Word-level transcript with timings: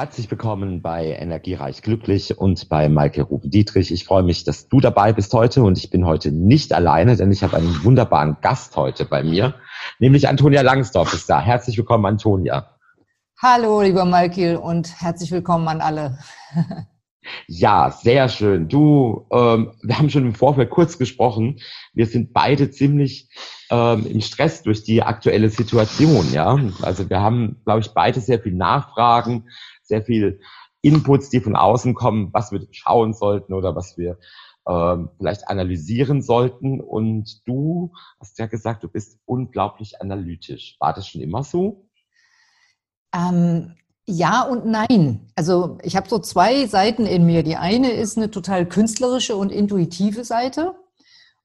Herzlich 0.00 0.30
willkommen 0.30 0.80
bei 0.80 1.08
Energiereich 1.08 1.82
Glücklich 1.82 2.38
und 2.38 2.70
bei 2.70 2.88
Maike 2.88 3.20
Ruben 3.20 3.50
Dietrich. 3.50 3.92
Ich 3.92 4.06
freue 4.06 4.22
mich, 4.22 4.44
dass 4.44 4.66
du 4.66 4.80
dabei 4.80 5.12
bist 5.12 5.34
heute 5.34 5.62
und 5.62 5.76
ich 5.76 5.90
bin 5.90 6.06
heute 6.06 6.32
nicht 6.32 6.72
alleine, 6.72 7.18
denn 7.18 7.30
ich 7.30 7.42
habe 7.42 7.58
einen 7.58 7.84
wunderbaren 7.84 8.38
Gast 8.40 8.78
heute 8.78 9.04
bei 9.04 9.22
mir, 9.22 9.56
nämlich 9.98 10.26
Antonia 10.26 10.62
Langsdorf 10.62 11.12
ist 11.12 11.28
da. 11.28 11.38
Herzlich 11.42 11.76
willkommen, 11.76 12.06
Antonia. 12.06 12.78
Hallo, 13.42 13.82
lieber 13.82 14.06
Maike 14.06 14.58
und 14.58 15.02
herzlich 15.02 15.32
willkommen 15.32 15.68
an 15.68 15.82
alle. 15.82 16.18
Ja, 17.46 17.90
sehr 17.90 18.30
schön. 18.30 18.68
Du, 18.68 19.26
ähm, 19.30 19.72
wir 19.82 19.98
haben 19.98 20.08
schon 20.08 20.24
im 20.24 20.34
Vorfeld 20.34 20.70
kurz 20.70 20.96
gesprochen. 20.96 21.60
Wir 21.92 22.06
sind 22.06 22.32
beide 22.32 22.70
ziemlich 22.70 23.28
ähm, 23.70 24.06
im 24.06 24.20
Stress 24.22 24.62
durch 24.62 24.82
die 24.84 25.02
aktuelle 25.02 25.50
Situation. 25.50 26.32
Ja, 26.32 26.58
also 26.80 27.10
wir 27.10 27.20
haben, 27.20 27.60
glaube 27.64 27.80
ich, 27.80 27.88
beide 27.88 28.20
sehr 28.20 28.40
viel 28.40 28.54
Nachfragen, 28.54 29.48
sehr 29.90 30.02
viel 30.02 30.40
Inputs, 30.82 31.28
die 31.28 31.40
von 31.40 31.56
außen 31.56 31.94
kommen, 31.94 32.30
was 32.32 32.52
wir 32.52 32.66
schauen 32.70 33.12
sollten 33.12 33.52
oder 33.52 33.76
was 33.76 33.98
wir 33.98 34.18
ähm, 34.66 35.10
vielleicht 35.18 35.48
analysieren 35.48 36.22
sollten. 36.22 36.80
Und 36.80 37.46
du 37.46 37.92
hast 38.18 38.38
ja 38.38 38.46
gesagt, 38.46 38.82
du 38.82 38.88
bist 38.88 39.18
unglaublich 39.26 40.00
analytisch. 40.00 40.76
War 40.80 40.94
das 40.94 41.06
schon 41.06 41.20
immer 41.20 41.44
so? 41.44 41.86
Ähm, 43.14 43.74
ja 44.06 44.42
und 44.42 44.66
nein. 44.66 45.30
Also 45.36 45.78
ich 45.82 45.96
habe 45.96 46.08
so 46.08 46.18
zwei 46.18 46.66
Seiten 46.66 47.06
in 47.06 47.26
mir. 47.26 47.42
Die 47.42 47.56
eine 47.56 47.90
ist 47.90 48.16
eine 48.16 48.30
total 48.30 48.66
künstlerische 48.66 49.36
und 49.36 49.52
intuitive 49.52 50.24
Seite. 50.24 50.74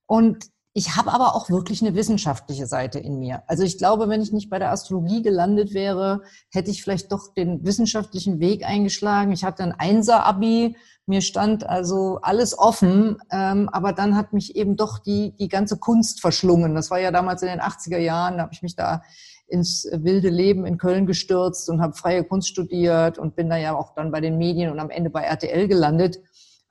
Und 0.08 0.50
ich 0.78 0.98
habe 0.98 1.14
aber 1.14 1.36
auch 1.36 1.50
wirklich 1.50 1.82
eine 1.82 1.96
wissenschaftliche 1.96 2.68
Seite 2.68 3.00
in 3.00 3.18
mir. 3.18 3.44
Also 3.48 3.64
ich 3.64 3.78
glaube, 3.78 4.10
wenn 4.10 4.22
ich 4.22 4.34
nicht 4.34 4.50
bei 4.50 4.60
der 4.60 4.72
Astrologie 4.72 5.22
gelandet 5.22 5.74
wäre, 5.74 6.22
hätte 6.52 6.70
ich 6.70 6.84
vielleicht 6.84 7.14
doch 7.14 7.34
den 7.34 7.64
wissenschaftlichen 7.64 8.42
Weg 8.42 8.68
eingeschlagen. 8.68 9.32
Ich 9.32 9.46
hatte 9.46 9.64
ein 9.64 9.72
Einser-Abi, 9.72 10.76
mir 11.06 11.22
stand 11.22 11.66
also 11.66 12.20
alles 12.22 12.60
offen, 12.60 13.20
ähm, 13.32 13.70
aber 13.70 13.94
dann 13.94 14.18
hat 14.18 14.34
mich 14.34 14.58
eben 14.58 14.76
doch 14.76 15.00
die, 15.00 15.34
die 15.38 15.48
ganze 15.48 15.78
Kunst 15.78 16.20
verschlungen. 16.20 16.76
Das 16.76 16.92
war 16.92 17.00
ja 17.00 17.12
damals 17.12 17.42
in 17.42 17.48
den 17.48 17.62
80er 17.62 18.00
Jahren, 18.00 18.36
da 18.36 18.44
habe 18.44 18.54
ich 18.54 18.62
mich 18.62 18.76
da 18.76 19.02
ins 19.48 19.88
wilde 19.94 20.30
Leben 20.30 20.66
in 20.66 20.78
Köln 20.78 21.06
gestürzt 21.06 21.70
und 21.70 21.82
habe 21.82 21.94
freie 21.94 22.26
Kunst 22.26 22.50
studiert 22.50 23.18
und 23.18 23.38
bin 23.38 23.50
da 23.50 23.56
ja 23.56 23.78
auch 23.78 23.94
dann 23.96 24.12
bei 24.12 24.20
den 24.20 24.38
Medien 24.38 24.72
und 24.72 24.80
am 24.80 24.90
Ende 24.90 25.10
bei 25.10 25.22
RTL 25.22 25.70
gelandet. 25.70 26.20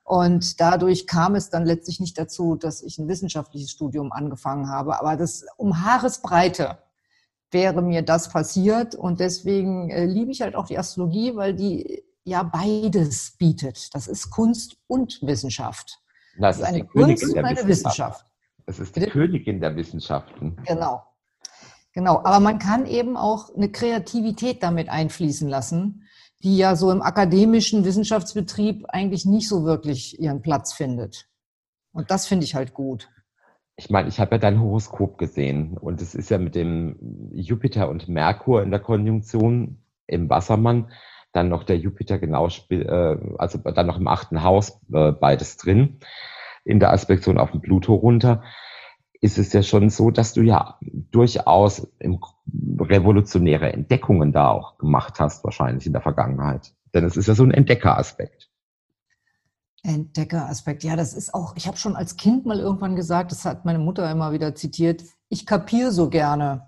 Und 0.05 0.61
dadurch 0.61 1.07
kam 1.07 1.33
es 1.33 1.49
dann 1.49 1.65
letztlich 1.65 1.99
nicht 1.99 2.17
dazu, 2.19 2.55
dass 2.55 2.83
ich 2.83 2.99
ein 2.99 3.07
wissenschaftliches 3.07 3.71
Studium 3.71 4.11
angefangen 4.11 4.69
habe. 4.69 4.99
Aber 4.99 5.15
das 5.15 5.47
um 5.57 5.83
Haaresbreite 5.83 6.77
wäre 7.49 7.81
mir 7.81 8.03
das 8.03 8.29
passiert. 8.29 8.93
Und 8.93 9.19
deswegen 9.19 9.89
äh, 9.89 10.05
liebe 10.05 10.31
ich 10.31 10.43
halt 10.43 10.55
auch 10.55 10.67
die 10.67 10.77
Astrologie, 10.77 11.35
weil 11.35 11.55
die 11.55 12.03
ja 12.23 12.43
beides 12.43 13.35
bietet. 13.39 13.95
Das 13.95 14.05
ist 14.07 14.29
Kunst 14.29 14.77
und 14.85 15.19
Wissenschaft. 15.23 15.99
Das, 16.37 16.59
das 16.59 16.67
ist 16.69 16.75
eine 16.75 16.85
Kunst 16.85 17.23
und 17.23 17.43
eine 17.43 17.67
Wissenschaft. 17.67 18.27
Es 18.67 18.77
ist 18.77 18.95
die 18.95 18.99
Bitte? 18.99 19.11
Königin 19.11 19.59
der 19.59 19.75
Wissenschaften. 19.75 20.55
Genau. 20.67 21.03
Genau. 21.93 22.19
Aber 22.19 22.39
man 22.39 22.59
kann 22.59 22.85
eben 22.85 23.17
auch 23.17 23.55
eine 23.55 23.71
Kreativität 23.71 24.61
damit 24.61 24.87
einfließen 24.87 25.49
lassen 25.49 26.04
die 26.43 26.57
ja 26.57 26.75
so 26.75 26.91
im 26.91 27.01
akademischen 27.01 27.85
Wissenschaftsbetrieb 27.85 28.85
eigentlich 28.89 29.25
nicht 29.25 29.47
so 29.47 29.65
wirklich 29.65 30.19
ihren 30.19 30.41
Platz 30.41 30.73
findet. 30.73 31.27
Und 31.91 32.11
das 32.11 32.27
finde 32.27 32.45
ich 32.45 32.55
halt 32.55 32.73
gut. 32.73 33.09
Ich 33.77 33.89
meine, 33.89 34.07
ich 34.07 34.19
habe 34.19 34.35
ja 34.35 34.37
dein 34.37 34.61
Horoskop 34.61 35.17
gesehen 35.17 35.77
und 35.77 36.01
es 36.01 36.15
ist 36.15 36.29
ja 36.29 36.37
mit 36.37 36.55
dem 36.55 37.31
Jupiter 37.33 37.89
und 37.89 38.07
Merkur 38.07 38.63
in 38.63 38.71
der 38.71 38.79
Konjunktion 38.79 39.81
im 40.07 40.29
Wassermann 40.29 40.91
dann 41.35 41.49
noch 41.49 41.63
der 41.63 41.77
Jupiter 41.77 42.17
genau, 42.17 42.47
äh, 42.69 43.17
also 43.37 43.57
dann 43.57 43.87
noch 43.87 43.97
im 43.97 44.07
achten 44.07 44.43
Haus 44.43 44.79
äh, 44.93 45.11
beides 45.11 45.57
drin, 45.57 45.99
in 46.63 46.79
der 46.79 46.93
Aspektion 46.93 47.37
auf 47.37 47.51
den 47.51 47.61
Pluto 47.61 47.93
runter 47.93 48.43
ist 49.25 49.39
es 49.39 49.51
ja 49.53 49.63
schon 49.63 49.89
so, 49.89 50.11
dass 50.11 50.33
du 50.33 50.41
ja 50.41 50.77
durchaus 51.11 51.87
revolutionäre 52.79 53.73
Entdeckungen 53.73 54.31
da 54.31 54.49
auch 54.51 54.77
gemacht 54.77 55.19
hast, 55.19 55.43
wahrscheinlich 55.43 55.87
in 55.87 55.93
der 55.93 56.03
Vergangenheit. 56.03 56.73
Denn 56.93 57.03
es 57.03 57.17
ist 57.17 57.27
ja 57.27 57.33
so 57.33 57.43
ein 57.43 57.49
Entdeckeraspekt. 57.49 58.51
Entdeckeraspekt, 59.81 60.83
ja, 60.83 60.95
das 60.95 61.13
ist 61.15 61.33
auch, 61.33 61.55
ich 61.55 61.67
habe 61.67 61.77
schon 61.77 61.95
als 61.95 62.17
Kind 62.17 62.45
mal 62.45 62.59
irgendwann 62.59 62.95
gesagt, 62.95 63.31
das 63.31 63.45
hat 63.45 63.65
meine 63.65 63.79
Mutter 63.79 64.09
immer 64.11 64.31
wieder 64.31 64.53
zitiert, 64.53 65.03
ich 65.29 65.47
kapiere 65.47 65.91
so 65.91 66.09
gerne. 66.09 66.67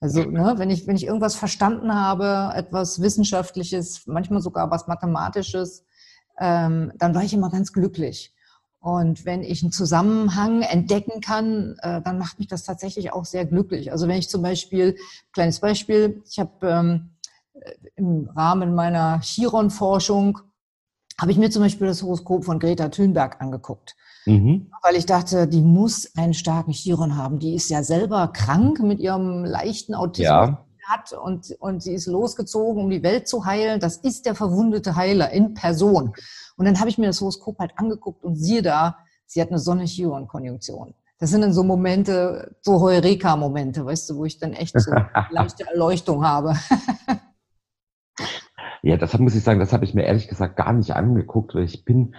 Also, 0.00 0.22
ne, 0.22 0.54
wenn 0.56 0.70
ich, 0.70 0.86
wenn 0.86 0.96
ich 0.96 1.04
irgendwas 1.04 1.36
verstanden 1.36 1.94
habe, 1.94 2.52
etwas 2.54 3.02
Wissenschaftliches, 3.02 4.06
manchmal 4.06 4.40
sogar 4.40 4.70
was 4.70 4.88
Mathematisches, 4.88 5.84
ähm, 6.38 6.92
dann 6.96 7.14
war 7.14 7.22
ich 7.22 7.34
immer 7.34 7.50
ganz 7.50 7.74
glücklich. 7.74 8.34
Und 8.80 9.26
wenn 9.26 9.42
ich 9.42 9.62
einen 9.62 9.72
Zusammenhang 9.72 10.62
entdecken 10.62 11.20
kann, 11.20 11.76
äh, 11.82 12.00
dann 12.00 12.18
macht 12.18 12.38
mich 12.38 12.48
das 12.48 12.64
tatsächlich 12.64 13.12
auch 13.12 13.26
sehr 13.26 13.44
glücklich. 13.44 13.92
Also 13.92 14.08
wenn 14.08 14.18
ich 14.18 14.30
zum 14.30 14.40
Beispiel, 14.40 14.96
kleines 15.32 15.60
Beispiel, 15.60 16.22
ich 16.26 16.38
habe 16.38 16.66
ähm, 16.66 17.10
im 17.96 18.30
Rahmen 18.34 18.74
meiner 18.74 19.20
Chiron-Forschung, 19.20 20.38
habe 21.20 21.30
ich 21.30 21.38
mir 21.38 21.50
zum 21.50 21.62
Beispiel 21.62 21.86
das 21.86 22.02
Horoskop 22.02 22.46
von 22.46 22.58
Greta 22.58 22.88
Thunberg 22.88 23.42
angeguckt. 23.42 23.96
Mhm. 24.24 24.70
Weil 24.82 24.96
ich 24.96 25.04
dachte, 25.04 25.46
die 25.46 25.60
muss 25.60 26.16
einen 26.16 26.32
starken 26.32 26.72
Chiron 26.72 27.16
haben. 27.16 27.38
Die 27.38 27.54
ist 27.54 27.68
ja 27.68 27.82
selber 27.82 28.28
krank 28.28 28.80
mit 28.80 28.98
ihrem 28.98 29.44
leichten 29.44 29.94
Autismus. 29.94 30.24
Ja. 30.24 30.66
Hat 30.90 31.12
und, 31.12 31.56
und 31.60 31.82
sie 31.82 31.94
ist 31.94 32.06
losgezogen, 32.06 32.82
um 32.82 32.90
die 32.90 33.02
Welt 33.02 33.28
zu 33.28 33.44
heilen. 33.44 33.80
Das 33.80 33.96
ist 33.96 34.26
der 34.26 34.34
verwundete 34.34 34.96
Heiler 34.96 35.30
in 35.30 35.54
Person. 35.54 36.14
Und 36.56 36.66
dann 36.66 36.80
habe 36.80 36.90
ich 36.90 36.98
mir 36.98 37.06
das 37.06 37.20
Horoskop 37.20 37.58
halt 37.58 37.72
angeguckt 37.76 38.24
und 38.24 38.34
siehe 38.34 38.62
da, 38.62 38.98
sie 39.26 39.40
hat 39.40 39.48
eine 39.48 39.58
Sonne-Chiron-Konjunktion. 39.58 40.94
Das 41.20 41.30
sind 41.30 41.42
dann 41.42 41.52
so 41.52 41.62
Momente, 41.62 42.56
so 42.62 42.80
Heureka-Momente, 42.80 43.84
weißt 43.84 44.10
du, 44.10 44.16
wo 44.16 44.24
ich 44.24 44.38
dann 44.38 44.54
echt 44.54 44.80
so 44.80 44.90
leichte 45.30 45.68
Erleuchtung 45.68 46.24
habe. 46.24 46.54
ja, 48.82 48.96
das 48.96 49.16
muss 49.18 49.34
ich 49.34 49.44
sagen, 49.44 49.60
das 49.60 49.74
habe 49.74 49.84
ich 49.84 49.94
mir 49.94 50.04
ehrlich 50.04 50.28
gesagt 50.28 50.56
gar 50.56 50.72
nicht 50.72 50.96
angeguckt, 50.96 51.54
weil 51.54 51.64
ich 51.64 51.84
bin, 51.84 52.14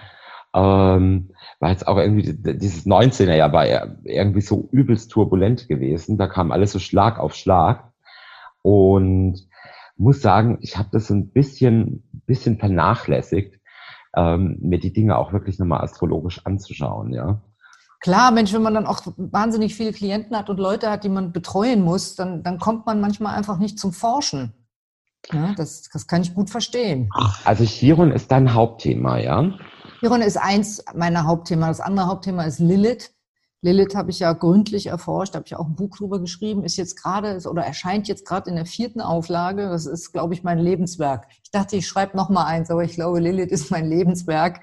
ähm, 0.54 1.31
war 1.60 1.72
jetzt 1.72 1.88
auch 1.88 1.98
irgendwie, 1.98 2.34
dieses 2.34 2.86
19er 2.86 3.36
Jahr 3.36 3.52
war 3.52 3.66
irgendwie 4.04 4.42
so 4.42 4.70
übelst 4.72 5.10
turbulent 5.10 5.68
gewesen. 5.68 6.20
Da 6.20 6.28
kam 6.28 6.52
alles 6.52 6.72
so 6.72 6.80
Schlag 6.80 7.20
auf 7.20 7.34
Schlag. 7.34 7.91
Und 8.62 9.48
muss 9.98 10.22
sagen, 10.22 10.58
ich 10.62 10.78
habe 10.78 10.90
das 10.92 11.08
so 11.08 11.14
ein 11.14 11.30
bisschen, 11.30 12.04
bisschen 12.26 12.58
vernachlässigt 12.58 13.60
ähm, 14.16 14.58
mir 14.62 14.80
die 14.80 14.94
Dinge 14.94 15.18
auch 15.18 15.34
wirklich 15.34 15.60
nochmal 15.60 15.82
astrologisch 15.82 16.46
anzuschauen, 16.46 17.14
ja. 17.14 17.42
Klar, 18.02 18.32
Mensch, 18.32 18.52
wenn 18.52 18.64
man 18.64 18.74
dann 18.74 18.88
auch 18.88 19.02
wahnsinnig 19.16 19.76
viele 19.76 19.94
Klienten 19.94 20.36
hat 20.36 20.50
und 20.50 20.60
Leute 20.60 20.90
hat, 20.90 21.04
die 21.04 21.10
man 21.10 21.32
betreuen 21.32 21.84
muss, 21.84 22.16
dann, 22.16 22.42
dann 22.42 22.58
kommt 22.58 22.88
man 22.88 23.00
manchmal 23.00 23.36
einfach 23.36 23.60
nicht 23.60 23.78
zum 23.78 23.94
Forschen. 23.94 24.54
Ja, 25.32 25.54
das, 25.56 25.84
das 25.94 26.08
kann 26.08 26.24
ich 26.24 26.34
gut 26.34 26.50
verstehen. 26.50 27.12
Also 27.46 27.64
Chiron 27.64 28.12
ist 28.12 28.32
dein 28.32 28.56
Hauptthema, 28.56 29.20
ja? 29.20 29.52
Chiron 30.00 30.22
ist 30.22 30.38
eins 30.38 30.84
meiner 30.96 31.26
Hauptthemen. 31.26 31.68
Das 31.68 31.80
andere 31.80 32.08
Hauptthema 32.08 32.44
ist 32.44 32.58
Lilith. 32.58 33.14
Lilith 33.64 33.94
habe 33.96 34.10
ich 34.10 34.20
ja 34.20 34.34
gründlich 34.34 34.88
erforscht, 34.88 35.36
habe 35.36 35.46
ich 35.46 35.56
auch 35.56 35.68
ein 35.68 35.76
Buch 35.76 35.96
drüber 35.96 36.20
geschrieben, 36.20 36.64
ist 36.64 36.78
jetzt 36.78 36.96
gerade 36.96 37.40
oder 37.48 37.64
erscheint 37.64 38.08
jetzt 38.08 38.26
gerade 38.26 38.50
in 38.50 38.56
der 38.56 38.66
vierten 38.66 39.02
Auflage. 39.02 39.70
Das 39.70 39.86
ist, 39.86 40.12
glaube 40.12 40.34
ich, 40.34 40.44
mein 40.44 40.58
Lebenswerk. 40.58 41.28
Ich 41.44 41.52
dachte, 41.52 41.76
ich 41.76 41.88
schreibe 41.88 42.18
noch 42.18 42.30
mal 42.30 42.46
eins, 42.46 42.72
aber 42.72 42.84
ich 42.84 42.96
glaube, 42.96 43.20
Lilith 43.20 43.52
ist 43.52 43.70
mein 43.70 43.88
Lebenswerk. 43.88 44.62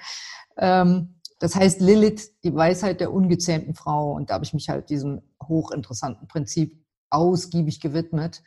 Ähm, 0.56 1.20
das 1.38 1.54
heißt 1.54 1.80
Lilith, 1.80 2.32
die 2.42 2.52
Weisheit 2.52 3.00
der 3.00 3.12
ungezähmten 3.12 3.74
Frau. 3.74 4.12
Und 4.12 4.30
da 4.30 4.34
habe 4.34 4.44
ich 4.44 4.52
mich 4.52 4.68
halt 4.68 4.90
diesem 4.90 5.22
hochinteressanten 5.40 6.26
Prinzip 6.26 6.84
ausgiebig 7.10 7.80
gewidmet. 7.80 8.42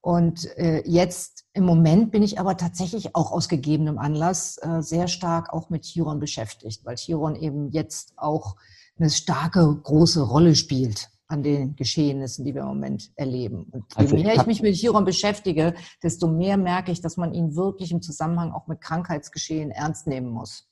Und 0.00 0.46
äh, 0.56 0.82
jetzt 0.86 1.44
im 1.52 1.64
Moment 1.64 2.10
bin 2.10 2.22
ich 2.22 2.40
aber 2.40 2.56
tatsächlich 2.56 3.14
auch 3.14 3.32
aus 3.32 3.50
gegebenem 3.50 3.98
Anlass 3.98 4.56
äh, 4.62 4.80
sehr 4.80 5.08
stark 5.08 5.52
auch 5.52 5.68
mit 5.68 5.84
Chiron 5.84 6.20
beschäftigt, 6.20 6.86
weil 6.86 6.96
Chiron 6.96 7.36
eben 7.36 7.68
jetzt 7.68 8.14
auch 8.16 8.56
eine 9.00 9.10
starke, 9.10 9.80
große 9.82 10.22
Rolle 10.22 10.54
spielt 10.54 11.10
an 11.30 11.42
den 11.42 11.76
Geschehnissen, 11.76 12.44
die 12.44 12.54
wir 12.54 12.62
im 12.62 12.68
Moment 12.68 13.10
erleben. 13.14 13.66
Und 13.70 13.84
je 13.92 13.98
also 13.98 14.16
mehr 14.16 14.34
ich, 14.34 14.40
ich 14.40 14.46
mich 14.46 14.62
mit 14.62 14.74
Chiron 14.74 15.04
beschäftige, 15.04 15.74
desto 16.02 16.26
mehr 16.26 16.56
merke 16.56 16.90
ich, 16.90 17.00
dass 17.00 17.16
man 17.16 17.32
ihn 17.32 17.54
wirklich 17.54 17.92
im 17.92 18.02
Zusammenhang 18.02 18.50
auch 18.52 18.66
mit 18.66 18.80
Krankheitsgeschehen 18.80 19.70
ernst 19.70 20.08
nehmen 20.08 20.28
muss. 20.28 20.68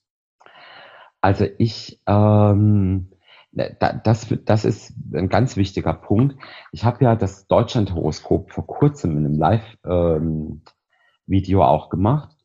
Also 1.20 1.46
ich, 1.58 2.00
ähm, 2.06 3.10
das, 3.52 4.26
das 4.44 4.64
ist 4.64 4.92
ein 5.12 5.28
ganz 5.28 5.56
wichtiger 5.56 5.94
Punkt. 5.94 6.36
Ich 6.72 6.84
habe 6.84 7.04
ja 7.04 7.16
das 7.16 7.46
Deutschland-Horoskop 7.46 8.52
vor 8.52 8.66
kurzem 8.66 9.16
in 9.16 9.26
einem 9.26 9.38
Live-Video 9.38 11.60
ähm, 11.60 11.66
auch 11.66 11.88
gemacht. 11.88 12.36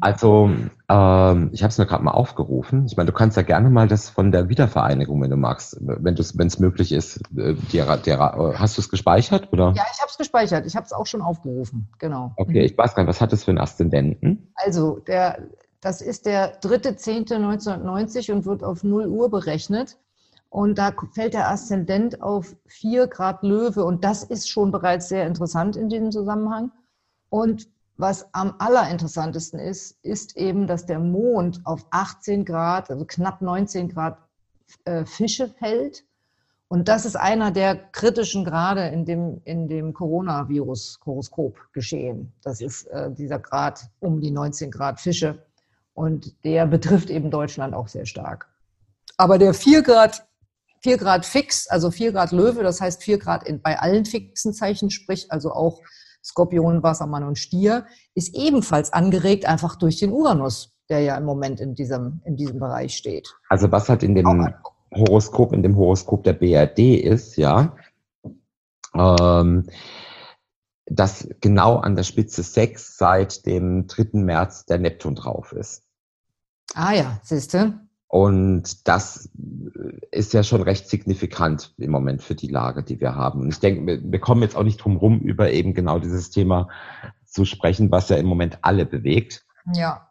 Also, 0.00 0.50
ähm, 0.88 1.50
ich 1.52 1.62
habe 1.62 1.70
es 1.70 1.78
mir 1.78 1.86
gerade 1.86 2.04
mal 2.04 2.10
aufgerufen. 2.10 2.84
Ich 2.86 2.96
meine, 2.96 3.10
du 3.10 3.16
kannst 3.16 3.36
ja 3.36 3.42
gerne 3.42 3.70
mal 3.70 3.88
das 3.88 4.10
von 4.10 4.32
der 4.32 4.48
Wiedervereinigung, 4.48 5.22
wenn 5.22 5.30
du 5.30 5.36
magst, 5.36 5.76
wenn 5.80 6.14
es 6.14 6.58
möglich 6.58 6.92
ist. 6.92 7.22
Äh, 7.36 7.54
der, 7.72 7.96
der, 7.96 8.18
äh, 8.18 8.58
hast 8.58 8.76
du 8.76 8.82
es 8.82 8.90
gespeichert? 8.90 9.52
Oder? 9.52 9.72
Ja, 9.76 9.84
ich 9.92 10.00
habe 10.00 10.10
es 10.10 10.18
gespeichert. 10.18 10.66
Ich 10.66 10.76
habe 10.76 10.84
es 10.84 10.92
auch 10.92 11.06
schon 11.06 11.22
aufgerufen. 11.22 11.88
Genau. 11.98 12.32
Okay, 12.36 12.64
ich 12.64 12.76
weiß 12.76 12.94
gar 12.94 13.02
nicht, 13.02 13.08
was 13.08 13.20
hat 13.20 13.32
das 13.32 13.44
für 13.44 13.50
einen 13.50 13.58
Aszendenten? 13.58 14.52
Also, 14.54 14.98
der, 15.06 15.48
das 15.80 16.02
ist 16.02 16.26
der 16.26 16.60
3.10.1990 16.60 18.32
und 18.32 18.44
wird 18.44 18.64
auf 18.64 18.84
0 18.84 19.06
Uhr 19.06 19.30
berechnet. 19.30 19.96
Und 20.50 20.78
da 20.78 20.92
fällt 21.12 21.34
der 21.34 21.50
Aszendent 21.50 22.22
auf 22.22 22.56
4 22.66 23.06
Grad 23.06 23.42
Löwe. 23.42 23.84
Und 23.84 24.04
das 24.04 24.22
ist 24.22 24.50
schon 24.50 24.70
bereits 24.70 25.08
sehr 25.08 25.26
interessant 25.26 25.76
in 25.76 25.88
diesem 25.88 26.10
Zusammenhang. 26.10 26.72
Und 27.30 27.68
was 27.98 28.32
am 28.32 28.54
allerinteressantesten 28.58 29.58
ist, 29.58 29.98
ist 30.02 30.36
eben, 30.36 30.68
dass 30.68 30.86
der 30.86 31.00
Mond 31.00 31.60
auf 31.64 31.84
18 31.90 32.44
Grad, 32.44 32.90
also 32.90 33.04
knapp 33.04 33.42
19 33.42 33.88
Grad 33.88 34.18
äh, 34.84 35.04
Fische 35.04 35.48
fällt. 35.48 36.04
Und 36.68 36.86
das 36.86 37.04
ist 37.04 37.16
einer 37.16 37.50
der 37.50 37.74
kritischen 37.76 38.44
Grade 38.44 38.86
in 38.88 39.04
dem, 39.04 39.40
in 39.44 39.68
dem 39.68 39.94
Coronavirus-Horoskop 39.94 41.56
geschehen. 41.72 42.32
Das 42.42 42.60
ist 42.60 42.86
äh, 42.86 43.10
dieser 43.10 43.40
Grad 43.40 43.88
um 43.98 44.20
die 44.20 44.30
19 44.30 44.70
Grad 44.70 45.00
Fische. 45.00 45.42
Und 45.92 46.44
der 46.44 46.66
betrifft 46.66 47.10
eben 47.10 47.32
Deutschland 47.32 47.74
auch 47.74 47.88
sehr 47.88 48.06
stark. 48.06 48.48
Aber 49.16 49.38
der 49.38 49.54
4 49.54 49.82
Grad, 49.82 50.24
4 50.82 50.98
Grad 50.98 51.26
fix, 51.26 51.66
also 51.66 51.90
4 51.90 52.12
Grad 52.12 52.30
Löwe, 52.30 52.62
das 52.62 52.80
heißt 52.80 53.02
4 53.02 53.18
Grad 53.18 53.48
in, 53.48 53.60
bei 53.60 53.80
allen 53.80 54.04
fixen 54.04 54.52
Zeichen, 54.52 54.90
sprich 54.90 55.32
also 55.32 55.52
auch 55.52 55.80
Skorpion, 56.22 56.82
Wassermann 56.82 57.24
und 57.24 57.38
Stier, 57.38 57.86
ist 58.14 58.34
ebenfalls 58.34 58.92
angeregt 58.92 59.46
einfach 59.46 59.76
durch 59.76 59.98
den 59.98 60.12
Uranus, 60.12 60.76
der 60.88 61.00
ja 61.00 61.16
im 61.16 61.24
Moment 61.24 61.60
in 61.60 61.74
diesem, 61.74 62.20
in 62.24 62.36
diesem 62.36 62.58
Bereich 62.58 62.96
steht. 62.96 63.28
Also 63.48 63.70
was 63.70 63.88
halt 63.88 64.02
in 64.02 64.14
dem 64.14 64.54
Horoskop, 64.94 65.52
in 65.52 65.62
dem 65.62 65.76
Horoskop 65.76 66.24
der 66.24 66.32
BRD 66.32 66.96
ist, 66.96 67.36
ja, 67.36 67.76
ähm, 68.94 69.66
dass 70.86 71.28
genau 71.40 71.76
an 71.76 71.96
der 71.96 72.02
Spitze 72.02 72.42
6 72.42 72.96
seit 72.96 73.46
dem 73.46 73.86
3. 73.86 74.18
März 74.20 74.64
der 74.64 74.78
Neptun 74.78 75.14
drauf 75.14 75.52
ist. 75.52 75.82
Ah 76.74 76.92
ja, 76.92 77.20
siehst 77.22 77.54
du? 77.54 77.87
Und 78.08 78.88
das 78.88 79.30
ist 80.10 80.32
ja 80.32 80.42
schon 80.42 80.62
recht 80.62 80.88
signifikant 80.88 81.74
im 81.76 81.90
Moment 81.90 82.22
für 82.22 82.34
die 82.34 82.48
Lage, 82.48 82.82
die 82.82 83.00
wir 83.00 83.14
haben. 83.14 83.40
Und 83.42 83.48
ich 83.48 83.60
denke, 83.60 84.00
wir 84.02 84.18
kommen 84.18 84.42
jetzt 84.42 84.56
auch 84.56 84.62
nicht 84.64 84.78
drum 84.78 84.96
rum, 84.96 85.20
über 85.20 85.52
eben 85.52 85.74
genau 85.74 85.98
dieses 85.98 86.30
Thema 86.30 86.68
zu 87.26 87.44
sprechen, 87.44 87.90
was 87.90 88.08
ja 88.08 88.16
im 88.16 88.24
Moment 88.26 88.58
alle 88.62 88.86
bewegt. 88.86 89.44
Ja. 89.74 90.10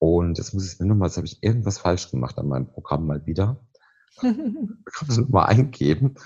Und 0.00 0.40
das 0.40 0.52
muss 0.52 0.72
ich 0.72 0.80
mir 0.80 0.86
nochmal, 0.86 1.08
jetzt 1.08 1.16
habe 1.16 1.26
ich 1.26 1.42
irgendwas 1.42 1.78
falsch 1.78 2.10
gemacht 2.10 2.36
an 2.36 2.48
meinem 2.48 2.66
Programm 2.66 3.06
mal 3.06 3.24
wieder. 3.26 3.60
ich 4.16 4.22
kann 4.22 5.06
das 5.06 5.18
nochmal 5.18 5.46
eingeben. 5.46 6.16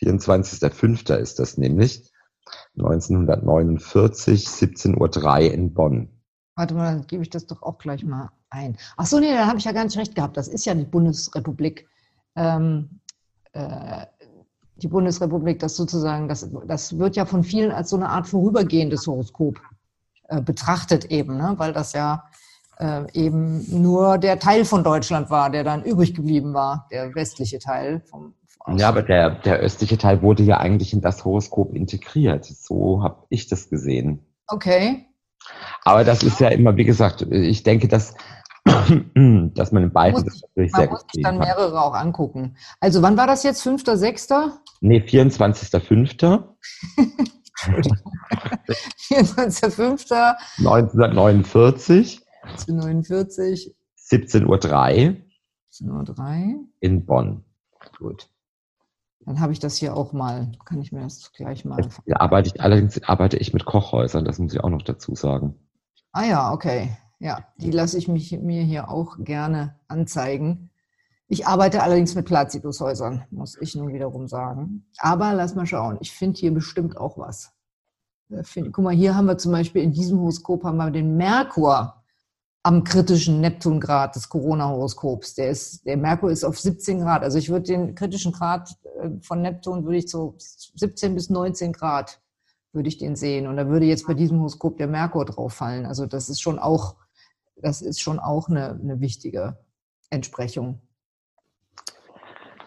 24.05. 0.00 1.16
ist 1.16 1.40
das 1.40 1.58
nämlich. 1.58 2.12
1949, 2.76 4.46
17.03 4.46 5.46
Uhr 5.46 5.52
in 5.52 5.74
Bonn. 5.74 6.13
Warte 6.56 6.74
mal, 6.74 6.94
dann 6.94 7.06
gebe 7.06 7.22
ich 7.22 7.30
das 7.30 7.46
doch 7.46 7.62
auch 7.62 7.78
gleich 7.78 8.04
mal 8.04 8.30
ein. 8.50 8.76
Ach 8.96 9.06
so, 9.06 9.18
nee, 9.18 9.32
da 9.32 9.46
habe 9.46 9.58
ich 9.58 9.64
ja 9.64 9.72
gar 9.72 9.84
nicht 9.84 9.96
recht 9.96 10.14
gehabt. 10.14 10.36
Das 10.36 10.48
ist 10.48 10.66
ja 10.66 10.74
die 10.74 10.84
Bundesrepublik. 10.84 11.88
Ähm, 12.36 13.00
äh, 13.52 14.06
die 14.76 14.88
Bundesrepublik, 14.88 15.60
das 15.60 15.76
sozusagen, 15.76 16.28
das, 16.28 16.48
das 16.66 16.98
wird 16.98 17.16
ja 17.16 17.26
von 17.26 17.44
vielen 17.44 17.70
als 17.70 17.90
so 17.90 17.96
eine 17.96 18.08
Art 18.08 18.26
vorübergehendes 18.26 19.06
Horoskop 19.06 19.60
äh, 20.28 20.40
betrachtet 20.40 21.06
eben, 21.06 21.36
ne? 21.36 21.54
weil 21.58 21.72
das 21.72 21.92
ja 21.92 22.24
äh, 22.78 23.04
eben 23.12 23.64
nur 23.82 24.18
der 24.18 24.38
Teil 24.40 24.64
von 24.64 24.82
Deutschland 24.82 25.30
war, 25.30 25.50
der 25.50 25.62
dann 25.62 25.84
übrig 25.84 26.14
geblieben 26.14 26.54
war, 26.54 26.88
der 26.90 27.14
westliche 27.14 27.60
Teil 27.60 28.00
vom, 28.00 28.34
ja, 28.76 28.88
aber 28.88 29.02
der, 29.02 29.30
der 29.30 29.58
östliche 29.58 29.98
Teil 29.98 30.22
wurde 30.22 30.42
ja 30.42 30.56
eigentlich 30.56 30.94
in 30.94 31.02
das 31.02 31.24
Horoskop 31.24 31.74
integriert. 31.74 32.46
So 32.46 33.02
habe 33.02 33.26
ich 33.28 33.46
das 33.46 33.68
gesehen. 33.68 34.24
Okay. 34.48 35.06
Aber 35.84 36.04
das 36.04 36.22
ist 36.22 36.40
ja 36.40 36.48
immer, 36.48 36.76
wie 36.76 36.84
gesagt, 36.84 37.22
ich 37.22 37.62
denke, 37.62 37.88
dass, 37.88 38.14
dass 38.64 39.72
man 39.72 39.82
in 39.82 39.92
beiden 39.92 40.24
das 40.24 40.42
natürlich 40.42 40.72
man 40.72 40.80
sehr 40.80 40.90
muss 40.90 41.04
sich 41.12 41.22
dann 41.22 41.38
mehrere 41.38 41.80
auch 41.80 41.94
angucken. 41.94 42.56
Also 42.80 43.02
wann 43.02 43.16
war 43.16 43.26
das 43.26 43.42
jetzt? 43.42 43.62
Fünfter, 43.62 43.96
sechster? 43.96 44.58
Nee, 44.80 44.98
24.05. 45.00 46.44
24.05. 49.08 50.34
1949. 50.58 52.20
1949. 52.42 53.74
17.03 54.10 54.46
Uhr. 54.46 54.56
17.03 55.72 56.54
Uhr. 56.54 56.64
In 56.80 57.06
Bonn. 57.06 57.44
Gut. 57.98 58.28
Dann 59.26 59.40
habe 59.40 59.52
ich 59.52 59.58
das 59.58 59.76
hier 59.76 59.96
auch 59.96 60.12
mal, 60.12 60.52
kann 60.64 60.80
ich 60.80 60.92
mir 60.92 61.00
das 61.00 61.32
gleich 61.32 61.64
mal. 61.64 61.88
Ja, 62.04 62.20
arbeite 62.20 62.50
ich, 62.54 62.60
allerdings 62.60 63.02
arbeite 63.02 63.38
ich 63.38 63.54
mit 63.54 63.64
Kochhäusern, 63.64 64.24
das 64.24 64.38
muss 64.38 64.52
ich 64.52 64.62
auch 64.62 64.68
noch 64.68 64.82
dazu 64.82 65.14
sagen. 65.14 65.54
Ah 66.12 66.24
ja, 66.24 66.52
okay. 66.52 66.96
Ja, 67.20 67.44
die 67.56 67.70
lasse 67.70 67.96
ich 67.96 68.06
mich, 68.06 68.32
mir 68.38 68.62
hier 68.62 68.90
auch 68.90 69.16
gerne 69.18 69.76
anzeigen. 69.88 70.70
Ich 71.26 71.46
arbeite 71.46 71.82
allerdings 71.82 72.14
mit 72.14 72.26
Placidushäusern, 72.26 73.24
muss 73.30 73.56
ich 73.60 73.74
nun 73.74 73.92
wiederum 73.92 74.28
sagen. 74.28 74.86
Aber 74.98 75.32
lass 75.32 75.54
mal 75.54 75.66
schauen, 75.66 75.96
ich 76.00 76.12
finde 76.12 76.38
hier 76.38 76.52
bestimmt 76.52 76.98
auch 76.98 77.16
was. 77.16 77.52
Find, 78.42 78.72
guck 78.72 78.84
mal, 78.84 78.94
hier 78.94 79.14
haben 79.14 79.26
wir 79.26 79.38
zum 79.38 79.52
Beispiel 79.52 79.82
in 79.82 79.92
diesem 79.92 80.18
Horoskop 80.18 80.64
haben 80.64 80.76
wir 80.76 80.90
den 80.90 81.16
Merkur 81.16 82.03
am 82.64 82.82
kritischen 82.82 83.40
Neptungrad 83.40 84.16
des 84.16 84.30
Corona-Horoskops. 84.30 85.34
Der, 85.34 85.54
der 85.84 85.96
Merkur 85.98 86.30
ist 86.30 86.44
auf 86.44 86.58
17 86.58 87.00
Grad. 87.00 87.22
Also 87.22 87.38
ich 87.38 87.50
würde 87.50 87.66
den 87.66 87.94
kritischen 87.94 88.32
Grad 88.32 88.74
äh, 89.00 89.10
von 89.20 89.42
Neptun 89.42 89.84
würde 89.84 89.98
ich 89.98 90.10
so 90.10 90.34
17 90.38 91.14
bis 91.14 91.30
19 91.30 91.72
Grad 91.72 92.20
würde 92.72 92.88
ich 92.88 92.96
den 92.96 93.16
sehen. 93.16 93.46
Und 93.46 93.58
da 93.58 93.68
würde 93.68 93.84
jetzt 93.84 94.06
bei 94.06 94.14
diesem 94.14 94.38
Horoskop 94.38 94.78
der 94.78 94.88
Merkur 94.88 95.26
drauf 95.26 95.52
fallen. 95.52 95.84
Also 95.84 96.06
das 96.06 96.30
ist 96.30 96.40
schon 96.40 96.58
auch, 96.58 96.96
das 97.54 97.82
ist 97.82 98.00
schon 98.00 98.18
auch 98.18 98.48
eine, 98.48 98.70
eine 98.70 98.98
wichtige 98.98 99.58
Entsprechung. 100.08 100.80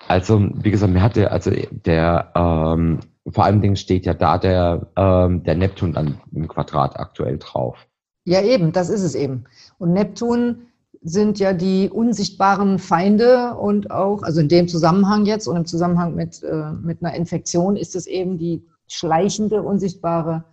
Also, 0.08 0.40
wie 0.54 0.72
gesagt, 0.72 0.94
mir 0.94 1.02
hatte, 1.02 1.32
also 1.32 1.52
der, 1.72 2.32
ähm, 2.36 3.00
vor 3.28 3.44
allen 3.44 3.62
Dingen 3.62 3.76
steht 3.76 4.06
ja 4.06 4.14
da 4.14 4.38
der, 4.38 4.88
ähm, 4.96 5.44
der 5.44 5.56
Neptun 5.56 5.92
dann 5.92 6.22
im 6.32 6.48
Quadrat 6.48 6.98
aktuell 6.98 7.40
drauf. 7.40 7.88
Ja, 8.27 8.41
eben, 8.41 8.74
das 8.74 8.89
ist 8.89 9.03
es 9.03 9.15
eben. 9.15 9.45
Und 9.77 9.94
Neptun 9.94 10.68
sind 11.01 11.39
ja 11.39 11.53
die 11.53 11.89
unsichtbaren 11.89 12.77
Feinde 12.77 13.56
und 13.56 13.89
auch, 13.89 14.21
also 14.21 14.41
in 14.41 14.50
dem 14.50 14.67
Zusammenhang 14.67 15.25
jetzt 15.25 15.48
und 15.48 15.55
im 15.55 15.65
Zusammenhang 15.65 16.13
mit, 16.13 16.43
äh, 16.43 16.74
mit 16.74 17.01
einer 17.01 17.15
Infektion 17.15 17.77
ist 17.77 17.96
es 17.96 18.05
eben 18.05 18.38
die 18.38 18.65
schleichende, 18.89 19.63
unsichtbare 19.63 20.43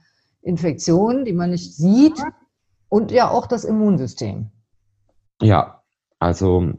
Infektion, 0.41 1.25
die 1.25 1.33
man 1.33 1.51
nicht 1.51 1.75
sieht 1.75 2.23
und 2.89 3.11
ja 3.11 3.29
auch 3.29 3.49
das 3.49 3.65
Immunsystem. 3.65 4.51
Ja, 5.43 5.83
also 6.21 6.75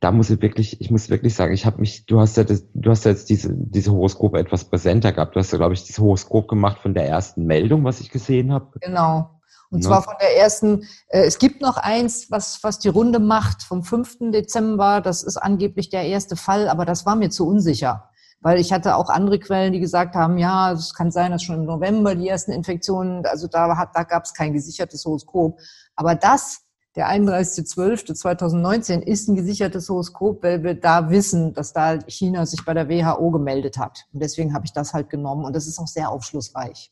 da 0.00 0.10
muss 0.10 0.30
ich 0.30 0.40
wirklich, 0.40 0.80
ich 0.80 0.90
muss 0.90 1.10
wirklich 1.10 1.34
sagen, 1.34 1.52
ich 1.52 1.66
habe 1.66 1.80
mich, 1.80 2.06
du 2.06 2.18
hast 2.18 2.38
ja 2.38 2.44
das, 2.44 2.64
du 2.72 2.88
hast 2.88 3.04
ja 3.04 3.10
jetzt 3.10 3.28
diese, 3.28 3.52
diese 3.52 3.92
Horoskope 3.92 4.38
etwas 4.38 4.64
präsenter 4.64 5.12
gehabt. 5.12 5.36
Du 5.36 5.40
hast 5.40 5.52
ja, 5.52 5.58
glaube 5.58 5.74
ich, 5.74 5.86
das 5.86 5.98
Horoskop 5.98 6.48
gemacht 6.48 6.78
von 6.78 6.94
der 6.94 7.06
ersten 7.06 7.44
Meldung, 7.44 7.84
was 7.84 8.00
ich 8.00 8.08
gesehen 8.08 8.54
habe. 8.54 8.78
Genau. 8.80 9.39
Und 9.70 9.84
ja. 9.84 9.88
zwar 9.88 10.02
von 10.02 10.14
der 10.20 10.36
ersten, 10.36 10.82
äh, 11.08 11.22
es 11.22 11.38
gibt 11.38 11.62
noch 11.62 11.76
eins, 11.76 12.30
was, 12.30 12.62
was 12.62 12.80
die 12.80 12.88
Runde 12.88 13.20
macht, 13.20 13.62
vom 13.62 13.84
5. 13.84 14.30
Dezember. 14.32 15.00
Das 15.00 15.22
ist 15.22 15.36
angeblich 15.36 15.90
der 15.90 16.04
erste 16.04 16.34
Fall, 16.36 16.68
aber 16.68 16.84
das 16.84 17.06
war 17.06 17.14
mir 17.14 17.30
zu 17.30 17.46
unsicher. 17.46 18.10
Weil 18.40 18.58
ich 18.58 18.72
hatte 18.72 18.96
auch 18.96 19.10
andere 19.10 19.38
Quellen, 19.38 19.72
die 19.72 19.80
gesagt 19.80 20.14
haben, 20.16 20.38
ja, 20.38 20.72
es 20.72 20.94
kann 20.94 21.10
sein, 21.10 21.30
dass 21.30 21.42
schon 21.42 21.56
im 21.56 21.66
November 21.66 22.14
die 22.14 22.26
ersten 22.26 22.52
Infektionen, 22.52 23.24
also 23.26 23.46
da, 23.46 23.76
hat, 23.76 23.90
da 23.94 24.02
gab 24.02 24.24
es 24.24 24.34
kein 24.34 24.52
gesichertes 24.54 25.04
Horoskop. 25.04 25.60
Aber 25.94 26.14
das, 26.14 26.62
der 26.96 27.08
31.12.2019, 27.10 29.02
ist 29.02 29.28
ein 29.28 29.36
gesichertes 29.36 29.88
Horoskop, 29.88 30.42
weil 30.42 30.64
wir 30.64 30.74
da 30.74 31.10
wissen, 31.10 31.52
dass 31.52 31.74
da 31.74 31.98
China 32.08 32.46
sich 32.46 32.64
bei 32.64 32.72
der 32.74 32.88
WHO 32.88 33.30
gemeldet 33.30 33.76
hat. 33.78 34.06
Und 34.12 34.20
deswegen 34.20 34.54
habe 34.54 34.64
ich 34.64 34.72
das 34.72 34.94
halt 34.94 35.10
genommen. 35.10 35.44
Und 35.44 35.54
das 35.54 35.66
ist 35.66 35.78
auch 35.78 35.86
sehr 35.86 36.10
aufschlussreich. 36.10 36.90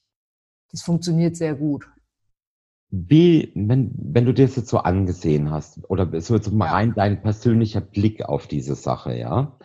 Das 0.70 0.82
funktioniert 0.82 1.34
sehr 1.34 1.54
gut. 1.54 1.88
Wie, 2.90 3.52
wenn, 3.54 3.92
wenn 3.94 4.24
du 4.24 4.32
dir 4.32 4.46
das 4.46 4.56
jetzt 4.56 4.70
so 4.70 4.78
angesehen 4.78 5.50
hast, 5.50 5.80
oder 5.90 6.20
so 6.20 6.34
jetzt 6.34 6.50
mal 6.50 6.68
rein 6.68 6.94
dein 6.94 7.22
persönlicher 7.22 7.82
Blick 7.82 8.24
auf 8.24 8.46
diese 8.46 8.74
Sache, 8.74 9.14
ja, 9.14 9.58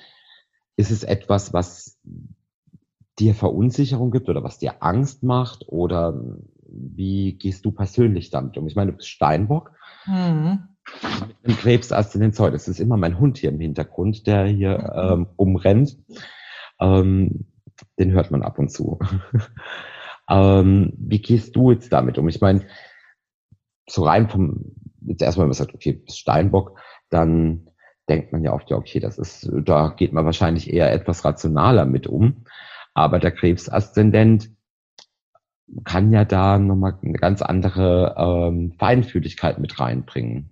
ist 0.75 0.91
es 0.91 1.03
etwas, 1.03 1.53
was 1.53 1.99
dir 3.19 3.35
Verunsicherung 3.35 4.11
gibt 4.11 4.27
oder 4.27 4.43
was 4.43 4.57
dir 4.57 4.81
Angst 4.81 5.23
macht 5.23 5.65
oder 5.67 6.21
wie 6.67 7.33
gehst 7.33 7.63
du 7.65 7.71
persönlich 7.71 8.29
damit 8.29 8.57
um? 8.57 8.67
Ich 8.67 8.75
meine, 8.75 8.91
du 8.91 8.97
bist 8.97 9.09
Steinbock 9.09 9.71
mhm. 10.05 10.67
mit 11.27 11.37
einem 11.43 11.57
Krebsaszendenzol. 11.57 12.51
Das 12.51 12.67
ist 12.67 12.79
immer 12.79 12.97
mein 12.97 13.19
Hund 13.19 13.37
hier 13.37 13.51
im 13.51 13.59
Hintergrund, 13.59 14.25
der 14.27 14.45
hier 14.45 14.77
mhm. 14.79 15.21
ähm, 15.21 15.27
umrennt. 15.35 15.97
Ähm, 16.79 17.45
den 17.99 18.11
hört 18.11 18.31
man 18.31 18.41
ab 18.41 18.59
und 18.59 18.69
zu. 18.69 18.99
ähm, 20.29 20.93
wie 20.97 21.21
gehst 21.21 21.55
du 21.55 21.71
jetzt 21.71 21.93
damit 21.93 22.17
um? 22.17 22.27
Ich 22.27 22.41
meine, 22.41 22.65
so 23.87 24.03
rein 24.03 24.29
vom, 24.29 24.75
jetzt 25.01 25.21
erstmal, 25.21 25.45
wenn 25.45 25.49
man 25.49 25.55
sagt, 25.55 25.73
okay, 25.73 26.03
Steinbock, 26.09 26.79
dann 27.09 27.69
denkt 28.09 28.31
man 28.31 28.43
ja 28.43 28.53
oft, 28.53 28.69
ja, 28.69 28.77
okay, 28.77 28.99
das 28.99 29.17
ist, 29.17 29.49
da 29.63 29.89
geht 29.89 30.13
man 30.13 30.25
wahrscheinlich 30.25 30.71
eher 30.71 30.91
etwas 30.91 31.23
rationaler 31.23 31.85
mit 31.85 32.07
um. 32.07 32.45
Aber 32.93 33.19
der 33.19 33.31
Krebsaszendent 33.31 34.51
kann 35.85 36.11
ja 36.11 36.25
da 36.25 36.59
nochmal 36.59 36.97
eine 37.01 37.13
ganz 37.13 37.41
andere 37.41 38.15
ähm, 38.17 38.73
Feinfühligkeit 38.77 39.59
mit 39.59 39.79
reinbringen. 39.79 40.49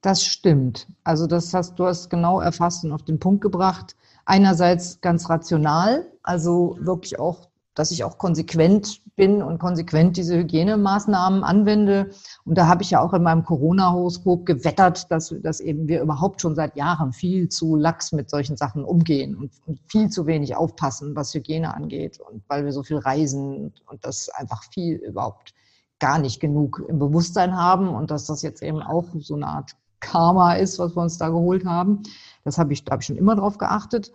Das 0.00 0.24
stimmt. 0.24 0.86
Also 1.04 1.26
das 1.26 1.52
hast 1.52 1.78
du 1.78 1.84
hast 1.84 2.08
genau 2.08 2.40
erfasst 2.40 2.84
und 2.84 2.92
auf 2.92 3.04
den 3.04 3.18
Punkt 3.18 3.42
gebracht. 3.42 3.96
Einerseits 4.24 5.00
ganz 5.00 5.28
rational, 5.28 6.10
also 6.22 6.78
wirklich 6.80 7.18
auch 7.18 7.49
dass 7.80 7.92
ich 7.92 8.04
auch 8.04 8.18
konsequent 8.18 9.00
bin 9.16 9.42
und 9.42 9.58
konsequent 9.58 10.18
diese 10.18 10.36
Hygienemaßnahmen 10.36 11.42
anwende. 11.42 12.10
Und 12.44 12.58
da 12.58 12.66
habe 12.66 12.82
ich 12.82 12.90
ja 12.90 13.00
auch 13.00 13.14
in 13.14 13.22
meinem 13.22 13.42
Corona-Horoskop 13.42 14.44
gewettert, 14.44 15.10
dass, 15.10 15.34
dass 15.42 15.60
eben 15.60 15.88
wir 15.88 16.02
überhaupt 16.02 16.42
schon 16.42 16.54
seit 16.54 16.76
Jahren 16.76 17.14
viel 17.14 17.48
zu 17.48 17.76
lax 17.76 18.12
mit 18.12 18.28
solchen 18.28 18.58
Sachen 18.58 18.84
umgehen 18.84 19.34
und, 19.34 19.50
und 19.64 19.80
viel 19.86 20.10
zu 20.10 20.26
wenig 20.26 20.56
aufpassen, 20.56 21.16
was 21.16 21.32
Hygiene 21.32 21.74
angeht. 21.74 22.20
Und 22.20 22.42
weil 22.48 22.66
wir 22.66 22.72
so 22.72 22.82
viel 22.82 22.98
reisen 22.98 23.72
und 23.86 24.04
das 24.04 24.28
einfach 24.28 24.62
viel 24.64 24.96
überhaupt 24.96 25.54
gar 26.00 26.18
nicht 26.18 26.38
genug 26.38 26.84
im 26.86 26.98
Bewusstsein 26.98 27.56
haben 27.56 27.88
und 27.88 28.10
dass 28.10 28.26
das 28.26 28.42
jetzt 28.42 28.62
eben 28.62 28.82
auch 28.82 29.06
so 29.20 29.36
eine 29.36 29.46
Art 29.46 29.74
Karma 30.00 30.52
ist, 30.52 30.78
was 30.78 30.94
wir 30.94 31.00
uns 31.00 31.16
da 31.16 31.30
geholt 31.30 31.64
haben. 31.64 32.02
Das 32.44 32.58
habe 32.58 32.74
ich, 32.74 32.84
da 32.84 32.92
habe 32.92 33.00
ich 33.00 33.06
schon 33.06 33.16
immer 33.16 33.36
drauf 33.36 33.56
geachtet. 33.56 34.12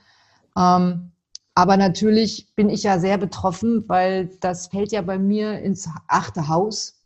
Ähm, 0.56 1.14
aber 1.56 1.78
natürlich 1.78 2.54
bin 2.56 2.70
ich 2.70 2.84
ja 2.84 3.00
sehr 3.00 3.18
betroffen, 3.18 3.88
weil 3.88 4.30
das 4.42 4.68
fällt 4.68 4.92
ja 4.92 5.02
bei 5.02 5.18
mir 5.18 5.62
ins 5.62 5.88
achte 6.08 6.50
Haus. 6.50 7.02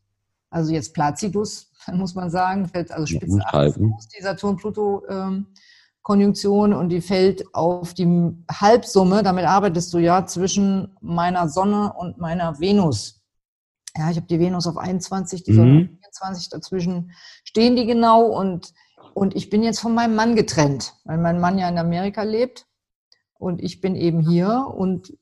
Also 0.49 0.73
jetzt 0.73 0.95
Placidus, 0.95 1.71
muss 1.93 2.15
man 2.15 2.31
sagen, 2.31 2.67
fällt 2.67 2.91
also 2.91 3.05
spitze 3.05 3.39
Haus, 3.51 3.75
die 4.07 4.23
Saturn-Pluto-Konjunktion 4.23 6.73
und 6.73 6.89
die 6.89 7.01
fällt 7.01 7.53
auf 7.53 7.93
die 7.93 8.35
Halbsumme, 8.51 9.21
damit 9.21 9.45
arbeitest 9.45 9.93
du 9.93 9.99
ja 9.99 10.25
zwischen 10.25 10.97
meiner 10.99 11.47
Sonne 11.47 11.93
und 11.93 12.17
meiner 12.17 12.59
Venus. 12.59 13.21
Ja, 13.95 14.09
ich 14.09 14.17
habe 14.17 14.27
die 14.27 14.39
Venus 14.39 14.65
auf 14.65 14.77
21, 14.77 15.43
die 15.43 15.53
Sonne 15.53 15.73
mhm. 15.73 15.81
auf 15.81 15.89
24, 16.21 16.49
dazwischen 16.49 17.11
stehen 17.43 17.75
die 17.75 17.85
genau 17.85 18.23
und, 18.23 18.73
und 19.13 19.35
ich 19.35 19.51
bin 19.51 19.61
jetzt 19.61 19.79
von 19.79 19.93
meinem 19.93 20.15
Mann 20.15 20.35
getrennt, 20.35 20.95
weil 21.03 21.19
mein 21.19 21.39
Mann 21.39 21.59
ja 21.59 21.69
in 21.69 21.77
Amerika 21.77 22.23
lebt 22.23 22.65
und 23.39 23.63
ich 23.63 23.79
bin 23.79 23.95
eben 23.95 24.19
hier 24.19 24.67
und 24.75 25.17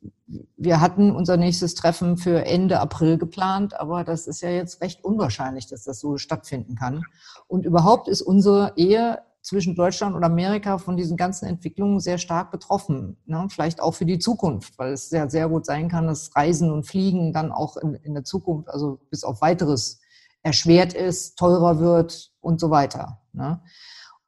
wir 0.57 0.81
hatten 0.81 1.15
unser 1.15 1.38
nächstes 1.38 1.75
Treffen 1.75 2.17
für 2.17 2.45
Ende 2.45 2.79
April 2.79 3.17
geplant, 3.19 3.79
aber 3.79 4.03
das 4.03 4.25
ist 4.25 4.41
ja 4.41 4.50
jetzt 4.50 4.81
recht 4.81 5.03
unwahrscheinlich, 5.03 5.67
dass 5.67 5.83
das 5.83 6.00
so 6.00 6.17
stattfinden 6.17 6.75
kann. 6.75 7.03
Und 7.47 7.65
überhaupt 7.65 8.07
ist 8.07 8.24
unsere 8.24 8.74
Ehe 8.75 9.19
zwischen 9.43 9.75
Deutschland 9.75 10.15
und 10.15 10.24
Amerika 10.24 10.79
von 10.79 10.97
diesen 10.97 11.15
ganzen 11.15 11.45
Entwicklungen 11.45 12.00
sehr 12.00 12.17
stark 12.17 12.51
betroffen. 12.51 13.17
Ne? 13.27 13.47
Vielleicht 13.50 13.79
auch 13.79 13.93
für 13.93 14.05
die 14.05 14.19
Zukunft, 14.19 14.77
weil 14.79 14.93
es 14.93 15.09
sehr, 15.09 15.29
sehr 15.29 15.47
gut 15.47 15.65
sein 15.67 15.88
kann, 15.88 16.07
dass 16.07 16.36
Reisen 16.36 16.71
und 16.71 16.88
Fliegen 16.88 17.31
dann 17.33 17.51
auch 17.51 17.77
in, 17.77 17.93
in 17.93 18.15
der 18.15 18.24
Zukunft, 18.24 18.67
also 18.67 19.00
bis 19.12 19.24
auf 19.24 19.41
weiteres, 19.41 20.01
erschwert 20.41 20.93
ist, 20.93 21.38
teurer 21.38 21.79
wird 21.79 22.31
und 22.41 22.59
so 22.59 22.71
weiter. 22.71 23.21
Ne? 23.31 23.62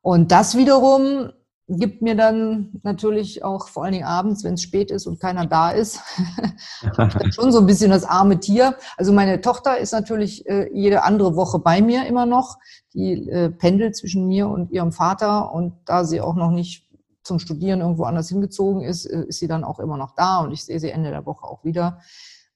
Und 0.01 0.31
das 0.31 0.55
wiederum 0.55 1.31
gibt 1.69 2.01
mir 2.01 2.15
dann 2.15 2.79
natürlich 2.83 3.43
auch 3.43 3.67
vor 3.67 3.83
allen 3.83 3.93
Dingen 3.93 4.05
abends, 4.05 4.43
wenn 4.43 4.55
es 4.55 4.63
spät 4.63 4.89
ist 4.89 5.05
und 5.05 5.19
keiner 5.19 5.45
da 5.45 5.69
ist, 5.69 5.99
schon 7.31 7.51
so 7.51 7.59
ein 7.59 7.67
bisschen 7.67 7.91
das 7.91 8.03
arme 8.03 8.39
Tier. 8.39 8.75
Also 8.97 9.13
meine 9.13 9.41
Tochter 9.41 9.77
ist 9.77 9.91
natürlich 9.91 10.47
äh, 10.49 10.69
jede 10.73 11.03
andere 11.03 11.35
Woche 11.35 11.59
bei 11.59 11.81
mir 11.81 12.07
immer 12.07 12.25
noch. 12.25 12.57
Die 12.93 13.29
äh, 13.29 13.51
pendelt 13.51 13.95
zwischen 13.95 14.27
mir 14.27 14.47
und 14.47 14.71
ihrem 14.71 14.91
Vater 14.91 15.53
und 15.53 15.73
da 15.85 16.05
sie 16.05 16.21
auch 16.21 16.35
noch 16.35 16.49
nicht 16.49 16.89
zum 17.23 17.37
Studieren 17.37 17.81
irgendwo 17.81 18.05
anders 18.05 18.29
hingezogen 18.29 18.81
ist, 18.81 19.05
äh, 19.05 19.25
ist 19.27 19.39
sie 19.39 19.47
dann 19.47 19.63
auch 19.63 19.79
immer 19.79 19.97
noch 19.97 20.15
da 20.15 20.39
und 20.39 20.51
ich 20.51 20.65
sehe 20.65 20.79
sie 20.79 20.89
Ende 20.89 21.11
der 21.11 21.27
Woche 21.27 21.45
auch 21.45 21.63
wieder. 21.63 21.99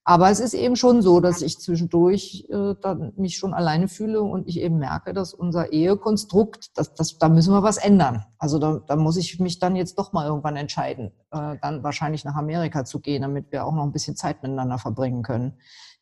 Aber 0.05 0.29
es 0.29 0.41
ist 0.41 0.53
eben 0.53 0.75
schon 0.75 1.01
so, 1.01 1.21
dass 1.21 1.41
ich 1.41 1.59
zwischendurch 1.59 2.45
äh, 2.49 2.75
dann 2.81 3.13
mich 3.15 3.37
schon 3.37 3.53
alleine 3.53 3.87
fühle 3.87 4.21
und 4.21 4.47
ich 4.49 4.59
eben 4.59 4.77
merke, 4.77 5.13
dass 5.13 5.33
unser 5.33 5.71
Ehekonstrukt, 5.71 6.77
das, 6.77 6.93
das, 6.93 7.17
da 7.17 7.29
müssen 7.29 7.53
wir 7.53 7.63
was 7.63 7.77
ändern. 7.77 8.25
Also 8.37 8.59
da, 8.59 8.81
da 8.85 8.97
muss 8.97 9.15
ich 9.15 9.39
mich 9.39 9.59
dann 9.59 9.77
jetzt 9.77 9.97
doch 9.97 10.11
mal 10.11 10.27
irgendwann 10.27 10.57
entscheiden, 10.57 11.13
äh, 11.31 11.55
dann 11.61 11.83
wahrscheinlich 11.83 12.25
nach 12.25 12.35
Amerika 12.35 12.83
zu 12.83 12.99
gehen, 12.99 13.21
damit 13.21 13.51
wir 13.51 13.65
auch 13.65 13.73
noch 13.73 13.83
ein 13.83 13.93
bisschen 13.93 14.17
Zeit 14.17 14.43
miteinander 14.43 14.77
verbringen 14.77 15.23
können. 15.23 15.53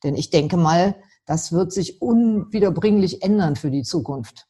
Denn 0.04 0.16
ich 0.16 0.32
denke 0.32 0.58
mal, 0.58 0.96
das 1.28 1.52
wird 1.52 1.72
sich 1.72 2.02
unwiederbringlich 2.02 3.22
ändern 3.22 3.56
für 3.56 3.70
die 3.70 3.84
Zukunft. 3.84 4.48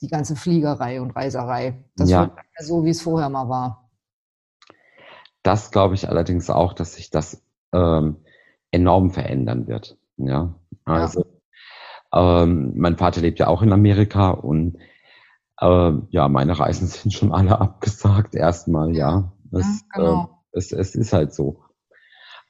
Die 0.00 0.08
ganze 0.08 0.34
Fliegerei 0.34 1.00
und 1.00 1.12
Reiserei. 1.12 1.84
Das 1.94 2.10
ja. 2.10 2.22
wird 2.22 2.32
so, 2.58 2.84
wie 2.84 2.90
es 2.90 3.00
vorher 3.00 3.28
mal 3.28 3.48
war. 3.48 3.90
Das 5.44 5.70
glaube 5.70 5.94
ich 5.94 6.08
allerdings 6.08 6.50
auch, 6.50 6.72
dass 6.72 6.94
sich 6.94 7.10
das 7.10 7.40
ähm, 7.72 8.16
enorm 8.72 9.10
verändern 9.10 9.68
wird. 9.68 9.96
Ja, 10.16 10.54
also 10.84 11.20
ja. 12.12 12.42
Ähm, 12.42 12.72
mein 12.76 12.96
Vater 12.98 13.20
lebt 13.20 13.38
ja 13.38 13.46
auch 13.46 13.62
in 13.62 13.72
Amerika 13.72 14.30
und 14.30 14.76
äh, 15.60 15.92
ja, 16.10 16.28
meine 16.28 16.58
Reisen 16.58 16.86
sind 16.88 17.12
schon 17.12 17.32
alle 17.32 17.60
abgesagt 17.60 18.34
erstmal. 18.34 18.94
Ja, 18.94 19.32
das, 19.50 19.66
ja 19.66 20.00
genau. 20.00 20.42
äh, 20.52 20.58
es, 20.58 20.72
es 20.72 20.94
ist 20.94 21.12
halt 21.12 21.32
so. 21.32 21.62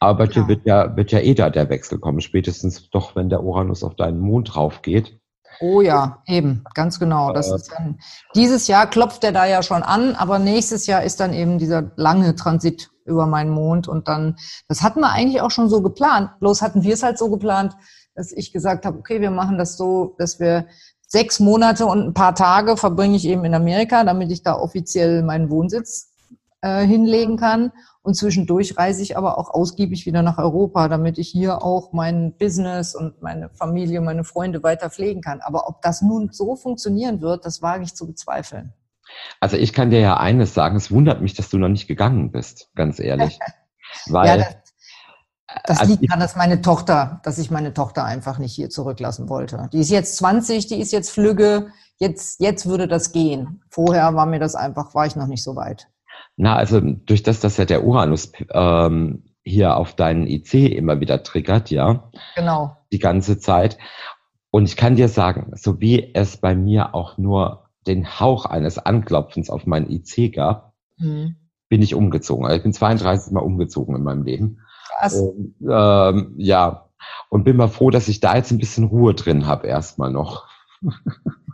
Aber 0.01 0.29
ja. 0.29 0.49
wird 0.49 0.67
ja 0.67 0.97
wird 0.97 1.13
ja 1.13 1.21
eh 1.21 1.35
da 1.35 1.49
der 1.49 1.69
Wechsel 1.69 1.99
kommen, 1.99 2.21
spätestens 2.21 2.91
doch, 2.91 3.15
wenn 3.15 3.29
der 3.29 3.45
Uranus 3.45 3.85
auf 3.85 3.95
deinen 3.95 4.19
Mond 4.19 4.55
drauf 4.55 4.83
geht. 4.83 5.21
Oh 5.61 5.81
ja, 5.81 6.23
eben, 6.27 6.65
ganz 6.75 6.99
genau. 6.99 7.33
Das 7.33 7.51
äh, 7.51 7.55
ist 7.55 7.71
dann, 7.71 7.99
dieses 8.35 8.67
Jahr 8.67 8.89
klopft 8.89 9.23
er 9.23 9.33
da 9.33 9.47
ja 9.47 9.63
schon 9.63 9.83
an, 9.83 10.17
aber 10.17 10.39
nächstes 10.39 10.87
Jahr 10.87 11.05
ist 11.05 11.21
dann 11.21 11.33
eben 11.33 11.59
dieser 11.59 11.93
lange 11.97 12.35
Transit 12.35 12.91
über 13.05 13.27
meinen 13.27 13.51
Mond 13.51 13.89
und 13.89 14.09
dann, 14.09 14.37
das 14.69 14.83
hatten 14.83 15.01
wir 15.01 15.11
eigentlich 15.11 15.43
auch 15.43 15.51
schon 15.51 15.69
so 15.69 15.83
geplant. 15.83 16.31
Bloß 16.41 16.63
hatten 16.63 16.83
wir 16.83 16.95
es 16.95 17.03
halt 17.03 17.19
so 17.19 17.31
geplant, 17.31 17.77
dass 18.15 18.33
ich 18.33 18.53
gesagt 18.53 18.85
habe, 18.85 18.99
okay, 18.99 19.21
wir 19.21 19.31
machen 19.31 19.59
das 19.59 19.77
so, 19.77 20.15
dass 20.19 20.39
wir 20.41 20.67
sechs 21.07 21.41
Monate 21.41 21.87
und 21.87 22.07
ein 22.07 22.15
paar 22.15 22.35
Tage 22.35 22.77
verbringe 22.77 23.17
ich 23.17 23.27
eben 23.27 23.45
in 23.45 23.55
Amerika, 23.55 24.05
damit 24.05 24.31
ich 24.31 24.43
da 24.43 24.55
offiziell 24.55 25.23
meinen 25.23 25.51
Wohnsitz 25.51 26.13
äh, 26.63 26.87
hinlegen 26.87 27.37
kann. 27.37 27.73
Und 28.03 28.17
zwischendurch 28.17 28.77
reise 28.79 29.03
ich 29.03 29.17
aber 29.17 29.39
auch 29.39 29.51
ausgiebig 29.51 30.07
wieder 30.07 30.23
nach 30.23 30.39
Europa, 30.39 30.89
damit 30.89 31.19
ich 31.19 31.29
hier 31.29 31.63
auch 31.63 31.93
mein 31.93 32.37
Business 32.37 32.95
und 32.95 33.23
meine 33.23 33.51
Familie, 33.51 34.01
meine 34.01 34.25
Freunde 34.25 34.63
weiter 34.63 34.91
pflegen 34.91 35.21
kann. 35.21 35.41
Aber 35.41 35.69
ob 35.69 35.83
das 35.83 36.03
nun 36.03 36.31
so 36.33 36.57
funktionieren 36.57 37.21
wird, 37.21 37.45
das 37.45 37.63
wage 37.63 37.85
ich 37.85 37.95
zu 37.95 38.07
bezweifeln. 38.07 38.73
Also 39.41 39.57
ich 39.57 39.73
kann 39.73 39.91
dir 39.91 40.01
ja 40.01 40.17
eines 40.19 40.55
sagen, 40.55 40.77
es 40.77 40.91
wundert 40.91 41.21
mich, 41.21 41.35
dass 41.35 41.51
du 41.51 41.59
noch 41.59 41.69
nicht 41.69 41.89
gegangen 41.89 42.31
bist, 42.31 42.71
ganz 42.75 42.99
ehrlich. 42.99 43.39
Weil, 44.07 44.27
ja, 44.27 44.37
das, 44.37 44.57
das 45.65 45.81
also 45.81 45.93
liegt 45.93 46.09
daran, 46.09 46.21
dass 46.21 46.37
meine 46.37 46.63
Tochter, 46.63 47.21
dass 47.25 47.39
ich 47.39 47.51
meine 47.51 47.75
Tochter 47.75 48.05
einfach 48.05 48.39
nicht 48.39 48.55
hier 48.55 48.71
zurücklassen 48.71 49.29
wollte. 49.29 49.69
Die 49.73 49.81
ist 49.81 49.91
jetzt 49.91 50.17
20, 50.17 50.67
die 50.67 50.81
ist 50.81 50.93
jetzt 50.93 51.11
flügge, 51.11 51.73
jetzt, 51.99 52.41
jetzt 52.41 52.67
würde 52.67 52.89
das 52.89 53.13
gehen. 53.13 53.63
Vorher 53.69 54.15
war 54.15 54.27
mir 54.27 54.39
das 54.39 54.55
einfach, 54.55 54.95
war 54.95 55.07
ich 55.07 55.17
noch 55.17 55.27
nicht 55.27 55.43
so 55.43 55.57
weit. 55.57 55.89
Na, 56.37 56.57
also 56.57 56.81
durch 56.81 57.23
das, 57.23 57.41
dass 57.41 57.57
ja 57.57 57.65
der 57.65 57.85
Uranus 57.85 58.33
ähm, 58.51 59.25
hier 59.45 59.77
auf 59.77 59.95
deinen 59.95 60.27
IC 60.27 60.55
immer 60.55 61.01
wieder 61.01 61.23
triggert, 61.23 61.71
ja. 61.71 62.11
Genau. 62.37 62.77
Die 62.93 62.99
ganze 62.99 63.39
Zeit. 63.39 63.79
Und 64.51 64.65
ich 64.65 64.77
kann 64.77 64.97
dir 64.97 65.09
sagen, 65.09 65.53
so 65.55 65.81
wie 65.81 66.15
es 66.15 66.37
bei 66.37 66.55
mir 66.55 66.95
auch 66.95 67.19
nur 67.19 67.69
den 67.87 68.21
Hauch 68.21 68.47
eines 68.47 68.79
Anklopfens 68.79 69.51
auf 69.51 69.67
mein 69.67 69.91
IC 69.91 70.35
gab, 70.35 70.75
mhm. 70.99 71.37
bin 71.69 71.83
ich 71.83 71.95
umgezogen. 71.95 72.45
Also 72.45 72.57
ich 72.57 72.63
bin 72.63 72.73
32 72.73 73.33
Mal 73.33 73.41
umgezogen 73.41 73.97
in 73.97 74.03
meinem 74.03 74.25
Leben. 74.25 74.59
Krass. 74.89 75.15
Und, 75.15 75.55
ähm, 75.69 76.35
ja, 76.37 76.89
und 77.29 77.45
bin 77.45 77.57
mal 77.57 77.69
froh, 77.69 77.91
dass 77.91 78.09
ich 78.09 78.21
da 78.21 78.37
jetzt 78.37 78.51
ein 78.53 78.59
bisschen 78.59 78.85
Ruhe 78.85 79.15
drin 79.15 79.47
habe, 79.47 79.67
erstmal 79.67 80.11
noch. 80.11 80.47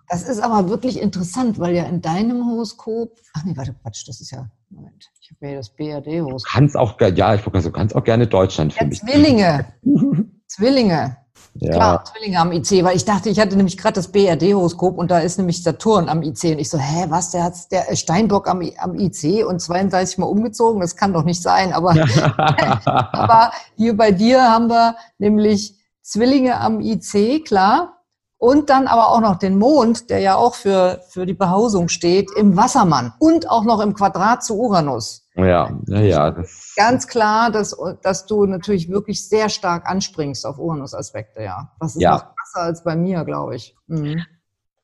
Das 0.09 0.27
ist 0.27 0.41
aber 0.41 0.71
wirklich 0.71 1.01
interessant, 1.01 1.59
weil 1.59 1.75
ja 1.75 1.85
in 1.85 2.01
deinem 2.01 2.47
Horoskop, 2.47 3.19
ach 3.35 3.45
nee, 3.45 3.57
warte, 3.57 3.75
Quatsch, 3.75 4.09
das 4.09 4.21
ist 4.21 4.31
ja, 4.31 4.51
Moment, 4.71 5.11
ich 5.21 5.31
habe 5.31 5.51
ja 5.51 5.57
das 5.57 5.71
BRD-Horoskop. 5.71 6.51
Kannst 6.51 6.77
auch, 6.77 6.99
ja, 7.01 7.35
ich 7.35 7.43
du 7.43 7.51
kannst 7.51 7.95
auch 7.95 8.05
gerne 8.05 8.27
Deutschland 8.27 8.73
für 8.73 8.81
ja, 8.81 8.87
mich. 8.87 9.01
Zwillinge, 9.01 9.67
Zwillinge. 10.47 11.19
Ja. 11.61 11.73
Klar, 11.73 12.05
Zwillinge 12.05 12.39
am 12.39 12.53
IC, 12.53 12.85
weil 12.85 12.97
ich 12.97 13.05
dachte, 13.05 13.31
ich 13.31 13.41
hatte 13.41 13.57
nämlich 13.57 13.77
gerade 13.77 13.95
das 13.95 14.09
BRD-Horoskop 14.09 14.97
und 14.97 15.11
da 15.11 15.19
ist 15.19 15.39
nämlich 15.39 15.63
Saturn 15.63 16.09
am 16.09 16.23
IC 16.23 16.45
und 16.45 16.59
ich 16.61 16.71
so, 16.71 16.79
hä, 16.79 17.07
was, 17.09 17.31
der 17.31 17.45
hat 17.45 17.55
der 17.73 17.97
Steinbock 17.97 18.49
am, 18.49 18.63
am 18.79 18.95
IC 18.99 19.45
und 19.45 19.61
32 19.61 20.19
Mal 20.19 20.27
umgezogen, 20.27 20.81
das 20.81 20.95
kann 20.95 21.13
doch 21.13 21.25
nicht 21.25 21.43
sein, 21.43 21.73
aber, 21.73 21.91
aber 22.85 23.53
hier 23.77 23.97
bei 23.97 24.13
dir 24.13 24.43
haben 24.43 24.69
wir 24.69 24.95
nämlich 25.19 25.75
Zwillinge 26.03 26.61
am 26.61 26.81
IC, 26.81 27.45
klar, 27.45 27.99
Und 28.39 28.71
dann 28.71 28.87
aber 28.87 29.11
auch 29.11 29.21
noch 29.21 29.37
den 29.37 29.59
Mond, 29.59 30.11
der 30.11 30.21
ja 30.21 30.37
auch 30.37 30.55
für, 30.55 31.01
für 31.09 31.27
die 31.27 31.35
Behausung 31.35 31.89
steht, 31.89 32.31
im 32.37 32.57
Wassermann 32.57 33.13
und 33.19 33.51
auch 33.51 33.65
noch 33.65 33.81
im 33.81 33.95
Quadrat 33.95 34.45
zu 34.45 34.57
Uranus. 34.57 35.28
Ja, 35.39 35.71
ja, 35.87 36.01
ja. 36.01 36.31
Das 36.33 36.75
Ganz 36.77 37.07
klar, 37.07 37.51
dass, 37.51 37.77
dass 38.03 38.27
du 38.27 38.45
natürlich 38.47 38.89
wirklich 38.89 39.29
sehr 39.29 39.49
stark 39.49 39.89
anspringst 39.89 40.45
auf 40.45 40.59
Uranus-Aspekte, 40.59 41.43
ja. 41.43 41.73
Das 41.81 41.95
ist 41.95 42.03
ja. 42.03 42.13
noch 42.13 42.25
krasser 42.35 42.67
als 42.67 42.83
bei 42.83 42.97
mir, 42.97 43.25
glaube 43.25 43.55
ich. 43.55 43.77
Mhm. 43.87 44.21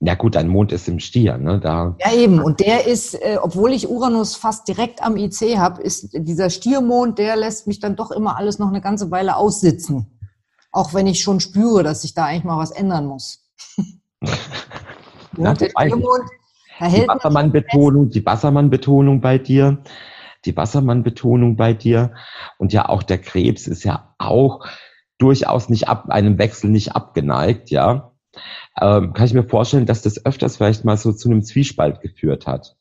Ja 0.00 0.14
gut, 0.14 0.34
dein 0.34 0.48
Mond 0.48 0.70
ist 0.70 0.86
im 0.86 1.00
Stier, 1.00 1.38
ne? 1.38 1.58
Da 1.58 1.96
ja 1.98 2.12
eben. 2.12 2.40
Und 2.40 2.60
der 2.60 2.86
ist, 2.86 3.14
äh, 3.14 3.38
obwohl 3.40 3.72
ich 3.72 3.88
Uranus 3.88 4.36
fast 4.36 4.68
direkt 4.68 5.02
am 5.02 5.16
IC 5.16 5.56
habe, 5.56 5.82
ist 5.82 6.10
dieser 6.12 6.50
Stiermond, 6.50 7.18
der 7.18 7.36
lässt 7.36 7.66
mich 7.66 7.80
dann 7.80 7.96
doch 7.96 8.10
immer 8.10 8.36
alles 8.36 8.58
noch 8.58 8.68
eine 8.68 8.80
ganze 8.80 9.10
Weile 9.10 9.36
aussitzen. 9.36 10.18
Auch 10.70 10.92
wenn 10.94 11.06
ich 11.06 11.20
schon 11.20 11.40
spüre, 11.40 11.82
dass 11.82 12.02
sich 12.02 12.14
da 12.14 12.26
eigentlich 12.26 12.44
mal 12.44 12.58
was 12.58 12.70
ändern 12.70 13.06
muss. 13.06 13.48
Na, 15.36 15.54
der 15.54 15.70
Stiermond, 15.70 16.30
die 16.80 17.08
Wassermann-Betonung, 17.08 18.10
die 18.10 18.26
Wassermann-Betonung 18.26 19.20
bei 19.20 19.38
dir, 19.38 19.78
die 20.44 20.56
Wassermann-Betonung 20.56 21.56
bei 21.56 21.72
dir 21.72 22.14
und 22.58 22.72
ja 22.72 22.88
auch 22.88 23.02
der 23.02 23.18
Krebs 23.18 23.66
ist 23.66 23.84
ja 23.84 24.14
auch 24.18 24.66
durchaus 25.18 25.68
nicht 25.68 25.88
ab, 25.88 26.08
einem 26.08 26.38
Wechsel 26.38 26.70
nicht 26.70 26.94
abgeneigt, 26.94 27.70
ja 27.70 28.14
ähm, 28.80 29.12
kann 29.12 29.26
ich 29.26 29.34
mir 29.34 29.44
vorstellen, 29.44 29.86
dass 29.86 30.02
das 30.02 30.24
öfters 30.24 30.56
vielleicht 30.56 30.84
mal 30.84 30.96
so 30.96 31.12
zu 31.12 31.30
einem 31.30 31.42
Zwiespalt 31.42 32.00
geführt 32.00 32.46
hat. 32.46 32.76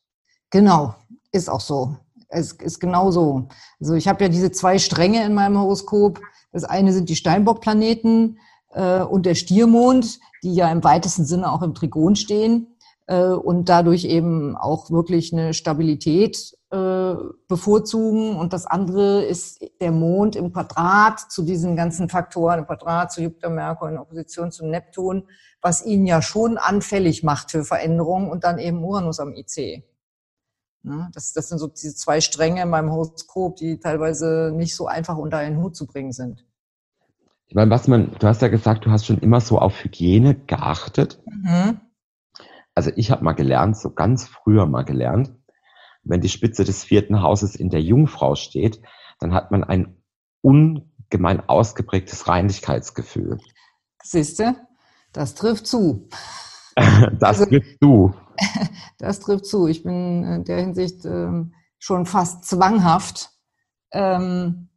Genau, 0.50 0.94
ist 1.32 1.48
auch 1.48 1.60
so. 1.60 1.96
Es 2.28 2.52
ist 2.52 2.80
genau 2.80 3.10
so. 3.10 3.48
Also 3.80 3.94
ich 3.94 4.08
habe 4.08 4.24
ja 4.24 4.28
diese 4.28 4.50
zwei 4.50 4.78
Stränge 4.78 5.24
in 5.24 5.34
meinem 5.34 5.58
Horoskop. 5.58 6.20
Das 6.52 6.64
eine 6.64 6.92
sind 6.92 7.08
die 7.08 7.16
Steinbock-Planeten 7.16 8.38
äh, 8.72 9.00
und 9.00 9.26
der 9.26 9.34
Stiermond, 9.34 10.18
die 10.42 10.54
ja 10.54 10.70
im 10.70 10.82
weitesten 10.82 11.24
Sinne 11.24 11.52
auch 11.52 11.62
im 11.62 11.74
Trigon 11.74 12.16
stehen 12.16 12.73
äh, 13.06 13.26
und 13.26 13.68
dadurch 13.68 14.04
eben 14.04 14.56
auch 14.56 14.90
wirklich 14.90 15.32
eine 15.32 15.54
Stabilität 15.54 16.56
äh, 16.70 17.14
bevorzugen. 17.48 18.36
Und 18.36 18.52
das 18.52 18.66
andere 18.66 19.24
ist 19.24 19.64
der 19.80 19.92
Mond 19.92 20.36
im 20.36 20.52
Quadrat 20.52 21.20
zu 21.30 21.42
diesen 21.42 21.76
ganzen 21.76 22.08
Faktoren, 22.08 22.60
im 22.60 22.66
Quadrat 22.66 23.12
zu 23.12 23.22
Jupiter, 23.22 23.50
Merkur, 23.50 23.88
in 23.88 23.98
Opposition 23.98 24.50
zu 24.50 24.66
Neptun, 24.66 25.28
was 25.60 25.84
ihn 25.84 26.06
ja 26.06 26.22
schon 26.22 26.58
anfällig 26.58 27.22
macht 27.22 27.50
für 27.50 27.64
Veränderungen 27.64 28.30
und 28.30 28.44
dann 28.44 28.58
eben 28.58 28.82
Uranus 28.82 29.20
am 29.20 29.34
IC. 29.34 29.84
Ne? 30.82 31.10
Das, 31.14 31.32
das 31.32 31.48
sind 31.48 31.58
so 31.58 31.66
diese 31.68 31.94
zwei 31.94 32.20
Stränge 32.20 32.62
in 32.62 32.68
meinem 32.68 32.90
Horoskop, 32.90 33.56
die 33.56 33.80
teilweise 33.80 34.52
nicht 34.54 34.76
so 34.76 34.86
einfach 34.86 35.16
unter 35.16 35.38
einen 35.38 35.62
Hut 35.62 35.76
zu 35.76 35.86
bringen 35.86 36.12
sind. 36.12 36.44
Ich 37.46 37.54
meine, 37.54 37.70
was 37.70 37.88
man, 37.88 38.12
du 38.18 38.26
hast 38.26 38.42
ja 38.42 38.48
gesagt, 38.48 38.84
du 38.84 38.90
hast 38.90 39.06
schon 39.06 39.18
immer 39.18 39.40
so 39.40 39.58
auf 39.58 39.84
Hygiene 39.84 40.34
geachtet. 40.34 41.22
Mhm. 41.26 41.80
Also 42.74 42.90
ich 42.96 43.10
habe 43.10 43.24
mal 43.24 43.32
gelernt, 43.32 43.76
so 43.76 43.90
ganz 43.90 44.26
früher 44.26 44.66
mal 44.66 44.84
gelernt, 44.84 45.32
wenn 46.02 46.20
die 46.20 46.28
Spitze 46.28 46.64
des 46.64 46.84
vierten 46.84 47.22
Hauses 47.22 47.54
in 47.54 47.70
der 47.70 47.80
Jungfrau 47.82 48.34
steht, 48.34 48.80
dann 49.20 49.32
hat 49.32 49.50
man 49.50 49.64
ein 49.64 49.96
ungemein 50.42 51.48
ausgeprägtes 51.48 52.28
Reinlichkeitsgefühl. 52.28 53.38
Siehste, 54.02 54.56
das 55.12 55.34
trifft 55.34 55.66
zu. 55.66 56.08
das 56.76 57.40
also, 57.40 57.46
trifft 57.46 57.78
zu. 57.82 58.14
Das 58.98 59.20
trifft 59.20 59.46
zu. 59.46 59.66
Ich 59.66 59.82
bin 59.82 60.24
in 60.24 60.44
der 60.44 60.58
Hinsicht 60.60 61.04
ähm, 61.04 61.54
schon 61.78 62.06
fast 62.06 62.44
zwanghaft, 62.46 63.30
ähm, 63.92 64.70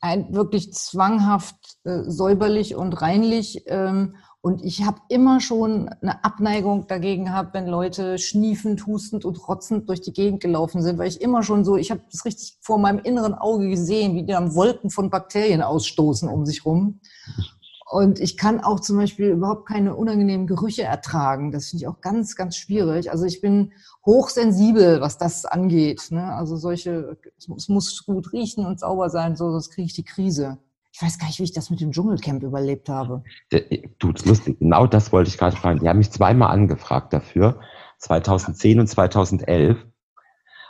ein, 0.00 0.34
wirklich 0.34 0.72
zwanghaft 0.72 1.56
äh, 1.84 2.02
säuberlich 2.06 2.74
und 2.74 3.00
reinlich. 3.02 3.64
Ähm, 3.66 4.16
und 4.42 4.64
ich 4.64 4.86
habe 4.86 5.02
immer 5.08 5.40
schon 5.40 5.88
eine 6.00 6.24
Abneigung 6.24 6.86
dagegen 6.86 7.26
gehabt, 7.26 7.52
wenn 7.52 7.66
Leute 7.66 8.16
schniefend, 8.18 8.86
hustend 8.86 9.26
und 9.26 9.46
rotzend 9.48 9.88
durch 9.88 10.00
die 10.00 10.14
Gegend 10.14 10.40
gelaufen 10.40 10.82
sind, 10.82 10.98
weil 10.98 11.08
ich 11.08 11.20
immer 11.20 11.42
schon 11.42 11.62
so, 11.62 11.76
ich 11.76 11.90
habe 11.90 12.00
das 12.10 12.24
richtig 12.24 12.56
vor 12.62 12.78
meinem 12.78 13.00
inneren 13.00 13.34
Auge 13.34 13.68
gesehen, 13.68 14.14
wie 14.14 14.22
die 14.22 14.32
dann 14.32 14.54
Wolken 14.54 14.88
von 14.88 15.10
Bakterien 15.10 15.60
ausstoßen 15.60 16.26
um 16.28 16.46
sich 16.46 16.64
rum. 16.64 17.00
Und 17.90 18.18
ich 18.20 18.38
kann 18.38 18.60
auch 18.60 18.80
zum 18.80 18.96
Beispiel 18.96 19.30
überhaupt 19.30 19.66
keine 19.66 19.94
unangenehmen 19.96 20.46
Gerüche 20.46 20.84
ertragen. 20.84 21.50
Das 21.50 21.68
finde 21.68 21.82
ich 21.82 21.88
auch 21.88 22.00
ganz, 22.00 22.36
ganz 22.36 22.56
schwierig. 22.56 23.10
Also 23.10 23.26
ich 23.26 23.40
bin 23.42 23.72
hochsensibel, 24.06 25.00
was 25.00 25.18
das 25.18 25.44
angeht. 25.44 26.06
Ne? 26.10 26.32
Also 26.32 26.56
solche, 26.56 27.18
es 27.36 27.68
muss 27.68 28.06
gut 28.06 28.32
riechen 28.32 28.64
und 28.64 28.80
sauber 28.80 29.10
sein, 29.10 29.36
so 29.36 29.50
sonst 29.50 29.70
kriege 29.70 29.86
ich 29.86 29.92
die 29.92 30.04
Krise. 30.04 30.58
Ich 31.00 31.06
weiß 31.06 31.18
gar 31.18 31.28
nicht, 31.28 31.38
wie 31.38 31.44
ich 31.44 31.52
das 31.52 31.70
mit 31.70 31.80
dem 31.80 31.92
Dschungelcamp 31.92 32.42
überlebt 32.42 32.90
habe. 32.90 33.22
Du, 33.98 34.12
das 34.12 34.20
ist 34.20 34.28
lustig. 34.28 34.58
Genau 34.58 34.86
das 34.86 35.12
wollte 35.12 35.30
ich 35.30 35.38
gerade 35.38 35.56
fragen. 35.56 35.80
Die 35.80 35.88
haben 35.88 35.96
mich 35.96 36.10
zweimal 36.10 36.50
angefragt 36.50 37.14
dafür. 37.14 37.58
2010 38.00 38.80
und 38.80 38.86
2011. 38.86 39.78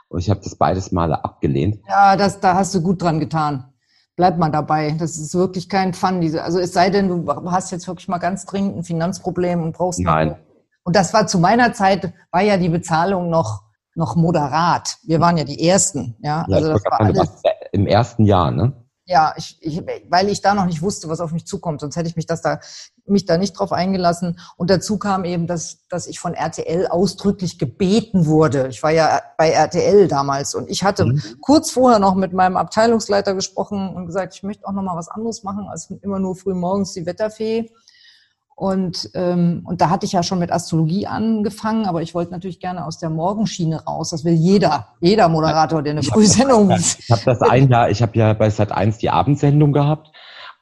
Und 0.07 0.21
ich 0.21 0.31
habe 0.31 0.41
das 0.41 0.55
beides 0.55 0.93
Male 0.93 1.25
abgelehnt. 1.25 1.81
Ja, 1.89 2.17
das, 2.17 2.39
da 2.39 2.55
hast 2.55 2.73
du 2.77 2.81
gut 2.81 3.03
dran 3.03 3.19
getan. 3.19 3.73
Bleib 4.15 4.39
mal 4.39 4.51
dabei. 4.51 4.93
Das 4.93 5.19
ist 5.19 5.35
wirklich 5.35 5.69
kein 5.69 5.95
Fun. 5.95 6.21
Diese, 6.21 6.45
also 6.45 6.61
es 6.61 6.73
sei 6.73 6.91
denn, 6.91 7.09
du 7.09 7.51
hast 7.51 7.73
jetzt 7.73 7.89
wirklich 7.89 8.07
mal 8.07 8.19
ganz 8.19 8.47
dringend 8.47 8.77
ein 8.77 8.85
Finanzproblem 8.85 9.61
und 9.65 9.77
brauchst 9.77 9.99
Nein. 9.99 10.37
Und 10.85 10.95
das 10.95 11.13
war 11.13 11.27
zu 11.27 11.41
meiner 11.41 11.73
Zeit, 11.73 12.13
war 12.31 12.43
ja 12.43 12.57
die 12.57 12.69
Bezahlung 12.69 13.31
noch, 13.31 13.63
noch 13.97 14.15
moderat. 14.15 14.97
Wir 15.03 15.19
waren 15.19 15.37
ja 15.37 15.45
die 15.45 15.67
Ersten. 15.67 16.17
Ja, 16.21 16.47
ja 16.49 16.57
also 16.57 16.69
das 16.69 16.85
war 16.85 17.01
alles. 17.01 17.43
Im 17.73 17.89
ersten 17.89 18.25
Jahr, 18.25 18.53
ne? 18.53 18.80
Ja, 19.11 19.35
ich, 19.37 19.59
ich, 19.61 19.83
weil 20.09 20.29
ich 20.29 20.41
da 20.41 20.55
noch 20.55 20.67
nicht 20.67 20.83
wusste, 20.83 21.09
was 21.09 21.21
auf 21.21 21.33
mich 21.33 21.45
zukommt, 21.45 21.81
sonst 21.81 21.97
hätte 21.97 22.09
ich 22.09 22.15
mich 22.15 22.27
das 22.27 22.43
da, 22.43 22.61
mich 23.07 23.25
da 23.25 23.39
nicht 23.39 23.55
drauf 23.55 23.73
eingelassen. 23.73 24.39
Und 24.57 24.71
dazu 24.71 24.99
kam 24.99 25.25
eben, 25.25 25.49
dass, 25.49 25.89
dass 25.89 26.07
ich 26.07 26.21
von 26.21 26.33
RTL 26.33 26.87
ausdrücklich 26.87 27.59
gebeten 27.59 28.27
wurde. 28.27 28.69
Ich 28.69 28.85
war 28.85 28.93
ja 28.93 29.21
bei 29.37 29.51
RTL 29.51 30.07
damals 30.07 30.55
und 30.55 30.71
ich 30.71 30.85
hatte 30.85 31.07
mhm. 31.07 31.21
kurz 31.41 31.73
vorher 31.73 31.99
noch 31.99 32.15
mit 32.15 32.33
meinem 32.33 32.57
Abteilungsleiter 32.57 33.35
gesprochen 33.35 33.97
und 33.97 34.07
gesagt, 34.07 34.37
ich 34.37 34.45
möchte 34.45 34.65
auch 34.65 34.73
noch 34.73 34.83
mal 34.83 34.97
was 34.97 35.09
anderes 35.09 35.43
machen 35.43 35.67
als 35.69 35.91
immer 35.91 36.21
nur 36.21 36.37
früh 36.37 36.55
morgens 36.55 36.93
die 36.93 37.05
Wetterfee. 37.05 37.69
Und, 38.61 39.09
ähm, 39.15 39.63
und 39.65 39.81
da 39.81 39.89
hatte 39.89 40.05
ich 40.05 40.13
ja 40.13 40.23
schon 40.23 40.39
mit 40.39 40.53
Astrologie 40.53 41.07
angefangen, 41.07 41.87
aber 41.87 42.03
ich 42.03 42.15
wollte 42.15 42.31
natürlich 42.31 42.61
gerne 42.61 42.85
aus 42.85 42.99
der 42.99 43.09
Morgenschiene 43.09 43.87
raus. 43.87 44.11
Das 44.11 44.23
will 44.23 44.35
jeder, 44.35 44.89
jeder 45.01 45.31
Moderator, 45.31 45.83
der 45.83 45.93
eine 45.93 46.03
Frühsendung 46.03 46.71
Ich 46.71 47.11
habe 47.11 47.23
das 47.25 47.41
ein 47.41 47.71
Jahr, 47.71 47.89
ich 47.89 48.03
habe 48.03 48.19
ja 48.19 48.35
bei 48.35 48.51
Sat 48.51 48.71
1 48.71 48.99
die 48.99 49.09
Abendsendung 49.09 49.73
gehabt 49.73 50.13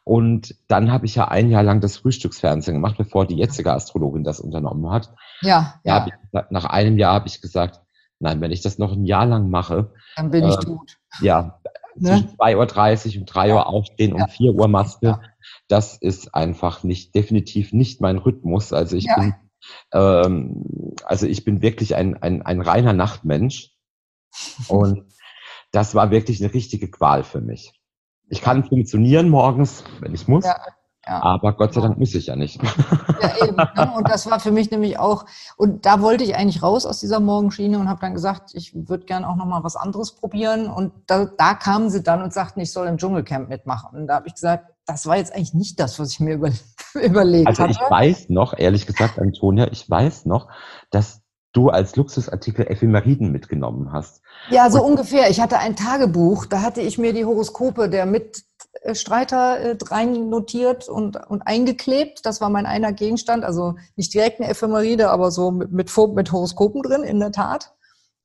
und 0.05 0.55
dann 0.69 0.93
habe 0.93 1.07
ich 1.07 1.17
ja 1.17 1.27
ein 1.27 1.51
Jahr 1.51 1.65
lang 1.65 1.81
das 1.81 1.97
Frühstücksfernsehen 1.97 2.77
gemacht, 2.77 2.95
bevor 2.99 3.27
die 3.27 3.35
jetzige 3.35 3.73
Astrologin 3.73 4.23
das 4.23 4.39
unternommen 4.39 4.89
hat. 4.93 5.13
Ja, 5.41 5.75
ja. 5.83 6.07
Ich, 6.07 6.41
nach 6.51 6.67
einem 6.67 6.99
Jahr 6.99 7.15
habe 7.15 7.27
ich 7.27 7.41
gesagt, 7.41 7.81
nein, 8.21 8.41
wenn 8.41 8.53
ich 8.53 8.63
das 8.63 8.79
noch 8.79 8.93
ein 8.93 9.07
Jahr 9.07 9.27
lang 9.27 9.51
mache, 9.51 9.91
dann 10.15 10.31
bin 10.31 10.47
ich 10.47 10.55
äh, 10.55 10.61
tot. 10.61 10.99
Ja, 11.21 11.59
ne? 11.97 12.11
zwischen 12.11 12.37
2.30 12.37 13.15
Uhr 13.15 13.21
und 13.23 13.35
3 13.35 13.55
Uhr 13.55 13.67
aufstehen, 13.67 14.13
um 14.13 14.21
ja. 14.21 14.29
4 14.29 14.53
Uhr 14.53 14.69
Maske. 14.69 15.07
Ja 15.09 15.21
das 15.69 15.97
ist 15.97 16.35
einfach 16.35 16.83
nicht, 16.83 17.15
definitiv 17.15 17.73
nicht 17.73 18.01
mein 18.01 18.19
Rhythmus. 18.19 18.73
Also 18.73 18.97
ich 18.97 19.05
ja. 19.05 19.17
bin, 19.17 19.35
ähm, 19.93 20.95
also 21.05 21.27
ich 21.27 21.45
bin 21.45 21.63
wirklich 21.63 21.95
ein, 21.95 22.21
ein, 22.23 22.43
ein 22.43 22.61
reiner 22.61 22.93
Nachtmensch. 22.95 23.71
Und 24.69 25.05
das 25.71 25.95
war 25.95 26.11
wirklich 26.11 26.43
eine 26.43 26.53
richtige 26.53 26.91
Qual 26.91 27.23
für 27.23 27.41
mich. 27.41 27.73
Ich 28.31 28.41
kann 28.41 28.65
funktionieren 28.65 29.29
morgens, 29.29 29.85
wenn 30.01 30.15
ich 30.15 30.29
muss. 30.29 30.45
Ja. 30.45 30.57
Ja. 31.07 31.23
Aber 31.23 31.55
Gott 31.55 31.73
sei 31.73 31.81
Dank 31.81 31.99
muss 31.99 32.15
ich 32.15 32.27
ja 32.27 32.37
nicht. 32.37 32.61
Ja, 33.21 33.47
eben. 33.47 33.57
Ne? 33.57 33.93
Und 33.97 34.09
das 34.11 34.31
war 34.31 34.41
für 34.41 34.53
mich 34.53 34.71
nämlich 34.71 34.99
auch, 34.99 35.25
und 35.57 35.87
da 35.87 36.03
wollte 36.03 36.23
ich 36.23 36.37
eigentlich 36.37 36.63
raus 36.63 36.85
aus 36.85 37.01
dieser 37.01 37.19
Morgenschiene 37.19 37.79
und 37.79 37.89
habe 37.89 38.01
dann 38.01 38.13
gesagt, 38.13 38.51
ich 38.53 38.75
würde 38.75 39.07
gern 39.07 39.25
auch 39.25 39.37
nochmal 39.37 39.65
was 39.65 39.75
anderes 39.75 40.15
probieren. 40.15 40.69
Und 40.69 40.93
da, 41.07 41.25
da 41.25 41.55
kamen 41.55 41.89
sie 41.89 42.03
dann 42.03 42.23
und 42.23 42.35
sagten, 42.35 42.61
ich 42.61 42.73
soll 42.73 42.87
im 42.87 42.99
Dschungelcamp 42.99 43.49
mitmachen. 43.49 43.99
Und 43.99 44.07
da 44.07 44.17
habe 44.17 44.29
ich 44.29 44.35
gesagt, 44.35 44.67
das 44.89 45.07
war 45.07 45.19
jetzt 45.19 45.35
eigentlich 45.35 45.55
nicht 45.55 45.79
das, 45.79 45.99
was 45.99 46.13
ich 46.13 46.21
mir 46.21 46.35
über, 46.35 46.51
überlegt 46.95 47.47
also 47.47 47.63
hatte. 47.63 47.79
Also 47.79 47.81
ich 47.85 47.91
weiß 47.91 48.29
noch, 48.31 48.59
ehrlich 48.59 48.87
gesagt, 48.87 49.19
Antonia, 49.19 49.69
ich 49.71 49.89
weiß 49.89 50.25
noch, 50.25 50.49
dass 50.91 51.21
du 51.53 51.69
als 51.69 51.95
Luxusartikel 51.97 52.67
Ephemeriden 52.67 53.31
mitgenommen 53.31 53.93
hast. 53.93 54.23
Ja, 54.51 54.71
so 54.71 54.83
Und 54.83 54.93
ungefähr. 54.93 55.29
Ich 55.31 55.41
hatte 55.41 55.59
ein 55.59 55.77
Tagebuch, 55.77 56.47
da 56.47 56.63
hatte 56.63 56.81
ich 56.81 56.97
mir 56.97 57.13
die 57.13 57.25
Horoskope 57.25 57.91
der 57.91 58.07
Mitstreiter 58.07 59.59
äh, 59.59 59.77
rein 59.91 60.31
notiert 60.31 60.89
und, 60.89 61.17
und 61.29 61.43
eingeklebt. 61.43 62.25
Das 62.25 62.41
war 62.41 62.49
mein 62.49 62.65
einer 62.65 62.93
Gegenstand, 62.93 63.45
also 63.45 63.75
nicht 63.97 64.15
direkt 64.15 64.41
eine 64.41 64.49
Ephemeride, 64.49 65.11
aber 65.11 65.31
so 65.31 65.51
mit, 65.51 65.71
mit, 65.71 65.91
mit 66.15 66.33
Horoskopen 66.33 66.83
drin, 66.83 67.03
in 67.03 67.21
der 67.21 67.33
Tat. 67.33 67.75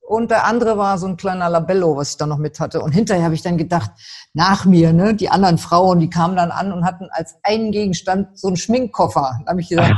Und 0.05 0.31
der 0.31 0.45
andere 0.45 0.77
war 0.77 0.97
so 0.97 1.07
ein 1.07 1.15
kleiner 1.15 1.49
Labello, 1.49 1.95
was 1.95 2.11
ich 2.11 2.17
da 2.17 2.25
noch 2.25 2.37
mit 2.37 2.59
hatte. 2.59 2.81
Und 2.81 2.91
hinterher 2.91 3.23
habe 3.23 3.35
ich 3.35 3.41
dann 3.41 3.57
gedacht, 3.57 3.91
nach 4.33 4.65
mir, 4.65 4.91
ne, 4.91 5.15
die 5.15 5.29
anderen 5.29 5.57
Frauen, 5.57 5.99
die 5.99 6.09
kamen 6.09 6.35
dann 6.35 6.51
an 6.51 6.73
und 6.73 6.85
hatten 6.85 7.07
als 7.11 7.35
einen 7.41 7.71
Gegenstand 7.71 8.37
so 8.37 8.47
einen 8.47 8.57
Schminkkoffer. 8.57 9.39
Da 9.45 9.49
habe 9.49 9.61
ich 9.61 9.69
gedacht, 9.69 9.93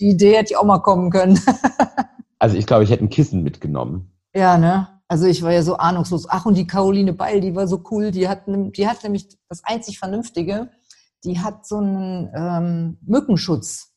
die 0.00 0.10
Idee 0.10 0.36
hätte 0.36 0.52
ich 0.52 0.56
auch 0.56 0.64
mal 0.64 0.78
kommen 0.78 1.10
können. 1.10 1.38
also 2.38 2.56
ich 2.56 2.66
glaube, 2.66 2.84
ich 2.84 2.90
hätte 2.90 3.04
ein 3.04 3.10
Kissen 3.10 3.42
mitgenommen. 3.42 4.10
Ja, 4.34 4.56
ne? 4.56 4.88
Also 5.08 5.26
ich 5.26 5.42
war 5.42 5.52
ja 5.52 5.62
so 5.62 5.76
ahnungslos. 5.76 6.26
Ach, 6.28 6.46
und 6.46 6.54
die 6.56 6.66
Caroline 6.66 7.12
Beil, 7.12 7.40
die 7.40 7.54
war 7.54 7.68
so 7.68 7.82
cool. 7.90 8.10
Die 8.10 8.28
hat, 8.28 8.42
die 8.46 8.88
hat 8.88 9.02
nämlich 9.04 9.28
das 9.48 9.62
einzig 9.64 9.98
Vernünftige. 9.98 10.70
Die 11.24 11.40
hat 11.40 11.66
so 11.66 11.76
einen 11.76 12.30
ähm, 12.34 12.98
Mückenschutz 13.02 13.92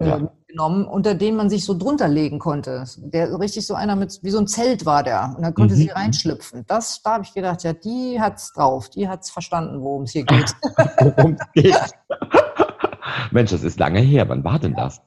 Ja. 0.00 0.30
Genommen, 0.52 0.84
unter 0.86 1.14
den 1.14 1.34
man 1.36 1.50
sich 1.50 1.64
so 1.64 1.74
drunter 1.76 2.08
legen 2.08 2.38
konnte. 2.38 2.84
Der 2.98 3.38
richtig 3.40 3.66
so 3.66 3.74
einer 3.74 3.96
mit, 3.96 4.20
wie 4.22 4.30
so 4.30 4.38
ein 4.38 4.46
Zelt 4.46 4.86
war 4.86 5.02
der. 5.02 5.34
Und 5.36 5.42
da 5.42 5.50
konnte 5.50 5.74
Mhm. 5.74 5.78
sie 5.78 5.88
reinschlüpfen. 5.88 6.64
Das, 6.68 7.02
da 7.02 7.14
habe 7.14 7.24
ich 7.24 7.34
gedacht, 7.34 7.62
ja, 7.64 7.72
die 7.72 8.20
hat's 8.20 8.52
drauf, 8.52 8.88
die 8.90 9.08
hat's 9.08 9.30
verstanden, 9.30 9.80
worum 9.82 10.02
es 10.04 10.12
hier 10.12 10.24
geht. 10.24 10.54
Worum 11.16 11.36
es 11.38 11.52
geht. 11.62 11.76
Mensch, 13.30 13.50
das 13.50 13.62
ist 13.62 13.78
lange 13.78 14.00
her. 14.00 14.28
Wann 14.28 14.44
war 14.44 14.58
denn 14.58 14.74
das? 14.74 15.00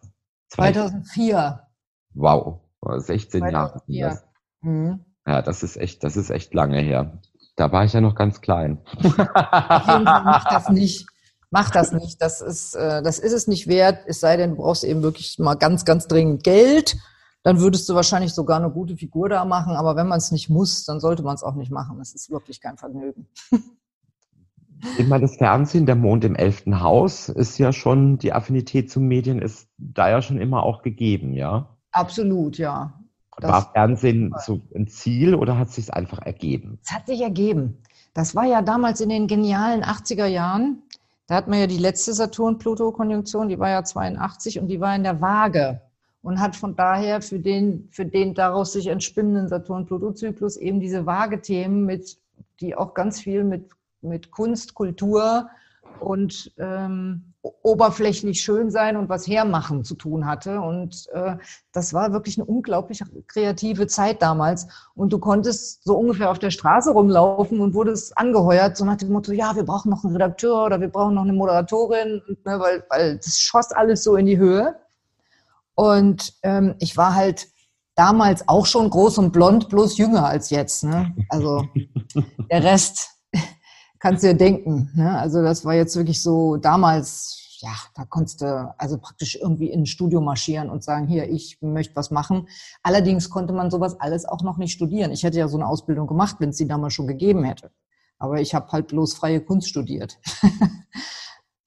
Zwei- 0.50 0.72
2004. 0.74 1.62
Wow, 2.14 2.60
16 2.98 3.42
Jahre. 3.50 3.82
sind 3.86 3.98
2004. 3.98 4.08
das. 4.10 4.26
Mhm. 4.62 5.06
Ja, 5.28 5.42
das 5.42 5.64
ist 5.64 5.76
echt, 5.78 6.04
das 6.04 6.18
ist 6.18 6.30
echt 6.30 6.54
lange 6.54 6.80
her. 6.80 7.20
Da 7.56 7.72
war 7.72 7.84
ich 7.86 7.94
ja 7.94 8.02
noch 8.02 8.16
ganz 8.16 8.42
klein. 8.42 8.80
Auf 8.96 9.04
jeden 9.04 9.16
Fall 10.06 10.24
mach 10.24 10.46
das 10.50 10.70
nicht. 10.70 11.08
Mach 11.52 11.70
das 11.70 11.92
nicht. 11.92 12.22
Das 12.22 12.42
ist, 12.42 12.76
äh, 12.76 13.02
das 13.02 13.20
ist 13.20 13.34
es 13.34 13.48
nicht 13.48 13.68
wert. 13.68 14.00
Es 14.08 14.20
sei 14.20 14.38
denn, 14.38 14.52
du 14.52 14.56
brauchst 14.58 14.84
eben 14.84 15.04
wirklich 15.04 15.38
mal 15.40 15.56
ganz, 15.56 15.86
ganz 15.86 16.08
dringend 16.08 16.44
Geld. 16.44 16.96
Dann 17.44 17.60
würdest 17.60 17.88
du 17.88 17.94
wahrscheinlich 17.96 18.34
sogar 18.34 18.58
eine 18.58 18.72
gute 18.72 18.98
Figur 18.98 19.30
da 19.30 19.46
machen. 19.46 19.76
Aber 19.76 19.96
wenn 19.96 20.08
man 20.08 20.18
es 20.18 20.32
nicht 20.32 20.50
muss, 20.50 20.84
dann 20.86 21.00
sollte 21.00 21.24
man 21.24 21.36
es 21.36 21.44
auch 21.44 21.56
nicht 21.56 21.72
machen. 21.72 21.98
Das 22.00 22.14
ist 22.14 22.30
wirklich 22.32 22.60
kein 22.60 22.78
Vergnügen. 22.78 23.28
Immer 24.98 25.20
das 25.20 25.38
Fernsehen, 25.38 25.86
der 25.86 25.96
Mond 25.96 26.26
im 26.26 26.36
elften 26.36 26.82
Haus, 26.82 27.30
ist 27.30 27.58
ja 27.58 27.72
schon, 27.72 28.18
die 28.18 28.34
Affinität 28.34 28.92
zu 28.92 29.00
Medien 29.00 29.40
ist 29.42 29.68
da 29.78 30.10
ja 30.10 30.22
schon 30.22 30.38
immer 30.38 30.64
auch 30.64 30.82
gegeben, 30.82 31.34
ja? 31.34 31.70
Absolut, 31.92 32.58
ja. 32.58 33.00
Das- 33.38 33.52
War 33.52 33.72
Fernsehen 33.74 34.34
so 34.46 34.62
ein 34.76 34.88
Ziel 34.88 35.36
oder 35.36 35.58
hat 35.58 35.70
es 35.70 35.76
sich 35.76 35.94
einfach 35.94 36.20
ergeben? 36.20 36.80
Es 36.84 36.92
hat 36.92 37.08
sich 37.08 37.22
ergeben. 37.22 37.82
Das 38.14 38.36
war 38.36 38.46
ja 38.46 38.62
damals 38.62 39.02
in 39.02 39.10
den 39.10 39.28
genialen 39.28 39.84
80er 39.84 40.26
Jahren. 40.26 40.84
Da 41.28 41.36
hat 41.36 41.48
man 41.48 41.60
ja 41.60 41.68
die 41.68 41.78
letzte 41.78 42.14
Saturn-Pluto-Konjunktion, 42.14 43.50
die 43.50 43.60
war 43.60 43.70
ja 43.70 43.84
82 43.84 44.60
und 44.60 44.68
die 44.68 44.80
war 44.80 44.96
in 44.96 45.04
der 45.04 45.22
Waage 45.22 45.82
und 46.22 46.40
hat 46.40 46.56
von 46.56 46.76
daher 46.76 47.22
für 47.22 47.40
den, 47.40 47.88
für 47.92 48.06
den 48.06 48.34
daraus 48.34 48.74
sich 48.74 48.88
entspinnenden 48.88 49.48
Saturn-Pluto-Zyklus 49.48 50.58
eben 50.58 50.80
diese 50.80 51.06
Waage-Themen 51.06 51.86
mit, 51.86 52.18
die 52.60 52.76
auch 52.76 52.94
ganz 52.94 53.22
viel 53.22 53.44
mit, 53.44 53.70
mit 54.02 54.32
Kunst, 54.32 54.76
Kultur 54.76 55.50
und 56.00 56.52
ähm, 56.58 57.34
oberflächlich 57.62 58.42
schön 58.42 58.72
sein 58.72 58.98
und 58.98 59.10
was 59.10 59.28
hermachen 59.28 59.84
zu 59.84 59.96
tun 59.96 60.26
hatte. 60.26 60.60
Und 60.62 61.08
äh, 61.14 61.38
das 61.72 61.94
war 61.94 62.14
wirklich 62.14 62.38
eine 62.38 62.46
unglaublich 62.46 63.02
kreative 63.28 63.88
Zeit 63.88 64.22
damals. 64.22 64.68
Und 64.96 65.14
du 65.14 65.20
konntest 65.20 65.84
so 65.84 65.98
ungefähr 65.98 66.32
auf 66.32 66.40
der 66.40 66.52
Straße 66.52 66.92
rumlaufen 66.92 67.60
und 67.60 67.74
wurdest 67.74 68.18
angeheuert, 68.18 68.78
so 68.78 68.86
nach 68.86 68.98
dem 68.98 69.12
Motto, 69.12 69.32
ja, 69.32 69.56
wir 69.56 69.64
brauchen 69.64 69.90
noch 69.90 70.04
einen 70.04 70.14
Redakteur 70.14 70.66
oder 70.66 70.82
wir 70.82 70.90
brauchen 70.90 71.16
noch 71.16 71.24
eine 71.24 71.34
Moderatorin, 71.34 72.22
und, 72.28 72.46
ne, 72.46 72.60
weil, 72.60 72.84
weil 72.90 73.18
das 73.18 73.40
schoss 73.40 73.72
alles 73.72 74.04
so 74.04 74.16
in 74.16 74.26
die 74.26 74.38
Höhe. 74.38 74.76
Und 75.76 76.34
ähm, 76.44 76.76
ich 76.80 76.98
war 76.98 77.16
halt 77.16 77.48
damals 77.96 78.48
auch 78.48 78.66
schon 78.66 78.90
groß 78.90 79.18
und 79.20 79.32
blond, 79.32 79.70
bloß 79.70 79.98
jünger 79.98 80.26
als 80.26 80.50
jetzt. 80.50 80.84
Ne? 80.84 81.16
Also 81.30 81.68
der 82.52 82.64
Rest 82.64 83.15
kannst 84.06 84.24
dir 84.24 84.36
denken. 84.36 84.92
Ne? 84.94 85.18
Also 85.18 85.42
das 85.42 85.66
war 85.66 85.74
jetzt 85.74 85.96
wirklich 85.96 86.22
so 86.22 86.58
damals, 86.58 87.58
ja, 87.62 87.72
da 87.96 88.06
konntest 88.06 88.42
du 88.42 88.76
also 88.78 89.00
praktisch 89.00 89.36
irgendwie 89.36 89.72
in 89.72 89.82
ein 89.82 89.86
Studio 89.88 90.22
marschieren 90.22 90.70
und 90.70 90.84
sagen, 90.84 91.08
hier, 91.08 91.28
ich 91.28 91.58
möchte 91.62 91.96
was 91.96 92.12
machen. 92.12 92.48
Allerdings 92.84 93.32
konnte 93.32 93.52
man 93.52 93.72
sowas 93.72 94.00
alles 94.00 94.26
auch 94.26 94.44
noch 94.44 94.58
nicht 94.58 94.74
studieren. 94.74 95.12
Ich 95.12 95.24
hätte 95.24 95.40
ja 95.40 95.48
so 95.48 95.58
eine 95.58 95.66
Ausbildung 95.66 96.06
gemacht, 96.06 96.36
wenn 96.38 96.50
es 96.50 96.58
sie 96.58 96.68
damals 96.68 96.94
schon 96.94 97.08
gegeben 97.08 97.44
hätte. 97.46 97.72
Aber 98.20 98.40
ich 98.40 98.54
habe 98.54 98.72
halt 98.72 98.90
bloß 98.90 99.16
freie 99.16 99.42
Kunst 99.42 99.70
studiert. 99.70 100.20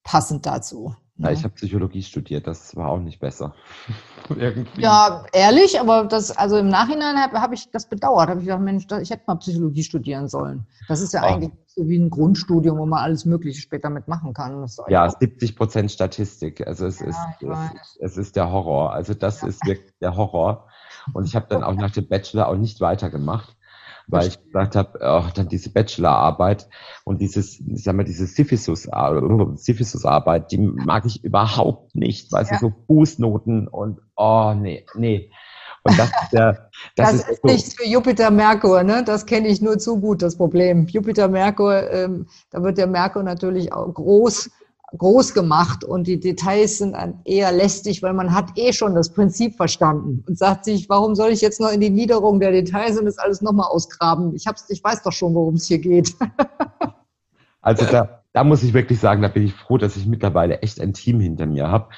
Passend 0.08 0.46
dazu. 0.46 0.94
Ja, 1.18 1.26
ne? 1.26 1.32
ich 1.34 1.44
habe 1.44 1.52
Psychologie 1.54 2.02
studiert, 2.02 2.46
das 2.46 2.74
war 2.76 2.88
auch 2.88 2.98
nicht 3.00 3.20
besser. 3.20 3.54
Irgendwie. 4.30 4.80
Ja, 4.80 5.24
ehrlich, 5.32 5.78
aber 5.80 6.04
das, 6.04 6.30
also 6.36 6.56
im 6.56 6.68
Nachhinein 6.68 7.16
habe 7.18 7.40
hab 7.42 7.52
ich 7.52 7.70
das 7.70 7.88
bedauert. 7.88 8.28
Habe 8.30 8.40
ich 8.40 8.46
gedacht, 8.46 8.62
Mensch, 8.62 8.86
ich 9.02 9.10
hätte 9.10 9.24
mal 9.26 9.34
Psychologie 9.36 9.82
studieren 9.82 10.28
sollen. 10.28 10.66
Das 10.88 11.00
ist 11.00 11.12
ja 11.12 11.22
Ah. 11.22 11.34
eigentlich 11.34 11.50
so 11.66 11.86
wie 11.88 11.98
ein 11.98 12.08
Grundstudium, 12.08 12.78
wo 12.78 12.86
man 12.86 13.00
alles 13.00 13.24
Mögliche 13.26 13.60
später 13.60 13.90
mitmachen 13.90 14.32
kann. 14.32 14.62
Ist 14.64 14.80
Ja, 14.88 15.06
auch- 15.06 15.18
70 15.18 15.56
Prozent 15.56 15.90
Statistik. 15.92 16.66
Also 16.66 16.86
es, 16.86 17.00
ist, 17.02 17.18
ich 17.40 17.48
es, 17.48 17.58
ist, 17.58 17.96
es 18.00 18.16
ist 18.16 18.36
der 18.36 18.50
Horror. 18.50 18.92
Also 18.94 19.12
das 19.12 19.42
ist 19.42 19.66
wirklich 19.66 19.92
der 20.00 20.16
Horror. 20.16 20.68
Und 21.12 21.24
ich 21.26 21.36
habe 21.36 21.46
dann 21.50 21.62
auch 21.64 21.74
nach 21.74 21.90
dem 21.90 22.08
Bachelor 22.08 22.48
auch 22.48 22.56
nicht 22.56 22.80
weitergemacht, 22.80 23.56
weil 24.08 24.28
ich 24.28 24.42
gesagt 24.42 24.74
habe, 24.74 24.98
oh, 25.02 25.24
dann 25.34 25.48
diese 25.48 25.70
Bachelorarbeit 25.70 26.68
und 27.04 27.20
dieses, 27.20 27.60
ich 27.60 27.84
sag 27.84 27.94
mal, 27.94 28.04
diese 28.04 28.24
Syphisus- 28.26 28.88
Syphisus-Arbeit, 29.56 30.50
die 30.50 30.58
mag 30.58 31.04
ich 31.06 31.22
überhaupt 31.24 31.94
nicht. 31.94 32.32
Weißt 32.32 32.50
Ja. 32.50 32.58
du, 32.58 32.68
so 32.68 32.72
Fußnoten 32.86 33.68
und 33.68 34.00
oh 34.16 34.54
nee, 34.56 34.86
nee. 34.94 35.30
Und 35.84 35.98
das 35.98 36.08
ist 36.08 36.32
der, 36.32 36.70
das, 36.96 37.12
Das, 37.12 37.14
ist, 37.20 37.28
ist 37.28 37.42
so, 37.42 37.48
nichts 37.48 37.74
für 37.74 37.86
Jupiter 37.86 38.30
Merkur, 38.30 38.82
ne? 38.82 39.02
Das 39.04 39.26
kenne 39.26 39.48
ich 39.48 39.60
nur 39.62 39.78
zu 39.78 40.00
gut, 40.00 40.22
das 40.22 40.36
Problem. 40.36 40.86
Jupiter 40.86 41.28
Merkur, 41.28 41.90
ähm, 41.90 42.26
da 42.50 42.62
wird 42.62 42.78
der 42.78 42.86
Merkur 42.86 43.22
natürlich 43.22 43.72
auch 43.72 43.92
groß, 43.92 44.50
groß 44.96 45.34
gemacht 45.34 45.84
und 45.84 46.06
die 46.06 46.18
Details 46.18 46.78
sind 46.78 46.96
eher 47.24 47.52
lästig, 47.52 48.02
weil 48.02 48.14
man 48.14 48.34
hat 48.34 48.50
eh 48.56 48.72
schon 48.72 48.94
das 48.94 49.12
Prinzip 49.12 49.56
verstanden 49.56 50.24
und 50.26 50.38
sagt 50.38 50.64
sich, 50.64 50.88
warum 50.88 51.14
soll 51.14 51.30
ich 51.30 51.40
jetzt 51.40 51.60
noch 51.60 51.70
in 51.70 51.80
die 51.80 51.90
Niederung 51.90 52.40
der 52.40 52.52
Details 52.52 52.98
und 52.98 53.04
das 53.04 53.18
alles 53.18 53.42
nochmal 53.42 53.68
ausgraben? 53.68 54.34
Ich 54.34 54.46
hab's, 54.46 54.64
ich 54.70 54.82
weiß 54.82 55.02
doch 55.02 55.12
schon, 55.12 55.34
worum 55.34 55.54
es 55.54 55.66
hier 55.66 55.78
geht. 55.78 56.14
Also 57.60 57.84
da, 57.84 58.22
da 58.32 58.44
muss 58.44 58.62
ich 58.62 58.72
wirklich 58.72 59.00
sagen, 59.00 59.20
da 59.20 59.28
bin 59.28 59.42
ich 59.42 59.52
froh, 59.52 59.78
dass 59.78 59.96
ich 59.96 60.06
mittlerweile 60.06 60.62
echt 60.62 60.80
ein 60.80 60.94
Team 60.94 61.20
hinter 61.20 61.44
mir 61.44 61.68
habe, 61.68 61.88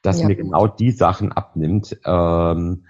das 0.00 0.20
Ja, 0.20 0.28
mir 0.28 0.36
genau 0.36 0.68
die 0.68 0.92
Sachen 0.92 1.32
abnimmt, 1.32 1.98
ähm, 2.06 2.86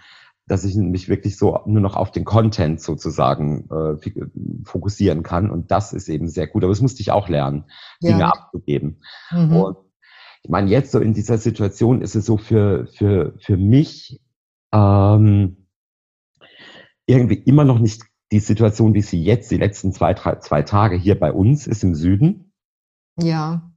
dass 0.48 0.64
ich 0.64 0.74
mich 0.74 1.08
wirklich 1.08 1.36
so 1.36 1.60
nur 1.66 1.80
noch 1.80 1.94
auf 1.96 2.10
den 2.10 2.24
Content 2.24 2.80
sozusagen 2.80 3.68
äh, 3.70 4.10
fokussieren 4.64 5.22
kann. 5.22 5.50
Und 5.50 5.70
das 5.70 5.92
ist 5.92 6.08
eben 6.08 6.28
sehr 6.28 6.46
gut. 6.46 6.64
Aber 6.64 6.72
das 6.72 6.80
musste 6.80 7.02
ich 7.02 7.10
auch 7.12 7.28
lernen, 7.28 7.64
Dinge 8.02 8.20
Ja. 8.20 8.30
abzugeben. 8.30 9.02
Mhm. 9.30 9.56
Und 9.56 9.76
ich 10.42 10.50
meine, 10.50 10.70
jetzt 10.70 10.92
so 10.92 10.98
in 11.00 11.14
dieser 11.14 11.38
Situation 11.38 12.00
ist 12.00 12.16
es 12.16 12.24
so 12.26 12.36
für, 12.38 12.86
für, 12.86 13.34
für 13.38 13.56
mich 13.56 14.20
ähm, 14.72 15.66
irgendwie 17.06 17.34
immer 17.38 17.64
noch 17.64 17.78
nicht 17.78 18.02
die 18.32 18.40
Situation, 18.40 18.94
wie 18.94 19.02
sie 19.02 19.22
jetzt 19.22 19.50
die 19.50 19.56
letzten 19.56 19.92
zwei, 19.92 20.14
drei, 20.14 20.36
zwei 20.36 20.62
Tage 20.62 20.96
hier 20.96 21.18
bei 21.18 21.32
uns 21.32 21.66
ist 21.66 21.82
im 21.82 21.94
Süden, 21.94 22.52
Ja. 23.18 23.70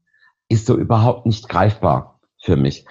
ist 0.50 0.66
so 0.66 0.78
überhaupt 0.78 1.26
nicht 1.26 1.48
greifbar 1.48 2.20
für 2.42 2.58
mich. 2.58 2.86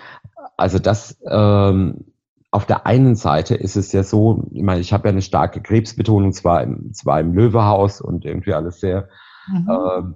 Also 0.57 0.79
das 0.79 1.19
ähm, 1.27 2.10
auf 2.51 2.67
der 2.67 2.87
einen 2.87 3.15
Seite 3.15 3.55
ist 3.55 3.77
es 3.77 3.93
ja 3.93 4.03
so, 4.03 4.49
ich 4.53 4.63
meine, 4.63 4.81
ich 4.81 4.93
habe 4.93 5.09
ja 5.09 5.13
eine 5.13 5.23
starke 5.23 5.63
Krebsbetonung, 5.63 6.33
zwar 6.33 6.63
im, 6.63 6.93
zwar 6.93 7.21
im 7.21 7.33
Löwehaus 7.33 8.01
und 8.01 8.25
irgendwie 8.25 8.55
alles 8.55 8.81
sehr 8.81 9.09
Mhm. 9.51 9.69
ähm, 9.69 10.15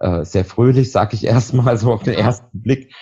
äh, 0.00 0.24
sehr 0.24 0.44
fröhlich, 0.44 0.92
sag 0.92 1.12
ich 1.14 1.24
erstmal 1.24 1.76
so 1.76 1.92
auf 1.92 2.02
den 2.02 2.14
ersten 2.14 2.62
Blick. 2.62 2.94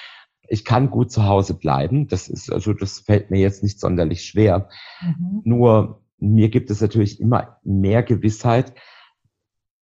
Ich 0.48 0.64
kann 0.64 0.90
gut 0.90 1.10
zu 1.10 1.24
Hause 1.24 1.54
bleiben. 1.54 2.06
Das 2.06 2.28
ist, 2.28 2.52
also 2.52 2.72
das 2.72 3.00
fällt 3.00 3.30
mir 3.30 3.40
jetzt 3.40 3.62
nicht 3.62 3.80
sonderlich 3.80 4.24
schwer. 4.24 4.68
Mhm. 5.02 5.40
Nur 5.44 6.02
mir 6.18 6.48
gibt 6.48 6.70
es 6.70 6.80
natürlich 6.80 7.20
immer 7.20 7.58
mehr 7.64 8.02
Gewissheit, 8.02 8.72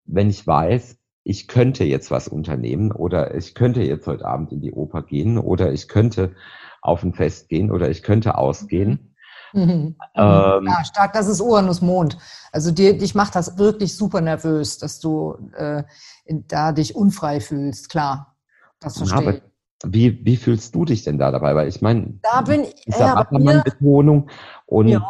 wenn 0.04 0.30
ich 0.30 0.46
weiß, 0.46 0.98
ich 1.24 1.48
könnte 1.48 1.84
jetzt 1.84 2.10
was 2.10 2.28
unternehmen 2.28 2.92
oder 2.92 3.34
ich 3.34 3.54
könnte 3.54 3.82
jetzt 3.82 4.06
heute 4.06 4.24
Abend 4.24 4.52
in 4.52 4.60
die 4.60 4.72
Oper 4.72 5.02
gehen 5.02 5.38
oder 5.38 5.72
ich 5.72 5.88
könnte 5.88 6.34
auf 6.80 7.02
ein 7.02 7.14
Fest 7.14 7.48
gehen 7.48 7.70
oder 7.70 7.88
ich 7.90 8.02
könnte 8.02 8.36
ausgehen. 8.36 9.14
Mhm. 9.52 9.96
Ähm, 10.14 10.66
ja, 10.66 10.84
stark, 10.84 11.12
das 11.12 11.28
ist 11.28 11.40
Uranus-Mond. 11.40 12.16
Also 12.52 12.70
dir, 12.70 12.96
dich 12.96 13.14
macht 13.14 13.34
das 13.34 13.58
wirklich 13.58 13.96
super 13.96 14.20
nervös, 14.20 14.78
dass 14.78 14.98
du 14.98 15.36
äh, 15.54 15.84
da 16.26 16.72
dich 16.72 16.96
unfrei 16.96 17.40
fühlst, 17.40 17.90
klar. 17.90 18.34
Das 18.80 18.96
verstehe 18.98 19.34
ich. 19.34 19.51
Wie, 19.88 20.24
wie 20.24 20.36
fühlst 20.36 20.74
du 20.74 20.84
dich 20.84 21.04
denn 21.04 21.18
da 21.18 21.30
dabei? 21.30 21.54
Weil 21.54 21.68
ich 21.68 21.80
meine, 21.82 22.18
Da 22.22 22.40
bin 22.42 22.64
ich, 22.64 22.74
dieser 22.86 22.98
ja, 23.00 23.14
mir, 23.14 23.16
Wassermann-Betonung 23.20 24.28
und 24.66 24.88
ja. 24.88 25.02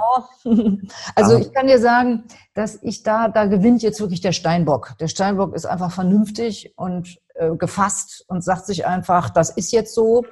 Also 1.15 1.37
Ah. 1.37 1.39
ich 1.39 1.53
kann 1.53 1.67
dir 1.67 1.79
sagen, 1.79 2.25
dass 2.55 2.79
ich 2.83 3.03
da, 3.03 3.29
da 3.29 3.47
gewinnt 3.47 3.83
jetzt 3.83 4.01
wirklich 4.01 4.21
der 4.21 4.33
Steinbock. 4.33 4.95
Der 5.01 5.09
Steinbock 5.09 5.55
ist 5.55 5.67
einfach 5.67 5.91
vernünftig 5.93 6.73
und 6.77 7.19
äh, 7.35 7.55
gefasst 7.57 8.25
und 8.29 8.43
sagt 8.45 8.67
sich 8.67 8.87
einfach, 8.87 9.31
das 9.31 9.51
ist 9.51 9.73
jetzt 9.73 9.95
so 9.95 10.25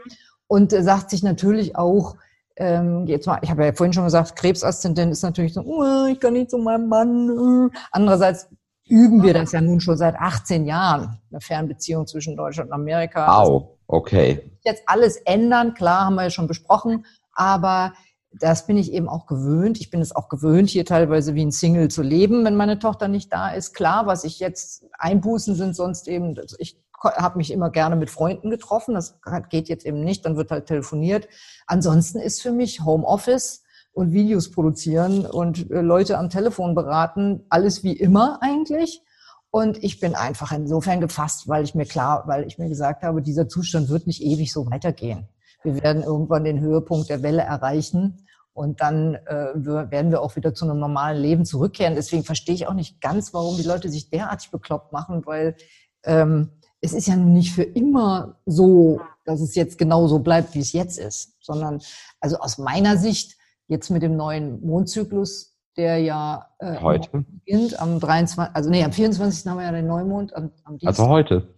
und 0.47 0.73
äh, 0.73 0.83
sagt 0.83 1.11
sich 1.11 1.23
natürlich 1.23 1.77
auch, 1.77 2.17
ähm, 2.57 3.07
jetzt 3.07 3.27
mal, 3.27 3.39
ich 3.43 3.51
habe 3.51 3.65
ja 3.65 3.73
vorhin 3.73 3.93
schon 3.93 4.05
gesagt, 4.05 4.37
Krebsaszendent 4.37 5.13
ist 5.13 5.23
natürlich 5.23 5.55
so, 5.55 5.63
"Uh, 5.63 6.07
ich 6.07 6.21
kann 6.21 6.35
nicht 6.35 6.51
zu 6.51 6.59
meinem 6.59 6.89
Mann. 6.89 7.31
uh." 7.31 7.71
Andererseits 7.91 8.49
üben 8.87 9.23
wir 9.23 9.33
das 9.33 9.53
ja 9.53 9.61
nun 9.61 9.81
schon 9.81 9.97
seit 9.97 10.17
18 10.17 10.67
Jahren, 10.67 11.19
eine 11.31 11.41
Fernbeziehung 11.41 12.07
zwischen 12.07 12.37
Deutschland 12.37 12.69
und 12.71 12.75
Amerika. 12.75 13.33
Au, 13.41 13.79
okay. 13.93 14.51
jetzt 14.65 14.83
alles 14.87 15.17
ändern, 15.17 15.75
klar, 15.75 16.07
haben 16.07 16.15
wir 16.15 16.25
ja 16.25 16.31
schon 16.31 16.47
besprochen, 16.47 17.05
aber 17.33 17.93
das 18.33 18.67
bin 18.67 18.77
ich 18.77 18.93
eben 18.93 19.09
auch 19.09 19.27
gewöhnt. 19.27 19.81
Ich 19.81 19.91
bin 19.91 20.01
es 20.01 20.15
auch 20.15 20.29
gewöhnt, 20.29 20.71
hier 20.71 20.85
teilweise 20.85 21.35
wie 21.35 21.45
ein 21.45 21.51
Single 21.51 21.89
zu 21.89 22.03
leben, 22.03 22.45
wenn 22.45 22.55
meine 22.55 22.79
Tochter 22.79 23.09
nicht 23.09 23.33
da 23.33 23.51
ist. 23.51 23.75
Klar, 23.75 24.07
was 24.07 24.23
ich 24.23 24.39
jetzt 24.39 24.85
einbußen 24.99 25.57
sind 25.57 25.75
sonst 25.75 26.07
eben, 26.07 26.35
dass 26.35 26.55
ich 26.59 26.81
habe 27.03 27.39
mich 27.39 27.51
immer 27.51 27.71
gerne 27.71 27.97
mit 27.97 28.11
Freunden 28.11 28.51
getroffen. 28.51 28.95
Das 28.95 29.19
geht 29.49 29.69
jetzt 29.69 29.87
eben 29.87 30.05
nicht, 30.05 30.25
dann 30.25 30.37
wird 30.37 30.51
halt 30.51 30.67
telefoniert. 30.67 31.29
Ansonsten 31.67 32.19
ist 32.19 32.43
für 32.43 32.53
mich 32.53 32.85
Homeoffice 32.85 33.65
und 33.93 34.13
Videos 34.13 34.51
produzieren 34.51 35.27
und 35.27 35.71
äh, 35.71 35.81
Leute 35.81 36.19
am 36.19 36.31
Telefon 36.31 36.75
beraten, 36.75 37.45
alles 37.49 37.83
wie 37.83 37.95
immer 37.95 38.39
eigentlich. 38.43 39.03
Und 39.51 39.83
ich 39.83 39.99
bin 39.99 40.15
einfach 40.15 40.53
insofern 40.53 41.01
gefasst, 41.01 41.49
weil 41.49 41.65
ich 41.65 41.75
mir 41.75 41.87
klar, 41.87 42.25
weil 42.27 42.47
ich 42.47 42.59
mir 42.59 42.69
gesagt 42.69 43.03
habe, 43.03 43.21
dieser 43.21 43.49
Zustand 43.49 43.89
wird 43.89 44.07
nicht 44.07 44.23
ewig 44.23 44.53
so 44.53 44.71
weitergehen. 44.71 45.29
Wir 45.63 45.83
werden 45.83 46.03
irgendwann 46.03 46.45
den 46.45 46.61
Höhepunkt 46.61 47.11
der 47.11 47.23
Welle 47.23 47.43
erreichen 47.43 48.27
und 48.53 48.81
dann 48.81 49.15
äh, 49.15 49.53
werden 49.55 50.11
wir 50.11 50.23
auch 50.23 50.37
wieder 50.37 50.55
zu 50.55 50.65
einem 50.65 50.79
normalen 50.79 51.21
Leben 51.21 51.45
zurückkehren. 51.45 51.95
Deswegen 51.95 52.25
verstehe 52.25 52.55
ich 52.55 52.67
auch 52.67 52.75
nicht 52.75 53.01
ganz, 53.01 53.35
warum 53.35 53.57
die 53.57 53.65
Leute 53.65 53.89
sich 53.91 54.09
derartig 54.11 54.51
bekloppt 54.51 54.93
machen, 54.93 55.27
weil 55.27 55.57
ähm, 56.05 56.51
es 56.81 56.93
ist 56.93 57.09
ja 57.09 57.17
nicht 57.17 57.53
für 57.53 57.63
immer 57.63 58.41
so, 58.47 59.01
dass 59.25 59.41
es 59.41 59.55
jetzt 59.55 59.79
genau 59.79 60.07
so 60.07 60.21
bleibt, 60.21 60.55
wie 60.55 60.61
es 60.61 60.73
jetzt 60.73 60.99
ist, 60.99 61.37
sondern 61.41 61.81
also 62.21 62.39
aus 62.39 62.59
meiner 62.59 62.97
Sicht 62.97 63.37
jetzt 63.69 63.91
mit 63.91 64.03
dem 64.03 64.17
neuen 64.17 64.65
Mondzyklus, 64.65 65.50
der 65.77 65.99
ja 65.99 66.47
äh, 66.59 66.79
heute 66.81 67.09
beginnt 67.11 67.81
am 67.81 68.01
23, 68.01 68.55
also 68.55 68.71
nee, 68.71 68.85
am 68.85 68.93
24. 68.93 69.47
haben 69.47 69.59
wir 69.59 69.65
ja 69.65 69.73
den 69.73 69.87
Neumond 69.87 70.35
am, 70.35 70.51
am 70.65 70.79
Dienstag. 70.79 70.89
Also 70.89 71.09
heute. 71.09 71.55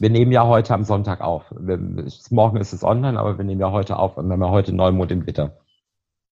Wir 0.00 0.10
nehmen 0.10 0.32
ja 0.32 0.46
heute 0.46 0.74
am 0.74 0.82
Sonntag 0.82 1.20
auf. 1.20 1.44
Wir, 1.56 1.78
morgen 2.30 2.56
ist 2.56 2.72
es 2.72 2.82
online, 2.82 3.18
aber 3.18 3.38
wir 3.38 3.44
nehmen 3.44 3.60
ja 3.60 3.70
heute 3.70 3.96
auf 3.96 4.16
und 4.16 4.26
wir 4.26 4.32
haben 4.32 4.42
ja 4.42 4.50
heute 4.50 4.72
Neumond 4.72 5.12
im 5.12 5.26
Witter. 5.26 5.56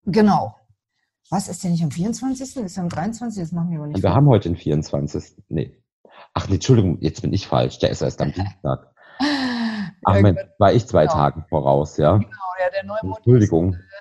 Genau. 0.04 0.56
Was 1.30 1.48
ist 1.48 1.62
denn 1.62 1.70
nicht 1.72 1.84
am 1.84 1.90
24.? 1.90 2.56
Ist 2.56 2.78
am 2.78 2.88
23. 2.88 3.42
Das 3.42 3.52
machen 3.52 3.70
wir 3.70 3.78
aber 3.78 3.86
nicht. 3.86 4.02
Wir 4.02 4.10
vor. 4.10 4.16
haben 4.16 4.26
heute 4.26 4.48
den 4.48 4.56
24. 4.56 5.44
Nee. 5.48 5.80
Ach, 6.34 6.48
nee, 6.48 6.54
Entschuldigung, 6.54 6.98
jetzt 7.00 7.22
bin 7.22 7.32
ich 7.32 7.46
falsch. 7.46 7.78
Der 7.78 7.90
ist 7.90 8.02
erst 8.02 8.20
am 8.20 8.32
Dienstag. 8.32 8.92
Ach, 10.04 10.16
ja, 10.16 10.34
war 10.58 10.72
ich 10.72 10.86
zwei 10.86 11.02
genau. 11.02 11.14
Tage 11.14 11.44
voraus, 11.48 11.96
ja? 11.96 12.16
Genau, 12.16 12.28
ja, 12.60 12.70
der 12.74 12.84
Neumond. 12.84 13.18
Entschuldigung. 13.18 13.74
Ist, 13.74 13.78
äh, 13.78 13.91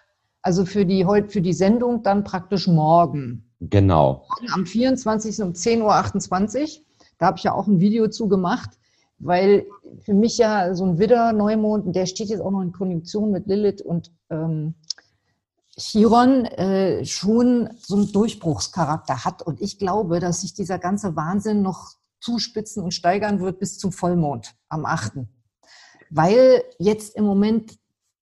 also 0.41 0.65
für 0.65 0.86
die, 0.86 1.06
für 1.27 1.41
die 1.41 1.54
Sendung 1.54 2.04
dann 2.04 2.23
praktisch 2.23 2.67
morgen. 2.67 3.51
Genau. 3.60 4.25
Morgen 4.30 4.54
am 4.54 4.65
24. 4.65 5.41
um 5.41 5.51
10.28 5.51 6.62
Uhr. 6.80 6.86
Da 7.17 7.27
habe 7.27 7.38
ich 7.38 7.43
ja 7.43 7.54
auch 7.54 7.67
ein 7.67 7.80
Video 7.80 8.08
zu 8.08 8.27
gemacht, 8.27 8.71
weil 9.19 9.67
für 9.99 10.15
mich 10.15 10.38
ja 10.39 10.73
so 10.73 10.86
ein 10.86 10.97
Widder-Neumond, 10.97 11.95
der 11.95 12.08
steht 12.08 12.30
jetzt 12.30 12.41
auch 12.41 12.49
noch 12.49 12.62
in 12.62 12.71
Konjunktion 12.71 13.32
mit 13.32 13.45
Lilith 13.45 13.82
und 13.82 14.12
ähm, 14.32 14.73
Chiron 15.77 16.45
äh, 16.45 17.06
schon 17.06 17.69
so 17.77 17.95
einen 17.95 18.12
Durchbruchscharakter 18.12 19.23
hat. 19.23 19.41
Und 19.41 19.62
ich 19.62 19.77
glaube, 19.77 20.19
dass 20.19 20.41
sich 20.41 20.54
dieser 20.54 20.80
ganze 20.80 21.15
Wahnsinn 21.15 21.62
noch 21.62 21.91
zuspitzen 22.19 22.84
und 22.84 22.93
steigern 22.93 23.39
wird 23.39 23.60
bis 23.60 23.77
zum 23.77 23.91
Vollmond 23.91 24.56
am 24.69 24.86
8. 24.86 25.13
Weil 26.10 26.63
jetzt 26.77 27.15
im 27.15 27.25
Moment 27.25 27.77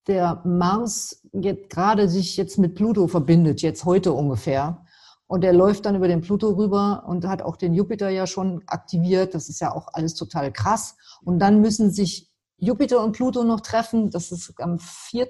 der 0.10 0.42
Mars 0.44 1.22
jetzt 1.32 1.70
gerade 1.70 2.10
sich 2.10 2.36
jetzt 2.36 2.58
mit 2.58 2.76
Pluto 2.76 3.08
verbindet, 3.08 3.62
jetzt 3.62 3.86
heute 3.86 4.14
ungefähr. 4.14 4.86
Und 5.28 5.42
der 5.42 5.54
läuft 5.54 5.86
dann 5.86 5.96
über 5.96 6.08
den 6.08 6.22
Pluto 6.22 6.50
rüber 6.50 7.04
und 7.08 7.26
hat 7.26 7.44
auch 7.44 7.56
den 7.56 7.76
Jupiter 7.76 8.10
ja 8.10 8.26
schon 8.26 8.64
aktiviert. 8.66 9.36
Das 9.36 9.48
ist 9.48 9.62
ja 9.62 9.74
auch 9.74 9.88
alles 9.94 10.16
total 10.16 10.52
krass. 10.52 10.98
Und 11.24 11.40
dann 11.40 11.62
müssen 11.62 11.92
sich 11.92 12.32
Jupiter 12.58 13.04
und 13.04 13.12
Pluto 13.12 13.44
noch 13.44 13.62
treffen. 13.62 14.10
Das 14.10 14.32
ist 14.32 14.54
am 14.60 14.80
4. 14.80 15.28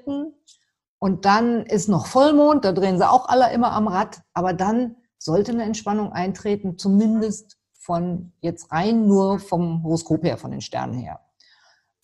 Und 0.99 1.25
dann 1.25 1.65
ist 1.65 1.89
noch 1.89 2.05
Vollmond, 2.05 2.65
da 2.65 2.73
drehen 2.73 2.97
sie 2.97 3.09
auch 3.09 3.29
alle 3.29 3.53
immer 3.53 3.71
am 3.71 3.87
Rad, 3.87 4.21
aber 4.33 4.53
dann 4.53 4.97
sollte 5.17 5.53
eine 5.53 5.63
Entspannung 5.63 6.11
eintreten, 6.11 6.77
zumindest 6.77 7.57
von 7.73 8.33
jetzt 8.41 8.71
rein 8.71 9.07
nur 9.07 9.39
vom 9.39 9.83
Horoskop 9.83 10.23
her, 10.23 10.37
von 10.37 10.51
den 10.51 10.61
Sternen 10.61 10.95
her. 10.95 11.21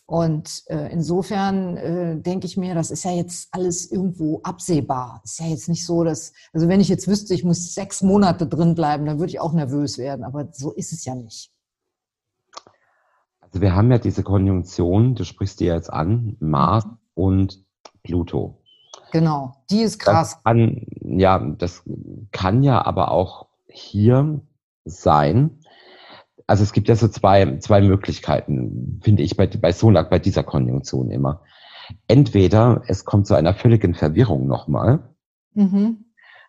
Und 0.07 0.63
äh, 0.67 0.91
insofern 0.91 1.77
äh, 1.77 2.21
denke 2.21 2.45
ich 2.45 2.57
mir, 2.57 2.75
das 2.75 2.91
ist 2.91 3.05
ja 3.05 3.11
jetzt 3.11 3.49
alles 3.51 3.91
irgendwo 3.91 4.39
absehbar. 4.43 5.21
Ist 5.23 5.39
ja 5.39 5.47
jetzt 5.47 5.67
nicht 5.67 5.85
so, 5.85 6.03
dass, 6.03 6.31
also 6.53 6.67
wenn 6.67 6.79
ich 6.79 6.89
jetzt 6.89 7.07
wüsste, 7.07 7.33
ich 7.33 7.43
muss 7.43 7.73
sechs 7.73 8.03
Monate 8.03 8.45
drin 8.45 8.75
bleiben, 8.75 9.05
dann 9.05 9.17
würde 9.17 9.31
ich 9.31 9.39
auch 9.39 9.53
nervös 9.53 9.97
werden. 9.97 10.23
Aber 10.23 10.49
so 10.51 10.71
ist 10.73 10.93
es 10.93 11.05
ja 11.05 11.15
nicht. 11.15 11.51
Also 13.41 13.61
wir 13.61 13.75
haben 13.75 13.89
ja 13.91 13.97
diese 13.97 14.21
Konjunktion, 14.21 15.15
du 15.15 15.23
sprichst 15.23 15.59
dir 15.59 15.73
jetzt 15.73 15.91
an, 15.91 16.37
Mars 16.39 16.85
und 17.15 17.65
Pluto. 18.03 18.61
Genau, 19.11 19.55
die 19.71 19.81
ist 19.81 19.97
krass. 19.97 20.33
Das 20.33 20.43
kann, 20.43 20.85
ja, 21.01 21.39
das 21.39 21.83
kann 22.31 22.61
ja 22.61 22.85
aber 22.85 23.11
auch 23.11 23.47
hier 23.67 24.41
sein. 24.83 25.61
Also 26.47 26.63
es 26.63 26.73
gibt 26.73 26.88
ja 26.88 26.95
so 26.95 27.08
zwei, 27.08 27.58
zwei 27.58 27.81
Möglichkeiten, 27.81 28.99
finde 29.03 29.23
ich, 29.23 29.36
bei, 29.36 29.47
bei 29.47 29.71
Sonak, 29.71 30.10
bei 30.10 30.19
dieser 30.19 30.43
Konjunktion 30.43 31.10
immer. 31.10 31.41
Entweder 32.08 32.84
es 32.88 33.05
kommt 33.05 33.27
zu 33.27 33.36
einer 33.36 33.53
völligen 33.53 33.93
Verwirrung 33.93 34.47
nochmal. 34.47 35.10
Mhm. 35.53 36.05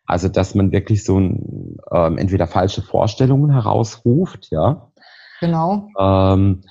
Also, 0.07 0.29
dass 0.29 0.55
man 0.55 0.71
wirklich 0.71 1.05
so 1.05 1.19
ein, 1.19 1.79
ähm, 1.91 2.19
entweder 2.19 2.47
falsche 2.47 2.83
Vorstellungen 2.83 3.51
herausruft, 3.51 4.49
ja. 4.51 4.93
Genau. 5.41 5.89
Ähm, 5.99 6.63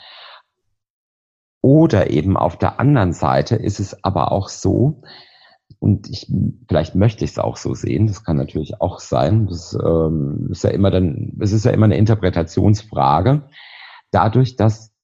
oder 1.61 2.11
eben 2.11 2.37
auf 2.37 2.57
der 2.57 2.79
anderen 2.79 3.11
Seite 3.13 3.55
ist 3.55 3.79
es 3.79 4.03
aber 4.03 4.31
auch 4.31 4.49
so, 4.49 5.01
und 5.85 6.09
ich, 6.09 6.25
vielleicht 6.67 6.95
möchte 6.95 7.23
ich 7.23 7.31
es 7.31 7.37
auch 7.37 7.57
so 7.57 7.75
sehen, 7.75 8.07
das 8.07 8.23
kann 8.23 8.37
natürlich 8.37 8.81
auch 8.81 8.99
sein. 8.99 9.45
Das 9.45 9.77
ähm, 9.79 10.47
ist 10.49 10.63
ja 10.63 10.71
immer 10.71 10.89
dann, 10.89 11.37
es 11.39 11.51
ist 11.51 11.63
ja 11.63 11.69
immer 11.69 11.85
eine 11.85 11.97
Interpretationsfrage. 11.97 13.43
Dadurch, 14.09 14.55
dass 14.55 14.95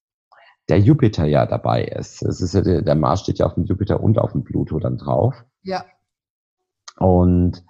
der 0.70 0.80
Jupiter 0.80 1.26
ja 1.26 1.46
dabei 1.46 1.84
ist. 1.84 2.24
Es 2.24 2.42
ist 2.42 2.56
ja, 2.56 2.62
der, 2.62 2.82
der 2.82 2.96
Mars 2.96 3.22
steht 3.22 3.38
ja 3.38 3.46
auf 3.46 3.54
dem 3.54 3.66
Jupiter 3.66 4.02
und 4.02 4.18
auf 4.18 4.32
dem 4.32 4.44
Pluto 4.44 4.80
dann 4.80 4.98
drauf. 4.98 5.36
Ja. 5.62 5.86
Und 6.98 7.64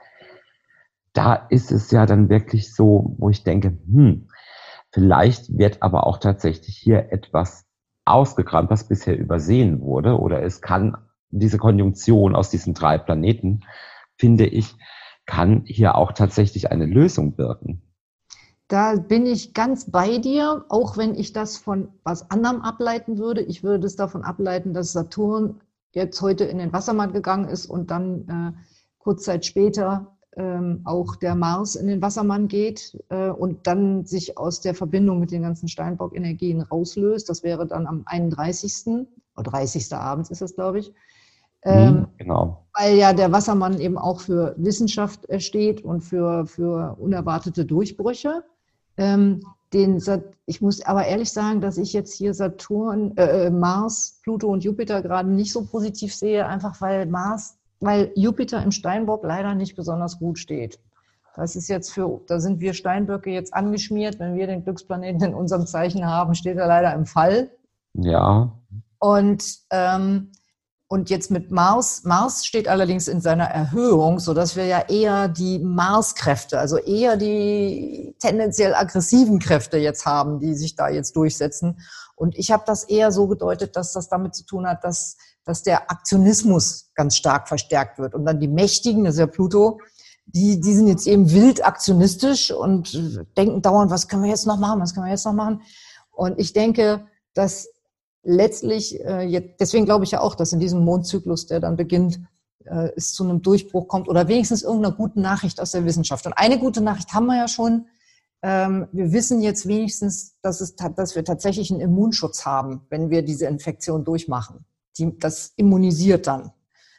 da 1.12 1.34
ist 1.34 1.74
es 1.74 1.92
ja 1.92 2.06
dann 2.06 2.30
wirklich 2.30 2.74
so, 2.74 3.18
wo 3.18 3.30
ich 3.30 3.44
denke, 3.44 3.78
hm, 3.92 4.30
vielleicht 4.94 5.58
wird 5.58 5.84
aber 5.84 6.08
auch 6.08 6.18
tatsächlich 6.18 6.78
hier 6.78 7.12
etwas 7.12 7.66
ausgekramt, 8.06 8.70
was 8.70 8.88
bisher 8.88 9.20
übersehen 9.20 9.82
wurde, 9.82 10.18
oder 10.18 10.44
es 10.44 10.62
kann 10.62 10.96
diese 11.32 11.58
Konjunktion 11.58 12.36
aus 12.36 12.50
diesen 12.50 12.74
drei 12.74 12.98
Planeten, 12.98 13.62
finde 14.18 14.46
ich, 14.46 14.76
kann 15.26 15.64
hier 15.66 15.96
auch 15.96 16.12
tatsächlich 16.12 16.72
eine 16.72 16.86
Lösung 16.86 17.38
wirken. 17.38 17.82
Da 18.68 18.96
bin 18.96 19.26
ich 19.26 19.54
ganz 19.54 19.92
bei 19.92 20.18
dir, 20.18 20.66
auch 20.70 20.96
wenn 20.96 21.16
ich 21.16 21.34
das 21.34 21.58
von 21.58 21.90
was 22.04 22.32
anderem 22.32 22.62
ableiten 22.62 23.18
würde. 23.18 23.42
Ich 23.42 23.64
würde 23.64 23.86
es 23.86 23.98
davon 23.98 24.24
ableiten, 24.24 24.74
dass 24.74 24.94
Saturn 24.94 25.60
jetzt 25.94 26.22
heute 26.22 26.46
in 26.46 26.58
den 26.58 26.72
Wassermann 26.72 27.12
gegangen 27.12 27.50
ist 27.50 27.66
und 27.66 27.92
dann 27.92 28.56
äh, 28.56 28.60
kurz 28.98 29.24
Zeit 29.24 29.46
später 29.46 30.16
ähm, 30.38 30.82
auch 30.86 31.18
der 31.18 31.36
Mars 31.36 31.76
in 31.76 31.88
den 31.88 32.02
Wassermann 32.02 32.48
geht 32.48 32.98
äh, 33.10 33.30
und 33.30 33.68
dann 33.68 34.06
sich 34.06 34.38
aus 34.38 34.62
der 34.62 34.74
Verbindung 34.74 35.20
mit 35.20 35.32
den 35.32 35.42
ganzen 35.42 35.68
Steinbock-Energien 35.68 36.62
rauslöst. 36.62 37.28
Das 37.30 37.44
wäre 37.44 37.68
dann 37.68 37.88
am 37.88 38.04
31. 38.06 39.06
oder 39.36 39.52
30. 39.52 39.94
abends 39.94 40.30
ist 40.30 40.42
das, 40.42 40.56
glaube 40.56 40.80
ich. 40.80 40.94
Mhm, 41.64 41.72
ähm, 41.72 42.08
genau. 42.18 42.66
Weil 42.74 42.96
ja 42.96 43.14
der 43.14 43.32
Wassermann 43.32 43.80
eben 43.80 43.98
auch 43.98 44.22
für 44.22 44.56
Wissenschaft 44.58 45.28
steht 45.38 45.84
und 45.84 46.02
für, 46.02 46.46
für 46.46 46.96
unerwartete 47.00 47.66
Durchbrüche. 47.66 48.44
Ähm, 48.98 49.42
den, 49.74 50.04
ich 50.46 50.62
muss 50.62 50.86
aber 50.86 51.06
ehrlich 51.06 51.32
sagen, 51.32 51.62
dass 51.62 51.78
ich 51.78 51.94
jetzt 51.94 52.14
hier 52.14 52.34
Saturn, 52.34 53.16
äh, 53.16 53.46
äh, 53.46 53.50
Mars, 53.50 54.20
Pluto 54.24 54.48
und 54.48 54.64
Jupiter 54.64 55.02
gerade 55.02 55.30
nicht 55.30 55.54
so 55.54 55.66
positiv 55.66 56.14
sehe, 56.14 56.46
einfach 56.46 56.82
weil 56.82 57.06
Mars, 57.06 57.58
weil 57.80 58.12
Jupiter 58.16 58.62
im 58.64 58.72
Steinbock 58.72 59.24
leider 59.24 59.56
nicht 59.56 59.76
besonders 59.76 60.20
gut 60.20 60.40
steht. 60.40 60.80
Das 61.36 61.56
ist 61.56 61.70
jetzt 61.70 61.94
für, 61.94 62.20
da 62.28 62.40
sind 62.42 62.60
wir 62.60 62.74
Steinböcke 62.74 63.30
jetzt 63.30 63.54
angeschmiert. 63.54 64.20
Wenn 64.20 64.36
wir 64.36 64.48
den 64.48 64.64
Glücksplaneten 64.64 65.30
in 65.30 65.34
unserem 65.34 65.66
Zeichen 65.66 66.06
haben, 66.06 66.36
steht 66.36 66.58
er 66.58 66.68
leider 66.68 66.94
im 66.94 67.06
Fall. 67.06 67.50
Ja. 67.94 68.52
Und 69.00 69.60
ähm, 69.72 70.32
und 70.92 71.10
jetzt 71.10 71.32
mit 71.32 71.52
Mars, 71.52 72.04
Mars 72.04 72.46
steht 72.46 72.68
allerdings 72.68 73.08
in 73.08 73.22
seiner 73.22 73.46
Erhöhung, 73.46 74.20
so 74.20 74.34
dass 74.34 74.58
wir 74.58 74.66
ja 74.66 74.90
eher 74.90 75.30
die 75.30 75.58
Marskräfte, 75.58 76.60
also 76.60 76.76
eher 76.76 77.16
die 77.16 78.14
tendenziell 78.20 78.76
aggressiven 78.76 79.40
Kräfte 79.40 79.78
jetzt 79.78 80.06
haben, 80.06 80.42
die 80.42 80.54
sich 80.54 80.76
da 80.76 80.90
jetzt 80.90 81.16
durchsetzen. 81.16 81.80
Und 82.14 82.38
ich 82.38 82.52
habe 82.52 82.64
das 82.66 82.84
eher 82.84 83.14
so 83.14 83.28
gedeutet, 83.28 83.78
dass 83.78 83.94
das 83.94 84.10
damit 84.10 84.36
zu 84.36 84.46
tun 84.46 84.68
hat, 84.68 84.84
dass, 84.84 85.16
dass 85.46 85.64
der 85.64 85.90
Aktionismus 85.90 86.92
ganz 86.94 87.16
stark 87.16 87.48
verstärkt 87.48 87.98
wird. 87.98 88.14
Und 88.14 88.26
dann 88.26 88.42
die 88.42 88.50
Mächtigen, 88.50 89.06
das 89.06 89.14
ist 89.14 89.22
ja 89.22 89.28
Pluto, 89.28 89.80
die, 90.26 90.60
die 90.60 90.74
sind 90.74 90.88
jetzt 90.88 91.08
eben 91.08 91.32
wild 91.32 91.66
aktionistisch 91.66 92.52
und 92.52 92.94
denken 93.38 93.62
dauernd, 93.62 93.92
was 93.92 94.10
können 94.10 94.24
wir 94.24 94.30
jetzt 94.30 94.46
noch 94.46 94.60
machen, 94.60 94.82
was 94.82 94.94
können 94.94 95.06
wir 95.06 95.14
jetzt 95.14 95.26
noch 95.26 95.32
machen. 95.32 95.62
Und 96.12 96.38
ich 96.38 96.52
denke, 96.52 97.08
dass 97.34 97.70
letztlich, 98.24 99.00
äh, 99.04 99.22
jetzt, 99.22 99.60
deswegen 99.60 99.86
glaube 99.86 100.04
ich 100.04 100.12
ja 100.12 100.22
auch, 100.22 100.36
dass 100.36 100.54
in 100.54 100.60
diesem 100.60 100.84
Mondzyklus, 100.84 101.48
der 101.48 101.60
dann 101.60 101.76
beginnt, 101.76 102.20
äh, 102.66 102.90
es 102.96 103.14
zu 103.14 103.24
einem 103.24 103.42
Durchbruch 103.42 103.88
kommt 103.88 104.08
oder 104.08 104.28
wenigstens 104.28 104.64
irgendeiner 104.64 104.96
guten 104.96 105.22
Nachricht 105.22 105.60
aus 105.60 105.72
der 105.72 105.86
Wissenschaft. 105.86 106.26
Und 106.26 106.34
eine 106.34 106.60
gute 106.60 106.82
Nachricht 106.82 107.14
haben 107.14 107.26
wir 107.26 107.38
ja 107.38 107.48
schon. 107.48 107.88
ähm, 108.44 108.88
wir 108.92 109.12
wissen 109.12 109.42
jetzt 109.42 109.68
wenigstens, 109.68 110.36
dass, 110.42 110.62
es, 110.62 110.76
dass 110.76 111.16
wir 111.16 111.24
tatsächlich 111.24 111.72
einen 111.72 111.80
Immunschutz 111.80 112.46
haben, 112.46 112.82
wenn 112.90 113.12
wir 113.12 113.22
diese 113.22 113.46
Infektion 113.46 114.04
durchmachen. 114.04 114.66
Die, 114.98 115.18
das 115.20 115.54
immunisiert 115.58 116.26
dann. 116.28 116.52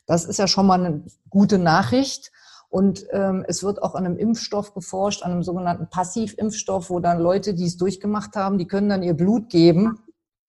Das 0.06 0.24
ist 0.24 0.38
ja 0.38 0.46
schon 0.46 0.66
mal 0.66 0.84
eine 0.84 1.04
gute 1.30 1.58
Nachricht. 1.58 2.30
Und 2.68 3.06
ähm, 3.10 3.44
es 3.48 3.62
wird 3.62 3.82
auch 3.82 3.94
an 3.94 4.06
einem 4.06 4.16
Impfstoff 4.16 4.72
geforscht, 4.72 5.22
an 5.24 5.32
einem 5.32 5.42
sogenannten 5.42 5.90
Passivimpfstoff, 5.90 6.90
wo 6.90 7.00
dann 7.00 7.20
Leute, 7.20 7.54
die 7.54 7.66
es 7.66 7.76
durchgemacht 7.76 8.34
haben, 8.34 8.56
die 8.56 8.66
können 8.66 8.88
dann 8.88 9.02
ihr 9.02 9.14
Blut 9.14 9.50
geben 9.50 9.98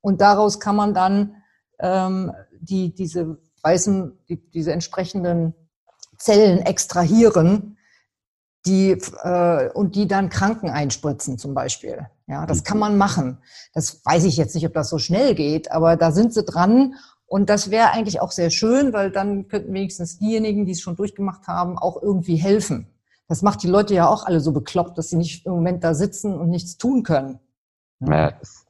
und 0.03 0.19
daraus 0.19 0.59
kann 0.59 0.75
man 0.75 0.93
dann 0.93 1.37
ähm, 1.79 2.33
die, 2.59 2.93
diese 2.93 3.37
weißen, 3.63 4.19
die, 4.27 4.49
diese 4.51 4.73
entsprechenden 4.73 5.55
Zellen 6.17 6.59
extrahieren, 6.59 7.77
die 8.65 8.91
äh, 8.91 9.69
und 9.71 9.95
die 9.95 10.07
dann 10.07 10.29
Kranken 10.29 10.69
einspritzen 10.69 11.37
zum 11.37 11.53
Beispiel. 11.53 12.05
Ja, 12.27 12.45
das 12.45 12.65
kann 12.65 12.79
man 12.79 12.97
machen. 12.97 13.39
Das 13.73 14.01
weiß 14.05 14.25
ich 14.25 14.35
jetzt 14.35 14.55
nicht, 14.55 14.67
ob 14.67 14.73
das 14.73 14.89
so 14.89 14.97
schnell 14.97 15.35
geht, 15.35 15.71
aber 15.71 15.95
da 15.95 16.11
sind 16.11 16.33
sie 16.33 16.43
dran 16.43 16.95
und 17.25 17.49
das 17.49 17.71
wäre 17.71 17.91
eigentlich 17.91 18.19
auch 18.19 18.31
sehr 18.31 18.49
schön, 18.49 18.91
weil 18.91 19.09
dann 19.09 19.47
könnten 19.47 19.73
wenigstens 19.73 20.19
diejenigen, 20.19 20.65
die 20.65 20.73
es 20.73 20.81
schon 20.81 20.97
durchgemacht 20.97 21.47
haben, 21.47 21.77
auch 21.77 22.01
irgendwie 22.01 22.35
helfen. 22.35 22.87
Das 23.29 23.41
macht 23.41 23.63
die 23.63 23.67
Leute 23.67 23.93
ja 23.93 24.07
auch 24.09 24.25
alle 24.25 24.41
so 24.41 24.51
bekloppt, 24.51 24.97
dass 24.97 25.09
sie 25.09 25.15
nicht 25.15 25.45
im 25.45 25.53
Moment 25.53 25.83
da 25.83 25.93
sitzen 25.93 26.37
und 26.37 26.49
nichts 26.49 26.77
tun 26.77 27.03
können. 27.03 27.39
Ja, 28.01 28.31
das, 28.31 28.62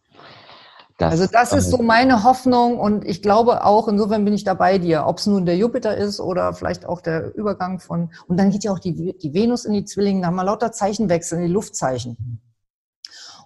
das, 0.97 1.12
also 1.12 1.27
das 1.32 1.53
ist 1.53 1.71
so 1.71 1.82
meine 1.82 2.23
Hoffnung 2.23 2.79
und 2.79 3.06
ich 3.06 3.21
glaube 3.21 3.65
auch, 3.65 3.88
insofern 3.88 4.25
bin 4.25 4.34
ich 4.34 4.43
da 4.43 4.53
bei 4.53 4.77
dir, 4.77 5.06
ob 5.08 5.17
es 5.17 5.27
nun 5.27 5.45
der 5.45 5.58
Jupiter 5.58 5.97
ist 5.97 6.19
oder 6.19 6.53
vielleicht 6.53 6.86
auch 6.86 7.01
der 7.01 7.36
Übergang 7.36 7.79
von, 7.79 8.12
und 8.27 8.38
dann 8.38 8.51
geht 8.51 8.63
ja 8.63 8.71
auch 8.71 8.79
die, 8.79 9.17
die 9.17 9.34
Venus 9.34 9.65
in 9.65 9.73
die 9.73 9.86
Zwillinge, 9.86 10.21
da 10.21 10.27
haben 10.27 10.36
wir 10.36 10.43
lauter 10.43 10.71
Zeichenwechsel 10.71 11.39
in 11.39 11.47
die 11.47 11.53
Luftzeichen. 11.53 12.41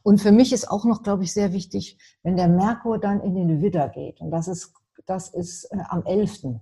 Und 0.04 0.22
für 0.22 0.32
mich 0.32 0.54
ist 0.54 0.70
auch 0.70 0.86
noch, 0.86 1.04
glaube 1.04 1.24
ich, 1.24 1.34
sehr 1.34 1.52
wichtig, 1.52 1.98
wenn 2.24 2.38
der 2.38 2.48
Merkur 2.48 2.98
dann 2.98 3.20
in 3.20 3.36
den 3.36 3.62
Widder 3.62 3.90
geht. 3.90 4.22
Und 4.22 4.32
das 4.32 4.48
ist 4.48 4.72
das 5.08 5.30
ist 5.30 5.66
äh, 5.72 5.78
am 5.90 6.06
11., 6.06 6.60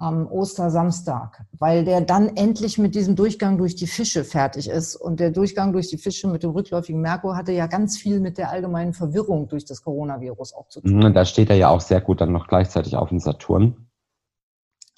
am 0.00 0.26
Ostersamstag, 0.26 1.44
weil 1.58 1.84
der 1.84 2.00
dann 2.00 2.34
endlich 2.34 2.78
mit 2.78 2.94
diesem 2.94 3.16
Durchgang 3.16 3.58
durch 3.58 3.76
die 3.76 3.86
Fische 3.86 4.24
fertig 4.24 4.68
ist. 4.68 4.96
Und 4.96 5.20
der 5.20 5.30
Durchgang 5.30 5.74
durch 5.74 5.88
die 5.88 5.98
Fische 5.98 6.26
mit 6.26 6.42
dem 6.42 6.50
rückläufigen 6.50 7.02
Merkur 7.02 7.36
hatte 7.36 7.52
ja 7.52 7.66
ganz 7.66 7.98
viel 7.98 8.18
mit 8.18 8.38
der 8.38 8.50
allgemeinen 8.50 8.94
Verwirrung 8.94 9.46
durch 9.48 9.66
das 9.66 9.82
Coronavirus 9.82 10.54
auch 10.54 10.68
zu 10.68 10.80
tun. 10.80 11.04
Und 11.04 11.14
da 11.14 11.26
steht 11.26 11.50
er 11.50 11.56
ja 11.56 11.68
auch 11.68 11.82
sehr 11.82 12.00
gut 12.00 12.22
dann 12.22 12.32
noch 12.32 12.48
gleichzeitig 12.48 12.96
auf 12.96 13.10
dem 13.10 13.20
Saturn, 13.20 13.88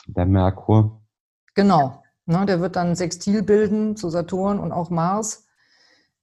der 0.07 0.25
Merkur. 0.25 1.03
Genau. 1.55 2.01
Ne, 2.25 2.47
der 2.47 2.61
wird 2.61 2.77
dann 2.77 2.95
Sextil 2.95 3.43
bilden 3.43 3.97
zu 3.97 4.09
Saturn 4.09 4.61
und 4.61 4.71
auch 4.71 4.91
Mars. 4.91 5.49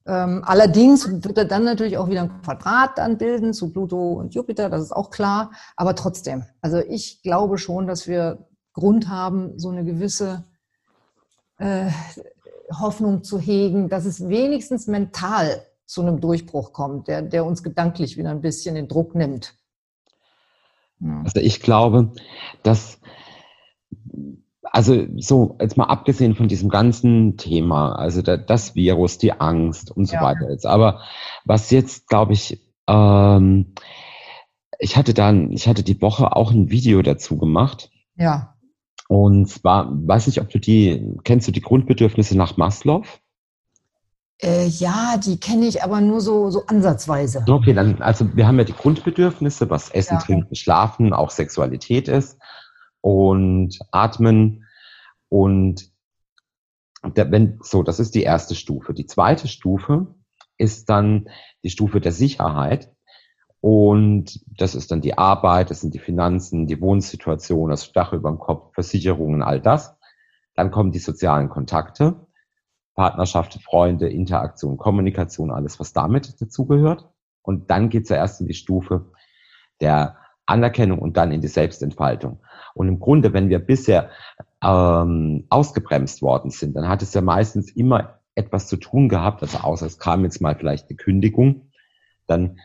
Ähm, 0.07 0.41
allerdings 0.45 1.21
wird 1.21 1.37
er 1.37 1.45
dann 1.45 1.65
natürlich 1.65 1.97
auch 1.97 2.09
wieder 2.09 2.21
ein 2.21 2.41
Quadrat 2.41 2.97
dann 2.97 3.17
bilden 3.17 3.53
zu 3.53 3.73
Pluto 3.73 4.13
und 4.13 4.33
Jupiter, 4.33 4.69
das 4.69 4.81
ist 4.81 4.91
auch 4.93 5.09
klar. 5.09 5.51
Aber 5.75 5.95
trotzdem, 5.95 6.45
also 6.61 6.77
ich 6.77 7.21
glaube 7.21 7.57
schon, 7.57 7.85
dass 7.85 8.07
wir 8.07 8.48
Grund 8.79 9.09
haben, 9.09 9.59
so 9.59 9.69
eine 9.69 9.83
gewisse 9.83 10.45
äh, 11.57 11.91
Hoffnung 12.71 13.23
zu 13.23 13.39
hegen, 13.39 13.89
dass 13.89 14.05
es 14.05 14.29
wenigstens 14.29 14.87
mental 14.87 15.65
zu 15.85 16.01
einem 16.01 16.21
Durchbruch 16.21 16.71
kommt, 16.71 17.07
der, 17.07 17.21
der 17.21 17.45
uns 17.45 17.63
gedanklich 17.63 18.15
wieder 18.17 18.29
ein 18.31 18.41
bisschen 18.41 18.75
den 18.75 18.87
Druck 18.87 19.15
nimmt. 19.15 19.55
Ja. 20.99 21.21
Also 21.23 21.39
ich 21.39 21.61
glaube, 21.61 22.13
dass 22.63 22.99
also 24.71 25.05
so, 25.17 25.57
jetzt 25.59 25.77
mal 25.77 25.85
abgesehen 25.85 26.35
von 26.35 26.47
diesem 26.47 26.69
ganzen 26.69 27.37
Thema, 27.37 27.93
also 27.93 28.21
da, 28.21 28.37
das 28.37 28.75
Virus, 28.75 29.17
die 29.17 29.33
Angst 29.33 29.91
und 29.91 30.05
so 30.05 30.15
ja. 30.15 30.21
weiter 30.21 30.49
jetzt. 30.49 30.65
Aber 30.65 31.01
was 31.43 31.71
jetzt, 31.71 32.07
glaube 32.07 32.33
ich, 32.33 32.61
ähm, 32.87 33.73
ich 34.77 34.95
hatte 34.95 35.13
dann, 35.13 35.51
ich 35.51 35.67
hatte 35.67 35.83
die 35.83 36.01
Woche 36.01 36.35
auch 36.35 36.51
ein 36.51 36.69
Video 36.69 37.01
dazu 37.01 37.37
gemacht. 37.37 37.89
Ja. 38.15 38.55
Und 39.09 39.47
zwar, 39.47 39.89
weiß 39.91 40.27
nicht, 40.27 40.39
ob 40.39 40.49
du 40.49 40.59
die, 40.59 41.15
kennst 41.23 41.47
du 41.47 41.51
die 41.51 41.61
Grundbedürfnisse 41.61 42.37
nach 42.37 42.57
Maslow? 42.57 43.03
Äh, 44.37 44.67
ja, 44.67 45.17
die 45.17 45.39
kenne 45.39 45.65
ich 45.65 45.83
aber 45.83 45.99
nur 45.99 46.21
so, 46.21 46.51
so 46.51 46.67
ansatzweise. 46.67 47.43
Okay, 47.49 47.73
dann, 47.73 48.03
also 48.03 48.35
wir 48.35 48.45
haben 48.45 48.59
ja 48.59 48.65
die 48.65 48.73
Grundbedürfnisse, 48.73 49.67
was 49.71 49.89
Essen, 49.89 50.13
ja. 50.13 50.21
Trinken, 50.21 50.53
Schlafen, 50.53 51.11
auch 51.11 51.31
Sexualität 51.31 52.07
ist 52.07 52.37
und 53.01 53.79
atmen 53.91 54.65
und 55.27 55.91
der, 57.03 57.31
wenn, 57.31 57.59
so, 57.63 57.81
das 57.81 57.99
ist 57.99 58.13
die 58.13 58.23
erste 58.23 58.53
Stufe. 58.53 58.93
Die 58.93 59.07
zweite 59.07 59.47
Stufe 59.47 60.13
ist 60.59 60.87
dann 60.89 61.29
die 61.63 61.71
Stufe 61.71 61.99
der 61.99 62.11
Sicherheit. 62.11 62.91
Und 63.61 64.39
das 64.57 64.75
ist 64.75 64.91
dann 64.91 65.01
die 65.01 65.17
Arbeit, 65.17 65.69
das 65.69 65.81
sind 65.81 65.93
die 65.93 65.99
Finanzen, 65.99 66.65
die 66.65 66.79
Wohnsituation, 66.79 67.69
das 67.69 67.91
Dach 67.91 68.13
über 68.13 68.29
dem 68.29 68.39
Kopf, 68.39 68.73
Versicherungen, 68.73 69.41
all 69.41 69.59
das. 69.59 69.97
Dann 70.55 70.71
kommen 70.71 70.91
die 70.91 70.99
sozialen 70.99 71.49
Kontakte, 71.49 72.27
Partnerschaft, 72.95 73.61
Freunde, 73.63 74.09
Interaktion, 74.09 74.77
Kommunikation, 74.77 75.51
alles, 75.51 75.79
was 75.79 75.93
damit 75.93 76.41
dazugehört. 76.41 77.09
Und 77.41 77.69
dann 77.69 77.89
geht 77.89 78.03
es 78.03 78.09
ja 78.09 78.17
erst 78.17 78.41
in 78.41 78.47
die 78.47 78.53
Stufe 78.53 79.11
der 79.81 80.17
Anerkennung 80.45 80.99
und 80.99 81.17
dann 81.17 81.31
in 81.31 81.41
die 81.41 81.47
Selbstentfaltung. 81.47 82.39
Und 82.73 82.87
im 82.87 82.99
Grunde, 82.99 83.33
wenn 83.33 83.49
wir 83.49 83.59
bisher 83.59 84.09
ähm, 84.63 85.45
ausgebremst 85.49 86.21
worden 86.21 86.49
sind, 86.49 86.75
dann 86.75 86.87
hat 86.87 87.01
es 87.01 87.13
ja 87.13 87.21
meistens 87.21 87.71
immer 87.71 88.19
etwas 88.35 88.67
zu 88.67 88.77
tun 88.77 89.09
gehabt, 89.09 89.41
also 89.41 89.59
außer 89.59 89.85
es 89.85 89.99
kam 89.99 90.23
jetzt 90.23 90.41
mal 90.41 90.55
vielleicht 90.55 90.89
eine 90.89 90.97
Kündigung, 90.97 91.71
dann 92.25 92.59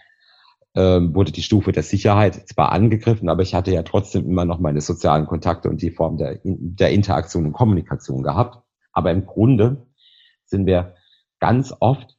ähm, 0.75 1.15
wurde 1.15 1.33
die 1.33 1.43
Stufe 1.43 1.73
der 1.73 1.83
Sicherheit 1.83 2.49
zwar 2.49 2.73
angegriffen, 2.73 3.29
aber 3.29 3.43
ich 3.43 3.55
hatte 3.55 3.73
ja 3.73 3.83
trotzdem 3.83 4.27
immer 4.27 4.45
noch 4.45 4.59
meine 4.59 4.81
sozialen 4.81 5.27
Kontakte 5.27 5.69
und 5.69 5.83
die 5.83 5.91
Form 5.91 6.17
der, 6.17 6.41
der 6.43 6.91
Interaktion 6.91 7.47
und 7.47 7.53
Kommunikation 7.53 8.23
gehabt. 8.23 8.63
Aber 8.93 9.11
im 9.13 9.27
Grunde 9.27 9.87
sind 10.45 10.67
wir 10.67 10.95
ganz 11.39 11.75
oft 11.81 12.17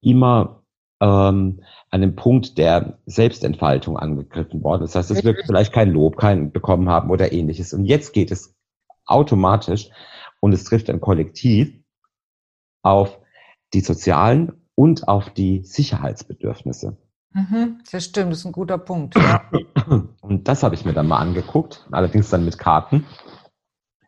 immer 0.00 0.62
ähm, 1.00 1.62
an 1.90 2.00
dem 2.00 2.16
Punkt 2.16 2.58
der 2.58 2.98
Selbstentfaltung 3.06 3.96
angegriffen 3.98 4.62
worden. 4.62 4.82
Das 4.82 4.94
heißt, 4.94 5.10
dass 5.10 5.24
wir 5.24 5.36
vielleicht 5.46 5.72
kein 5.72 5.90
Lob 5.90 6.16
kein 6.16 6.52
bekommen 6.52 6.88
haben 6.88 7.10
oder 7.10 7.32
ähnliches. 7.32 7.72
Und 7.72 7.84
jetzt 7.84 8.12
geht 8.12 8.30
es 8.30 8.54
automatisch 9.04 9.90
und 10.40 10.52
es 10.52 10.64
trifft 10.64 10.90
ein 10.90 11.00
Kollektiv 11.00 11.72
auf 12.82 13.18
die 13.72 13.80
sozialen 13.80 14.52
und 14.74 15.08
auf 15.08 15.30
die 15.30 15.64
Sicherheitsbedürfnisse. 15.64 16.96
Mhm, 17.36 17.82
das 17.92 18.02
stimmt, 18.06 18.32
das 18.32 18.38
ist 18.38 18.46
ein 18.46 18.52
guter 18.52 18.78
Punkt. 18.78 19.14
Ja. 19.14 19.42
Und 20.22 20.48
das 20.48 20.62
habe 20.62 20.74
ich 20.74 20.86
mir 20.86 20.94
dann 20.94 21.06
mal 21.06 21.18
angeguckt, 21.18 21.86
allerdings 21.90 22.30
dann 22.30 22.46
mit 22.46 22.56
Karten. 22.58 23.04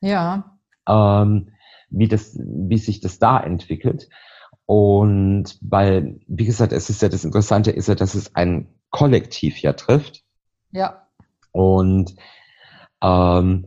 Ja. 0.00 0.58
Ähm, 0.88 1.50
wie, 1.90 2.08
das, 2.08 2.38
wie 2.38 2.78
sich 2.78 3.00
das 3.00 3.18
da 3.18 3.38
entwickelt. 3.38 4.08
Und 4.64 5.58
weil, 5.60 6.20
wie 6.26 6.46
gesagt, 6.46 6.72
es 6.72 6.88
ist 6.88 7.02
ja 7.02 7.10
das 7.10 7.26
Interessante 7.26 7.70
ist 7.70 7.88
ja, 7.88 7.94
dass 7.94 8.14
es 8.14 8.34
ein 8.34 8.68
Kollektiv 8.88 9.58
ja 9.58 9.74
trifft. 9.74 10.24
Ja. 10.70 11.06
Und 11.52 12.16
ähm, 13.02 13.66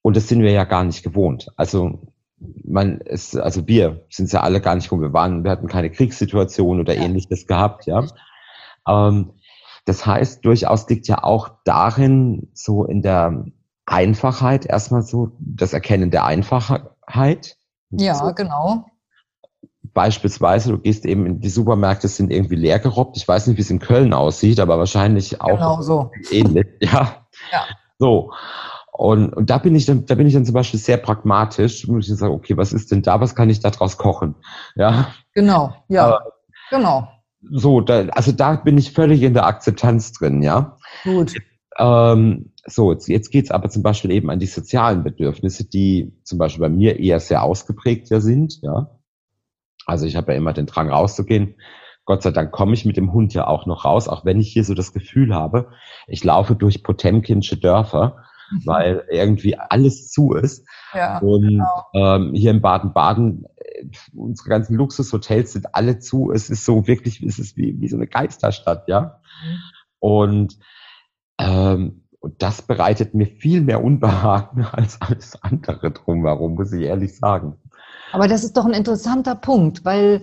und 0.00 0.16
das 0.16 0.28
sind 0.28 0.40
wir 0.40 0.52
ja 0.52 0.64
gar 0.64 0.84
nicht 0.84 1.02
gewohnt. 1.02 1.48
Also 1.56 2.12
man 2.38 3.00
ist, 3.00 3.36
also 3.36 3.66
wir 3.66 4.06
sind 4.08 4.32
ja 4.32 4.40
alle 4.40 4.62
gar 4.62 4.74
nicht 4.76 4.88
gewohnt. 4.88 5.02
Wir 5.02 5.12
waren, 5.12 5.44
wir 5.44 5.50
hatten 5.50 5.66
keine 5.66 5.90
Kriegssituation 5.90 6.80
oder 6.80 6.94
ja. 6.94 7.02
ähnliches 7.02 7.46
gehabt, 7.46 7.86
ja. 7.86 8.06
Ähm, 8.86 9.32
das 9.84 10.04
heißt, 10.04 10.44
durchaus 10.44 10.88
liegt 10.88 11.06
ja 11.08 11.22
auch 11.22 11.50
darin, 11.64 12.48
so 12.52 12.84
in 12.84 13.02
der 13.02 13.44
Einfachheit, 13.86 14.66
erstmal 14.66 15.02
so 15.02 15.32
das 15.38 15.72
Erkennen 15.72 16.10
der 16.10 16.24
Einfachheit. 16.24 17.56
Ja, 17.90 18.14
so. 18.16 18.34
genau. 18.34 18.84
Beispielsweise, 19.94 20.72
du 20.72 20.78
gehst 20.78 21.06
eben 21.06 21.24
in 21.24 21.40
die 21.40 21.48
Supermärkte, 21.48 22.08
sind 22.08 22.32
irgendwie 22.32 22.56
leer 22.56 22.80
gerobbt. 22.80 23.16
Ich 23.16 23.26
weiß 23.26 23.46
nicht, 23.46 23.56
wie 23.56 23.62
es 23.62 23.70
in 23.70 23.78
Köln 23.78 24.12
aussieht, 24.12 24.58
aber 24.58 24.78
wahrscheinlich 24.78 25.40
auch 25.40 25.46
genau 25.58 25.80
so. 25.80 26.10
ähnlich. 26.30 26.66
Ja. 26.80 27.26
ja. 27.52 27.64
So. 27.98 28.32
Und, 28.92 29.34
und 29.34 29.50
da 29.50 29.58
bin 29.58 29.74
ich 29.74 29.86
dann, 29.86 30.06
da 30.06 30.14
bin 30.14 30.26
ich 30.26 30.34
dann 30.34 30.44
zum 30.44 30.54
Beispiel 30.54 30.80
sehr 30.80 30.96
pragmatisch. 30.96 31.86
Muss 31.86 32.08
ich 32.08 32.16
sagen, 32.16 32.34
okay, 32.34 32.56
was 32.56 32.72
ist 32.72 32.90
denn 32.90 33.02
da? 33.02 33.20
Was 33.20 33.34
kann 33.34 33.50
ich 33.50 33.60
da 33.60 33.70
draus 33.70 33.96
kochen? 33.96 34.34
Ja. 34.74 35.08
Genau. 35.32 35.74
Ja. 35.88 36.06
Aber, 36.06 36.32
genau. 36.70 37.08
So, 37.50 37.80
da, 37.80 38.06
also 38.08 38.32
da 38.32 38.56
bin 38.56 38.78
ich 38.78 38.92
völlig 38.92 39.22
in 39.22 39.34
der 39.34 39.46
Akzeptanz 39.46 40.12
drin, 40.12 40.42
ja. 40.42 40.76
Gut. 41.04 41.34
Ähm, 41.78 42.52
so, 42.64 42.92
jetzt, 42.92 43.08
jetzt 43.08 43.30
geht 43.30 43.44
es 43.46 43.50
aber 43.50 43.68
zum 43.70 43.82
Beispiel 43.82 44.10
eben 44.10 44.30
an 44.30 44.38
die 44.38 44.46
sozialen 44.46 45.04
Bedürfnisse, 45.04 45.68
die 45.68 46.12
zum 46.24 46.38
Beispiel 46.38 46.62
bei 46.62 46.68
mir 46.68 46.98
eher 46.98 47.20
sehr 47.20 47.42
ausgeprägt 47.42 48.10
ja 48.10 48.20
sind, 48.20 48.60
ja. 48.62 48.90
Also 49.86 50.06
ich 50.06 50.16
habe 50.16 50.32
ja 50.32 50.38
immer 50.38 50.52
den 50.52 50.66
Drang 50.66 50.90
rauszugehen. 50.90 51.54
Gott 52.04 52.22
sei 52.22 52.30
Dank 52.30 52.52
komme 52.52 52.74
ich 52.74 52.84
mit 52.84 52.96
dem 52.96 53.12
Hund 53.12 53.34
ja 53.34 53.46
auch 53.46 53.66
noch 53.66 53.84
raus, 53.84 54.08
auch 54.08 54.24
wenn 54.24 54.40
ich 54.40 54.52
hier 54.52 54.64
so 54.64 54.74
das 54.74 54.92
Gefühl 54.92 55.34
habe, 55.34 55.70
ich 56.06 56.24
laufe 56.24 56.54
durch 56.54 56.82
Potemkinsche 56.82 57.56
Dörfer, 57.56 58.16
mhm. 58.50 58.62
weil 58.64 59.04
irgendwie 59.10 59.56
alles 59.56 60.08
zu 60.08 60.32
ist. 60.32 60.66
Ja, 60.94 61.18
und 61.18 61.48
genau. 61.48 61.84
ähm, 61.94 62.32
hier 62.34 62.52
in 62.52 62.62
Baden-Baden 62.62 63.46
unsere 64.14 64.48
ganzen 64.48 64.76
Luxushotels 64.76 65.52
sind 65.52 65.74
alle 65.74 65.98
zu. 65.98 66.32
Es 66.32 66.50
ist 66.50 66.64
so 66.64 66.86
wirklich, 66.86 67.22
es 67.22 67.38
ist 67.38 67.56
wie, 67.56 67.80
wie 67.80 67.88
so 67.88 67.96
eine 67.96 68.06
Geisterstadt, 68.06 68.88
ja. 68.88 69.20
Und, 69.98 70.58
ähm, 71.38 72.04
und 72.20 72.42
das 72.42 72.62
bereitet 72.62 73.14
mir 73.14 73.26
viel 73.26 73.60
mehr 73.60 73.82
Unbehagen 73.82 74.64
als 74.72 75.00
alles 75.00 75.40
andere 75.42 75.90
drumherum, 75.90 76.54
muss 76.54 76.72
ich 76.72 76.82
ehrlich 76.82 77.16
sagen. 77.16 77.56
Aber 78.12 78.28
das 78.28 78.44
ist 78.44 78.56
doch 78.56 78.64
ein 78.64 78.72
interessanter 78.72 79.34
Punkt, 79.34 79.84
weil 79.84 80.22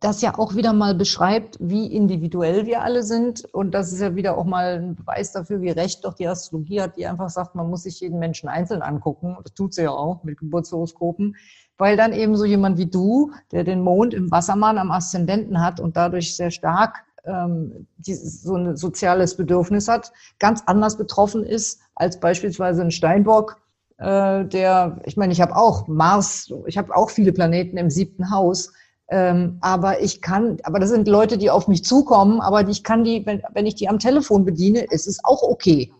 das 0.00 0.20
ja 0.20 0.38
auch 0.38 0.54
wieder 0.54 0.72
mal 0.72 0.94
beschreibt, 0.94 1.56
wie 1.58 1.86
individuell 1.86 2.66
wir 2.66 2.82
alle 2.82 3.02
sind. 3.02 3.44
Und 3.52 3.72
das 3.72 3.92
ist 3.92 4.00
ja 4.00 4.14
wieder 4.14 4.36
auch 4.36 4.44
mal 4.44 4.78
ein 4.78 4.94
Beweis 4.94 5.32
dafür, 5.32 5.62
wie 5.62 5.70
recht 5.70 6.04
doch 6.04 6.14
die 6.14 6.28
Astrologie 6.28 6.82
hat, 6.82 6.96
die 6.96 7.06
einfach 7.06 7.30
sagt, 7.30 7.54
man 7.54 7.70
muss 7.70 7.84
sich 7.84 8.00
jeden 8.00 8.18
Menschen 8.18 8.48
einzeln 8.48 8.82
angucken. 8.82 9.36
Das 9.42 9.54
tut 9.54 9.74
sie 9.74 9.82
ja 9.82 9.90
auch 9.90 10.22
mit 10.22 10.38
Geburtshoroskopen. 10.38 11.36
Weil 11.78 11.96
dann 11.96 12.12
eben 12.12 12.36
so 12.36 12.44
jemand 12.44 12.78
wie 12.78 12.86
du, 12.86 13.32
der 13.52 13.64
den 13.64 13.82
Mond 13.82 14.14
im 14.14 14.30
Wassermann 14.30 14.78
am 14.78 14.90
Aszendenten 14.90 15.62
hat 15.62 15.78
und 15.80 15.96
dadurch 15.96 16.34
sehr 16.34 16.50
stark 16.50 17.04
ähm, 17.24 17.86
dieses, 17.98 18.42
so 18.42 18.56
ein 18.56 18.76
soziales 18.76 19.36
Bedürfnis 19.36 19.88
hat, 19.88 20.12
ganz 20.38 20.62
anders 20.66 20.96
betroffen 20.96 21.44
ist 21.44 21.80
als 21.94 22.18
beispielsweise 22.20 22.82
ein 22.82 22.90
Steinbock, 22.90 23.60
äh, 23.98 24.44
der, 24.44 25.00
ich 25.04 25.16
meine, 25.16 25.32
ich 25.32 25.40
habe 25.40 25.56
auch 25.56 25.86
Mars, 25.88 26.52
ich 26.66 26.78
habe 26.78 26.94
auch 26.94 27.10
viele 27.10 27.32
Planeten 27.32 27.76
im 27.76 27.90
siebten 27.90 28.30
Haus 28.30 28.72
ähm, 29.08 29.58
aber 29.60 30.02
ich 30.02 30.20
kann, 30.20 30.58
aber 30.64 30.80
das 30.80 30.90
sind 30.90 31.06
Leute, 31.06 31.38
die 31.38 31.50
auf 31.50 31.68
mich 31.68 31.84
zukommen, 31.84 32.40
aber 32.40 32.68
ich 32.68 32.82
kann 32.82 33.04
die, 33.04 33.24
wenn, 33.24 33.42
wenn 33.52 33.66
ich 33.66 33.76
die 33.76 33.88
am 33.88 33.98
Telefon 33.98 34.44
bediene, 34.44 34.84
ist 34.90 35.06
es 35.06 35.20
auch 35.22 35.42
okay. 35.42 35.92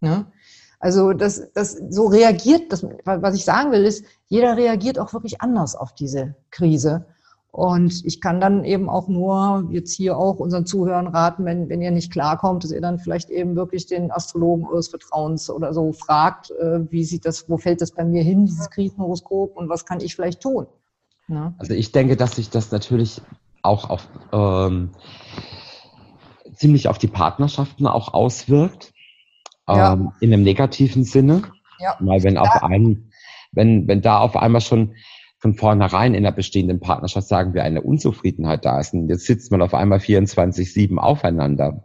Ne? 0.00 0.26
Also 0.78 1.12
das, 1.12 1.52
das 1.54 1.80
so 1.90 2.06
reagiert, 2.06 2.72
das, 2.72 2.86
was 3.04 3.34
ich 3.34 3.44
sagen 3.44 3.72
will, 3.72 3.84
ist, 3.84 4.04
jeder 4.26 4.56
reagiert 4.56 4.98
auch 4.98 5.12
wirklich 5.12 5.40
anders 5.40 5.74
auf 5.74 5.94
diese 5.94 6.34
Krise. 6.50 7.06
Und 7.56 8.04
ich 8.04 8.20
kann 8.20 8.38
dann 8.38 8.64
eben 8.64 8.90
auch 8.90 9.08
nur 9.08 9.68
jetzt 9.70 9.94
hier 9.94 10.18
auch 10.18 10.38
unseren 10.40 10.66
Zuhörern 10.66 11.06
raten, 11.06 11.46
wenn, 11.46 11.70
wenn 11.70 11.80
ihr 11.80 11.90
nicht 11.90 12.12
klarkommt, 12.12 12.64
dass 12.64 12.70
ihr 12.70 12.82
dann 12.82 12.98
vielleicht 12.98 13.30
eben 13.30 13.56
wirklich 13.56 13.86
den 13.86 14.10
Astrologen 14.10 14.66
eures 14.66 14.88
Vertrauens 14.88 15.48
oder 15.48 15.72
so 15.72 15.92
fragt, 15.92 16.50
äh, 16.50 16.80
wie 16.90 17.02
sieht 17.02 17.24
das, 17.24 17.48
wo 17.48 17.56
fällt 17.56 17.80
das 17.80 17.92
bei 17.92 18.04
mir 18.04 18.22
hin, 18.22 18.44
dieses 18.44 18.68
Krisenhoroskop 18.68 19.56
und 19.56 19.70
was 19.70 19.86
kann 19.86 20.00
ich 20.00 20.14
vielleicht 20.14 20.42
tun? 20.42 20.66
Ja. 21.28 21.54
Also 21.56 21.72
ich 21.72 21.92
denke, 21.92 22.16
dass 22.16 22.36
sich 22.36 22.50
das 22.50 22.72
natürlich 22.72 23.22
auch 23.62 23.88
auf 23.88 24.06
ähm, 24.32 24.90
ziemlich 26.54 26.88
auf 26.88 26.98
die 26.98 27.08
Partnerschaften 27.08 27.86
auch 27.86 28.12
auswirkt. 28.12 28.92
Ja. 29.68 29.94
Ähm, 29.94 30.12
in 30.20 30.32
einem 30.32 30.42
negativen 30.42 31.04
Sinne. 31.04 31.42
Ja. 31.78 31.96
Weil 32.00 32.22
wenn 32.22 32.38
auf 32.38 32.62
einen, 32.62 33.10
wenn, 33.52 33.86
wenn 33.88 34.00
da 34.00 34.20
auf 34.20 34.36
einmal 34.36 34.60
schon 34.60 34.94
von 35.38 35.54
vornherein 35.54 36.14
in 36.14 36.22
der 36.22 36.32
bestehenden 36.32 36.80
Partnerschaft, 36.80 37.28
sagen 37.28 37.52
wir, 37.52 37.62
eine 37.62 37.82
Unzufriedenheit 37.82 38.64
da 38.64 38.80
ist, 38.80 38.94
und 38.94 39.08
jetzt 39.08 39.26
sitzt 39.26 39.50
man 39.50 39.60
auf 39.62 39.74
einmal 39.74 39.98
24-7 39.98 40.96
aufeinander 40.96 41.84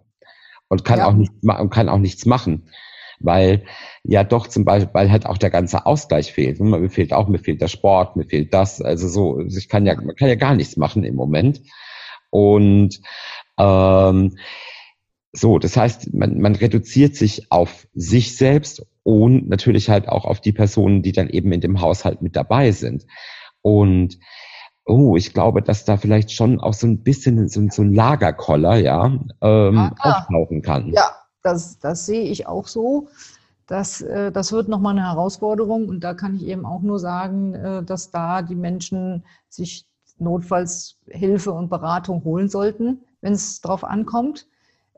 und 0.70 0.86
kann 0.86 1.00
ja. 1.00 1.08
auch 1.08 1.14
nichts 1.14 1.36
und 1.44 1.70
kann 1.70 1.90
auch 1.90 1.98
nichts 1.98 2.26
machen 2.26 2.70
weil 3.24 3.64
ja 4.04 4.24
doch 4.24 4.48
zum 4.48 4.66
Beispiel, 4.66 4.94
weil 4.94 5.12
halt 5.12 5.26
auch 5.26 5.38
der 5.38 5.50
ganze 5.50 5.86
Ausgleich 5.86 6.32
fehlt. 6.34 6.60
Mir 6.60 6.90
fehlt 6.90 7.14
auch, 7.14 7.28
mir 7.28 7.40
fehlt 7.40 7.62
der 7.62 7.68
Sport, 7.68 8.16
mir 8.16 8.26
fehlt 8.26 8.54
das. 8.54 8.82
Also 8.82 9.08
so, 9.08 9.40
ich 9.40 9.70
kann 9.70 9.86
ja, 9.86 9.96
man 9.96 10.16
kann 10.16 10.28
ja 10.28 10.36
gar 10.36 10.56
nichts 10.56 10.78
machen 10.78 11.04
im 11.04 11.16
Moment. 11.16 11.62
Und 12.30 13.00
ähm, 13.58 14.38
so, 15.34 15.60
das 15.60 15.78
heißt, 15.78 16.14
man, 16.14 16.40
man 16.40 16.56
reduziert 16.56 17.16
sich 17.16 17.52
auf 17.52 17.88
sich 17.94 18.36
selbst 18.36 18.86
und 19.04 19.48
natürlich 19.48 19.90
halt 19.90 20.10
auch 20.10 20.26
auf 20.26 20.42
die 20.42 20.52
Personen, 20.52 21.02
die 21.02 21.14
dann 21.14 21.30
eben 21.30 21.52
in 21.52 21.62
dem 21.62 21.82
Haushalt 21.82 22.22
mit 22.22 22.36
dabei 22.36 22.72
sind. 22.72 23.06
Und 23.62 24.20
oh, 24.86 25.16
ich 25.16 25.34
glaube, 25.34 25.62
dass 25.62 25.86
da 25.86 25.98
vielleicht 25.98 26.32
schon 26.32 26.60
auch 26.60 26.74
so 26.74 26.88
ein 26.88 27.04
bisschen 27.04 27.48
so, 27.48 27.66
so 27.70 27.82
ein 27.82 27.94
Lagerkoller, 27.94 28.76
ja, 28.76 29.06
ähm, 29.42 29.78
ah, 29.78 29.96
auftauchen 30.00 30.62
kann. 30.62 30.92
Ja, 30.92 31.16
das, 31.44 31.80
das 31.80 32.06
sehe 32.06 32.24
ich 32.24 32.48
auch 32.48 32.68
so. 32.68 33.08
Das, 33.68 34.02
äh, 34.02 34.32
das 34.32 34.52
wird 34.52 34.68
nochmal 34.68 34.98
eine 34.98 35.08
Herausforderung 35.08 35.88
und 35.88 36.02
da 36.04 36.14
kann 36.14 36.36
ich 36.36 36.46
eben 36.46 36.66
auch 36.66 36.82
nur 36.82 37.00
sagen, 37.00 37.54
äh, 37.54 37.84
dass 37.84 38.12
da 38.12 38.42
die 38.42 38.56
Menschen 38.56 39.24
sich 39.48 39.86
notfalls 40.18 40.98
Hilfe 41.08 41.54
und 41.54 41.70
Beratung 41.70 42.24
holen 42.26 42.50
sollten, 42.50 43.02
wenn 43.22 43.34
es 43.34 43.62
darauf 43.62 43.84
ankommt. 43.84 44.48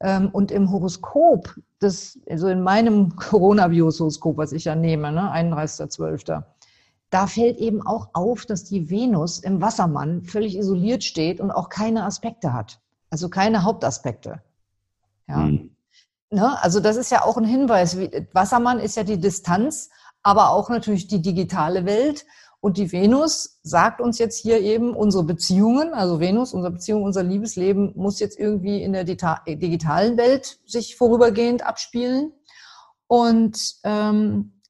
Ähm, 0.03 0.29
und 0.31 0.51
im 0.51 0.69
Horoskop, 0.69 1.55
das, 1.79 2.19
also 2.29 2.49
in 2.49 2.61
meinem 2.61 3.15
Coronavirus-Horoskop, 3.15 4.37
was 4.37 4.51
ich 4.51 4.65
ja 4.65 4.75
nehme, 4.75 5.11
ne, 5.11 5.31
31.12., 5.33 6.43
da 7.09 7.27
fällt 7.27 7.57
eben 7.57 7.85
auch 7.85 8.09
auf, 8.13 8.45
dass 8.45 8.63
die 8.63 8.89
Venus 8.89 9.39
im 9.39 9.61
Wassermann 9.61 10.23
völlig 10.23 10.57
isoliert 10.57 11.03
steht 11.03 11.39
und 11.39 11.51
auch 11.51 11.69
keine 11.69 12.05
Aspekte 12.05 12.53
hat. 12.53 12.81
Also 13.09 13.29
keine 13.29 13.63
Hauptaspekte. 13.63 14.41
Ja. 15.27 15.37
Mhm. 15.37 15.75
Ne? 16.31 16.61
Also 16.63 16.79
das 16.79 16.97
ist 16.97 17.11
ja 17.11 17.23
auch 17.23 17.37
ein 17.37 17.45
Hinweis. 17.45 17.95
Wassermann 18.33 18.79
ist 18.79 18.97
ja 18.97 19.03
die 19.03 19.19
Distanz, 19.19 19.91
aber 20.23 20.49
auch 20.49 20.69
natürlich 20.69 21.07
die 21.07 21.21
digitale 21.21 21.85
Welt. 21.85 22.25
Und 22.63 22.77
die 22.77 22.93
Venus 22.93 23.59
sagt 23.63 23.99
uns 23.99 24.19
jetzt 24.19 24.39
hier 24.39 24.61
eben, 24.61 24.95
unsere 24.95 25.25
Beziehungen, 25.25 25.93
also 25.93 26.21
Venus, 26.21 26.53
unsere 26.53 26.71
Beziehung, 26.71 27.03
unser 27.03 27.21
Liebesleben 27.21 27.91
muss 27.97 28.21
jetzt 28.21 28.39
irgendwie 28.39 28.81
in 28.81 28.93
der 28.93 29.03
digitalen 29.03 30.15
Welt 30.15 30.59
sich 30.65 30.95
vorübergehend 30.95 31.65
abspielen. 31.65 32.31
Und 33.07 33.59
ähm, 33.83 34.61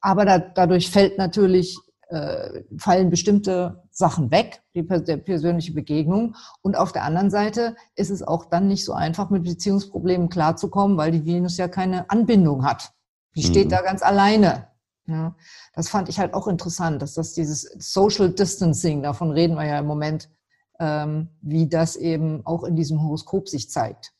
aber 0.00 0.24
da, 0.24 0.40
dadurch 0.40 0.90
fällt 0.90 1.18
natürlich 1.18 1.78
äh, 2.08 2.64
fallen 2.76 3.10
bestimmte 3.10 3.84
Sachen 3.92 4.32
weg, 4.32 4.64
die 4.74 4.84
der 4.84 5.18
persönliche 5.18 5.72
Begegnung. 5.72 6.34
Und 6.62 6.76
auf 6.76 6.90
der 6.90 7.04
anderen 7.04 7.30
Seite 7.30 7.76
ist 7.94 8.10
es 8.10 8.24
auch 8.24 8.46
dann 8.46 8.66
nicht 8.66 8.84
so 8.84 8.92
einfach, 8.92 9.30
mit 9.30 9.44
Beziehungsproblemen 9.44 10.30
klarzukommen, 10.30 10.96
weil 10.96 11.12
die 11.12 11.24
Venus 11.24 11.58
ja 11.58 11.68
keine 11.68 12.10
Anbindung 12.10 12.64
hat. 12.64 12.90
Die 13.36 13.44
steht 13.44 13.66
mhm. 13.66 13.70
da 13.70 13.82
ganz 13.82 14.02
alleine. 14.02 14.69
Ja, 15.10 15.34
das 15.74 15.88
fand 15.88 16.08
ich 16.08 16.20
halt 16.20 16.34
auch 16.34 16.46
interessant, 16.46 17.02
dass 17.02 17.14
das 17.14 17.32
dieses 17.32 17.62
Social 17.78 18.30
Distancing, 18.30 19.02
davon 19.02 19.32
reden 19.32 19.56
wir 19.56 19.66
ja 19.66 19.80
im 19.80 19.86
Moment, 19.86 20.30
ähm, 20.78 21.30
wie 21.42 21.68
das 21.68 21.96
eben 21.96 22.46
auch 22.46 22.62
in 22.62 22.76
diesem 22.76 23.02
Horoskop 23.02 23.48
sich 23.48 23.68
zeigt. 23.70 24.12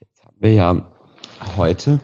Jetzt 0.00 0.24
haben 0.24 0.36
wir 0.38 0.52
ja 0.54 0.90
heute 1.58 2.00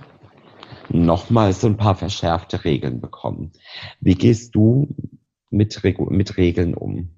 nochmal 0.91 1.55
so 1.55 1.69
ein 1.69 1.79
paar 1.79 1.95
verschärfte 1.95 2.65
Regeln 2.65 3.01
bekommen. 3.01 3.53
Wie 4.01 4.15
gehst 4.15 4.55
du 4.55 4.95
mit, 5.49 5.83
Regu 5.85 6.05
mit 6.11 6.37
Regeln 6.37 6.75
um? 6.75 7.17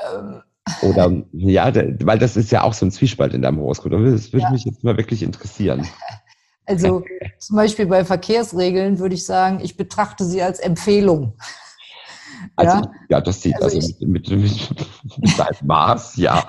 Ähm. 0.00 0.42
Oder, 0.82 1.24
ja, 1.32 1.72
weil 1.74 2.18
das 2.18 2.36
ist 2.36 2.50
ja 2.50 2.62
auch 2.62 2.72
so 2.72 2.86
ein 2.86 2.90
Zwiespalt 2.90 3.34
in 3.34 3.42
deinem 3.42 3.58
Horoskop. 3.58 3.92
Das 3.92 4.32
würde 4.32 4.44
ja. 4.44 4.50
mich 4.50 4.64
jetzt 4.64 4.82
mal 4.82 4.96
wirklich 4.96 5.22
interessieren. 5.22 5.86
Also 6.64 7.04
zum 7.38 7.56
Beispiel 7.56 7.86
bei 7.86 8.04
Verkehrsregeln 8.04 8.98
würde 8.98 9.14
ich 9.14 9.26
sagen, 9.26 9.60
ich 9.62 9.76
betrachte 9.76 10.24
sie 10.24 10.42
als 10.42 10.60
Empfehlung. 10.60 11.34
Also, 12.56 12.76
ja, 12.78 12.92
ja 13.08 13.20
das 13.20 13.42
sieht 13.42 13.54
also, 13.62 13.76
also 13.76 13.94
mit, 14.00 14.28
mit, 14.28 14.30
mit, 14.30 14.70
mit 15.18 15.62
Maß, 15.62 16.16
ja. 16.16 16.42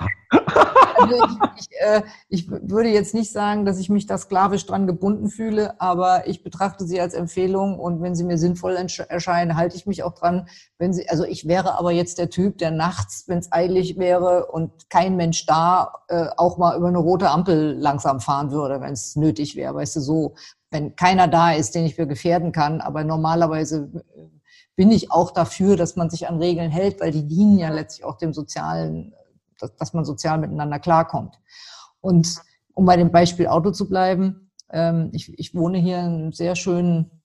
Also 0.96 1.16
ich, 1.16 1.60
ich, 1.60 1.80
äh, 1.80 2.02
ich, 2.28 2.50
würde 2.50 2.88
jetzt 2.88 3.14
nicht 3.14 3.32
sagen, 3.32 3.64
dass 3.64 3.78
ich 3.78 3.88
mich 3.88 4.06
da 4.06 4.16
sklavisch 4.18 4.66
dran 4.66 4.86
gebunden 4.86 5.28
fühle, 5.28 5.80
aber 5.80 6.26
ich 6.26 6.42
betrachte 6.42 6.84
sie 6.86 7.00
als 7.00 7.14
Empfehlung 7.14 7.78
und 7.78 8.00
wenn 8.00 8.14
sie 8.14 8.24
mir 8.24 8.38
sinnvoll 8.38 8.76
erscheinen, 9.08 9.56
halte 9.56 9.76
ich 9.76 9.86
mich 9.86 10.02
auch 10.02 10.14
dran. 10.14 10.48
Wenn 10.78 10.92
sie, 10.92 11.08
also 11.08 11.24
ich 11.24 11.46
wäre 11.46 11.78
aber 11.78 11.92
jetzt 11.92 12.18
der 12.18 12.30
Typ, 12.30 12.58
der 12.58 12.70
nachts, 12.70 13.24
wenn 13.26 13.38
es 13.38 13.52
eilig 13.52 13.98
wäre 13.98 14.46
und 14.46 14.88
kein 14.88 15.16
Mensch 15.16 15.46
da, 15.46 15.92
äh, 16.08 16.26
auch 16.36 16.58
mal 16.58 16.76
über 16.76 16.88
eine 16.88 16.98
rote 16.98 17.30
Ampel 17.30 17.76
langsam 17.78 18.20
fahren 18.20 18.50
würde, 18.50 18.80
wenn 18.80 18.92
es 18.92 19.16
nötig 19.16 19.56
wäre. 19.56 19.74
Weißt 19.74 19.96
du, 19.96 20.00
so, 20.00 20.34
wenn 20.70 20.96
keiner 20.96 21.28
da 21.28 21.52
ist, 21.52 21.74
den 21.74 21.86
ich 21.86 21.96
mir 21.96 22.06
gefährden 22.06 22.50
kann, 22.50 22.80
aber 22.80 23.04
normalerweise 23.04 23.90
bin 24.76 24.90
ich 24.90 25.10
auch 25.10 25.30
dafür, 25.30 25.76
dass 25.76 25.96
man 25.96 26.10
sich 26.10 26.28
an 26.28 26.38
Regeln 26.38 26.70
hält, 26.70 27.00
weil 27.00 27.12
die 27.12 27.26
dienen 27.26 27.58
ja 27.58 27.70
letztlich 27.70 28.04
auch 28.04 28.18
dem 28.18 28.32
sozialen 28.32 29.14
dass, 29.58 29.74
dass 29.76 29.94
man 29.94 30.04
sozial 30.04 30.38
miteinander 30.38 30.78
klarkommt. 30.78 31.38
Und 32.00 32.36
um 32.74 32.84
bei 32.84 32.96
dem 32.96 33.10
Beispiel 33.10 33.46
Auto 33.46 33.70
zu 33.70 33.88
bleiben, 33.88 34.50
ähm, 34.70 35.10
ich, 35.12 35.36
ich 35.38 35.54
wohne 35.54 35.78
hier 35.78 35.98
in 35.98 36.04
einem 36.04 36.32
sehr 36.32 36.56
schönen 36.56 37.22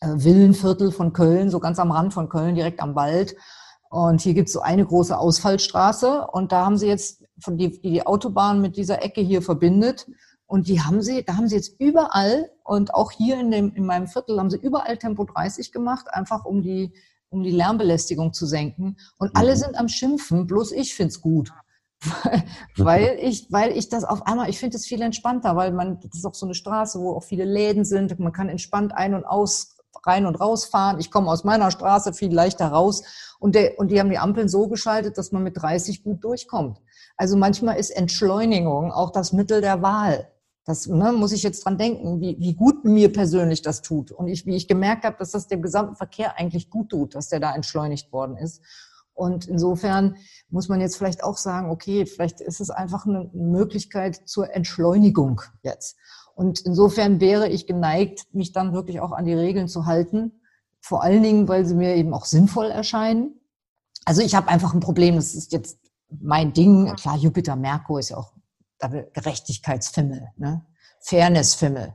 äh, 0.00 0.08
Villenviertel 0.08 0.92
von 0.92 1.12
Köln, 1.12 1.50
so 1.50 1.60
ganz 1.60 1.78
am 1.78 1.92
Rand 1.92 2.14
von 2.14 2.28
Köln, 2.28 2.54
direkt 2.54 2.80
am 2.80 2.94
Wald. 2.94 3.36
Und 3.90 4.20
hier 4.20 4.34
gibt 4.34 4.48
es 4.48 4.52
so 4.52 4.60
eine 4.60 4.84
große 4.84 5.16
Ausfallstraße 5.16 6.26
und 6.32 6.52
da 6.52 6.64
haben 6.64 6.76
sie 6.76 6.88
jetzt 6.88 7.24
von 7.40 7.56
die, 7.56 7.80
die 7.80 8.06
Autobahn 8.06 8.60
mit 8.60 8.76
dieser 8.76 9.02
Ecke 9.02 9.20
hier 9.22 9.40
verbindet. 9.40 10.06
Und 10.48 10.66
die 10.66 10.80
haben 10.80 11.02
sie, 11.02 11.22
da 11.22 11.36
haben 11.36 11.46
sie 11.46 11.54
jetzt 11.54 11.78
überall 11.78 12.50
und 12.64 12.94
auch 12.94 13.12
hier 13.12 13.38
in, 13.38 13.52
dem, 13.52 13.72
in 13.74 13.86
meinem 13.86 14.08
Viertel 14.08 14.40
haben 14.40 14.50
sie 14.50 14.56
überall 14.56 14.96
Tempo 14.96 15.24
30 15.24 15.70
gemacht, 15.70 16.06
einfach 16.12 16.44
um 16.44 16.62
die 16.62 16.92
um 17.30 17.42
die 17.42 17.50
Lärmbelästigung 17.50 18.32
zu 18.32 18.46
senken. 18.46 18.96
Und 19.18 19.36
alle 19.36 19.52
mhm. 19.52 19.58
sind 19.58 19.78
am 19.78 19.88
Schimpfen, 19.88 20.46
bloß 20.46 20.72
ich 20.72 20.94
find's 20.94 21.20
gut. 21.20 21.52
weil 22.76 23.18
ich, 23.20 23.48
weil 23.50 23.76
ich 23.76 23.88
das 23.88 24.04
auf 24.04 24.26
einmal, 24.26 24.48
ich 24.48 24.58
finde 24.58 24.76
es 24.76 24.86
viel 24.86 25.02
entspannter, 25.02 25.56
weil 25.56 25.72
man, 25.72 25.98
das 26.00 26.18
ist 26.18 26.24
auch 26.24 26.34
so 26.34 26.46
eine 26.46 26.54
Straße, 26.54 27.00
wo 27.00 27.16
auch 27.16 27.24
viele 27.24 27.44
Läden 27.44 27.84
sind, 27.84 28.18
man 28.20 28.32
kann 28.32 28.48
entspannt 28.48 28.92
ein- 28.94 29.14
und 29.14 29.24
aus 29.24 29.76
rein 30.06 30.26
und 30.26 30.36
rausfahren. 30.36 31.00
Ich 31.00 31.10
komme 31.10 31.28
aus 31.28 31.42
meiner 31.42 31.72
Straße 31.72 32.12
viel 32.12 32.32
leichter 32.32 32.68
raus. 32.68 33.02
Und, 33.40 33.56
der, 33.56 33.78
und 33.78 33.90
die 33.90 33.98
haben 33.98 34.10
die 34.10 34.18
Ampeln 34.18 34.48
so 34.48 34.68
geschaltet, 34.68 35.18
dass 35.18 35.32
man 35.32 35.42
mit 35.42 35.60
30 35.60 36.04
gut 36.04 36.22
durchkommt. 36.22 36.78
Also 37.16 37.36
manchmal 37.36 37.76
ist 37.78 37.90
Entschleunigung 37.90 38.92
auch 38.92 39.10
das 39.10 39.32
Mittel 39.32 39.60
der 39.60 39.82
Wahl. 39.82 40.28
Das 40.68 40.86
ne, 40.86 41.12
muss 41.12 41.32
ich 41.32 41.42
jetzt 41.42 41.64
dran 41.64 41.78
denken, 41.78 42.20
wie, 42.20 42.36
wie 42.38 42.52
gut 42.52 42.84
mir 42.84 43.10
persönlich 43.10 43.62
das 43.62 43.80
tut. 43.80 44.12
Und 44.12 44.28
ich, 44.28 44.44
wie 44.44 44.54
ich 44.54 44.68
gemerkt 44.68 45.04
habe, 45.06 45.16
dass 45.18 45.30
das 45.30 45.48
dem 45.48 45.62
gesamten 45.62 45.96
Verkehr 45.96 46.36
eigentlich 46.36 46.68
gut 46.68 46.90
tut, 46.90 47.14
dass 47.14 47.30
der 47.30 47.40
da 47.40 47.54
entschleunigt 47.54 48.12
worden 48.12 48.36
ist. 48.36 48.60
Und 49.14 49.48
insofern 49.48 50.16
muss 50.50 50.68
man 50.68 50.82
jetzt 50.82 50.98
vielleicht 50.98 51.24
auch 51.24 51.38
sagen, 51.38 51.70
okay, 51.70 52.04
vielleicht 52.04 52.42
ist 52.42 52.60
es 52.60 52.68
einfach 52.68 53.06
eine 53.06 53.30
Möglichkeit 53.32 54.28
zur 54.28 54.54
Entschleunigung 54.54 55.40
jetzt. 55.62 55.96
Und 56.34 56.60
insofern 56.60 57.18
wäre 57.18 57.48
ich 57.48 57.66
geneigt, 57.66 58.26
mich 58.34 58.52
dann 58.52 58.74
wirklich 58.74 59.00
auch 59.00 59.12
an 59.12 59.24
die 59.24 59.32
Regeln 59.32 59.68
zu 59.68 59.86
halten. 59.86 60.42
Vor 60.80 61.02
allen 61.02 61.22
Dingen, 61.22 61.48
weil 61.48 61.64
sie 61.64 61.76
mir 61.76 61.96
eben 61.96 62.12
auch 62.12 62.26
sinnvoll 62.26 62.66
erscheinen. 62.66 63.40
Also 64.04 64.20
ich 64.20 64.34
habe 64.34 64.48
einfach 64.48 64.74
ein 64.74 64.80
Problem, 64.80 65.16
das 65.16 65.34
ist 65.34 65.50
jetzt 65.50 65.78
mein 66.10 66.52
Ding. 66.52 66.94
Klar, 66.96 67.16
Jupiter, 67.16 67.56
Merkur 67.56 68.00
ist 68.00 68.10
ja 68.10 68.18
auch 68.18 68.34
Gerechtigkeitsfimmel, 68.80 70.28
ne? 70.36 70.64
Fairnessfimmel. 71.00 71.94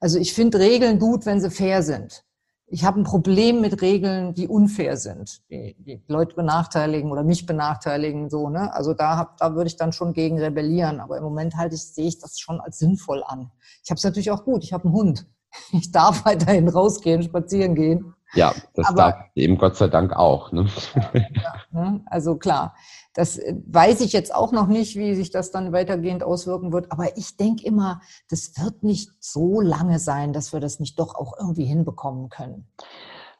Also 0.00 0.18
ich 0.18 0.32
finde 0.32 0.58
Regeln 0.58 0.98
gut, 0.98 1.26
wenn 1.26 1.40
sie 1.40 1.50
fair 1.50 1.82
sind 1.82 2.24
ich 2.70 2.84
habe 2.84 3.00
ein 3.00 3.04
Problem 3.04 3.60
mit 3.60 3.80
Regeln, 3.80 4.34
die 4.34 4.46
unfair 4.46 4.96
sind, 4.96 5.40
die, 5.50 5.74
die 5.78 6.02
Leute 6.06 6.34
benachteiligen 6.34 7.10
oder 7.10 7.24
mich 7.24 7.46
benachteiligen, 7.46 8.28
so, 8.28 8.50
ne? 8.50 8.72
Also 8.74 8.92
da 8.92 9.16
hab, 9.16 9.38
da 9.38 9.54
würde 9.54 9.68
ich 9.68 9.76
dann 9.76 9.92
schon 9.92 10.12
gegen 10.12 10.38
rebellieren. 10.38 11.00
Aber 11.00 11.16
im 11.16 11.24
Moment 11.24 11.56
halte 11.56 11.74
ich, 11.74 11.86
sehe 11.86 12.08
ich 12.08 12.18
das 12.18 12.38
schon 12.38 12.60
als 12.60 12.78
sinnvoll 12.78 13.22
an. 13.26 13.50
Ich 13.82 13.90
habe 13.90 13.96
es 13.96 14.04
natürlich 14.04 14.30
auch 14.30 14.44
gut. 14.44 14.64
Ich 14.64 14.72
habe 14.72 14.84
einen 14.84 14.92
Hund. 14.92 15.26
Ich 15.72 15.92
darf 15.92 16.24
weiterhin 16.26 16.68
rausgehen, 16.68 17.22
spazieren 17.22 17.74
gehen. 17.74 18.14
Ja, 18.34 18.52
das 18.74 18.88
Aber, 18.88 18.96
darf 18.96 19.16
eben 19.34 19.56
Gott 19.56 19.76
sei 19.76 19.88
Dank 19.88 20.12
auch. 20.12 20.52
Ne? 20.52 20.68
Ja, 21.14 21.54
ne? 21.70 22.02
Also 22.04 22.36
klar, 22.36 22.74
das 23.18 23.36
äh, 23.36 23.56
weiß 23.66 24.00
ich 24.02 24.12
jetzt 24.12 24.32
auch 24.32 24.52
noch 24.52 24.68
nicht, 24.68 24.94
wie 24.94 25.16
sich 25.16 25.30
das 25.30 25.50
dann 25.50 25.72
weitergehend 25.72 26.22
auswirken 26.22 26.72
wird. 26.72 26.92
Aber 26.92 27.16
ich 27.18 27.36
denke 27.36 27.66
immer, 27.66 28.00
das 28.30 28.52
wird 28.62 28.84
nicht 28.84 29.10
so 29.18 29.60
lange 29.60 29.98
sein, 29.98 30.32
dass 30.32 30.52
wir 30.52 30.60
das 30.60 30.78
nicht 30.78 31.00
doch 31.00 31.16
auch 31.16 31.34
irgendwie 31.36 31.64
hinbekommen 31.64 32.28
können. 32.28 32.68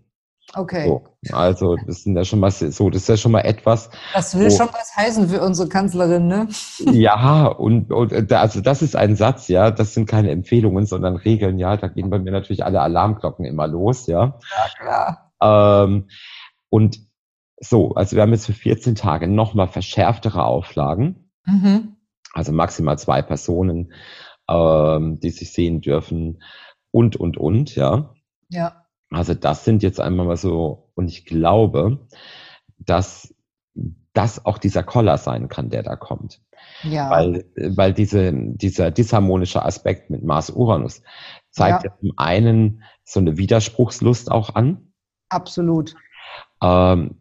Okay. 0.55 0.87
So, 0.87 1.03
also 1.35 1.75
das 1.75 2.03
sind 2.03 2.15
ja 2.15 2.23
schon 2.23 2.39
mal 2.39 2.49
so, 2.49 2.89
das 2.89 3.03
ist 3.03 3.09
ja 3.09 3.17
schon 3.17 3.31
mal 3.31 3.41
etwas. 3.41 3.89
Das 4.13 4.37
will 4.37 4.47
wo, 4.47 4.57
schon 4.57 4.67
was 4.67 4.95
heißen 4.95 5.29
für 5.29 5.41
unsere 5.41 5.69
Kanzlerin, 5.69 6.27
ne? 6.27 6.47
Ja, 6.91 7.45
und, 7.45 7.91
und 7.91 8.31
also 8.31 8.61
das 8.61 8.81
ist 8.81 8.95
ein 8.95 9.15
Satz, 9.15 9.47
ja, 9.47 9.69
das 9.69 9.93
sind 9.93 10.07
keine 10.07 10.31
Empfehlungen, 10.31 10.85
sondern 10.85 11.17
Regeln, 11.17 11.59
ja, 11.59 11.77
da 11.77 11.87
gehen 11.87 12.09
bei 12.09 12.19
mir 12.19 12.31
natürlich 12.31 12.65
alle 12.65 12.81
Alarmglocken 12.81 13.45
immer 13.45 13.67
los, 13.67 14.07
ja. 14.07 14.39
Ja, 14.49 14.69
klar. 14.79 15.85
Ähm, 15.85 16.07
und 16.69 16.99
so, 17.59 17.93
also 17.93 18.15
wir 18.15 18.23
haben 18.23 18.31
jetzt 18.31 18.45
für 18.45 18.53
14 18.53 18.95
Tage 18.95 19.27
nochmal 19.27 19.67
verschärftere 19.67 20.43
Auflagen. 20.45 21.29
Mhm. 21.45 21.95
Also 22.33 22.51
maximal 22.51 22.97
zwei 22.97 23.21
Personen, 23.21 23.91
ähm, 24.49 25.19
die 25.19 25.29
sich 25.29 25.53
sehen 25.53 25.81
dürfen 25.81 26.41
und, 26.91 27.15
und, 27.15 27.37
und, 27.37 27.75
ja. 27.75 28.13
Ja. 28.49 28.85
Also 29.11 29.33
das 29.33 29.65
sind 29.65 29.83
jetzt 29.83 29.99
einmal 29.99 30.25
mal 30.25 30.37
so, 30.37 30.91
und 30.95 31.09
ich 31.09 31.25
glaube, 31.25 32.07
dass 32.77 33.33
das 34.13 34.45
auch 34.45 34.57
dieser 34.57 34.83
Koller 34.83 35.17
sein 35.17 35.49
kann, 35.49 35.69
der 35.69 35.83
da 35.83 35.95
kommt. 35.95 36.41
Ja. 36.83 37.09
Weil, 37.09 37.45
weil 37.55 37.93
diese, 37.93 38.31
dieser 38.33 38.91
disharmonische 38.91 39.63
Aspekt 39.63 40.09
mit 40.09 40.23
Mars-Uranus 40.23 41.03
zeigt 41.51 41.83
ja. 41.83 41.97
zum 41.99 42.13
einen 42.17 42.83
so 43.03 43.19
eine 43.19 43.37
Widerspruchslust 43.37 44.31
auch 44.31 44.55
an. 44.55 44.93
Absolut. 45.29 45.95
Ähm, 46.61 47.19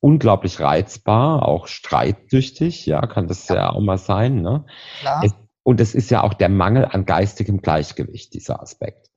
unglaublich 0.00 0.60
reizbar, 0.60 1.46
auch 1.46 1.66
streitsüchtig, 1.66 2.86
ja, 2.86 3.06
kann 3.06 3.26
das 3.26 3.48
ja, 3.48 3.56
ja 3.56 3.70
auch 3.70 3.80
mal 3.80 3.98
sein. 3.98 4.42
Ne? 4.42 4.64
Klar. 5.00 5.24
Es, 5.24 5.34
und 5.64 5.80
es 5.80 5.94
ist 5.94 6.10
ja 6.10 6.22
auch 6.22 6.34
der 6.34 6.50
Mangel 6.50 6.84
an 6.84 7.06
geistigem 7.06 7.60
Gleichgewicht, 7.60 8.34
dieser 8.34 8.62
Aspekt. 8.62 9.10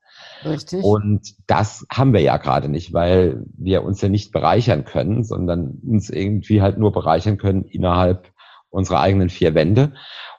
Richtig. 0.44 0.84
Und 0.84 1.36
das 1.48 1.86
haben 1.92 2.14
wir 2.14 2.22
ja 2.22 2.38
gerade 2.38 2.70
nicht, 2.70 2.94
weil 2.94 3.44
wir 3.58 3.84
uns 3.84 4.02
ja 4.02 4.10
nicht 4.10 4.32
bereichern 4.32 4.86
können, 4.86 5.24
sondern 5.24 5.80
uns 5.86 6.10
irgendwie 6.10 6.62
halt 6.62 6.78
nur 6.78 6.92
bereichern 6.92 7.38
können 7.38 7.66
innerhalb 7.66 8.32
unserer 8.70 9.02
eigenen 9.02 9.30
vier 9.30 9.56
Wände. 9.56 9.94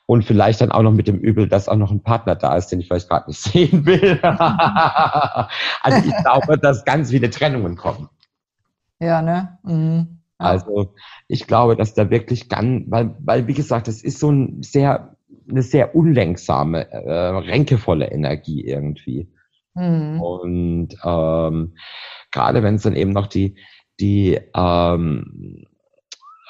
Und 0.06 0.24
vielleicht 0.24 0.62
dann 0.62 0.72
auch 0.72 0.82
noch 0.82 0.92
mit 0.92 1.06
dem 1.06 1.18
Übel, 1.18 1.48
dass 1.48 1.68
auch 1.68 1.76
noch 1.76 1.90
ein 1.90 2.02
Partner 2.02 2.34
da 2.34 2.56
ist, 2.56 2.68
den 2.68 2.80
ich 2.80 2.88
vielleicht 2.88 3.10
gerade 3.10 3.28
nicht 3.28 3.40
sehen 3.42 3.84
will. 3.84 4.18
also 4.22 6.08
ich 6.08 6.16
glaube, 6.22 6.58
dass 6.58 6.84
ganz 6.86 7.10
viele 7.10 7.28
Trennungen 7.28 7.76
kommen. 7.76 8.08
Ja, 9.00 9.20
ne? 9.20 9.58
Mhm. 9.64 10.20
Also 10.38 10.94
ich 11.26 11.46
glaube, 11.46 11.76
dass 11.76 11.94
da 11.94 12.10
wirklich 12.10 12.48
ganz, 12.48 12.84
weil, 12.88 13.14
weil 13.18 13.46
wie 13.48 13.54
gesagt, 13.54 13.88
es 13.88 14.02
ist 14.02 14.20
so 14.20 14.30
ein 14.30 14.62
sehr, 14.62 15.16
eine 15.48 15.62
sehr 15.62 15.94
unlenksame, 15.94 16.90
äh, 16.90 17.28
ränkevolle 17.28 18.10
Energie 18.10 18.64
irgendwie. 18.64 19.32
Mhm. 19.74 20.20
Und 20.20 20.88
ähm, 21.04 21.74
gerade 22.30 22.62
wenn 22.62 22.76
es 22.76 22.82
dann 22.82 22.96
eben 22.96 23.12
noch 23.12 23.26
die, 23.26 23.56
die, 24.00 24.38
ähm, 24.54 25.66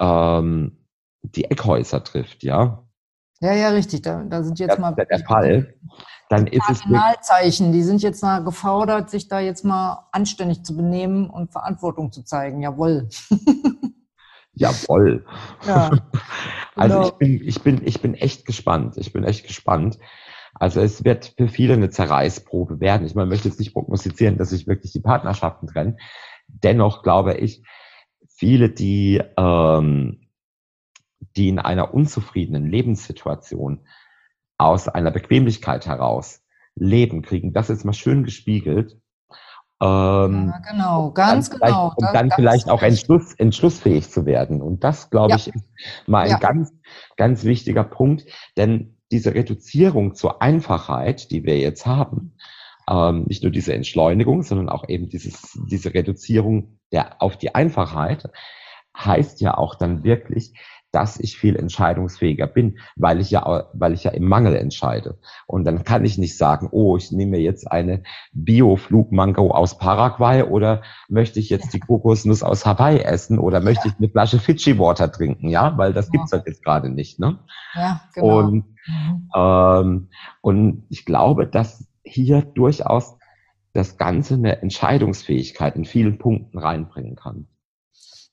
ähm, 0.00 0.78
die 1.22 1.44
Eckhäuser 1.44 2.02
trifft, 2.04 2.42
ja. 2.42 2.84
Ja, 3.40 3.54
ja, 3.54 3.68
richtig. 3.68 4.02
Da, 4.02 4.24
da 4.24 4.42
sind 4.42 4.58
jetzt 4.58 4.72
das 4.72 4.78
mal. 4.78 4.94
Der, 4.94 5.06
der 5.06 5.20
Fall 5.20 5.74
dann 6.28 6.46
ist 6.46 6.68
es. 6.68 6.80
Signalzeichen, 6.80 7.72
die 7.72 7.82
sind 7.82 8.02
jetzt 8.02 8.22
mal 8.22 8.44
gefordert, 8.44 9.10
sich 9.10 9.28
da 9.28 9.40
jetzt 9.40 9.64
mal 9.64 10.08
anständig 10.12 10.62
zu 10.64 10.76
benehmen 10.76 11.30
und 11.30 11.52
Verantwortung 11.52 12.12
zu 12.12 12.22
zeigen. 12.22 12.60
Jawohl. 12.60 13.08
Jawohl. 14.58 15.24
Ja, 15.66 15.90
also 16.74 16.96
genau. 16.96 17.08
ich 17.08 17.12
bin, 17.14 17.48
ich 17.48 17.62
bin, 17.62 17.86
ich 17.86 18.00
bin 18.00 18.14
echt 18.14 18.44
gespannt. 18.44 18.96
Ich 18.96 19.12
bin 19.12 19.24
echt 19.24 19.46
gespannt. 19.46 19.98
Also 20.54 20.80
es 20.80 21.04
wird 21.04 21.34
für 21.36 21.48
viele 21.48 21.74
eine 21.74 21.90
Zerreißprobe 21.90 22.80
werden. 22.80 23.06
Ich 23.06 23.14
meine, 23.14 23.28
möchte 23.28 23.48
jetzt 23.48 23.60
nicht 23.60 23.72
prognostizieren, 23.72 24.38
dass 24.38 24.50
sich 24.50 24.66
wirklich 24.66 24.92
die 24.92 25.00
Partnerschaften 25.00 25.68
trennen. 25.68 25.98
Dennoch 26.48 27.02
glaube 27.02 27.34
ich, 27.34 27.62
viele, 28.28 28.68
die, 28.70 29.22
ähm, 29.36 30.28
die 31.36 31.48
in 31.48 31.58
einer 31.58 31.94
unzufriedenen 31.94 32.66
Lebenssituation 32.66 33.86
aus 34.56 34.88
einer 34.88 35.12
Bequemlichkeit 35.12 35.86
heraus 35.86 36.42
leben, 36.74 37.22
kriegen 37.22 37.52
das 37.52 37.68
jetzt 37.68 37.84
mal 37.84 37.92
schön 37.92 38.24
gespiegelt. 38.24 38.98
Ähm, 39.80 40.52
ja, 40.52 40.70
genau, 40.70 41.10
ganz 41.12 41.50
genau. 41.50 41.92
Und 41.96 42.08
dann 42.12 42.30
vielleicht 42.32 42.68
auch 42.68 42.82
entschluss, 42.82 43.34
entschlussfähig 43.34 44.10
zu 44.10 44.26
werden. 44.26 44.60
Und 44.60 44.82
das, 44.82 45.10
glaube 45.10 45.30
ja. 45.30 45.36
ich, 45.36 45.54
ist 45.54 45.68
mal 46.06 46.24
ein 46.24 46.30
ja. 46.30 46.38
ganz, 46.38 46.72
ganz 47.16 47.44
wichtiger 47.44 47.84
Punkt. 47.84 48.24
Denn 48.56 48.96
diese 49.10 49.34
Reduzierung 49.34 50.14
zur 50.14 50.42
Einfachheit, 50.42 51.30
die 51.30 51.44
wir 51.44 51.58
jetzt 51.58 51.86
haben, 51.86 52.34
ähm, 52.90 53.24
nicht 53.28 53.42
nur 53.42 53.52
diese 53.52 53.74
Entschleunigung, 53.74 54.42
sondern 54.42 54.68
auch 54.68 54.88
eben 54.88 55.08
dieses, 55.08 55.58
diese 55.68 55.94
Reduzierung 55.94 56.78
der, 56.90 57.22
auf 57.22 57.36
die 57.36 57.54
Einfachheit, 57.54 58.30
heißt 58.96 59.40
ja 59.40 59.56
auch 59.56 59.76
dann 59.76 60.02
wirklich, 60.02 60.54
dass 60.90 61.20
ich 61.20 61.36
viel 61.36 61.56
entscheidungsfähiger 61.56 62.46
bin, 62.46 62.78
weil 62.96 63.20
ich 63.20 63.30
ja, 63.30 63.68
weil 63.74 63.92
ich 63.92 64.04
ja 64.04 64.10
im 64.10 64.26
Mangel 64.26 64.56
entscheide. 64.56 65.18
Und 65.46 65.64
dann 65.64 65.84
kann 65.84 66.04
ich 66.04 66.16
nicht 66.16 66.38
sagen, 66.38 66.68
oh, 66.70 66.96
ich 66.96 67.12
nehme 67.12 67.32
mir 67.32 67.40
jetzt 67.40 67.70
eine 67.70 68.02
Bio-Flugmango 68.32 69.50
aus 69.50 69.76
Paraguay 69.76 70.44
oder 70.44 70.82
möchte 71.08 71.40
ich 71.40 71.50
jetzt 71.50 71.74
die 71.74 71.80
Kokosnuss 71.80 72.42
aus 72.42 72.64
Hawaii 72.64 73.00
essen 73.00 73.38
oder 73.38 73.60
möchte 73.60 73.88
ich 73.88 73.94
eine 73.98 74.08
Flasche 74.08 74.38
Fidschi 74.38 74.78
Water 74.78 75.12
trinken, 75.12 75.48
ja, 75.48 75.76
weil 75.76 75.92
das 75.92 76.10
gibt's 76.10 76.32
halt 76.32 76.46
jetzt 76.46 76.64
gerade 76.64 76.88
nicht, 76.88 77.18
ne? 77.18 77.38
Ja, 77.74 78.00
genau. 78.14 78.38
Und, 78.38 78.64
mhm. 78.86 79.30
ähm, 79.34 80.08
und 80.40 80.86
ich 80.88 81.04
glaube, 81.04 81.46
dass 81.46 81.86
hier 82.02 82.42
durchaus 82.42 83.18
das 83.74 83.98
Ganze 83.98 84.34
eine 84.34 84.62
Entscheidungsfähigkeit 84.62 85.76
in 85.76 85.84
vielen 85.84 86.18
Punkten 86.18 86.58
reinbringen 86.58 87.14
kann. 87.14 87.46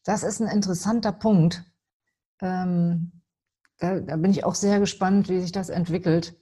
Das 0.05 0.23
ist 0.23 0.39
ein 0.39 0.47
interessanter 0.47 1.11
Punkt 1.11 1.65
ähm, 2.41 3.11
da, 3.79 3.99
da, 3.99 4.15
bin 4.15 4.31
ich 4.31 4.43
auch 4.43 4.55
sehr 4.55 4.79
gespannt, 4.79 5.29
wie 5.29 5.41
sich 5.41 5.51
das 5.51 5.69
entwickelt. 5.69 6.35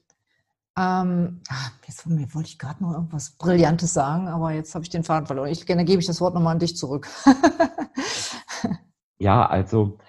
Ähm, 0.75 1.41
ah, 1.49 1.69
jetzt 1.87 2.07
wollte 2.07 2.47
ich 2.47 2.57
gerade 2.57 2.81
noch 2.83 2.93
irgendwas 2.93 3.31
Brillantes 3.37 3.93
sagen, 3.93 4.27
aber 4.27 4.51
jetzt 4.51 4.73
habe 4.73 4.83
ich 4.83 4.89
den 4.89 5.03
Faden 5.03 5.27
verloren. 5.27 5.49
Ich, 5.49 5.65
gerne 5.65 5.85
gebe 5.85 5.99
ich 5.99 6.07
das 6.07 6.19
Wort 6.19 6.33
nochmal 6.33 6.53
an 6.53 6.59
dich 6.59 6.75
zurück. 6.75 7.07
ja, 9.19 9.45
also 9.45 9.99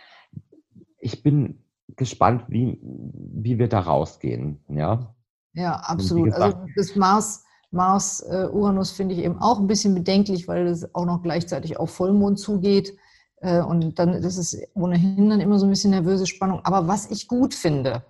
ich 0.99 1.23
bin 1.23 1.63
gespannt, 1.97 2.45
wie, 2.49 2.79
wie 2.83 3.59
wir 3.59 3.69
da 3.69 3.81
rausgehen. 3.81 4.65
Ja, 4.69 5.15
ja 5.53 5.77
absolut. 5.77 6.33
Also 6.33 6.59
das 6.77 6.97
Mars, 6.97 7.45
Mars 7.71 8.21
äh, 8.21 8.49
Uranus 8.51 8.93
finde 8.93 9.15
ich 9.15 9.21
eben 9.21 9.39
auch 9.39 9.61
ein 9.61 9.67
bisschen 9.67 9.95
bedenklich, 9.95 10.49
weil 10.49 10.67
es 10.67 10.95
auch 10.95 11.05
noch 11.05 11.23
gleichzeitig 11.23 11.77
auf 11.77 11.91
Vollmond 11.91 12.39
zugeht. 12.39 12.97
Äh, 13.45 13.61
und 13.61 13.99
dann 13.99 14.15
ist 14.15 14.39
es 14.39 14.59
ohnehin 14.75 15.29
dann 15.29 15.41
immer 15.41 15.59
so 15.59 15.67
ein 15.67 15.71
bisschen 15.71 15.91
nervöse 15.91 16.27
Spannung. 16.27 16.61
Aber 16.65 16.89
was 16.89 17.11
ich 17.11 17.29
gut 17.29 17.55
finde, 17.55 18.05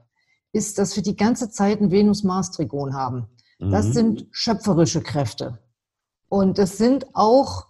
ist, 0.53 0.78
dass 0.78 0.95
wir 0.95 1.03
die 1.03 1.16
ganze 1.16 1.51
Zeit 1.51 1.80
ein 1.80 1.91
Venus-Mars-Trigon 1.91 2.95
haben. 2.95 3.26
Das 3.59 3.89
mhm. 3.89 3.93
sind 3.93 4.26
schöpferische 4.30 5.03
Kräfte. 5.03 5.59
Und 6.28 6.59
das 6.59 6.78
sind 6.78 7.07
auch 7.14 7.66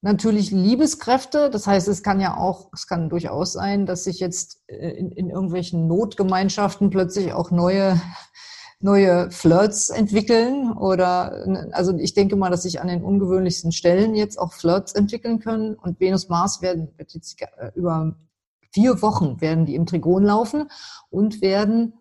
natürlich 0.00 0.52
Liebeskräfte. 0.52 1.50
Das 1.50 1.66
heißt, 1.66 1.88
es 1.88 2.04
kann 2.04 2.20
ja 2.20 2.36
auch, 2.36 2.70
es 2.72 2.86
kann 2.86 3.08
durchaus 3.08 3.52
sein, 3.52 3.86
dass 3.86 4.04
sich 4.04 4.20
jetzt 4.20 4.62
äh, 4.68 4.90
in, 4.90 5.10
in 5.10 5.30
irgendwelchen 5.30 5.88
Notgemeinschaften 5.88 6.90
plötzlich 6.90 7.32
auch 7.32 7.50
neue 7.50 8.00
neue 8.80 9.30
Flirts 9.30 9.90
entwickeln 9.90 10.72
oder 10.72 11.44
also 11.72 11.96
ich 11.98 12.14
denke 12.14 12.36
mal, 12.36 12.50
dass 12.50 12.62
sich 12.62 12.80
an 12.80 12.88
den 12.88 13.02
ungewöhnlichsten 13.02 13.72
Stellen 13.72 14.14
jetzt 14.14 14.38
auch 14.38 14.52
Flirts 14.52 14.92
entwickeln 14.92 15.40
können 15.40 15.74
und 15.74 15.98
Venus 15.98 16.28
Mars 16.28 16.62
werden 16.62 16.88
wird 16.96 17.12
jetzt 17.12 17.40
äh, 17.40 17.72
über 17.74 18.16
vier 18.72 19.02
Wochen 19.02 19.40
werden 19.40 19.66
die 19.66 19.74
im 19.74 19.86
Trigon 19.86 20.24
laufen 20.24 20.70
und 21.10 21.40
werden 21.40 21.94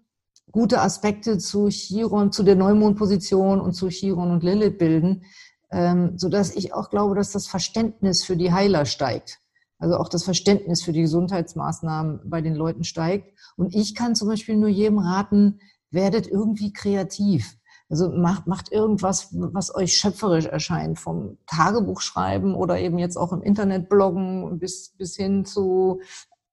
gute 0.51 0.81
Aspekte 0.81 1.37
zu 1.39 1.69
Chiron, 1.69 2.31
zu 2.31 2.43
der 2.43 2.55
Neumondposition 2.55 3.59
und 3.59 3.73
zu 3.73 3.89
Chiron 3.89 4.31
und 4.31 4.43
Lilith 4.43 4.77
bilden, 4.77 5.23
ähm, 5.71 6.17
so 6.17 6.29
dass 6.29 6.55
ich 6.55 6.73
auch 6.73 6.89
glaube, 6.89 7.15
dass 7.15 7.31
das 7.31 7.47
Verständnis 7.47 8.23
für 8.23 8.37
die 8.37 8.51
Heiler 8.53 8.85
steigt. 8.85 9.39
Also 9.79 9.97
auch 9.97 10.09
das 10.09 10.23
Verständnis 10.23 10.83
für 10.83 10.93
die 10.93 11.01
Gesundheitsmaßnahmen 11.01 12.21
bei 12.25 12.41
den 12.41 12.55
Leuten 12.55 12.83
steigt. 12.83 13.37
Und 13.57 13.75
ich 13.75 13.93
kann 13.93 14.15
zum 14.15 14.27
Beispiel 14.27 14.55
nur 14.55 14.69
jedem 14.69 14.97
raten, 14.97 15.59
werdet 15.91 16.27
irgendwie 16.27 16.73
kreativ. 16.73 17.57
Also 17.89 18.09
macht, 18.09 18.47
macht 18.47 18.71
irgendwas, 18.71 19.29
was 19.31 19.73
euch 19.73 19.95
schöpferisch 19.95 20.45
erscheint, 20.45 20.99
vom 20.99 21.37
Tagebuch 21.47 22.01
schreiben 22.01 22.53
oder 22.53 22.79
eben 22.79 22.97
jetzt 22.97 23.15
auch 23.15 23.31
im 23.31 23.41
Internet 23.41 23.87
bloggen 23.87 24.59
bis, 24.59 24.89
bis 24.97 25.15
hin 25.15 25.45
zu 25.45 26.01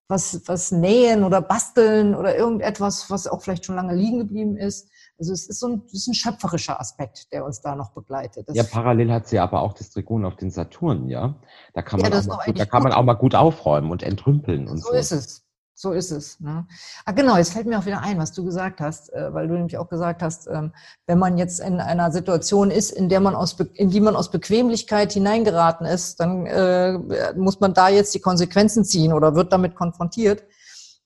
was, 0.09 0.43
was 0.47 0.70
nähen 0.70 1.24
oder 1.24 1.41
basteln 1.41 2.14
oder 2.14 2.37
irgendetwas, 2.37 3.11
was 3.11 3.26
auch 3.26 3.43
vielleicht 3.43 3.64
schon 3.64 3.74
lange 3.74 3.95
liegen 3.95 4.18
geblieben 4.18 4.57
ist. 4.57 4.91
Also 5.18 5.32
es 5.32 5.49
ist 5.49 5.61
so 5.61 5.68
ein, 5.68 5.82
ist 5.93 6.07
ein 6.09 6.14
schöpferischer 6.14 6.80
Aspekt, 6.80 7.32
der 7.32 7.45
uns 7.45 7.61
da 7.61 7.74
noch 7.74 7.93
begleitet. 7.93 8.49
Das 8.49 8.57
ja, 8.57 8.64
parallel 8.64 9.12
hat 9.12 9.26
sie 9.26 9.39
aber 9.39 9.62
auch 9.62 9.72
das 9.72 9.91
Trigon 9.91 10.24
auf 10.24 10.37
den 10.37 10.51
Saturn, 10.51 11.09
ja. 11.09 11.37
Da 11.72 11.82
kann 11.82 12.01
man, 12.01 12.12
ja, 12.12 12.18
auch, 12.18 12.26
mal 12.26 12.45
gut, 12.45 12.59
da 12.59 12.66
kann 12.66 12.82
man 12.82 12.93
auch 12.93 13.05
mal 13.05 13.14
gut 13.14 13.35
aufräumen 13.35 13.91
und 13.91 14.03
entrümpeln 14.03 14.68
und 14.68 14.78
so. 14.78 14.91
So 14.91 14.95
ist 14.95 15.12
es. 15.12 15.45
So 15.77 15.91
ist 15.91 16.12
es. 16.12 16.39
Ne? 16.39 16.66
Ah, 17.05 17.12
genau, 17.12 17.37
jetzt 17.37 17.53
fällt 17.53 17.66
mir 17.66 17.79
auch 17.79 17.87
wieder 17.87 18.01
ein, 18.01 18.16
was 18.18 18.33
du 18.33 18.45
gesagt 18.45 18.81
hast, 18.81 19.12
äh, 19.12 19.35
weil 19.35 19.49
du 19.49 19.55
nämlich 19.55 19.77
auch 19.77 19.89
gesagt 19.89 20.22
hast, 20.22 20.47
ähm, 20.47 20.72
wenn 21.07 21.18
man 21.18 21.37
jetzt 21.37 21.59
in 21.59 21.81
einer 21.81 22.12
Situation 22.12 22.70
ist, 22.70 22.93
in 22.93 23.09
der 23.09 23.18
man 23.18 23.35
aus, 23.35 23.57
in 23.75 23.91
die 23.91 24.01
man 24.01 24.14
aus 24.14 24.31
Bequemlichkeit 24.31 25.12
hineingeraten 25.12 25.85
ist, 25.85 26.20
dann 26.20 26.47
äh, 26.47 26.99
muss 27.37 27.59
man 27.59 27.75
da 27.75 27.89
jetzt 27.89 28.14
die 28.14 28.20
Konsequenzen 28.20 28.85
ziehen 28.85 29.12
oder 29.12 29.35
wird 29.35 29.53
damit 29.53 29.75
konfrontiert. 29.75 30.45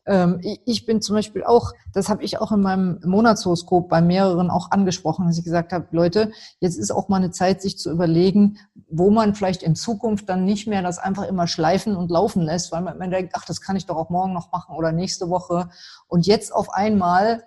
Ähm, 0.08 0.40
ich 0.64 0.86
bin 0.86 1.02
zum 1.02 1.16
Beispiel 1.16 1.44
auch, 1.44 1.72
das 1.92 2.08
habe 2.08 2.24
ich 2.24 2.40
auch 2.40 2.50
in 2.50 2.62
meinem 2.62 2.98
Monatshoroskop 3.04 3.90
bei 3.90 4.00
mehreren 4.00 4.50
auch 4.50 4.70
angesprochen, 4.70 5.26
dass 5.26 5.36
ich 5.36 5.44
gesagt 5.44 5.72
habe, 5.72 5.86
Leute, 5.90 6.32
jetzt 6.60 6.78
ist 6.78 6.90
auch 6.90 7.08
mal 7.08 7.16
eine 7.16 7.30
Zeit, 7.30 7.60
sich 7.60 7.78
zu 7.78 7.90
überlegen, 7.90 8.56
wo 8.88 9.10
man 9.10 9.34
vielleicht 9.34 9.62
in 9.62 9.76
Zukunft 9.76 10.28
dann 10.30 10.46
nicht 10.46 10.66
mehr 10.66 10.82
das 10.82 10.98
einfach 10.98 11.24
immer 11.24 11.46
schleifen 11.46 11.94
und 11.94 12.10
laufen 12.10 12.42
lässt, 12.42 12.72
weil 12.72 12.80
man 12.80 13.10
denkt, 13.10 13.34
ach, 13.36 13.44
das 13.44 13.60
kann 13.60 13.76
ich 13.76 13.84
doch 13.84 13.96
auch 13.96 14.08
morgen 14.08 14.32
noch 14.32 14.50
machen 14.50 14.74
oder 14.74 14.92
nächste 14.92 15.28
Woche. 15.28 15.68
Und 16.06 16.26
jetzt 16.26 16.54
auf 16.54 16.70
einmal 16.70 17.44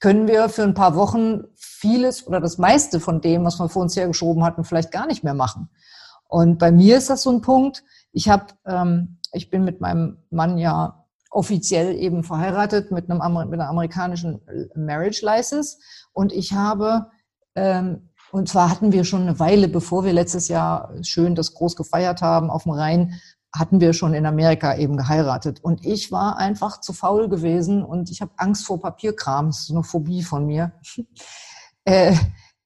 können 0.00 0.28
wir 0.28 0.50
für 0.50 0.64
ein 0.64 0.74
paar 0.74 0.94
Wochen 0.94 1.44
vieles 1.54 2.26
oder 2.26 2.40
das 2.40 2.58
meiste 2.58 3.00
von 3.00 3.22
dem, 3.22 3.44
was 3.44 3.58
wir 3.58 3.70
vor 3.70 3.82
uns 3.82 3.96
hergeschoben 3.96 4.44
hatten, 4.44 4.64
vielleicht 4.64 4.92
gar 4.92 5.06
nicht 5.06 5.24
mehr 5.24 5.34
machen. 5.34 5.70
Und 6.28 6.58
bei 6.58 6.70
mir 6.70 6.98
ist 6.98 7.08
das 7.08 7.22
so 7.22 7.30
ein 7.30 7.40
Punkt. 7.40 7.82
Ich 8.12 8.28
habe, 8.28 8.46
ähm, 8.66 9.18
ich 9.32 9.48
bin 9.48 9.64
mit 9.64 9.80
meinem 9.80 10.18
Mann 10.30 10.58
ja 10.58 11.01
offiziell 11.32 11.96
eben 11.96 12.22
verheiratet 12.22 12.92
mit, 12.92 13.10
einem, 13.10 13.20
mit 13.48 13.58
einer 13.58 13.68
amerikanischen 13.68 14.40
Marriage 14.76 15.24
License. 15.24 15.78
Und 16.12 16.32
ich 16.32 16.52
habe, 16.52 17.10
ähm, 17.54 18.10
und 18.30 18.48
zwar 18.48 18.70
hatten 18.70 18.92
wir 18.92 19.04
schon 19.04 19.22
eine 19.22 19.38
Weile, 19.38 19.68
bevor 19.68 20.04
wir 20.04 20.12
letztes 20.12 20.48
Jahr 20.48 20.92
schön 21.02 21.34
das 21.34 21.54
groß 21.54 21.74
gefeiert 21.74 22.22
haben 22.22 22.50
auf 22.50 22.64
dem 22.64 22.72
Rhein, 22.72 23.20
hatten 23.54 23.80
wir 23.80 23.92
schon 23.92 24.14
in 24.14 24.26
Amerika 24.26 24.76
eben 24.76 24.96
geheiratet. 24.96 25.60
Und 25.62 25.84
ich 25.84 26.12
war 26.12 26.38
einfach 26.38 26.80
zu 26.80 26.92
faul 26.92 27.28
gewesen 27.28 27.84
und 27.84 28.10
ich 28.10 28.22
habe 28.22 28.32
Angst 28.36 28.66
vor 28.66 28.80
Papierkram, 28.80 29.46
das 29.46 29.64
ist 29.64 29.70
eine 29.70 29.84
Phobie 29.84 30.22
von 30.22 30.46
mir. 30.46 30.72
äh, 31.84 32.14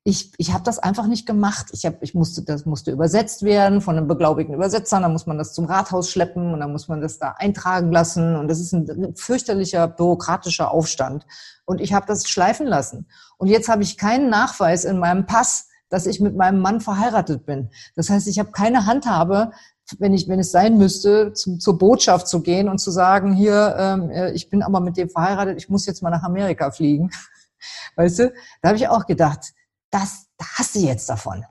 ich, 0.06 0.30
ich 0.38 0.52
habe 0.52 0.62
das 0.62 0.78
einfach 0.78 1.08
nicht 1.08 1.26
gemacht. 1.26 1.66
Ich, 1.72 1.84
hab, 1.84 2.00
ich 2.00 2.14
musste, 2.14 2.42
das 2.42 2.64
musste 2.64 2.92
übersetzt 2.92 3.42
werden 3.42 3.80
von 3.80 3.96
einem 3.96 4.06
beglaubigten 4.06 4.54
Übersetzer, 4.54 5.00
dann 5.00 5.10
muss 5.10 5.26
man 5.26 5.36
das 5.36 5.52
zum 5.52 5.64
Rathaus 5.64 6.10
schleppen 6.10 6.54
und 6.54 6.60
dann 6.60 6.70
muss 6.70 6.86
man 6.86 7.00
das 7.00 7.18
da 7.18 7.34
eintragen 7.36 7.90
lassen 7.90 8.36
und 8.36 8.46
das 8.46 8.60
ist 8.60 8.72
ein 8.72 9.16
fürchterlicher 9.16 9.88
bürokratischer 9.88 10.70
Aufstand. 10.70 11.26
Und 11.64 11.80
ich 11.80 11.92
habe 11.92 12.06
das 12.06 12.28
schleifen 12.28 12.68
lassen. 12.68 13.08
Und 13.36 13.48
jetzt 13.48 13.68
habe 13.68 13.82
ich 13.82 13.98
keinen 13.98 14.30
Nachweis 14.30 14.84
in 14.84 15.00
meinem 15.00 15.26
Pass, 15.26 15.66
dass 15.88 16.06
ich 16.06 16.20
mit 16.20 16.36
meinem 16.36 16.60
Mann 16.60 16.80
verheiratet 16.80 17.44
bin. 17.44 17.70
Das 17.96 18.08
heißt, 18.08 18.28
ich 18.28 18.38
habe 18.38 18.52
keine 18.52 18.86
Handhabe, 18.86 19.50
wenn 19.98 20.14
ich, 20.14 20.28
wenn 20.28 20.38
es 20.38 20.52
sein 20.52 20.78
müsste, 20.78 21.32
zum, 21.32 21.58
zur 21.58 21.78
Botschaft 21.78 22.28
zu 22.28 22.42
gehen 22.42 22.68
und 22.68 22.78
zu 22.78 22.92
sagen, 22.92 23.32
hier, 23.32 23.74
ähm, 23.76 24.10
äh, 24.10 24.30
ich 24.30 24.50
bin 24.50 24.62
aber 24.62 24.78
mit 24.78 24.96
dem 24.96 25.10
verheiratet, 25.10 25.58
ich 25.58 25.68
muss 25.68 25.84
jetzt 25.84 26.00
mal 26.00 26.10
nach 26.10 26.22
Amerika 26.22 26.70
fliegen. 26.70 27.10
Weißt 27.96 28.20
du? 28.20 28.32
Da 28.62 28.68
habe 28.68 28.78
ich 28.78 28.86
auch 28.86 29.04
gedacht, 29.06 29.52
das, 29.90 30.26
da 30.36 30.46
hast 30.58 30.74
du 30.74 30.80
jetzt 30.80 31.08
davon. 31.08 31.44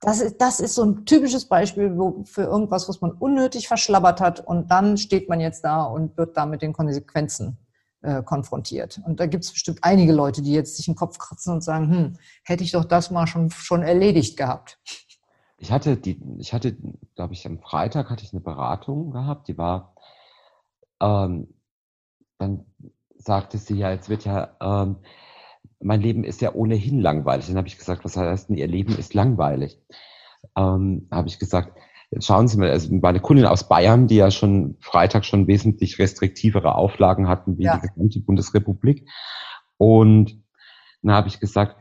Das 0.00 0.20
ist, 0.20 0.40
das 0.40 0.60
ist 0.60 0.74
so 0.74 0.82
ein 0.82 1.04
typisches 1.04 1.46
Beispiel 1.46 1.94
für 2.24 2.42
irgendwas, 2.42 2.88
was 2.88 3.02
man 3.02 3.12
unnötig 3.12 3.68
verschlabbert 3.68 4.20
hat 4.20 4.40
und 4.40 4.70
dann 4.70 4.96
steht 4.96 5.28
man 5.28 5.40
jetzt 5.40 5.62
da 5.62 5.82
und 5.82 6.16
wird 6.16 6.36
da 6.36 6.46
mit 6.46 6.62
den 6.62 6.72
Konsequenzen 6.72 7.58
äh, 8.02 8.22
konfrontiert. 8.22 9.00
Und 9.04 9.20
da 9.20 9.26
gibt 9.26 9.44
es 9.44 9.52
bestimmt 9.52 9.80
einige 9.82 10.12
Leute, 10.12 10.40
die 10.40 10.52
jetzt 10.52 10.76
sich 10.76 10.86
den 10.86 10.94
Kopf 10.94 11.18
kratzen 11.18 11.52
und 11.52 11.62
sagen, 11.62 11.90
hm, 11.90 12.18
hätte 12.44 12.64
ich 12.64 12.72
doch 12.72 12.86
das 12.86 13.10
mal 13.10 13.26
schon, 13.26 13.50
schon 13.50 13.82
erledigt 13.82 14.38
gehabt. 14.38 14.78
Ich 15.58 15.70
hatte 15.70 15.98
die, 15.98 16.18
ich 16.38 16.54
hatte, 16.54 16.78
glaube 17.14 17.34
ich, 17.34 17.46
am 17.46 17.58
Freitag 17.58 18.08
hatte 18.08 18.24
ich 18.24 18.32
eine 18.32 18.40
Beratung 18.40 19.10
gehabt, 19.10 19.48
die 19.48 19.58
war, 19.58 19.94
ähm, 21.02 21.52
dann 22.38 22.64
sagte 23.18 23.58
sie 23.58 23.76
ja, 23.76 23.90
jetzt 23.90 24.08
wird 24.08 24.24
ja 24.24 24.56
ähm, 24.62 24.96
mein 25.80 26.00
Leben 26.00 26.24
ist 26.24 26.40
ja 26.40 26.54
ohnehin 26.54 27.00
langweilig. 27.00 27.46
Dann 27.46 27.56
habe 27.56 27.68
ich 27.68 27.78
gesagt, 27.78 28.04
was 28.04 28.16
heißt 28.16 28.48
denn, 28.48 28.56
Ihr 28.56 28.68
Leben 28.68 28.96
ist 28.96 29.14
langweilig? 29.14 29.80
Ähm, 30.56 31.08
habe 31.10 31.28
ich 31.28 31.38
gesagt, 31.38 31.76
jetzt 32.10 32.26
schauen 32.26 32.48
Sie 32.48 32.58
mal, 32.58 32.70
also 32.70 32.94
meine 32.94 33.20
Kundin 33.20 33.46
aus 33.46 33.68
Bayern, 33.68 34.06
die 34.06 34.16
ja 34.16 34.30
schon 34.30 34.76
Freitag 34.80 35.24
schon 35.24 35.46
wesentlich 35.46 35.98
restriktivere 35.98 36.74
Auflagen 36.74 37.28
hatten 37.28 37.58
wie 37.58 37.64
ja. 37.64 37.76
die 37.76 37.88
gesamte 37.88 38.20
Bundesrepublik. 38.20 39.08
Und 39.78 40.42
dann 41.02 41.14
habe 41.14 41.28
ich 41.28 41.40
gesagt, 41.40 41.76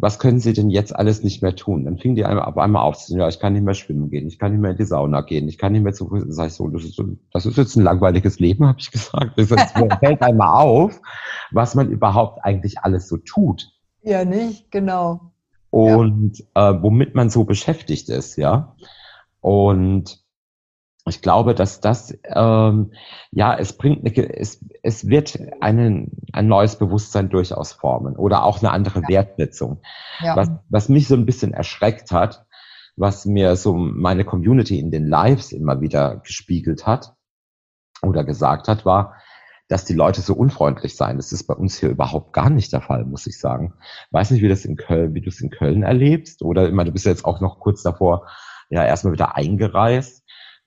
was 0.00 0.18
können 0.18 0.40
Sie 0.40 0.54
denn 0.54 0.70
jetzt 0.70 0.96
alles 0.96 1.22
nicht 1.22 1.42
mehr 1.42 1.54
tun? 1.54 1.84
Dann 1.84 1.98
fing 1.98 2.14
die 2.14 2.24
einmal, 2.24 2.46
auf 2.46 2.56
einmal 2.56 2.82
auf, 2.82 2.98
ja, 3.08 3.28
ich 3.28 3.38
kann 3.38 3.52
nicht 3.52 3.64
mehr 3.64 3.74
schwimmen 3.74 4.10
gehen, 4.10 4.26
ich 4.26 4.38
kann 4.38 4.52
nicht 4.52 4.60
mehr 4.60 4.70
in 4.70 4.76
die 4.78 4.84
Sauna 4.84 5.20
gehen, 5.20 5.46
ich 5.48 5.58
kann 5.58 5.72
nicht 5.72 5.82
mehr 5.82 5.92
zu, 5.92 6.10
sag 6.28 6.48
ich 6.48 6.54
so, 6.54 6.68
das 6.68 6.84
ist, 6.84 7.00
das 7.32 7.46
ist 7.46 7.58
jetzt 7.58 7.76
ein 7.76 7.84
langweiliges 7.84 8.40
Leben, 8.40 8.66
habe 8.68 8.78
ich 8.80 8.90
gesagt. 8.90 9.38
Das 9.38 9.48
fällt 10.00 10.22
einmal 10.22 10.62
auf, 10.62 11.00
was 11.50 11.74
man 11.74 11.90
überhaupt 11.90 12.44
eigentlich 12.44 12.78
alles 12.80 13.08
so 13.08 13.18
tut. 13.18 13.70
Ja, 14.02 14.24
nicht, 14.24 14.70
genau. 14.70 15.32
Und 15.68 16.42
ja. 16.56 16.70
äh, 16.70 16.82
womit 16.82 17.14
man 17.14 17.28
so 17.30 17.44
beschäftigt 17.44 18.08
ist, 18.08 18.36
ja. 18.36 18.74
Und 19.40 20.19
ich 21.06 21.22
glaube, 21.22 21.54
dass 21.54 21.80
das, 21.80 22.16
ähm, 22.24 22.92
ja, 23.30 23.56
es 23.56 23.76
bringt, 23.76 24.00
eine, 24.04 24.38
es, 24.38 24.64
es 24.82 25.08
wird 25.08 25.38
einen, 25.60 26.12
ein 26.32 26.46
neues 26.46 26.76
Bewusstsein 26.76 27.30
durchaus 27.30 27.72
formen 27.72 28.16
oder 28.16 28.44
auch 28.44 28.58
eine 28.58 28.70
andere 28.70 29.00
ja. 29.02 29.08
Wertsetzung. 29.08 29.80
Ja. 30.20 30.36
Was, 30.36 30.50
was 30.68 30.88
mich 30.88 31.08
so 31.08 31.14
ein 31.14 31.26
bisschen 31.26 31.52
erschreckt 31.54 32.12
hat, 32.12 32.46
was 32.96 33.24
mir 33.24 33.56
so 33.56 33.74
meine 33.74 34.24
Community 34.24 34.78
in 34.78 34.90
den 34.90 35.06
Lives 35.06 35.52
immer 35.52 35.80
wieder 35.80 36.16
gespiegelt 36.16 36.86
hat 36.86 37.14
oder 38.02 38.24
gesagt 38.24 38.68
hat, 38.68 38.84
war, 38.84 39.14
dass 39.68 39.84
die 39.84 39.94
Leute 39.94 40.20
so 40.20 40.34
unfreundlich 40.34 40.96
seien. 40.96 41.16
Das 41.16 41.32
ist 41.32 41.46
bei 41.46 41.54
uns 41.54 41.78
hier 41.78 41.90
überhaupt 41.90 42.32
gar 42.32 42.50
nicht 42.50 42.72
der 42.72 42.80
Fall, 42.80 43.04
muss 43.04 43.26
ich 43.26 43.38
sagen. 43.38 43.74
Weiß 44.10 44.32
nicht, 44.32 44.42
wie 44.42 44.48
das 44.48 44.64
in 44.64 44.76
Köln, 44.76 45.14
wie 45.14 45.20
du 45.20 45.28
es 45.28 45.40
in 45.40 45.50
Köln 45.50 45.84
erlebst 45.84 46.42
oder 46.42 46.68
immer, 46.68 46.84
du 46.84 46.92
bist 46.92 47.06
jetzt 47.06 47.24
auch 47.24 47.40
noch 47.40 47.60
kurz 47.60 47.82
davor, 47.82 48.26
ja, 48.68 48.84
erstmal 48.84 49.12
wieder 49.12 49.36
eingereist. 49.36 50.19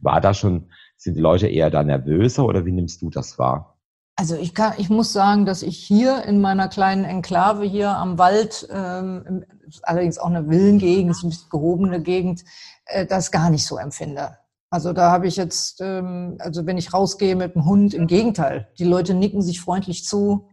War 0.04 0.22
da 0.22 0.34
schon, 0.34 0.70
sind 0.98 1.16
die 1.16 1.22
Leute 1.22 1.48
eher 1.48 1.70
da 1.70 1.84
nervöser 1.84 2.46
oder 2.46 2.66
wie 2.66 2.72
nimmst 2.72 3.02
du 3.02 3.10
das 3.10 3.40
wahr? 3.40 3.78
Also 4.16 4.36
ich 4.36 4.54
kann, 4.54 4.74
ich 4.78 4.90
muss 4.90 5.12
sagen, 5.12 5.46
dass 5.46 5.64
ich 5.64 5.78
hier 5.78 6.24
in 6.26 6.40
meiner 6.40 6.68
kleinen 6.68 7.04
Enklave 7.04 7.66
hier 7.66 7.90
am 7.90 8.20
Wald, 8.20 8.68
ähm, 8.72 9.44
allerdings 9.82 10.20
auch 10.20 10.28
eine 10.28 10.46
Villengegend, 10.48 11.16
ein 11.24 11.30
bisschen 11.30 11.50
gehobene 11.50 12.02
Gegend, 12.02 12.44
äh, 12.86 13.08
das 13.08 13.32
gar 13.32 13.50
nicht 13.50 13.66
so 13.66 13.78
empfinde. 13.78 14.38
Also 14.70 14.94
da 14.94 15.12
habe 15.12 15.28
ich 15.28 15.36
jetzt, 15.36 15.82
ähm, 15.82 16.38
also 16.40 16.66
wenn 16.66 16.78
ich 16.78 16.94
rausgehe 16.94 17.36
mit 17.36 17.56
dem 17.56 17.66
Hund, 17.66 17.94
im 17.94 18.06
Gegenteil, 18.06 18.68
die 18.78 18.86
Leute 18.86 19.14
nicken 19.16 19.42
sich 19.42 19.62
freundlich 19.62 20.06
zu. 20.06 20.48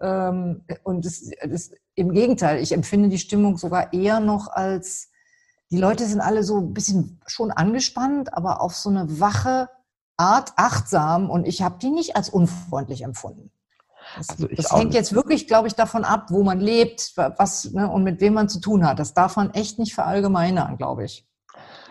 Ähm, 0.00 0.64
und 0.82 1.04
das, 1.04 1.30
das, 1.48 1.70
im 1.94 2.12
Gegenteil, 2.12 2.62
ich 2.62 2.72
empfinde 2.72 3.08
die 3.10 3.18
Stimmung 3.18 3.58
sogar 3.58 3.92
eher 3.92 4.20
noch 4.20 4.48
als 4.48 5.11
die 5.72 5.78
Leute 5.78 6.04
sind 6.04 6.20
alle 6.20 6.44
so 6.44 6.58
ein 6.58 6.74
bisschen 6.74 7.18
schon 7.26 7.50
angespannt, 7.50 8.34
aber 8.34 8.60
auf 8.60 8.76
so 8.76 8.90
eine 8.90 9.20
wache 9.20 9.70
Art 10.18 10.52
achtsam 10.56 11.30
und 11.30 11.48
ich 11.48 11.62
habe 11.62 11.78
die 11.80 11.90
nicht 11.90 12.14
als 12.14 12.28
unfreundlich 12.28 13.02
empfunden. 13.02 13.50
Das, 14.18 14.28
also 14.28 14.48
das 14.48 14.70
hängt 14.70 14.86
nicht. 14.86 14.94
jetzt 14.94 15.14
wirklich, 15.14 15.46
glaube 15.46 15.68
ich, 15.68 15.74
davon 15.74 16.04
ab, 16.04 16.26
wo 16.28 16.42
man 16.42 16.60
lebt, 16.60 17.12
was 17.16 17.72
ne, 17.72 17.90
und 17.90 18.04
mit 18.04 18.20
wem 18.20 18.34
man 18.34 18.50
zu 18.50 18.60
tun 18.60 18.86
hat. 18.86 18.98
Das 18.98 19.14
darf 19.14 19.36
man 19.36 19.54
echt 19.54 19.78
nicht 19.78 19.94
verallgemeinern, 19.94 20.76
glaube 20.76 21.04
ich. 21.04 21.26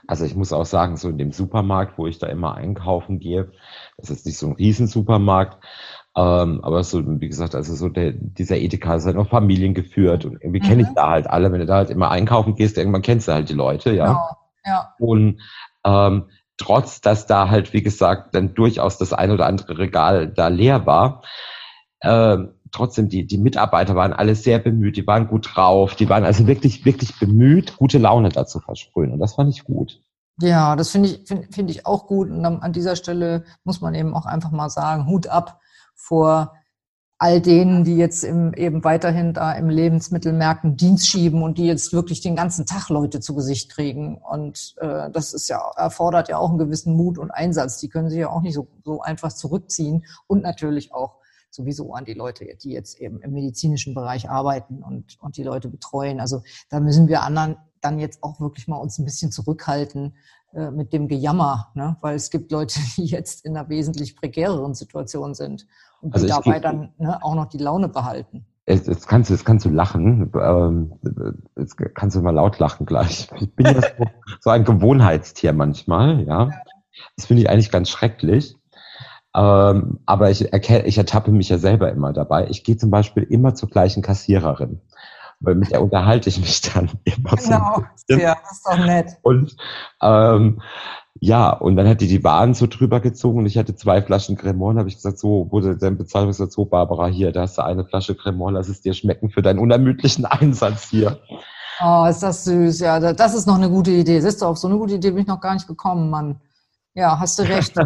Also 0.08 0.26
ich 0.26 0.36
muss 0.36 0.54
auch 0.54 0.66
sagen, 0.66 0.98
so 0.98 1.10
in 1.10 1.18
dem 1.18 1.32
Supermarkt, 1.32 1.98
wo 1.98 2.06
ich 2.06 2.20
da 2.20 2.28
immer 2.28 2.54
einkaufen 2.56 3.20
gehe, 3.20 3.52
das 3.98 4.12
ist 4.12 4.26
nicht 4.28 4.38
so 4.38 4.48
ein 4.48 4.54
Riesensupermarkt, 4.54 5.64
ähm, 6.16 6.60
aber 6.62 6.84
so, 6.84 7.02
wie 7.22 7.30
gesagt, 7.30 7.56
also 7.56 7.74
so 7.74 7.88
der, 7.88 8.12
dieser 8.12 8.58
Edeka 8.58 8.96
ist 8.96 9.06
halt 9.06 9.16
noch 9.16 9.30
familiengeführt 9.30 10.26
und 10.26 10.34
irgendwie 10.42 10.60
mhm. 10.60 10.66
kenne 10.66 10.82
ich 10.84 10.90
da 10.94 11.10
halt 11.10 11.28
alle. 11.28 11.52
Wenn 11.52 11.62
du 11.62 11.66
da 11.66 11.76
halt 11.76 11.90
immer 11.90 12.12
einkaufen 12.12 12.56
gehst, 12.56 12.78
irgendwann 12.78 13.02
kennst 13.02 13.28
du 13.28 13.34
halt 13.34 13.50
die 13.50 13.54
Leute, 13.54 13.94
ja. 13.94 14.08
Genau. 14.08 14.38
ja. 14.66 14.94
Und 15.00 15.42
ähm, 15.86 16.30
trotz, 16.58 17.00
dass 17.00 17.28
da 17.28 17.50
halt, 17.50 17.72
wie 17.74 17.82
gesagt, 17.82 18.36
dann 18.36 18.54
durchaus 18.54 18.98
das 18.98 19.14
ein 19.14 19.32
oder 19.32 19.46
andere 19.46 19.78
Regal 19.78 20.28
da 20.28 20.50
leer 20.50 20.86
war, 20.86 21.24
äh, 22.02 22.38
trotzdem, 22.72 23.08
die, 23.08 23.26
die 23.26 23.38
Mitarbeiter 23.38 23.96
waren 23.96 24.12
alle 24.12 24.36
sehr 24.36 24.60
bemüht, 24.60 24.98
die 24.98 25.08
waren 25.08 25.28
gut 25.28 25.50
drauf, 25.56 25.96
die 25.96 26.10
waren 26.10 26.26
also 26.26 26.46
wirklich, 26.46 26.84
wirklich 26.84 27.18
bemüht, 27.20 27.78
gute 27.78 28.00
Laune 28.00 28.30
dazu 28.30 28.60
versprühen. 28.60 29.14
Und 29.14 29.20
das 29.20 29.36
fand 29.36 29.50
ich 29.50 29.64
gut. 29.64 30.02
Ja, 30.42 30.76
das 30.76 30.90
finde 30.90 31.10
ich, 31.10 31.28
finde 31.28 31.48
find 31.52 31.70
ich 31.72 31.86
auch 31.86 32.08
gut. 32.08 32.30
Und 32.30 32.46
an 32.46 32.74
dieser 32.74 32.96
Stelle 32.96 33.46
muss 33.64 33.80
man 33.80 33.94
eben 33.94 34.14
auch 34.14 34.26
einfach 34.26 34.52
mal 34.52 34.70
sagen, 34.70 35.08
Hut 35.08 35.28
ab 35.28 35.60
vor 36.02 36.54
all 37.20 37.40
denen, 37.40 37.84
die 37.84 37.98
jetzt 37.98 38.24
im, 38.24 38.52
eben 38.56 38.84
weiterhin 38.84 39.36
da 39.36 39.54
im 39.54 39.70
Lebensmittelmärkten 39.70 40.76
Dienst 40.76 41.08
schieben 41.08 41.44
und 41.44 41.60
die 41.60 41.68
jetzt 41.68 41.94
wirklich 41.94 42.22
den 42.22 42.36
ganzen 42.36 42.66
Tag 42.66 42.90
Leute 42.90 43.20
zu 43.20 43.36
Gesicht 43.36 43.70
kriegen. 43.70 44.18
Und 44.18 44.74
äh, 44.78 45.12
das 45.12 45.34
ist 45.34 45.48
ja, 45.48 45.62
erfordert 45.76 46.30
ja 46.30 46.40
auch 46.40 46.50
einen 46.50 46.58
gewissen 46.58 46.96
Mut 46.96 47.20
und 47.20 47.30
Einsatz. 47.30 47.78
Die 47.78 47.90
können 47.90 48.10
sich 48.10 48.18
ja 48.18 48.30
auch 48.30 48.42
nicht 48.42 48.56
so, 48.56 48.68
so 48.84 49.02
einfach 49.02 49.32
zurückziehen 49.32 50.04
und 50.26 50.42
natürlich 50.42 50.96
auch 50.96 51.18
sowieso 51.52 51.94
an 51.94 52.06
die 52.06 52.16
Leute, 52.16 52.46
die 52.64 52.72
jetzt 52.72 53.00
eben 53.00 53.22
im 53.22 53.34
medizinischen 53.34 53.94
Bereich 53.94 54.28
arbeiten 54.28 54.82
und, 54.82 55.18
und 55.22 55.38
die 55.38 55.44
Leute 55.44 55.68
betreuen. 55.68 56.20
Also 56.20 56.42
da 56.70 56.80
müssen 56.80 57.08
wir 57.08 57.22
anderen 57.22 57.58
dann 57.82 58.00
jetzt 58.00 58.24
auch 58.24 58.40
wirklich 58.40 58.68
mal 58.68 58.78
uns 58.78 58.98
ein 58.98 59.06
bisschen 59.06 59.32
zurückhalten, 59.32 60.16
äh, 60.54 60.72
mit 60.72 60.92
dem 60.92 61.08
Gejammer, 61.08 61.72
ne? 61.76 61.96
weil 62.02 62.16
es 62.16 62.30
gibt 62.30 62.52
Leute, 62.52 62.80
die 62.98 63.06
jetzt 63.06 63.46
in 63.46 63.56
einer 63.56 63.70
wesentlich 63.70 64.16
prekäreren 64.16 64.74
Situation 64.74 65.36
sind 65.36 65.68
und 66.02 66.16
die 66.16 66.22
also 66.22 66.28
dabei 66.28 66.60
dann 66.60 66.94
ne, 66.98 67.24
auch 67.24 67.36
noch 67.36 67.46
die 67.46 67.58
Laune 67.58 67.90
behalten. 67.90 68.46
Jetzt, 68.68 68.88
jetzt, 68.88 69.08
kannst 69.08 69.30
du, 69.30 69.34
jetzt 69.34 69.44
kannst 69.44 69.66
du 69.66 69.70
lachen, 69.70 70.32
ähm, 70.40 70.94
jetzt 71.58 71.78
kannst 71.96 72.16
du 72.16 72.22
mal 72.22 72.32
laut 72.32 72.60
lachen 72.60 72.86
gleich. 72.86 73.28
Ich 73.40 73.56
bin 73.56 73.66
ja 73.66 73.82
so, 73.82 74.06
so 74.40 74.50
ein 74.50 74.64
Gewohnheitstier 74.64 75.52
manchmal, 75.54 76.26
ja. 76.26 76.50
Das 77.16 77.26
finde 77.26 77.42
ich 77.44 77.50
eigentlich 77.50 77.72
ganz 77.72 77.90
schrecklich. 77.90 78.56
Ähm, 79.36 80.00
aber 80.06 80.30
ich, 80.30 80.54
erkenne, 80.54 80.86
ich 80.86 80.98
ertappe 80.98 81.32
mich 81.32 81.50
ja 81.50 81.58
selber 81.58 81.92
immer 81.92 82.14
dabei. 82.14 82.48
Ich 82.50 82.64
gehe 82.64 82.78
zum 82.78 82.92
Beispiel 82.92 83.24
immer 83.24 83.56
zur 83.56 83.70
gleichen 83.70 84.04
Kassiererin 84.04 84.82
weil 85.42 85.56
mit 85.56 85.72
der 85.72 85.82
unterhalte 85.82 86.30
ich 86.30 86.40
mich 86.40 86.62
dann 86.62 86.90
immer 87.04 87.36
genau. 87.36 87.84
so. 88.08 88.16
Ja, 88.16 88.38
das 88.42 88.52
ist 88.52 88.66
doch 88.66 88.78
nett. 88.78 89.18
Und 89.24 89.56
ähm, 90.02 90.62
ja, 91.20 91.52
und 91.52 91.76
dann 91.76 91.88
hat 91.88 92.02
die 92.02 92.08
die 92.08 92.24
Waren 92.24 92.54
so 92.54 92.68
drüber 92.68 93.00
gezogen 93.00 93.40
und 93.40 93.46
ich 93.46 93.58
hatte 93.58 93.76
zwei 93.76 94.02
Flaschen 94.02 94.38
Cremant. 94.38 94.80
habe 94.80 94.88
ich 94.90 94.96
gesagt, 94.96 95.20
so 95.20 95.48
wurde 95.52 95.78
dann 95.78 95.98
bezahlt. 95.98 96.26
Ich 96.26 96.38
gesagt, 96.38 96.54
so 96.54 96.66
Barbara, 96.66 97.08
hier, 97.08 97.32
da 97.32 97.42
hast 97.42 97.58
du 97.58 97.64
eine 97.64 97.86
Flasche 97.86 98.16
Cremant, 98.16 98.56
lass 98.56 98.70
es 98.70 98.82
dir 98.82 98.94
schmecken 98.94 99.30
für 99.30 99.42
deinen 99.42 99.60
unermüdlichen 99.60 100.26
Einsatz 100.26 100.90
hier. 100.90 101.20
Oh, 101.84 102.06
ist 102.10 102.24
das 102.24 102.46
süß. 102.46 102.80
Ja, 102.80 103.14
das 103.14 103.34
ist 103.34 103.48
noch 103.48 103.56
eine 103.56 103.70
gute 103.70 103.92
Idee. 103.92 104.20
Siehst 104.20 104.42
du, 104.42 104.46
auf 104.46 104.58
so 104.58 104.68
eine 104.68 104.78
gute 104.78 104.96
Idee 104.96 105.12
bin 105.12 105.24
ich 105.24 105.28
noch 105.28 105.42
gar 105.42 105.54
nicht 105.54 105.68
gekommen, 105.68 106.10
Mann. 106.10 106.40
Ja, 106.94 107.20
hast 107.20 107.40
du 107.40 107.44
recht. 107.44 107.76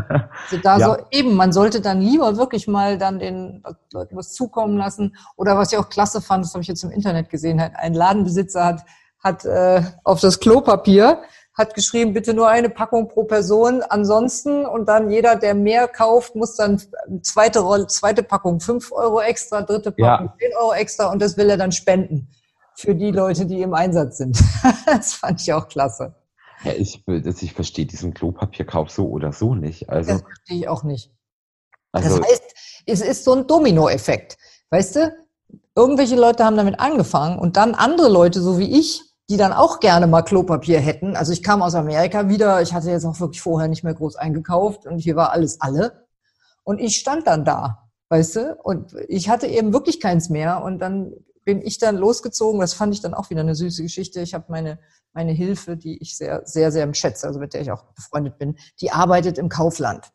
Also 0.51 0.61
da 0.61 0.77
ja. 0.77 0.85
so, 0.85 0.97
eben, 1.11 1.35
man 1.35 1.51
sollte 1.51 1.81
dann 1.81 2.01
lieber 2.01 2.37
wirklich 2.37 2.67
mal 2.67 2.97
dann 2.97 3.19
den 3.19 3.63
Leuten 3.91 4.15
was 4.15 4.33
zukommen 4.33 4.77
lassen. 4.77 5.15
Oder 5.35 5.57
was 5.57 5.71
ich 5.71 5.77
auch 5.79 5.89
klasse 5.89 6.21
fand, 6.21 6.45
das 6.45 6.53
habe 6.53 6.61
ich 6.61 6.67
jetzt 6.67 6.83
im 6.83 6.91
Internet 6.91 7.29
gesehen, 7.29 7.59
ein 7.59 7.93
Ladenbesitzer 7.93 8.63
hat, 8.63 8.81
hat 9.23 9.45
äh, 9.45 9.81
auf 10.03 10.19
das 10.21 10.39
Klopapier 10.39 11.19
hat 11.57 11.73
geschrieben, 11.73 12.13
bitte 12.13 12.33
nur 12.33 12.49
eine 12.49 12.69
Packung 12.69 13.07
pro 13.07 13.23
Person. 13.23 13.81
Ansonsten 13.81 14.65
und 14.65 14.87
dann 14.87 15.09
jeder, 15.09 15.35
der 15.35 15.55
mehr 15.55 15.87
kauft, 15.87 16.35
muss 16.35 16.55
dann 16.55 16.81
zweite 17.21 17.59
Rolle, 17.59 17.87
zweite 17.87 18.23
Packung 18.23 18.59
fünf 18.59 18.91
Euro 18.91 19.21
extra, 19.21 19.61
dritte 19.61 19.91
Packung 19.91 20.31
zehn 20.39 20.51
ja. 20.51 20.57
Euro 20.59 20.73
extra 20.73 21.11
und 21.11 21.21
das 21.21 21.37
will 21.37 21.49
er 21.49 21.57
dann 21.57 21.71
spenden 21.71 22.27
für 22.75 22.93
die 22.93 23.11
Leute, 23.11 23.45
die 23.45 23.61
im 23.61 23.73
Einsatz 23.73 24.17
sind. 24.17 24.37
das 24.85 25.13
fand 25.13 25.41
ich 25.41 25.53
auch 25.53 25.67
klasse. 25.67 26.13
Ja, 26.63 26.73
ich, 26.73 27.03
ich 27.07 27.53
verstehe 27.53 27.85
diesen 27.85 28.13
Klopapierkauf 28.13 28.89
so 28.89 29.07
oder 29.07 29.31
so 29.31 29.55
nicht. 29.55 29.89
Also, 29.89 30.11
das 30.11 30.21
verstehe 30.21 30.57
ich 30.57 30.67
auch 30.67 30.83
nicht. 30.83 31.11
Also, 31.91 32.19
das 32.19 32.27
heißt, 32.27 32.43
es 32.85 33.01
ist 33.01 33.23
so 33.23 33.33
ein 33.33 33.47
Dominoeffekt. 33.47 34.37
Weißt 34.71 34.97
du, 34.97 35.15
irgendwelche 35.75 36.15
Leute 36.15 36.43
haben 36.43 36.57
damit 36.57 36.79
angefangen 36.79 37.39
und 37.39 37.55
dann 37.55 37.75
andere 37.75 38.09
Leute, 38.09 38.41
so 38.41 38.59
wie 38.59 38.79
ich, 38.79 39.03
die 39.29 39.37
dann 39.37 39.53
auch 39.53 39.79
gerne 39.79 40.07
mal 40.07 40.21
Klopapier 40.21 40.79
hätten. 40.79 41.15
Also 41.15 41.31
ich 41.33 41.41
kam 41.41 41.61
aus 41.61 41.75
Amerika 41.75 42.29
wieder, 42.29 42.61
ich 42.61 42.73
hatte 42.73 42.91
jetzt 42.91 43.05
auch 43.05 43.19
wirklich 43.19 43.41
vorher 43.41 43.67
nicht 43.67 43.83
mehr 43.83 43.93
groß 43.93 44.15
eingekauft 44.15 44.85
und 44.85 44.99
hier 44.99 45.15
war 45.15 45.31
alles 45.31 45.61
alle. 45.61 46.05
Und 46.63 46.79
ich 46.79 46.97
stand 46.97 47.27
dann 47.27 47.45
da, 47.45 47.89
weißt 48.09 48.35
du, 48.35 48.55
und 48.63 48.95
ich 49.07 49.29
hatte 49.29 49.47
eben 49.47 49.73
wirklich 49.73 49.99
keins 49.99 50.29
mehr 50.29 50.63
und 50.63 50.79
dann 50.79 51.13
bin 51.43 51.61
ich 51.61 51.77
dann 51.77 51.95
losgezogen. 51.95 52.59
Das 52.59 52.73
fand 52.73 52.93
ich 52.93 53.01
dann 53.01 53.13
auch 53.13 53.29
wieder 53.29 53.41
eine 53.41 53.55
süße 53.55 53.83
Geschichte. 53.83 54.21
Ich 54.21 54.33
habe 54.33 54.45
meine, 54.49 54.79
meine 55.13 55.31
Hilfe, 55.31 55.77
die 55.77 56.01
ich 56.01 56.17
sehr, 56.17 56.41
sehr, 56.45 56.71
sehr 56.71 56.91
schätze, 56.93 57.27
also 57.27 57.39
mit 57.39 57.53
der 57.53 57.61
ich 57.61 57.71
auch 57.71 57.83
befreundet 57.93 58.37
bin, 58.37 58.57
die 58.81 58.91
arbeitet 58.91 59.37
im 59.37 59.49
Kaufland. 59.49 60.11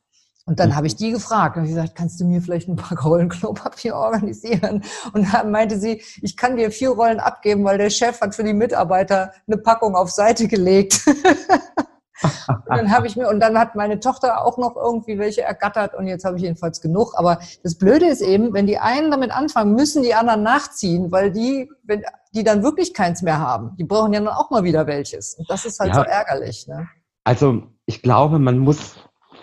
Und 0.51 0.59
dann 0.59 0.75
habe 0.75 0.89
ich 0.89 0.97
die 0.97 1.13
gefragt 1.13 1.57
und 1.57 1.67
gesagt, 1.67 1.95
kannst 1.95 2.21
du 2.21 2.25
mir 2.25 2.43
vielleicht 2.43 2.67
ein 2.67 2.75
paar 2.75 2.99
Rollen 3.05 3.29
Klopapier 3.29 3.95
organisieren? 3.95 4.83
Und 5.13 5.33
dann 5.33 5.53
meinte 5.53 5.79
sie, 5.79 6.03
ich 6.23 6.37
kann 6.37 6.57
dir 6.57 6.73
vier 6.73 6.91
Rollen 6.91 7.21
abgeben, 7.21 7.65
weil 7.65 7.79
der 7.79 7.89
Chef 7.89 8.21
hat 8.21 8.35
für 8.35 8.43
die 8.43 8.53
Mitarbeiter 8.53 9.31
eine 9.47 9.59
Packung 9.59 9.95
auf 9.95 10.11
Seite 10.11 10.49
gelegt. 10.49 11.07
und 11.07 12.63
dann 12.67 12.91
habe 12.91 13.07
ich 13.07 13.15
mir, 13.15 13.29
und 13.29 13.39
dann 13.39 13.57
hat 13.57 13.77
meine 13.77 14.01
Tochter 14.01 14.45
auch 14.45 14.59
noch 14.59 14.75
irgendwie 14.75 15.21
welche 15.21 15.43
ergattert 15.43 15.95
und 15.95 16.09
jetzt 16.09 16.25
habe 16.25 16.37
ich 16.37 16.43
jedenfalls 16.43 16.81
genug. 16.81 17.13
Aber 17.15 17.39
das 17.63 17.79
Blöde 17.79 18.07
ist 18.07 18.21
eben, 18.21 18.53
wenn 18.53 18.67
die 18.67 18.79
einen 18.79 19.13
damit 19.13 19.31
anfangen, 19.31 19.77
müssen 19.77 20.03
die 20.03 20.15
anderen 20.15 20.43
nachziehen, 20.43 21.13
weil 21.13 21.31
die, 21.31 21.71
wenn, 21.85 22.03
die 22.35 22.43
dann 22.43 22.65
wirklich 22.65 22.93
keins 22.93 23.23
mehr 23.23 23.39
haben. 23.39 23.77
Die 23.79 23.85
brauchen 23.85 24.13
ja 24.13 24.19
dann 24.19 24.35
auch 24.35 24.51
mal 24.51 24.65
wieder 24.65 24.89
welches. 24.89 25.35
Und 25.35 25.49
das 25.49 25.65
ist 25.65 25.79
halt 25.79 25.91
ja, 25.91 25.95
so 25.95 26.03
ärgerlich. 26.03 26.67
Ne? 26.67 26.89
Also 27.23 27.63
ich 27.87 28.03
glaube, 28.03 28.41
man 28.41 28.59
muss, 28.59 28.97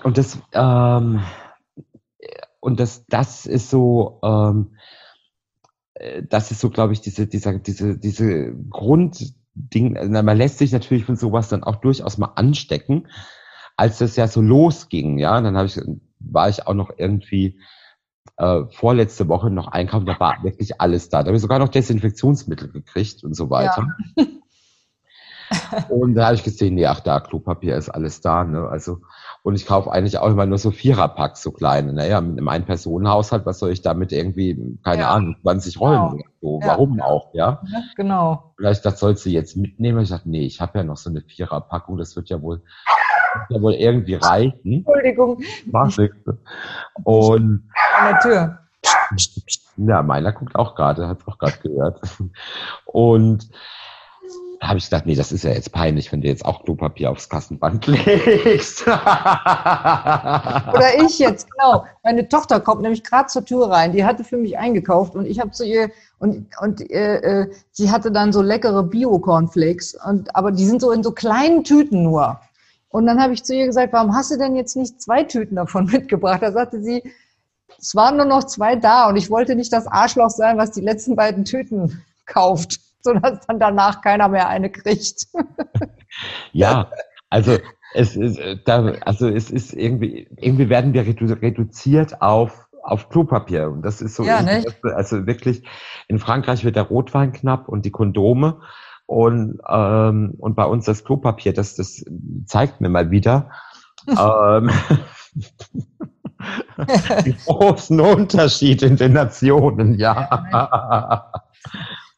und 0.07 0.17
das, 0.17 0.39
ähm, 0.53 1.19
und 2.61 2.79
das, 2.79 3.05
das 3.07 3.45
ist 3.45 3.69
so, 3.69 4.21
ähm, 4.23 4.77
äh, 5.95 6.23
das 6.23 6.49
ist 6.49 6.61
so, 6.61 6.69
glaube 6.69 6.93
ich, 6.93 7.01
diese, 7.01 7.27
dieser, 7.27 7.59
diese, 7.59 7.97
diese 7.97 8.55
Grundding, 8.69 9.97
also 9.97 10.09
man 10.09 10.37
lässt 10.37 10.59
sich 10.59 10.71
natürlich 10.71 11.03
von 11.03 11.17
sowas 11.17 11.49
dann 11.49 11.65
auch 11.65 11.75
durchaus 11.75 12.17
mal 12.17 12.31
anstecken, 12.35 13.09
als 13.75 13.97
das 13.97 14.15
ja 14.15 14.29
so 14.29 14.41
losging, 14.41 15.17
ja, 15.17 15.41
dann 15.41 15.57
habe 15.57 15.67
ich, 15.67 15.77
war 16.19 16.47
ich 16.47 16.65
auch 16.65 16.73
noch 16.73 16.91
irgendwie 16.97 17.59
äh, 18.37 18.63
vorletzte 18.71 19.27
Woche 19.27 19.49
noch 19.49 19.67
einkaufen, 19.67 20.05
da 20.05 20.17
war 20.21 20.41
wirklich 20.41 20.79
alles 20.79 21.09
da. 21.09 21.21
Da 21.21 21.27
habe 21.27 21.35
ich 21.35 21.41
sogar 21.41 21.59
noch 21.59 21.67
Desinfektionsmittel 21.67 22.71
gekriegt 22.71 23.25
und 23.25 23.35
so 23.35 23.49
weiter. 23.49 23.89
Ja. 24.15 24.25
Und 25.89 26.15
da 26.15 26.25
habe 26.25 26.35
ich 26.35 26.43
gesehen, 26.43 26.75
nee, 26.75 26.85
ach 26.85 26.99
da, 26.99 27.19
Klopapier 27.19 27.75
ist 27.75 27.89
alles 27.89 28.21
da, 28.21 28.43
ne? 28.43 28.67
Also, 28.67 29.01
und 29.43 29.55
ich 29.55 29.65
kaufe 29.65 29.91
eigentlich 29.91 30.17
auch 30.17 30.27
immer 30.27 30.45
nur 30.45 30.57
so 30.57 30.71
Viererpacks, 30.71 31.41
so 31.41 31.51
kleine. 31.51 31.93
Naja, 31.93 32.19
mit 32.21 32.37
einem 32.37 32.47
Ein-Personen-Haushalt, 32.49 33.45
was 33.45 33.59
soll 33.59 33.71
ich 33.71 33.81
damit 33.81 34.11
irgendwie, 34.11 34.77
keine 34.83 35.03
ja. 35.03 35.11
Ahnung, 35.11 35.37
20 35.41 35.79
Rollen 35.79 36.11
genau. 36.11 36.23
so. 36.41 36.59
Ja. 36.61 36.67
Warum 36.67 37.01
auch, 37.01 37.33
ja? 37.33 37.61
ja 37.63 37.79
genau. 37.95 38.53
Vielleicht 38.57 38.85
das 38.85 38.99
sollst 38.99 39.25
du 39.25 39.29
jetzt 39.29 39.55
mitnehmen. 39.55 40.01
Ich 40.01 40.09
dachte, 40.09 40.29
nee, 40.29 40.45
ich 40.45 40.59
habe 40.59 40.79
ja 40.79 40.83
noch 40.83 40.97
so 40.97 41.09
eine 41.09 41.21
Viererpackung, 41.21 41.97
das 41.97 42.15
wird 42.15 42.29
ja 42.29 42.41
wohl, 42.41 42.57
wird 42.57 43.49
ja 43.49 43.61
wohl 43.61 43.73
irgendwie 43.73 44.15
reichen. 44.15 44.73
Entschuldigung. 44.85 45.41
Mach 45.65 45.95
nichts. 45.97 46.17
Und. 47.03 47.69
An 47.97 48.09
der 48.11 48.19
Tür. 48.19 48.59
Ja, 49.77 50.01
meiner 50.01 50.33
guckt 50.33 50.55
auch 50.55 50.75
gerade, 50.75 51.07
hat 51.07 51.19
auch 51.25 51.37
gerade 51.37 51.57
gehört. 51.59 52.01
Und 52.85 53.49
habe 54.61 54.79
ich 54.79 54.85
gedacht, 54.85 55.05
nee, 55.05 55.15
das 55.15 55.31
ist 55.31 55.43
ja 55.43 55.51
jetzt 55.51 55.71
peinlich, 55.71 56.11
wenn 56.11 56.21
du 56.21 56.27
jetzt 56.27 56.43
auch 56.45 56.63
Klopapier 56.63 57.11
aufs 57.11 57.29
Kassenband 57.29 57.85
legst. 57.87 58.87
Oder 58.87 58.95
ich 61.03 61.19
jetzt, 61.19 61.47
genau. 61.51 61.85
Meine 62.03 62.27
Tochter 62.27 62.59
kommt 62.59 62.81
nämlich 62.81 63.03
gerade 63.03 63.27
zur 63.27 63.45
Tür 63.45 63.69
rein. 63.69 63.91
Die 63.91 64.03
hatte 64.03 64.23
für 64.23 64.37
mich 64.37 64.57
eingekauft 64.57 65.15
und 65.15 65.25
ich 65.25 65.39
habe 65.39 65.51
zu 65.51 65.63
ihr 65.65 65.91
und 66.19 66.47
und 66.61 66.81
äh, 66.89 67.41
äh, 67.41 67.51
sie 67.71 67.91
hatte 67.91 68.11
dann 68.11 68.33
so 68.33 68.41
leckere 68.41 68.81
Bio-Cornflakes 68.83 69.95
und 70.05 70.35
aber 70.35 70.51
die 70.51 70.65
sind 70.65 70.81
so 70.81 70.91
in 70.91 71.03
so 71.03 71.11
kleinen 71.11 71.63
Tüten 71.63 72.03
nur. 72.03 72.39
Und 72.89 73.05
dann 73.05 73.21
habe 73.21 73.33
ich 73.33 73.43
zu 73.43 73.53
ihr 73.53 73.67
gesagt, 73.67 73.93
warum 73.93 74.15
hast 74.15 74.31
du 74.31 74.37
denn 74.37 74.55
jetzt 74.55 74.75
nicht 74.75 75.01
zwei 75.01 75.23
Tüten 75.23 75.55
davon 75.55 75.85
mitgebracht? 75.91 76.41
Da 76.41 76.51
sagte 76.51 76.81
sie, 76.81 77.03
es 77.77 77.93
waren 77.95 78.17
nur 78.17 78.25
noch 78.25 78.45
zwei 78.45 78.75
da 78.75 79.07
und 79.07 79.17
ich 79.17 79.29
wollte 79.29 79.55
nicht 79.55 79.71
das 79.71 79.85
Arschloch 79.87 80.31
sein, 80.31 80.57
was 80.57 80.71
die 80.71 80.81
letzten 80.81 81.15
beiden 81.15 81.45
Tüten 81.45 82.01
kauft 82.25 82.86
sodass 83.07 83.45
dann 83.47 83.59
danach 83.59 84.01
keiner 84.01 84.27
mehr 84.27 84.49
eine 84.49 84.69
kriegt. 84.69 85.27
ja, 86.51 86.91
also 87.29 87.57
es 87.93 88.15
ist, 88.15 88.37
äh, 88.37 88.57
da, 88.65 88.93
also 89.01 89.27
es 89.27 89.49
ist 89.49 89.73
irgendwie, 89.73 90.27
irgendwie 90.37 90.69
werden 90.69 90.93
wir 90.93 91.05
reduziert 91.05 92.21
auf 92.21 92.65
auf 92.83 93.09
Klopapier 93.09 93.69
und 93.69 93.81
das 93.81 93.99
ist 93.99 94.15
so, 94.15 94.23
ja, 94.23 94.41
ne? 94.41 94.63
also 94.95 95.27
wirklich 95.27 95.63
in 96.07 96.19
Frankreich 96.19 96.63
wird 96.63 96.77
der 96.77 96.83
Rotwein 96.83 97.33
knapp 97.33 97.67
und 97.67 97.83
die 97.83 97.91
Kondome 97.91 98.61
und 99.05 99.59
ähm, 99.67 100.35
und 100.37 100.55
bei 100.55 100.63
uns 100.63 100.85
das 100.85 101.03
Klopapier, 101.03 101.51
das 101.53 101.75
das 101.75 102.05
zeigt 102.45 102.79
mir 102.79 102.87
mal 102.87 103.11
wieder. 103.11 103.49
ähm, 104.07 104.69
großen 107.45 107.99
Unterschied 107.99 108.81
in 108.83 108.95
den 108.95 109.13
Nationen, 109.13 109.95
ja. 109.95 111.29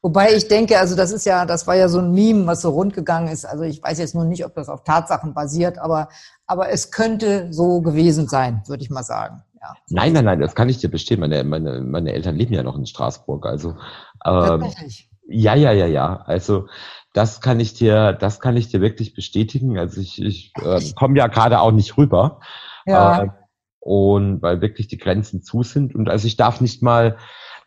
Wobei 0.02 0.34
ich 0.34 0.47
denke, 0.47 0.80
also 0.80 0.95
das 0.95 1.12
ist 1.12 1.26
ja, 1.26 1.45
das 1.45 1.68
war 1.68 1.76
ja 1.76 1.89
so 1.89 2.00
ein 2.00 2.14
Meme, 2.14 2.47
was 2.47 2.62
so 2.62 2.70
rundgegangen 2.70 3.30
ist. 3.30 3.45
Also 3.45 3.64
ich 3.64 3.84
weiß 3.84 4.00
jetzt 4.00 4.16
nur 4.16 4.24
nicht, 4.24 4.45
ob 4.45 4.56
das 4.56 4.70
auf 4.70 4.84
Tatsachen 4.84 5.34
basiert, 5.34 5.78
aber, 5.78 6.08
aber 6.47 6.70
es 6.70 6.91
könnte 6.91 7.52
so 7.52 7.82
gewesen 7.82 8.28
sein, 8.28 8.64
würde 8.68 8.82
ich 8.84 8.89
mal 8.89 9.04
sagen. 9.04 9.43
Ja. 9.62 9.76
Nein, 9.89 10.14
nein, 10.14 10.24
nein, 10.24 10.39
das 10.39 10.56
kann 10.56 10.70
ich 10.70 10.78
dir 10.78 10.89
bestehen. 10.89 11.20
Meine, 11.20 11.43
meine, 11.43 11.82
meine 11.82 12.14
Eltern 12.14 12.38
leben 12.38 12.54
ja 12.54 12.64
noch 12.64 12.78
in 12.78 12.86
Straßburg. 12.86 13.45
Also 13.45 13.76
ähm, 14.26 14.66
ja, 15.28 15.54
ja, 15.56 15.74
ja, 15.74 15.86
ja. 15.86 16.22
Also 16.26 16.68
das 17.14 17.41
kann 17.41 17.60
ich 17.60 17.74
dir, 17.74 18.14
das 18.14 18.39
kann 18.39 18.56
ich 18.56 18.70
dir 18.70 18.80
wirklich 18.80 19.14
bestätigen. 19.14 19.78
Also 19.78 20.00
ich, 20.00 20.22
ich 20.22 20.54
äh, 20.64 20.80
komme 20.95 21.18
ja 21.18 21.28
gerade 21.28 21.60
auch 21.60 21.72
nicht 21.72 21.97
rüber. 21.97 22.39
Ja. 22.86 23.24
Äh, 23.24 23.30
und 23.82 24.41
weil 24.41 24.62
wirklich 24.62 24.88
die 24.88 24.97
Grenzen 24.97 25.41
zu 25.41 25.64
sind. 25.64 25.93
Und 25.93 26.10
also 26.10 26.28
ich 26.28 26.38
darf 26.38 26.62
nicht 26.62 26.82
mal 26.82 27.18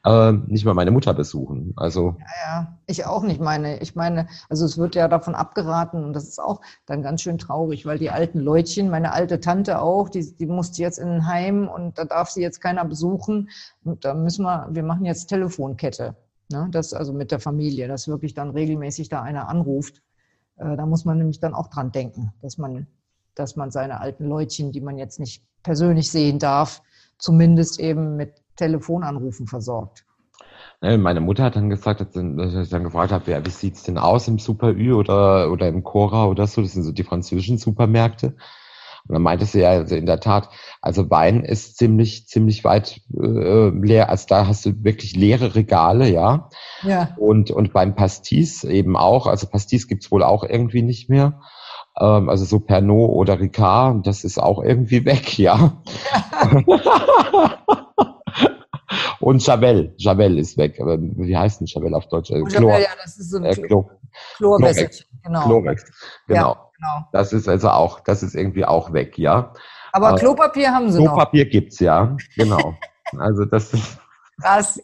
äh, 0.04 0.32
nicht 0.32 0.64
mal 0.64 0.74
meine 0.74 0.90
Mutter 0.90 1.14
besuchen. 1.14 1.72
Also 1.76 2.16
ja, 2.18 2.26
ja, 2.44 2.78
ich 2.86 3.06
auch 3.06 3.22
nicht 3.22 3.40
meine. 3.40 3.80
Ich 3.80 3.94
meine, 3.94 4.26
also 4.48 4.64
es 4.64 4.76
wird 4.76 4.94
ja 4.94 5.06
davon 5.08 5.34
abgeraten 5.34 6.04
und 6.04 6.12
das 6.12 6.24
ist 6.24 6.40
auch 6.40 6.60
dann 6.86 7.02
ganz 7.02 7.22
schön 7.22 7.38
traurig, 7.38 7.86
weil 7.86 7.98
die 7.98 8.10
alten 8.10 8.40
Leutchen, 8.40 8.90
meine 8.90 9.12
alte 9.12 9.40
Tante 9.40 9.80
auch, 9.80 10.08
die, 10.08 10.36
die 10.36 10.46
musste 10.46 10.82
jetzt 10.82 10.98
in 10.98 11.08
ein 11.08 11.26
Heim 11.26 11.68
und 11.68 11.98
da 11.98 12.04
darf 12.04 12.30
sie 12.30 12.42
jetzt 12.42 12.60
keiner 12.60 12.84
besuchen. 12.84 13.48
Und 13.84 14.04
da 14.04 14.14
müssen 14.14 14.44
wir, 14.44 14.68
wir 14.70 14.82
machen 14.82 15.04
jetzt 15.04 15.26
Telefonkette. 15.26 16.16
Ne? 16.50 16.68
Das 16.72 16.92
also 16.92 17.12
mit 17.12 17.30
der 17.30 17.40
Familie, 17.40 17.86
dass 17.86 18.08
wirklich 18.08 18.34
dann 18.34 18.50
regelmäßig 18.50 19.08
da 19.08 19.22
einer 19.22 19.48
anruft. 19.48 20.02
Äh, 20.56 20.76
da 20.76 20.84
muss 20.84 21.04
man 21.04 21.18
nämlich 21.18 21.38
dann 21.38 21.54
auch 21.54 21.68
dran 21.68 21.92
denken, 21.92 22.32
dass 22.42 22.58
man, 22.58 22.88
dass 23.36 23.54
man 23.54 23.70
seine 23.70 24.00
alten 24.00 24.26
Leutchen, 24.26 24.72
die 24.72 24.80
man 24.80 24.98
jetzt 24.98 25.20
nicht 25.20 25.44
persönlich 25.62 26.10
sehen 26.10 26.40
darf, 26.40 26.82
zumindest 27.18 27.78
eben 27.78 28.16
mit 28.16 28.41
Telefonanrufen 28.56 29.46
versorgt. 29.46 30.04
Meine 30.80 31.20
Mutter 31.20 31.44
hat 31.44 31.54
dann 31.54 31.70
gesagt, 31.70 32.00
dass 32.00 32.08
ich 32.54 32.68
dann 32.70 32.82
gefragt 32.82 33.12
habe, 33.12 33.44
wie 33.44 33.50
sieht 33.50 33.76
es 33.76 33.84
denn 33.84 33.98
aus 33.98 34.26
im 34.26 34.40
Super 34.40 34.72
Ü 34.72 34.94
oder, 34.94 35.52
oder 35.52 35.68
im 35.68 35.84
Cora 35.84 36.26
oder 36.26 36.48
so? 36.48 36.60
Das 36.60 36.72
sind 36.72 36.82
so 36.82 36.90
die 36.90 37.04
französischen 37.04 37.56
Supermärkte. 37.56 38.34
Und 39.08 39.14
dann 39.14 39.22
meinte 39.22 39.44
sie 39.44 39.60
ja, 39.60 39.70
also 39.70 39.94
in 39.94 40.06
der 40.06 40.18
Tat, 40.18 40.48
also 40.80 41.08
Wein 41.08 41.44
ist 41.44 41.76
ziemlich, 41.76 42.26
ziemlich 42.26 42.64
weit 42.64 43.00
äh, 43.16 43.68
leer. 43.68 44.08
Also 44.10 44.26
da 44.28 44.48
hast 44.48 44.66
du 44.66 44.82
wirklich 44.82 45.14
leere 45.14 45.54
Regale, 45.54 46.08
ja. 46.08 46.48
Ja. 46.82 47.10
Und, 47.16 47.52
und 47.52 47.72
beim 47.72 47.94
Pastis 47.94 48.64
eben 48.64 48.96
auch. 48.96 49.28
Also 49.28 49.46
Pastis 49.46 49.86
gibt's 49.86 50.10
wohl 50.10 50.24
auch 50.24 50.42
irgendwie 50.42 50.82
nicht 50.82 51.08
mehr. 51.08 51.40
Ähm, 52.00 52.28
also 52.28 52.44
so 52.44 52.58
Pernod 52.58 53.10
oder 53.10 53.38
Ricard, 53.38 54.04
das 54.06 54.24
ist 54.24 54.42
auch 54.42 54.62
irgendwie 54.62 55.04
weg, 55.04 55.38
ja. 55.38 55.80
Und 59.22 59.46
Javel. 59.46 59.94
Javel 59.98 60.38
ist 60.38 60.58
weg. 60.58 60.80
Aber 60.80 60.98
wie 61.00 61.36
heißt 61.36 61.60
denn 61.60 61.66
Javel 61.68 61.94
auf 61.94 62.08
Deutsch? 62.08 62.30
Oh, 62.32 62.42
Chlor, 62.44 62.78
ja, 62.78 62.88
das 63.02 63.18
ist 63.18 63.30
so 63.30 63.38
ein 63.38 63.44
äh, 63.44 63.54
Chlor, 63.54 63.88
Chlorwässerchen, 64.36 65.06
genau. 65.22 65.44
Chlorex, 65.44 65.84
genau. 66.26 66.40
Ja, 66.40 66.70
genau. 66.76 67.08
Das 67.12 67.32
ist 67.32 67.48
also 67.48 67.70
auch, 67.70 68.00
das 68.00 68.22
ist 68.22 68.34
irgendwie 68.34 68.64
auch 68.64 68.92
weg, 68.92 69.16
ja. 69.18 69.52
Aber 69.92 70.14
äh, 70.14 70.16
Klopapier 70.16 70.72
haben 70.72 70.90
sie 70.90 70.98
Klopapier 70.98 71.04
noch. 71.04 71.14
Klopapier 71.14 71.44
gibt's, 71.46 71.78
ja. 71.78 72.16
Genau. 72.36 72.74
also 73.18 73.44
das 73.44 73.72
ist. 73.72 73.98
Krass. 74.40 74.80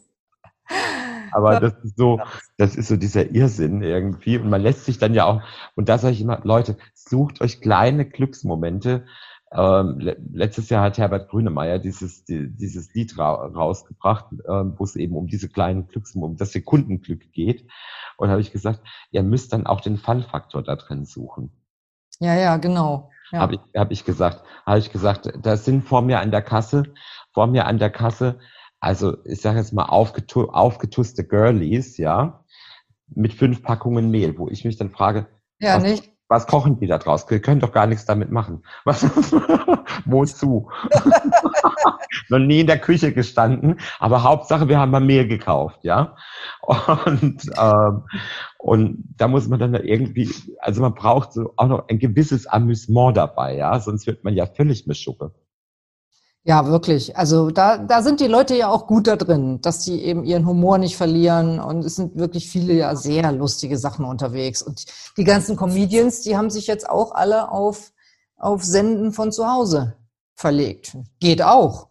Aber 1.32 1.61
das 1.61 1.72
ist 1.82 1.97
so, 1.97 2.20
das 2.57 2.76
ist 2.76 2.89
so 2.89 2.97
dieser 2.97 3.30
Irrsinn 3.30 3.82
irgendwie. 3.82 4.39
Und 4.39 4.51
man 4.51 4.61
lässt 4.61 4.84
sich 4.84 4.99
dann 4.99 5.14
ja 5.14 5.24
auch, 5.24 5.43
und 5.74 5.89
da 5.89 5.99
sage 5.99 6.14
ich 6.14 6.20
immer, 6.20 6.41
Leute, 6.45 6.76
sucht 6.95 7.41
euch 7.41 7.61
kleine 7.61 8.05
Glücksmomente, 8.05 9.05
ähm, 9.51 9.99
letztes 10.32 10.68
Jahr 10.68 10.82
hat 10.82 10.99
Herbert 10.99 11.30
Grünemeyer 11.30 11.78
dieses, 11.78 12.24
die, 12.24 12.55
dieses 12.55 12.92
Lied 12.94 13.18
ra 13.18 13.46
rausgebracht, 13.46 14.26
ähm, 14.46 14.74
wo 14.76 14.84
es 14.84 14.96
eben 14.96 15.16
um 15.16 15.26
diese 15.26 15.49
kleinen 15.49 15.88
Glücks, 15.88 16.14
um 16.14 16.36
das 16.36 16.53
Sekundenglück 16.53 17.32
geht. 17.32 17.66
Und 18.18 18.28
habe 18.28 18.40
ich 18.40 18.53
gesagt, 18.53 18.80
ihr 19.11 19.22
müsst 19.22 19.53
dann 19.53 19.66
auch 19.66 19.80
den 19.80 19.96
Fun-Faktor 19.96 20.62
da 20.62 20.76
drin 20.76 21.07
suchen. 21.07 21.51
Ja, 22.20 22.34
ja, 22.34 22.57
genau. 22.57 23.11
Ja. 23.30 23.40
Habe 23.40 23.55
ich, 23.55 23.61
hab 23.74 23.90
ich 23.90 24.05
gesagt, 24.05 24.42
habe 24.66 24.78
ich 24.78 24.90
gesagt, 24.90 25.32
da 25.40 25.57
sind 25.57 25.84
vor 25.84 26.03
mir 26.03 26.20
an 26.20 26.30
der 26.30 26.42
Kasse, 26.42 26.84
vor 27.32 27.46
mir 27.46 27.66
an 27.66 27.78
der 27.78 27.90
Kasse, 27.90 28.40
also 28.80 29.24
ich 29.24 29.40
sage 29.40 29.59
jetzt 29.59 29.72
mal 29.72 29.84
aufgetu 29.84 30.44
aufgetusste 30.44 31.24
Girlies, 31.26 31.96
ja, 31.96 32.44
mit 33.09 33.32
fünf 33.34 33.62
Packungen 33.62 34.11
Mehl, 34.11 34.38
wo 34.38 34.49
ich 34.49 34.64
mich 34.64 34.76
dann 34.76 34.90
frage, 34.90 35.26
ja, 35.59 35.76
was, 35.76 35.82
nicht? 35.82 36.12
Was 36.29 36.47
kochen 36.47 36.79
die 36.79 36.87
da 36.87 36.99
draus? 36.99 37.29
Wir 37.31 37.41
können 37.41 37.61
doch 37.61 37.72
gar 37.72 37.87
nichts 37.87 38.05
damit 38.05 38.31
machen. 38.31 38.62
Was, 38.85 39.03
wozu? 40.05 40.70
Noch 42.29 42.39
nie 42.39 42.61
in 42.61 42.66
der 42.66 42.79
Küche 42.79 43.12
gestanden, 43.12 43.81
aber 43.99 44.22
Hauptsache, 44.22 44.68
wir 44.68 44.79
haben 44.79 44.91
mal 44.91 45.01
Mehl 45.01 45.26
gekauft, 45.26 45.81
ja. 45.83 46.16
Und, 46.62 47.51
ähm, 47.59 48.03
und 48.59 49.05
da 49.16 49.29
muss 49.29 49.49
man 49.49 49.59
dann 49.59 49.74
irgendwie, 49.74 50.31
also 50.61 50.83
man 50.83 50.95
braucht 50.95 51.33
so 51.33 51.53
auch 51.57 51.68
noch 51.68 51.89
ein 51.89 51.99
gewisses 51.99 52.47
Amüsement 52.47 53.16
dabei, 53.16 53.57
ja, 53.57 53.79
sonst 53.81 54.07
wird 54.07 54.24
man 54.24 54.35
ja 54.35 54.47
völlig 54.47 54.87
Mischuppe. 54.87 55.33
Ja, 56.49 56.66
wirklich. 56.66 57.14
Also 57.14 57.51
da, 57.51 57.76
da 57.76 58.01
sind 58.01 58.20
die 58.20 58.26
Leute 58.26 58.57
ja 58.57 58.68
auch 58.70 58.86
gut 58.86 59.07
da 59.07 59.16
drin, 59.16 59.61
dass 59.61 59.84
sie 59.84 60.01
eben 60.01 60.24
ihren 60.24 60.46
Humor 60.46 60.78
nicht 60.78 60.96
verlieren. 60.96 61.61
Und 61.61 61.84
es 61.84 61.96
sind 61.96 62.16
wirklich 62.16 62.49
viele 62.49 62.72
ja 62.72 62.96
sehr 62.96 63.32
lustige 63.32 63.76
Sachen 63.76 64.07
unterwegs. 64.07 64.62
Und 64.62 64.86
die 65.18 65.24
ganzen 65.24 65.57
Comedians, 65.57 66.22
die 66.22 66.38
haben 66.38 66.49
sich 66.49 66.66
jetzt 66.66 66.88
auch 66.88 67.12
alle 67.12 67.51
auf 67.53 67.92
auf 68.38 68.64
Senden 68.64 69.12
von 69.12 69.30
zu 69.30 69.46
Hause 69.46 69.96
verlegt. 70.34 70.96
Geht 71.20 71.42
auch. 71.42 71.88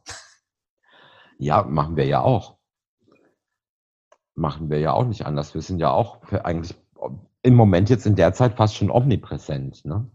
Ja, 1.37 1.61
machen 1.61 1.95
wir 1.95 2.05
ja 2.05 2.21
auch. 2.21 2.55
Machen 4.33 4.71
wir 4.71 4.79
ja 4.79 4.91
auch 4.93 5.05
nicht 5.05 5.23
anders. 5.25 5.53
Wir 5.53 5.61
sind 5.61 5.79
ja 5.79 5.91
auch 5.91 6.23
eigentlich 6.31 6.75
im 7.43 7.53
Moment 7.53 7.91
jetzt 7.91 8.07
in 8.07 8.15
der 8.15 8.33
Zeit 8.33 8.55
fast 8.55 8.75
schon 8.75 8.89
omnipräsent. 8.89 9.85
Ne? 9.85 10.09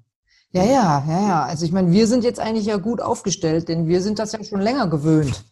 Ja, 0.52 0.64
ja, 0.64 1.04
ja, 1.08 1.20
ja. 1.28 1.42
Also 1.44 1.64
ich 1.64 1.72
meine, 1.72 1.92
wir 1.92 2.06
sind 2.06 2.24
jetzt 2.24 2.38
eigentlich 2.38 2.66
ja 2.66 2.76
gut 2.76 3.00
aufgestellt, 3.00 3.68
denn 3.68 3.88
wir 3.88 4.02
sind 4.02 4.18
das 4.18 4.32
ja 4.32 4.44
schon 4.44 4.60
länger 4.60 4.86
gewöhnt, 4.86 5.44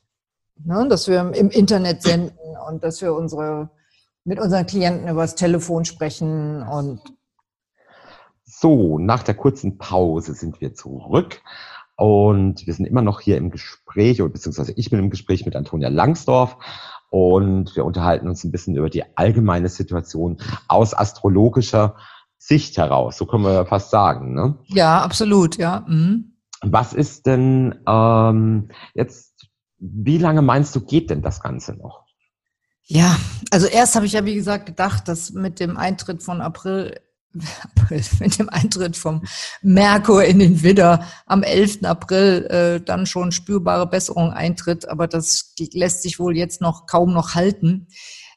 ne? 0.62 0.86
dass 0.88 1.08
wir 1.08 1.32
im 1.34 1.50
Internet 1.50 2.02
senden 2.02 2.56
und 2.68 2.84
dass 2.84 3.00
wir 3.00 3.14
unsere 3.14 3.70
mit 4.24 4.38
unseren 4.38 4.66
Klienten 4.66 5.08
über 5.08 5.22
das 5.22 5.34
Telefon 5.34 5.86
sprechen 5.86 6.62
und 6.62 7.00
so, 8.44 8.98
nach 8.98 9.22
der 9.22 9.34
kurzen 9.34 9.78
Pause 9.78 10.34
sind 10.34 10.60
wir 10.60 10.74
zurück 10.74 11.40
und 11.96 12.66
wir 12.66 12.74
sind 12.74 12.84
immer 12.84 13.00
noch 13.00 13.20
hier 13.20 13.38
im 13.38 13.50
Gespräch, 13.50 14.18
beziehungsweise 14.18 14.72
ich 14.76 14.90
bin 14.90 14.98
im 14.98 15.08
Gespräch 15.08 15.46
mit 15.46 15.56
Antonia 15.56 15.88
Langsdorf 15.88 16.58
und 17.08 17.74
wir 17.74 17.86
unterhalten 17.86 18.28
uns 18.28 18.44
ein 18.44 18.50
bisschen 18.50 18.76
über 18.76 18.90
die 18.90 19.04
allgemeine 19.16 19.70
Situation 19.70 20.42
aus 20.68 20.92
astrologischer 20.92 21.96
Sicht 22.42 22.78
heraus. 22.78 23.18
So 23.18 23.26
können 23.26 23.44
wir 23.44 23.66
fast 23.66 23.90
sagen. 23.90 24.34
Ne? 24.34 24.58
Ja, 24.68 25.02
absolut, 25.02 25.58
ja. 25.58 25.84
Mhm. 25.86 26.38
Was 26.62 26.94
ist 26.94 27.26
denn 27.26 27.78
ähm, 27.86 28.70
jetzt, 28.94 29.46
wie 29.78 30.18
lange 30.18 30.42
meinst 30.42 30.74
du, 30.74 30.80
geht 30.80 31.10
denn 31.10 31.22
das 31.22 31.40
Ganze 31.40 31.74
noch? 31.74 32.06
Ja, 32.84 33.16
also 33.50 33.66
erst 33.66 33.94
habe 33.94 34.06
ich 34.06 34.12
ja, 34.12 34.24
wie 34.24 34.34
gesagt, 34.34 34.66
gedacht, 34.66 35.06
dass 35.06 35.30
mit 35.32 35.60
dem 35.60 35.76
Eintritt 35.76 36.22
von 36.22 36.40
April 36.40 36.98
mit 38.18 38.38
dem 38.38 38.48
Eintritt 38.48 38.96
vom 38.96 39.22
Merkur 39.62 40.24
in 40.24 40.40
den 40.40 40.62
Widder 40.62 41.06
am 41.26 41.44
11. 41.44 41.84
April 41.84 42.46
äh, 42.46 42.84
dann 42.84 43.06
schon 43.06 43.30
spürbare 43.30 43.86
Besserung 43.86 44.32
eintritt, 44.32 44.88
aber 44.88 45.06
das 45.06 45.54
lässt 45.72 46.02
sich 46.02 46.18
wohl 46.18 46.36
jetzt 46.36 46.60
noch 46.60 46.86
kaum 46.86 47.12
noch 47.12 47.36
halten. 47.36 47.86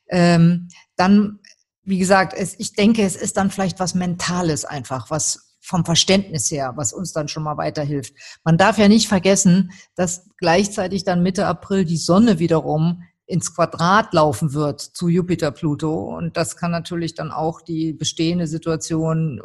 Ähm, 0.09 0.67
dann, 0.95 1.39
wie 1.83 1.97
gesagt, 1.97 2.33
es, 2.33 2.59
ich 2.59 2.73
denke, 2.73 3.03
es 3.03 3.15
ist 3.15 3.37
dann 3.37 3.51
vielleicht 3.51 3.79
was 3.79 3.95
Mentales 3.95 4.65
einfach, 4.65 5.09
was 5.09 5.53
vom 5.61 5.85
Verständnis 5.85 6.51
her, 6.51 6.73
was 6.75 6.91
uns 6.91 7.13
dann 7.13 7.29
schon 7.29 7.43
mal 7.43 7.57
weiterhilft. 7.57 8.13
Man 8.43 8.57
darf 8.57 8.77
ja 8.77 8.87
nicht 8.87 9.07
vergessen, 9.07 9.71
dass 9.95 10.29
gleichzeitig 10.37 11.05
dann 11.05 11.23
Mitte 11.23 11.45
April 11.45 11.85
die 11.85 11.97
Sonne 11.97 12.39
wiederum 12.39 13.03
ins 13.25 13.55
Quadrat 13.55 14.13
laufen 14.13 14.53
wird 14.53 14.81
zu 14.81 15.07
Jupiter, 15.07 15.51
Pluto. 15.51 16.15
Und 16.15 16.35
das 16.35 16.57
kann 16.57 16.71
natürlich 16.71 17.15
dann 17.15 17.31
auch 17.31 17.61
die 17.61 17.93
bestehende 17.93 18.47
Situation 18.47 19.41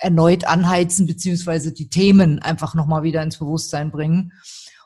erneut 0.00 0.44
anheizen, 0.44 1.06
beziehungsweise 1.06 1.72
die 1.72 1.88
Themen 1.88 2.40
einfach 2.40 2.74
nochmal 2.74 3.04
wieder 3.04 3.22
ins 3.22 3.38
Bewusstsein 3.38 3.92
bringen. 3.92 4.32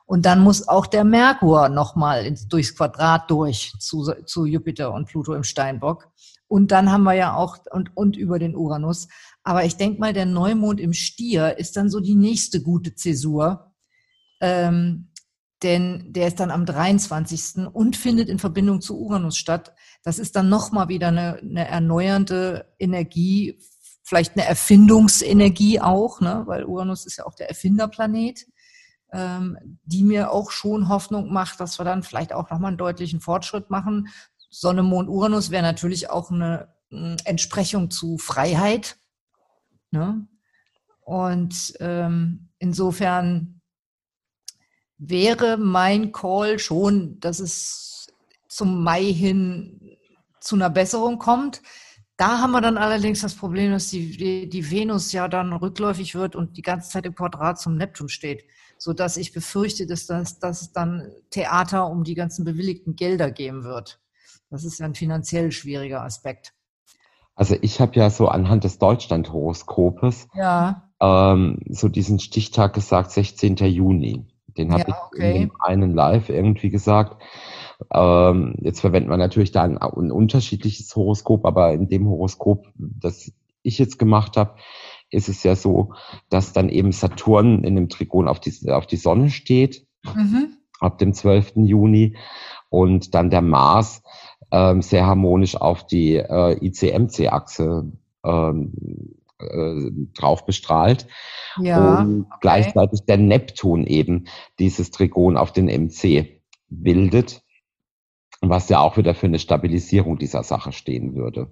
Und 0.05 0.27
dann 0.27 0.41
muss 0.41 0.69
auch 0.69 0.87
der 0.87 1.05
Merkur 1.05 1.69
nochmal 1.69 2.35
durchs 2.49 2.77
Quadrat 2.77 3.31
durch 3.31 3.73
zu, 3.81 4.13
zu 4.25 4.45
Jupiter 4.45 4.93
und 4.93 5.09
Pluto 5.09 5.35
im 5.35 5.43
Steinbock. 5.43 6.09
Und 6.49 6.71
dann 6.71 6.93
haben 6.93 7.03
wir 7.03 7.15
ja 7.15 7.35
auch, 7.35 7.59
und, 7.71 7.97
und 7.97 8.17
über 8.17 8.39
den 8.39 8.55
Uranus. 8.55 9.09
Aber 9.43 9.65
ich 9.65 9.77
denke 9.77 10.01
mal, 10.01 10.13
der 10.13 10.27
Neumond 10.27 10.81
im 10.81 10.93
Stier 10.93 11.59
ist 11.59 11.77
dann 11.77 11.91
so 11.91 12.01
die 12.01 12.15
nächste 12.15 12.63
gute 12.63 12.95
Zäsur. 12.95 13.73
Ähm, 14.41 15.11
denn 15.63 16.13
der 16.13 16.29
ist 16.29 16.39
dann 16.41 16.51
am 16.51 16.67
23. 16.67 17.67
und 17.73 17.97
findet 17.97 18.29
in 18.29 18.39
Verbindung 18.39 18.81
zu 18.81 18.99
Uranus 18.99 19.39
statt. 19.39 19.75
Das 20.03 20.19
ist 20.19 20.37
dann 20.37 20.49
nochmal 20.49 20.89
wieder 20.89 21.09
eine, 21.09 21.39
eine 21.39 21.67
erneuernde 21.67 22.75
Energie, 22.79 23.59
vielleicht 24.03 24.37
eine 24.37 24.47
Erfindungsenergie 24.47 25.81
auch, 25.81 26.21
ne? 26.21 26.43
weil 26.47 26.65
Uranus 26.65 27.07
ist 27.07 27.17
ja 27.17 27.25
auch 27.25 27.35
der 27.35 27.49
Erfinderplanet, 27.49 28.47
ähm, 29.13 29.79
die 29.85 30.05
mir 30.05 30.31
auch 30.31 30.51
schon 30.51 30.89
Hoffnung 30.89 31.33
macht, 31.33 31.59
dass 31.59 31.79
wir 31.81 31.85
dann 31.85 32.03
vielleicht 32.03 32.33
auch 32.35 32.51
nochmal 32.51 32.69
einen 32.69 32.79
deutlichen 32.79 33.21
Fortschritt 33.21 33.71
machen. 33.71 34.09
Sonne, 34.51 34.83
Mond, 34.83 35.09
Uranus 35.09 35.51
wäre 35.51 35.63
natürlich 35.63 36.11
auch 36.11 36.31
eine, 36.31 36.75
eine 36.91 37.17
Entsprechung 37.25 37.91
zu 37.91 38.19
Freiheit. 38.19 38.97
Ne? 39.91 40.27
Und 41.01 41.75
ähm, 41.81 42.49
insofern 42.59 43.61
wäre 44.99 45.57
mein 45.57 46.13
Call 46.13 46.59
schon, 46.59 47.21
dass 47.21 47.39
es 47.39 48.09
zum 48.49 48.83
Mai 48.83 49.05
hin 49.05 49.97
zu 50.41 50.57
einer 50.57 50.71
Besserung 50.71 51.19
kommt. 51.19 51.63
Da 52.17 52.39
haben 52.39 52.53
wir 52.53 52.63
dann 52.63 52.79
allerdings 52.79 53.21
das 53.21 53.35
Problem, 53.35 53.73
dass 53.73 53.91
die, 53.91 54.17
die, 54.17 54.49
die 54.49 54.71
Venus 54.71 55.13
ja 55.13 55.29
dann 55.29 55.53
rückläufig 55.53 56.15
wird 56.15 56.35
und 56.35 56.57
die 56.57 56.63
ganze 56.63 56.91
Zeit 56.91 57.05
im 57.05 57.15
Quadrat 57.15 57.61
zum 57.61 57.77
Neptun 57.77 58.09
steht, 58.09 58.45
so 58.79 58.95
dass 58.95 59.19
ich 59.19 59.33
befürchte, 59.33 59.87
dass, 59.87 60.07
das, 60.07 60.39
dass 60.39 60.63
es 60.63 60.73
dann 60.73 61.13
Theater 61.31 61.89
um 61.89 62.05
die 62.05 62.15
ganzen 62.15 62.45
bewilligten 62.45 62.97
Gelder 62.97 63.31
geben 63.31 63.65
wird. 63.65 64.01
Das 64.51 64.65
ist 64.65 64.79
ja 64.79 64.87
ein 64.87 64.95
finanziell 64.95 65.53
schwieriger 65.53 66.03
Aspekt. 66.03 66.53
Also 67.35 67.57
ich 67.61 67.81
habe 67.81 67.95
ja 67.97 68.09
so 68.09 68.29
anhand 68.29 68.65
des 68.65 68.79
Deutschland-Horoskopes 68.79 70.29
ja. 70.35 70.91
ähm, 71.01 71.61
so 71.69 71.89
diesen 71.89 72.19
Stichtag 72.19 72.73
gesagt, 72.75 73.11
16. 73.11 73.57
Juni. 73.57 74.27
Den 74.57 74.73
habe 74.73 74.85
ja, 74.89 75.03
okay. 75.07 75.31
ich 75.31 75.37
in 75.37 75.41
dem 75.43 75.53
einen 75.61 75.95
Live 75.95 76.31
irgendwie 76.31 76.71
gesagt. 76.71 77.23
Ähm, 77.93 78.55
jetzt 78.63 78.81
verwenden 78.81 79.11
wir 79.11 79.19
natürlich 79.19 79.53
da 79.53 79.63
ein, 79.63 79.77
ein, 79.77 80.11
unterschiedliches 80.11 80.97
Horoskop, 80.97 81.45
aber 81.45 81.75
in 81.75 81.89
dem 81.89 82.09
Horoskop, 82.09 82.67
das 82.75 83.31
ich 83.63 83.79
jetzt 83.79 83.99
gemacht 83.99 84.39
habe, 84.39 84.57
ist 85.11 85.29
es 85.29 85.43
ja 85.43 85.57
so, 85.57 85.93
dass 86.31 86.55
dann 86.55 86.71
eben 86.71 86.93
Saturn 86.93 87.65
in 87.65 87.77
dem 87.77 87.91
Trigon 87.91 88.29
auf 88.29 88.41
die, 88.41 88.71
auf 88.71 88.87
die 88.87 88.97
Sonne 88.97 89.29
steht, 89.29 89.87
mhm. 90.05 90.57
ab 90.81 90.97
dem 90.99 91.13
12. 91.13 91.53
Juni, 91.57 92.17
und 92.69 93.15
dann 93.15 93.31
der 93.31 93.43
Mars 93.43 94.03
ähm, 94.51 94.83
sehr 94.83 95.07
harmonisch 95.07 95.57
auf 95.57 95.87
die 95.87 96.17
äh, 96.17 96.57
ICMC-Achse 96.65 97.91
ähm, 98.25 98.73
äh, 99.39 99.91
drauf 100.15 100.47
bestrahlt. 100.47 101.07
Ja, 101.59 102.01
und 102.01 102.23
okay. 102.23 102.37
gleichzeitig 102.41 103.01
der 103.07 103.17
Neptun 103.17 103.87
eben 103.87 104.27
dieses 104.59 104.91
Trigon 104.91 105.37
auf 105.37 105.53
den 105.53 105.67
MC 105.67 106.41
bildet, 106.69 107.43
was 108.41 108.69
ja 108.69 108.81
auch 108.81 108.97
wieder 108.97 109.15
für 109.15 109.27
eine 109.27 109.39
Stabilisierung 109.39 110.19
dieser 110.19 110.43
Sache 110.43 110.73
stehen 110.73 111.15
würde. 111.15 111.49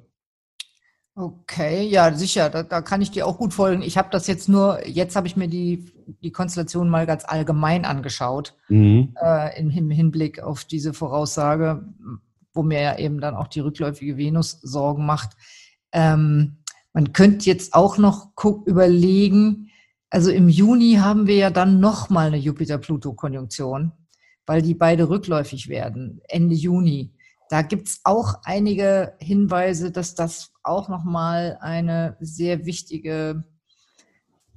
Okay, 1.17 1.87
ja, 1.87 2.13
sicher, 2.13 2.51
da, 2.51 2.65
da 2.65 2.83
kann 2.83 3.01
ich 3.01 3.13
dir 3.13 3.27
auch 3.27 3.39
gut 3.39 3.55
folgen. 3.55 3.83
Ich 3.83 3.97
habe 3.97 4.09
das 4.11 4.27
jetzt 4.27 4.49
nur, 4.49 4.85
jetzt 4.85 5.15
habe 5.15 5.29
ich 5.29 5.37
mir 5.37 5.47
die, 5.47 5.93
die 6.25 6.33
Konstellation 6.33 6.89
mal 6.89 7.07
ganz 7.07 7.25
allgemein 7.25 7.85
angeschaut, 7.85 8.57
mhm. 8.69 9.15
äh, 9.23 9.61
im, 9.61 9.71
im 9.71 9.91
Hinblick 9.91 10.43
auf 10.43 10.65
diese 10.65 10.93
Voraussage, 10.93 11.85
wo 12.55 12.63
mir 12.63 12.81
ja 12.81 12.99
eben 12.99 13.21
dann 13.21 13.35
auch 13.35 13.49
die 13.49 13.61
rückläufige 13.61 14.17
Venus 14.17 14.53
Sorgen 14.63 15.05
macht. 15.05 15.37
Ähm, 15.93 16.59
man 16.93 17.13
könnte 17.13 17.47
jetzt 17.47 17.75
auch 17.75 17.99
noch 17.99 18.31
überlegen, 18.67 19.71
also 20.11 20.31
im 20.31 20.49
Juni 20.49 20.95
haben 21.01 21.27
wir 21.27 21.37
ja 21.37 21.51
dann 21.51 21.81
nochmal 21.81 22.29
eine 22.29 22.37
Jupiter-Pluto-Konjunktion, 22.37 23.93
weil 24.47 24.63
die 24.63 24.75
beide 24.75 25.09
rückläufig 25.09 25.69
werden, 25.69 26.21
Ende 26.29 26.55
Juni. 26.55 27.13
Da 27.51 27.63
gibt's 27.63 28.01
auch 28.05 28.37
einige 28.45 29.15
Hinweise, 29.19 29.91
dass 29.91 30.15
das 30.15 30.53
auch 30.63 30.89
nochmal 30.89 31.59
eine 31.61 32.17
sehr 32.21 32.65
wichtige 32.65 33.45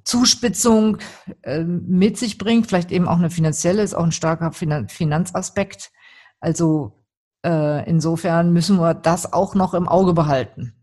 Zuspitzung 0.04 1.00
äh, 1.42 1.64
mit 1.64 2.18
sich 2.18 2.38
bringt, 2.38 2.68
vielleicht 2.68 2.92
eben 2.92 3.08
auch 3.08 3.18
eine 3.18 3.30
finanzielle, 3.30 3.82
ist 3.82 3.94
auch 3.94 4.06
ein 4.06 4.12
starker 4.12 4.52
Finanzaspekt. 4.54 5.92
Also 6.40 6.97
äh, 7.46 7.88
insofern 7.90 8.54
müssen 8.54 8.78
wir 8.78 8.94
das 8.94 9.32
auch 9.32 9.56
noch 9.56 9.74
im 9.74 9.88
Auge 9.88 10.14
behalten. 10.14 10.74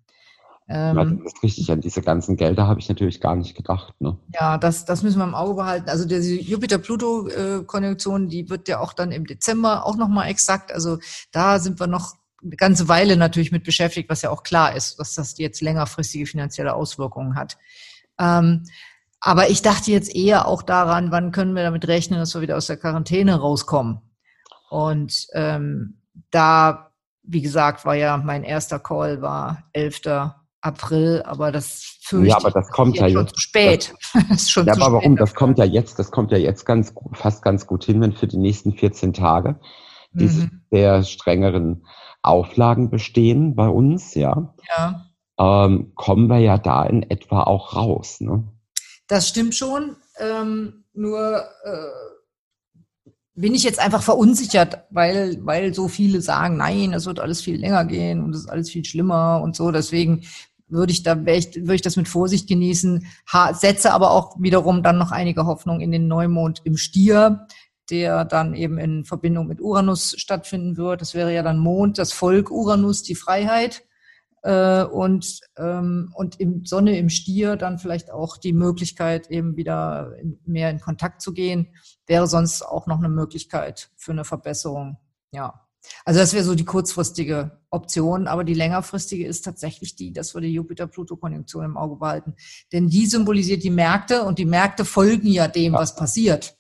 Ähm, 0.66 0.96
ja, 0.96 1.04
das 1.04 1.32
ist 1.34 1.42
richtig. 1.42 1.70
An 1.70 1.80
diese 1.80 2.00
ganzen 2.00 2.36
Gelder 2.36 2.66
habe 2.66 2.80
ich 2.80 2.88
natürlich 2.88 3.20
gar 3.20 3.36
nicht 3.36 3.54
gedacht. 3.54 3.94
Ne? 4.00 4.16
Ja, 4.32 4.56
das, 4.56 4.86
das 4.86 5.02
müssen 5.02 5.18
wir 5.18 5.24
im 5.24 5.34
Auge 5.34 5.54
behalten. 5.54 5.90
Also 5.90 6.06
diese 6.06 6.34
Jupiter-Pluto-Konjunktion, 6.34 8.28
die 8.28 8.48
wird 8.48 8.68
ja 8.68 8.80
auch 8.80 8.94
dann 8.94 9.12
im 9.12 9.26
Dezember 9.26 9.84
auch 9.84 9.96
nochmal 9.96 10.30
exakt. 10.30 10.72
Also 10.72 10.98
da 11.32 11.58
sind 11.58 11.80
wir 11.80 11.86
noch 11.86 12.14
eine 12.42 12.56
ganze 12.56 12.88
Weile 12.88 13.16
natürlich 13.16 13.52
mit 13.52 13.64
beschäftigt, 13.64 14.08
was 14.08 14.22
ja 14.22 14.30
auch 14.30 14.42
klar 14.42 14.74
ist, 14.74 14.98
dass 14.98 15.14
das 15.14 15.36
jetzt 15.38 15.60
längerfristige 15.60 16.26
finanzielle 16.26 16.74
Auswirkungen 16.74 17.36
hat. 17.36 17.58
Ähm, 18.18 18.64
aber 19.20 19.50
ich 19.50 19.62
dachte 19.62 19.90
jetzt 19.90 20.14
eher 20.14 20.46
auch 20.46 20.62
daran, 20.62 21.10
wann 21.10 21.32
können 21.32 21.54
wir 21.54 21.62
damit 21.62 21.88
rechnen, 21.88 22.18
dass 22.18 22.34
wir 22.34 22.42
wieder 22.42 22.56
aus 22.56 22.66
der 22.66 22.76
Quarantäne 22.76 23.36
rauskommen. 23.36 24.00
Und 24.70 25.26
ähm, 25.32 26.00
da, 26.30 26.90
wie 27.22 27.42
gesagt, 27.42 27.84
war 27.84 27.94
ja 27.94 28.16
mein 28.16 28.44
erster 28.44 28.78
Call 28.78 29.22
war 29.22 29.64
11. 29.72 30.02
April, 30.60 31.22
aber 31.26 31.52
das 31.52 31.98
fürchte 32.00 32.30
ja, 32.30 32.36
aber 32.36 32.50
das 32.50 32.70
kommt 32.70 32.96
ja 32.96 33.06
jetzt 33.06 33.34
zu 33.34 33.40
spät. 33.40 33.94
Das, 34.30 34.54
ja, 34.54 34.62
aber 34.62 34.94
warum? 34.94 35.16
Das 35.16 35.34
kommt 35.34 35.58
ja 35.58 35.64
jetzt, 35.66 35.98
das 35.98 36.10
kommt 36.10 36.32
ja 36.32 36.38
jetzt 36.38 36.64
ganz 36.64 36.94
fast 37.12 37.42
ganz 37.42 37.66
gut 37.66 37.84
hin, 37.84 38.00
wenn 38.00 38.14
für 38.14 38.26
die 38.26 38.38
nächsten 38.38 38.72
14 38.72 39.12
Tage 39.12 39.60
diese 40.14 40.44
mhm. 40.44 40.62
sehr 40.70 41.02
strengeren 41.02 41.84
Auflagen 42.22 42.88
bestehen 42.88 43.54
bei 43.54 43.68
uns, 43.68 44.14
ja. 44.14 44.54
Ja. 44.74 45.04
Ähm, 45.38 45.92
kommen 45.96 46.28
wir 46.28 46.38
ja 46.38 46.56
da 46.56 46.84
in 46.84 47.02
etwa 47.02 47.42
auch 47.42 47.76
raus, 47.76 48.20
ne? 48.20 48.44
Das 49.06 49.28
stimmt 49.28 49.54
schon. 49.54 49.96
Ähm, 50.18 50.84
nur 50.94 51.44
äh, 51.64 52.13
bin 53.34 53.54
ich 53.54 53.64
jetzt 53.64 53.80
einfach 53.80 54.02
verunsichert, 54.02 54.84
weil, 54.90 55.38
weil 55.44 55.74
so 55.74 55.88
viele 55.88 56.20
sagen, 56.20 56.56
nein, 56.56 56.92
es 56.92 57.06
wird 57.06 57.18
alles 57.18 57.40
viel 57.40 57.56
länger 57.56 57.84
gehen 57.84 58.22
und 58.22 58.34
es 58.34 58.42
ist 58.42 58.48
alles 58.48 58.70
viel 58.70 58.84
schlimmer 58.84 59.40
und 59.42 59.56
so. 59.56 59.72
Deswegen 59.72 60.22
würde 60.68 60.92
ich 60.92 61.02
da 61.02 61.20
ich, 61.26 61.54
würde 61.56 61.74
ich 61.74 61.82
das 61.82 61.96
mit 61.96 62.08
Vorsicht 62.08 62.48
genießen, 62.48 63.06
setze 63.52 63.92
aber 63.92 64.12
auch 64.12 64.36
wiederum 64.38 64.82
dann 64.82 64.98
noch 64.98 65.10
einige 65.10 65.46
Hoffnung 65.46 65.80
in 65.80 65.90
den 65.90 66.06
Neumond 66.06 66.60
im 66.64 66.76
Stier, 66.76 67.46
der 67.90 68.24
dann 68.24 68.54
eben 68.54 68.78
in 68.78 69.04
Verbindung 69.04 69.48
mit 69.48 69.60
Uranus 69.60 70.14
stattfinden 70.16 70.76
wird. 70.76 71.00
Das 71.00 71.14
wäre 71.14 71.34
ja 71.34 71.42
dann 71.42 71.58
Mond, 71.58 71.98
das 71.98 72.12
Volk, 72.12 72.50
Uranus, 72.50 73.02
die 73.02 73.16
Freiheit 73.16 73.82
äh, 74.44 74.84
und, 74.84 75.40
ähm, 75.56 76.12
und 76.14 76.38
im 76.38 76.66
Sonne 76.66 76.98
im 76.98 77.08
Stier 77.08 77.56
dann 77.56 77.78
vielleicht 77.78 78.10
auch 78.10 78.36
die 78.36 78.52
Möglichkeit, 78.52 79.30
eben 79.30 79.56
wieder 79.56 80.14
in, 80.20 80.38
mehr 80.44 80.68
in 80.70 80.80
Kontakt 80.80 81.22
zu 81.22 81.32
gehen, 81.32 81.68
wäre 82.06 82.26
sonst 82.26 82.62
auch 82.62 82.86
noch 82.86 82.98
eine 82.98 83.08
Möglichkeit 83.08 83.90
für 83.96 84.12
eine 84.12 84.24
Verbesserung. 84.24 84.98
Ja. 85.32 85.62
Also 86.04 86.20
das 86.20 86.34
wäre 86.34 86.44
so 86.44 86.54
die 86.54 86.64
kurzfristige 86.64 87.58
Option, 87.70 88.26
aber 88.26 88.44
die 88.44 88.54
längerfristige 88.54 89.26
ist 89.26 89.42
tatsächlich 89.42 89.96
die, 89.96 90.12
dass 90.12 90.34
wir 90.34 90.40
die 90.42 90.52
Jupiter-Pluto-Konjunktion 90.52 91.64
im 91.64 91.76
Auge 91.76 91.96
behalten. 91.96 92.34
Denn 92.72 92.88
die 92.88 93.06
symbolisiert 93.06 93.62
die 93.64 93.70
Märkte 93.70 94.24
und 94.24 94.38
die 94.38 94.46
Märkte 94.46 94.84
folgen 94.84 95.28
ja 95.28 95.48
dem, 95.48 95.72
was 95.72 95.96
passiert. 95.96 96.56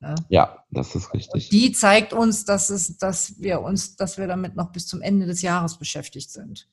Ja, 0.00 0.14
ja 0.28 0.64
das 0.70 0.94
ist 0.94 1.12
richtig. 1.14 1.44
Und 1.44 1.52
die 1.52 1.72
zeigt 1.72 2.12
uns, 2.12 2.44
dass 2.44 2.70
es, 2.70 2.96
dass 2.96 3.40
wir 3.40 3.60
uns, 3.60 3.96
dass 3.96 4.18
wir 4.18 4.26
damit 4.28 4.56
noch 4.56 4.70
bis 4.70 4.86
zum 4.86 5.02
Ende 5.02 5.26
des 5.26 5.42
Jahres 5.42 5.78
beschäftigt 5.78 6.30
sind. 6.30 6.68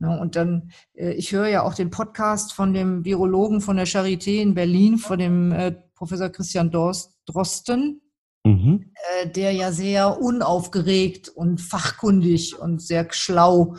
Ja, 0.00 0.16
und 0.16 0.36
dann, 0.36 0.70
äh, 0.94 1.12
ich 1.12 1.32
höre 1.32 1.48
ja 1.48 1.62
auch 1.62 1.74
den 1.74 1.90
Podcast 1.90 2.52
von 2.52 2.74
dem 2.74 3.04
Virologen 3.04 3.60
von 3.60 3.76
der 3.76 3.86
Charité 3.86 4.40
in 4.42 4.54
Berlin, 4.54 4.98
von 4.98 5.18
dem 5.18 5.52
äh, 5.52 5.72
Professor 5.94 6.28
Christian 6.28 6.70
Drosten, 6.70 8.02
mhm. 8.44 8.92
äh, 9.22 9.28
der 9.28 9.52
ja 9.52 9.72
sehr 9.72 10.20
unaufgeregt 10.20 11.30
und 11.30 11.60
fachkundig 11.60 12.58
und 12.58 12.82
sehr 12.82 13.08
schlau 13.10 13.76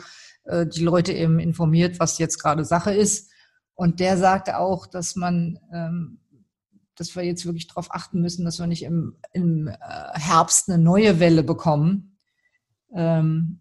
die 0.74 0.82
Leute 0.82 1.12
eben 1.12 1.38
informiert, 1.38 2.00
was 2.00 2.16
jetzt 2.16 2.38
gerade 2.38 2.64
Sache 2.64 2.94
ist. 2.94 3.30
Und 3.74 4.00
der 4.00 4.16
sagte 4.16 4.56
auch, 4.56 4.86
dass 4.86 5.14
man, 5.14 5.58
ähm, 5.70 6.20
dass 6.94 7.14
wir 7.14 7.22
jetzt 7.22 7.44
wirklich 7.44 7.66
darauf 7.66 7.94
achten 7.94 8.22
müssen, 8.22 8.46
dass 8.46 8.58
wir 8.58 8.66
nicht 8.66 8.82
im, 8.82 9.18
im 9.34 9.68
Herbst 10.14 10.70
eine 10.70 10.82
neue 10.82 11.20
Welle 11.20 11.42
bekommen. 11.42 12.16
Ähm, 12.94 13.60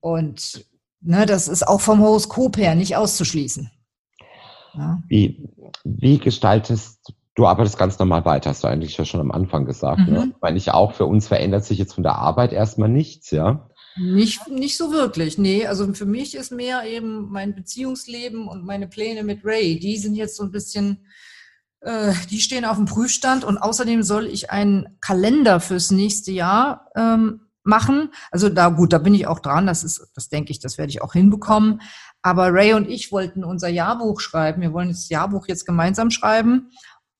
und 0.00 0.66
Ne, 1.04 1.26
das 1.26 1.48
ist 1.48 1.68
auch 1.68 1.82
vom 1.82 2.00
Horoskop 2.00 2.56
her 2.56 2.74
nicht 2.74 2.96
auszuschließen. 2.96 3.70
Ja. 4.74 5.02
Wie, 5.06 5.48
wie 5.84 6.18
gestaltest 6.18 7.12
du 7.34 7.46
arbeitest 7.46 7.78
ganz 7.78 7.98
normal 7.98 8.24
weiter, 8.24 8.50
hast 8.50 8.64
du 8.64 8.68
eigentlich 8.68 8.96
ja 8.96 9.04
schon 9.04 9.20
am 9.20 9.30
Anfang 9.30 9.66
gesagt. 9.66 10.00
Ne? 10.00 10.06
Mhm. 10.06 10.12
Ne? 10.12 10.34
Weil 10.40 10.56
ich 10.56 10.70
auch 10.70 10.94
für 10.94 11.06
uns 11.06 11.28
verändert 11.28 11.64
sich 11.64 11.78
jetzt 11.78 11.94
von 11.94 12.02
der 12.04 12.16
Arbeit 12.16 12.52
erstmal 12.52 12.88
nichts, 12.88 13.30
ja? 13.30 13.68
Nicht, 13.96 14.48
nicht 14.48 14.76
so 14.76 14.92
wirklich, 14.92 15.38
nee. 15.38 15.66
Also 15.66 15.92
für 15.94 16.06
mich 16.06 16.34
ist 16.34 16.50
mehr 16.50 16.84
eben 16.84 17.30
mein 17.30 17.54
Beziehungsleben 17.54 18.48
und 18.48 18.64
meine 18.64 18.88
Pläne 18.88 19.22
mit 19.22 19.44
Ray, 19.44 19.78
die 19.78 19.98
sind 19.98 20.14
jetzt 20.14 20.36
so 20.36 20.42
ein 20.42 20.50
bisschen, 20.50 21.06
äh, 21.80 22.12
die 22.30 22.40
stehen 22.40 22.64
auf 22.64 22.76
dem 22.76 22.86
Prüfstand 22.86 23.44
und 23.44 23.58
außerdem 23.58 24.02
soll 24.02 24.26
ich 24.26 24.50
einen 24.50 24.96
Kalender 25.00 25.60
fürs 25.60 25.92
nächste 25.92 26.32
Jahr 26.32 26.88
ähm, 26.96 27.43
machen. 27.64 28.10
Also 28.30 28.48
da 28.48 28.68
gut, 28.68 28.92
da 28.92 28.98
bin 28.98 29.14
ich 29.14 29.26
auch 29.26 29.40
dran. 29.40 29.66
Das 29.66 29.82
ist, 29.82 30.06
das 30.14 30.28
denke 30.28 30.52
ich, 30.52 30.60
das 30.60 30.78
werde 30.78 30.90
ich 30.90 31.02
auch 31.02 31.12
hinbekommen. 31.12 31.80
Aber 32.22 32.52
Ray 32.52 32.74
und 32.74 32.88
ich 32.88 33.10
wollten 33.10 33.44
unser 33.44 33.68
Jahrbuch 33.68 34.20
schreiben. 34.20 34.62
Wir 34.62 34.72
wollen 34.72 34.88
das 34.88 35.08
Jahrbuch 35.08 35.48
jetzt 35.48 35.66
gemeinsam 35.66 36.10
schreiben. 36.10 36.70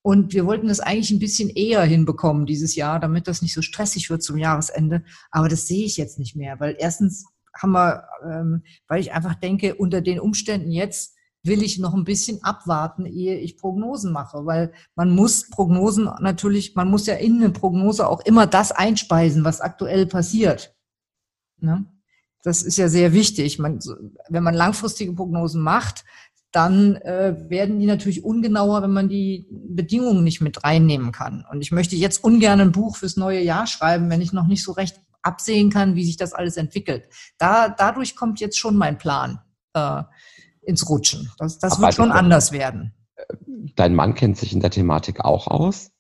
Und 0.03 0.35
wir 0.35 0.45
wollten 0.45 0.69
das 0.69 0.81
eigentlich 0.81 1.11
ein 1.11 1.19
bisschen 1.19 1.49
eher 1.49 1.83
hinbekommen 1.83 2.45
dieses 2.45 2.75
Jahr, 2.75 3.01
damit 3.01 3.27
das 3.27 3.41
nicht 3.41 3.55
so 3.55 3.63
stressig 3.63 4.11
wird 4.11 4.23
zum 4.23 4.37
Jahresende. 4.37 5.03
Aber 5.31 5.49
das 5.49 5.67
sehe 5.67 5.87
ich 5.87 5.97
jetzt 5.97 6.19
nicht 6.19 6.37
mehr, 6.37 6.61
weil 6.61 6.77
erstens 6.79 7.25
haben 7.57 7.73
wir, 7.73 8.05
ähm, 8.23 8.63
weil 8.87 9.01
ich 9.01 9.13
einfach 9.13 9.35
denke, 9.35 9.75
unter 9.77 10.03
den 10.03 10.21
Umständen 10.21 10.71
jetzt 10.71 11.14
will 11.45 11.63
ich 11.63 11.79
noch 11.79 11.95
ein 11.95 12.05
bisschen 12.05 12.43
abwarten, 12.43 13.07
ehe 13.07 13.39
ich 13.39 13.57
Prognosen 13.57 14.13
mache, 14.13 14.47
weil 14.47 14.73
man 14.95 15.11
muss 15.11 15.49
Prognosen 15.51 16.11
natürlich, 16.21 16.75
man 16.75 16.91
muss 16.91 17.07
ja 17.07 17.15
in 17.15 17.37
eine 17.37 17.51
Prognose 17.51 18.09
auch 18.09 18.21
immer 18.21 18.47
das 18.47 18.73
einspeisen, 18.73 19.45
was 19.45 19.61
aktuell 19.61 20.07
passiert. 20.07 20.75
Ne? 21.61 21.87
Das 22.43 22.63
ist 22.63 22.77
ja 22.77 22.89
sehr 22.89 23.13
wichtig. 23.13 23.59
Man, 23.59 23.79
wenn 24.29 24.43
man 24.43 24.55
langfristige 24.55 25.13
Prognosen 25.13 25.63
macht, 25.63 26.05
dann 26.53 26.97
äh, 26.97 27.35
werden 27.49 27.81
die 27.81 27.87
natürlich 27.87 28.23
ungenauer, 28.23 28.83
wenn 28.83 28.93
man 28.93 29.09
die 29.09 29.47
Bedingungen 29.51 30.23
nicht 30.23 30.41
mit 30.41 30.63
reinnehmen 30.63 31.11
kann. 31.11 31.45
Und 31.51 31.63
ich 31.63 31.73
möchte 31.73 31.97
jetzt 31.97 32.23
ungern 32.23 32.61
ein 32.61 32.73
Buch 32.73 32.97
fürs 32.97 33.17
neue 33.17 33.41
Jahr 33.41 33.67
schreiben, 33.67 34.09
wenn 34.09 34.21
ich 34.21 34.33
noch 34.33 34.47
nicht 34.47 34.63
so 34.63 34.73
recht 34.73 35.01
absehen 35.23 35.71
kann, 35.71 35.97
wie 35.97 36.05
sich 36.05 36.17
das 36.17 36.33
alles 36.33 36.57
entwickelt. 36.57 37.05
Da, 37.39 37.69
dadurch 37.69 38.15
kommt 38.15 38.41
jetzt 38.41 38.59
schon 38.59 38.77
mein 38.77 38.99
Plan. 38.99 39.41
Äh, 39.73 40.05
ins 40.67 40.89
Rutschen. 40.89 41.31
Das, 41.39 41.59
das 41.59 41.81
wird 41.81 41.95
schon 41.95 42.13
anders 42.13 42.53
werden. 42.53 42.95
Dein 43.77 43.95
Mann 43.95 44.15
kennt 44.15 44.37
sich 44.37 44.53
in 44.53 44.61
der 44.61 44.71
Thematik 44.71 45.25
auch 45.25 45.49
aus? 45.49 45.91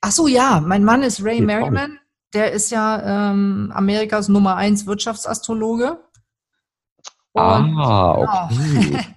Ach 0.00 0.12
so, 0.12 0.26
ja. 0.26 0.60
Mein 0.60 0.84
Mann 0.84 1.02
ist 1.02 1.24
Ray 1.24 1.40
Merriman. 1.40 1.98
Der 2.34 2.52
ist 2.52 2.70
ja 2.70 3.30
ähm, 3.30 3.72
Amerikas 3.74 4.28
Nummer 4.28 4.56
eins 4.56 4.86
Wirtschaftsastrologe. 4.86 5.98
Und, 7.32 7.42
ah, 7.78 8.46
okay. 8.48 8.54
Genau. 8.80 8.98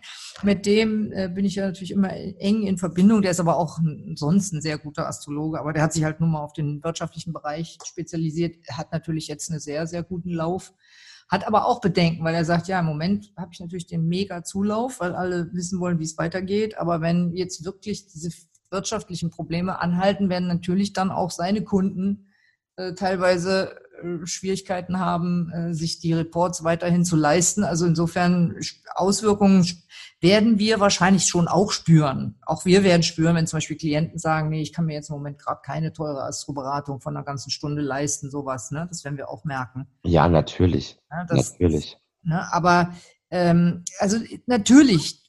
Mit 0.44 0.66
dem 0.66 1.12
äh, 1.12 1.30
bin 1.30 1.46
ich 1.46 1.56
ja 1.56 1.68
natürlich 1.68 1.92
immer 1.92 2.12
eng 2.12 2.64
in 2.64 2.78
Verbindung. 2.78 3.22
Der 3.22 3.32
ist 3.32 3.40
aber 3.40 3.58
auch 3.58 3.78
sonst 4.16 4.54
ein 4.54 4.62
sehr 4.62 4.80
guter 4.80 5.08
Astrologe, 5.08 5.60
aber 5.60 5.72
der 5.72 5.84
hat 5.84 5.94
sich 5.94 6.04
halt 6.04 6.20
nur 6.20 6.30
mal 6.30 6.42
auf 6.42 6.54
den 6.54 6.84
wirtschaftlichen 6.84 7.32
Bereich 7.32 7.78
spezialisiert, 7.86 8.56
hat 8.72 8.92
natürlich 8.92 9.28
jetzt 9.28 9.52
einen 9.52 9.60
sehr, 9.60 9.86
sehr 9.86 10.02
guten 10.02 10.32
Lauf. 10.32 10.74
Hat 11.32 11.48
aber 11.48 11.66
auch 11.66 11.80
Bedenken, 11.80 12.26
weil 12.26 12.36
er 12.36 12.44
sagt, 12.44 12.68
ja, 12.68 12.82
im 12.82 12.86
Moment 12.86 13.32
habe 13.38 13.52
ich 13.54 13.62
natürlich 13.62 13.88
den 13.88 14.06
mega 14.06 14.44
Zulauf, 14.44 15.00
weil 15.00 15.16
alle 15.16 15.50
wissen 15.54 15.80
wollen, 15.80 15.98
wie 15.98 16.04
es 16.04 16.18
weitergeht. 16.18 16.78
Aber 16.78 17.00
wenn 17.00 17.34
jetzt 17.34 17.64
wirklich 17.64 18.08
diese 18.08 18.32
wirtschaftlichen 18.70 19.30
Probleme 19.30 19.80
anhalten, 19.80 20.30
werden 20.30 20.50
natürlich 20.50 20.92
dann 20.92 21.10
auch 21.10 21.32
seine 21.32 21.64
Kunden 21.64 22.28
äh, 22.76 22.94
teilweise 22.96 23.78
Schwierigkeiten 24.26 25.00
haben, 25.00 25.52
äh, 25.52 25.74
sich 25.74 26.00
die 26.00 26.14
Reports 26.14 26.64
weiterhin 26.64 27.06
zu 27.06 27.16
leisten. 27.16 27.64
Also 27.64 27.86
insofern 27.86 28.56
Auswirkungen 28.96 29.66
werden 30.20 30.60
wir 30.60 30.80
wahrscheinlich 30.80 31.26
schon 31.26 31.48
auch 31.48 31.72
spüren. 31.72 32.36
Auch 32.46 32.66
wir 32.66 32.84
werden 32.84 33.04
spüren, 33.04 33.36
wenn 33.36 33.48
zum 33.48 33.58
Beispiel 33.58 33.78
Klienten 33.78 34.20
sagen, 34.20 34.50
nee, 34.50 34.62
ich 34.62 34.72
kann 34.72 34.86
mir 34.86 34.94
jetzt 34.94 35.10
im 35.10 35.16
Moment 35.16 35.40
gerade 35.40 35.62
keine 35.64 35.94
teure 35.94 36.24
Astroberatung 36.24 37.02
von 37.02 37.16
einer 37.16 37.26
ganzen 37.26 37.50
Stunde 37.50 37.82
leisten, 37.82 38.30
sowas. 38.30 38.72
Ne? 38.72 38.86
Das 38.88 39.04
werden 39.04 39.18
wir 39.18 39.30
auch 39.30 39.44
merken. 39.44 39.88
Ja, 40.04 40.28
natürlich. 40.28 41.00
Ja, 41.10 41.26
das, 41.26 41.54
natürlich. 41.54 41.98
Ne? 42.24 42.54
Aber 42.54 42.94
ähm, 43.32 43.84
also 44.00 44.18
natürlich 44.46 45.22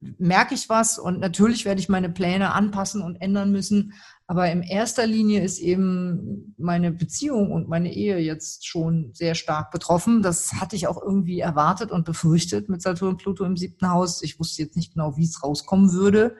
merke 0.00 0.54
ich 0.54 0.68
was 0.68 0.98
und 0.98 1.20
natürlich 1.20 1.64
werde 1.64 1.80
ich 1.80 1.88
meine 1.88 2.08
Pläne 2.08 2.52
anpassen 2.52 3.02
und 3.02 3.16
ändern 3.20 3.52
müssen. 3.52 3.92
Aber 4.30 4.48
in 4.48 4.62
erster 4.62 5.08
Linie 5.08 5.42
ist 5.42 5.58
eben 5.58 6.54
meine 6.56 6.92
Beziehung 6.92 7.50
und 7.50 7.68
meine 7.68 7.92
Ehe 7.92 8.18
jetzt 8.18 8.64
schon 8.64 9.10
sehr 9.12 9.34
stark 9.34 9.72
betroffen. 9.72 10.22
Das 10.22 10.52
hatte 10.52 10.76
ich 10.76 10.86
auch 10.86 11.02
irgendwie 11.02 11.40
erwartet 11.40 11.90
und 11.90 12.04
befürchtet 12.04 12.68
mit 12.68 12.80
Saturn 12.80 13.16
Pluto 13.16 13.44
im 13.44 13.56
siebten 13.56 13.90
Haus. 13.90 14.22
Ich 14.22 14.38
wusste 14.38 14.62
jetzt 14.62 14.76
nicht 14.76 14.94
genau, 14.94 15.16
wie 15.16 15.24
es 15.24 15.42
rauskommen 15.42 15.92
würde. 15.94 16.36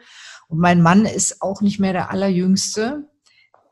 Und 0.46 0.60
mein 0.60 0.82
Mann 0.82 1.04
ist 1.04 1.42
auch 1.42 1.62
nicht 1.62 1.80
mehr 1.80 1.92
der 1.92 2.12
allerjüngste. 2.12 3.08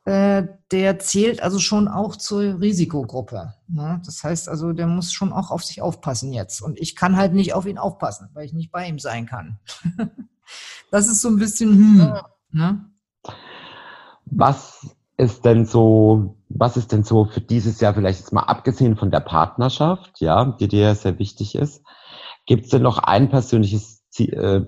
Äh, 0.05 0.49
der 0.73 0.99
zählt 0.99 1.41
also 1.41 1.61
schon 1.61 1.87
auch 1.87 2.17
zur 2.17 2.61
Risikogruppe. 2.61 3.55
Ne? 3.69 4.03
Das 4.05 4.25
heißt 4.25 4.49
also, 4.49 4.73
der 4.73 4.89
muss 4.89 5.13
schon 5.13 5.33
auch 5.33 5.53
auf 5.53 5.63
sich 5.63 5.81
aufpassen 5.81 6.33
jetzt. 6.33 6.61
Und 6.61 6.81
ich 6.81 6.97
kann 6.97 7.17
halt 7.17 7.35
nicht 7.35 7.55
auf 7.55 7.67
ihn 7.67 7.79
aufpassen, 7.79 8.31
weil 8.35 8.47
ich 8.47 8.53
nicht 8.53 8.73
bei 8.73 8.89
ihm 8.89 8.99
sein 8.99 9.27
kann. 9.27 9.61
das 10.91 11.07
ist 11.07 11.21
so 11.21 11.29
ein 11.29 11.39
bisschen, 11.39 11.71
hm, 11.71 12.15
ne? 12.51 12.85
Was 14.31 14.97
ist 15.17 15.45
denn 15.45 15.67
so, 15.67 16.37
was 16.49 16.77
ist 16.77 16.93
denn 16.93 17.05
so 17.05 17.25
für 17.25 17.41
dieses 17.41 17.81
Jahr 17.81 17.95
vielleicht 17.95 18.21
jetzt 18.21 18.33
mal 18.33 18.43
abgesehen 18.43 18.97
von 18.97 19.11
der 19.11 19.21
Partnerschaft, 19.21 20.21
ja, 20.21 20.57
die 20.61 20.69
dir 20.69 20.95
sehr 20.95 21.19
wichtig 21.19 21.55
ist? 21.55 21.83
Gibt 22.47 22.65
es 22.65 22.71
denn 22.71 22.83
noch 22.83 22.99
ein 22.99 23.29
persönliches 23.29 24.09
Ziel, 24.11 24.35
äh, 24.35 24.67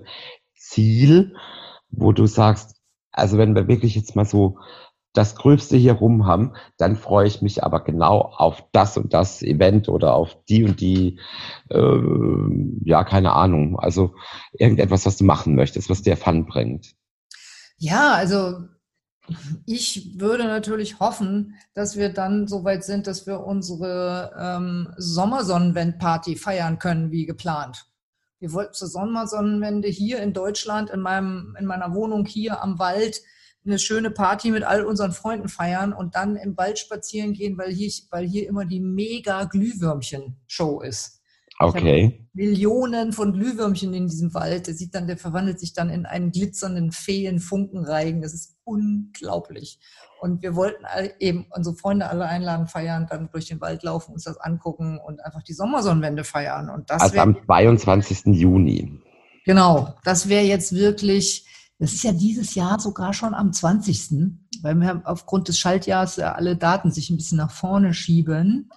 Ziel, 0.55 1.35
wo 1.89 2.11
du 2.11 2.27
sagst, 2.27 2.75
also 3.11 3.37
wenn 3.37 3.55
wir 3.55 3.67
wirklich 3.67 3.95
jetzt 3.95 4.15
mal 4.15 4.25
so 4.25 4.57
das 5.13 5.35
Gröbste 5.35 5.75
hier 5.75 5.93
rum 5.93 6.25
haben, 6.25 6.53
dann 6.77 6.95
freue 6.95 7.27
ich 7.27 7.41
mich 7.41 7.63
aber 7.63 7.83
genau 7.83 8.21
auf 8.21 8.63
das 8.71 8.97
und 8.97 9.13
das 9.13 9.41
Event 9.41 9.89
oder 9.89 10.13
auf 10.13 10.37
die 10.47 10.63
und 10.63 10.79
die, 10.79 11.19
äh, 11.69 11.99
ja, 12.85 13.03
keine 13.03 13.33
Ahnung. 13.33 13.77
Also 13.77 14.15
irgendetwas, 14.53 15.05
was 15.05 15.17
du 15.17 15.25
machen 15.25 15.55
möchtest, 15.55 15.89
was 15.89 16.01
dir 16.01 16.15
Fun 16.15 16.45
bringt. 16.45 16.93
Ja, 17.77 18.13
also 18.13 18.59
ich 19.65 20.19
würde 20.19 20.45
natürlich 20.45 20.99
hoffen, 20.99 21.55
dass 21.73 21.95
wir 21.95 22.09
dann 22.09 22.47
so 22.47 22.63
weit 22.63 22.83
sind, 22.83 23.07
dass 23.07 23.27
wir 23.27 23.41
unsere 23.41 24.35
ähm, 24.37 24.93
Sommersonnenwendparty 24.97 26.35
feiern 26.35 26.79
können, 26.79 27.11
wie 27.11 27.25
geplant. 27.25 27.85
Wir 28.39 28.53
wollten 28.53 28.73
zur 28.73 28.87
Sommersonnenwende 28.87 29.87
hier 29.87 30.19
in 30.19 30.33
Deutschland, 30.33 30.89
in, 30.89 30.99
meinem, 30.99 31.55
in 31.59 31.65
meiner 31.65 31.93
Wohnung 31.93 32.25
hier 32.25 32.61
am 32.61 32.79
Wald, 32.79 33.21
eine 33.63 33.77
schöne 33.77 34.09
Party 34.09 34.49
mit 34.49 34.63
all 34.63 34.83
unseren 34.83 35.11
Freunden 35.11 35.47
feiern 35.47 35.93
und 35.93 36.15
dann 36.15 36.35
im 36.35 36.57
Wald 36.57 36.79
spazieren 36.79 37.33
gehen, 37.33 37.57
weil 37.59 37.71
hier, 37.71 37.91
weil 38.09 38.25
hier 38.27 38.47
immer 38.47 38.65
die 38.65 38.79
mega 38.79 39.43
Glühwürmchen-Show 39.43 40.81
ist. 40.81 41.21
Okay. 41.59 42.27
Millionen 42.33 43.13
von 43.13 43.33
Glühwürmchen 43.33 43.93
in 43.93 44.07
diesem 44.07 44.33
Wald. 44.33 44.65
Der 44.65 44.73
sieht 44.73 44.95
dann, 44.95 45.05
der 45.05 45.17
verwandelt 45.17 45.59
sich 45.59 45.73
dann 45.73 45.91
in 45.91 46.07
einen 46.07 46.31
glitzernden 46.31 46.91
Feen-Funkenreigen. 46.91 48.21
Das 48.23 48.33
ist 48.33 48.50
unglaublich. 48.63 49.79
Und 50.19 50.41
wir 50.41 50.55
wollten 50.55 50.85
eben 51.19 51.47
unsere 51.49 51.75
Freunde 51.75 52.09
alle 52.09 52.25
einladen, 52.25 52.67
feiern, 52.67 53.07
dann 53.09 53.29
durch 53.31 53.47
den 53.47 53.61
Wald 53.61 53.83
laufen, 53.83 54.13
uns 54.13 54.23
das 54.23 54.37
angucken 54.37 54.99
und 54.99 55.23
einfach 55.25 55.43
die 55.43 55.53
Sommersonnenwende 55.53 56.23
feiern. 56.23 56.69
Und 56.69 56.89
das 56.89 57.01
also 57.01 57.19
am 57.19 57.37
22. 57.45 58.27
Juni. 58.27 59.01
Genau, 59.45 59.95
das 60.03 60.29
wäre 60.29 60.43
jetzt 60.43 60.73
wirklich, 60.73 61.47
das 61.79 61.93
ist 61.93 62.03
ja 62.03 62.11
dieses 62.11 62.53
Jahr 62.55 62.79
sogar 62.79 63.13
schon 63.13 63.33
am 63.33 63.51
20., 63.51 64.31
weil 64.61 64.75
wir 64.75 65.01
aufgrund 65.05 65.47
des 65.47 65.57
Schaltjahres 65.57 66.19
alle 66.19 66.55
Daten 66.55 66.91
sich 66.91 67.09
ein 67.09 67.17
bisschen 67.17 67.39
nach 67.39 67.51
vorne 67.51 67.93
schieben. 67.93 68.69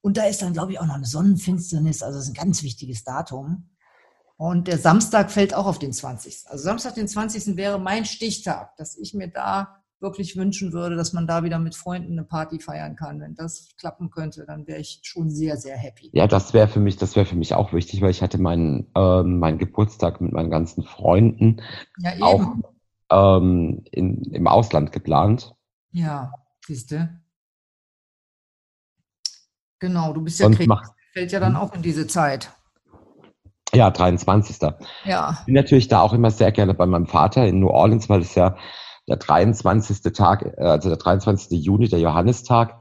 Und 0.00 0.16
da 0.16 0.26
ist 0.26 0.42
dann, 0.42 0.52
glaube 0.52 0.70
ich, 0.70 0.78
auch 0.78 0.86
noch 0.86 0.94
eine 0.94 1.06
Sonnenfinsternis, 1.06 2.02
also 2.02 2.18
das 2.18 2.28
ist 2.28 2.30
ein 2.30 2.44
ganz 2.44 2.62
wichtiges 2.62 3.02
Datum. 3.02 3.70
Und 4.36 4.68
der 4.68 4.78
Samstag 4.78 5.30
fällt 5.30 5.54
auch 5.54 5.66
auf 5.66 5.78
den 5.78 5.92
20. 5.92 6.44
Also 6.48 6.64
Samstag, 6.64 6.94
den 6.94 7.08
20. 7.08 7.56
wäre 7.56 7.78
mein 7.78 8.04
Stichtag, 8.04 8.76
dass 8.76 8.96
ich 8.96 9.14
mir 9.14 9.28
da 9.28 9.82
wirklich 9.98 10.36
wünschen 10.36 10.74
würde, 10.74 10.94
dass 10.94 11.14
man 11.14 11.26
da 11.26 11.42
wieder 11.42 11.58
mit 11.58 11.74
Freunden 11.74 12.12
eine 12.12 12.24
Party 12.24 12.60
feiern 12.60 12.96
kann. 12.96 13.20
Wenn 13.20 13.34
das 13.34 13.70
klappen 13.78 14.10
könnte, 14.10 14.44
dann 14.46 14.66
wäre 14.66 14.78
ich 14.78 15.00
schon 15.02 15.30
sehr, 15.30 15.56
sehr 15.56 15.76
happy. 15.76 16.10
Ja, 16.12 16.26
das 16.26 16.52
wäre 16.52 16.68
für 16.68 16.80
mich, 16.80 16.96
das 16.96 17.16
wäre 17.16 17.24
für 17.24 17.36
mich 17.36 17.54
auch 17.54 17.72
wichtig, 17.72 18.02
weil 18.02 18.10
ich 18.10 18.22
hatte 18.22 18.38
meinen, 18.38 18.90
ähm, 18.94 19.38
meinen 19.38 19.58
Geburtstag 19.58 20.20
mit 20.20 20.32
meinen 20.32 20.50
ganzen 20.50 20.84
Freunden 20.84 21.62
ja, 21.98 22.12
auch 22.20 22.56
ähm, 23.10 23.84
in, 23.90 24.22
im 24.32 24.46
Ausland 24.46 24.92
geplant. 24.92 25.54
Ja, 25.92 26.32
siehst 26.66 26.90
du. 26.90 27.08
Genau, 29.78 30.12
du 30.12 30.22
bist 30.22 30.40
ja 30.40 30.50
Krebs, 30.50 30.92
fällt 31.12 31.32
ja 31.32 31.40
dann 31.40 31.54
hm? 31.54 31.60
auch 31.60 31.74
in 31.74 31.82
diese 31.82 32.06
Zeit. 32.06 32.50
Ja, 33.74 33.90
23. 33.90 34.56
Ja. 35.04 35.38
Ich 35.40 35.46
bin 35.46 35.54
natürlich 35.54 35.88
da 35.88 36.00
auch 36.00 36.12
immer 36.12 36.30
sehr 36.30 36.52
gerne 36.52 36.74
bei 36.74 36.86
meinem 36.86 37.06
Vater 37.06 37.46
in 37.46 37.60
New 37.60 37.68
Orleans, 37.68 38.08
weil 38.08 38.20
es 38.20 38.34
ja 38.34 38.56
der 39.08 39.16
23. 39.16 40.12
Tag, 40.12 40.54
äh, 40.56 40.64
also 40.64 40.88
der 40.88 40.98
23. 40.98 41.62
Juni, 41.62 41.88
der 41.88 42.00
Johannistag, 42.00 42.80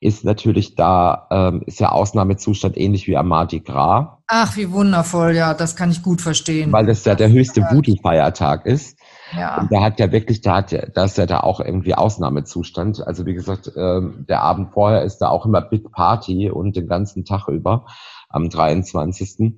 ist 0.00 0.24
natürlich 0.24 0.76
da, 0.76 1.26
ähm, 1.30 1.62
ist 1.66 1.80
ja 1.80 1.90
Ausnahmezustand 1.90 2.76
ähnlich 2.76 3.08
wie 3.08 3.16
am 3.16 3.28
Mardi 3.28 3.60
Gras. 3.60 4.06
Ach, 4.28 4.56
wie 4.56 4.70
wundervoll, 4.70 5.34
ja, 5.34 5.54
das 5.54 5.74
kann 5.74 5.90
ich 5.90 6.02
gut 6.02 6.20
verstehen. 6.20 6.70
Weil 6.70 6.86
das 6.86 7.04
ja 7.04 7.16
der 7.16 7.30
höchste 7.30 7.62
Voodoo-Feiertag 7.62 8.64
ist. 8.64 8.96
Ja. 9.36 9.60
Und 9.60 9.72
da 9.72 9.82
hat 9.82 9.98
ja 9.98 10.12
wirklich, 10.12 10.40
da 10.40 10.56
hat 10.56 10.70
ja, 10.70 10.86
da 10.86 11.04
ist 11.04 11.18
ja 11.18 11.26
da 11.26 11.40
auch 11.40 11.60
irgendwie 11.60 11.94
Ausnahmezustand. 11.94 13.04
Also 13.04 13.26
wie 13.26 13.34
gesagt, 13.34 13.72
ähm, 13.76 14.24
der 14.28 14.42
Abend 14.42 14.72
vorher 14.72 15.02
ist 15.02 15.18
da 15.18 15.28
auch 15.30 15.44
immer 15.44 15.62
Big 15.62 15.90
Party 15.90 16.48
und 16.48 16.76
den 16.76 16.86
ganzen 16.86 17.24
Tag 17.24 17.48
über 17.48 17.86
am 18.28 18.48
23. 18.48 19.54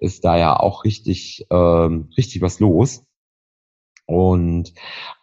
ist 0.00 0.24
da 0.24 0.36
ja 0.36 0.58
auch 0.58 0.84
richtig, 0.84 1.46
ähm, 1.50 2.08
richtig 2.16 2.42
was 2.42 2.58
los. 2.58 3.04
Und 4.06 4.72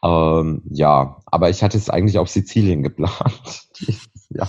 ähm, 0.02 0.62
ja, 0.70 1.18
aber 1.26 1.50
ich 1.50 1.62
hatte 1.62 1.78
es 1.78 1.90
eigentlich 1.90 2.18
auf 2.20 2.30
Sizilien 2.30 2.84
geplant. 2.84 3.68
ja. 4.30 4.48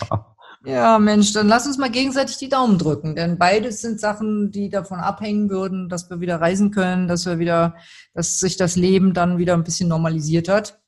Ja, 0.65 0.99
Mensch, 0.99 1.33
dann 1.33 1.49
lass 1.49 1.67
uns 1.67 1.79
mal 1.79 1.91
gegenseitig 1.91 2.37
die 2.37 2.49
Daumen 2.49 2.79
drücken, 2.79 3.15
denn 3.15 3.39
beides 3.39 3.81
sind 3.81 4.01
Sachen, 4.01 4.51
die 4.51 4.69
davon 4.69 4.99
abhängen 4.99 5.51
würden, 5.51 5.89
dass 5.89 6.11
wir 6.11 6.21
wieder 6.21 6.41
reisen 6.41 6.73
können, 6.73 7.07
dass 7.07 7.27
wir 7.27 7.39
wieder, 7.39 7.77
dass 8.13 8.41
sich 8.41 8.57
das 8.57 8.75
Leben 8.75 9.15
dann 9.15 9.39
wieder 9.39 9.55
ein 9.55 9.63
bisschen 9.63 9.89
normalisiert 9.89 10.49
hat. 10.49 10.81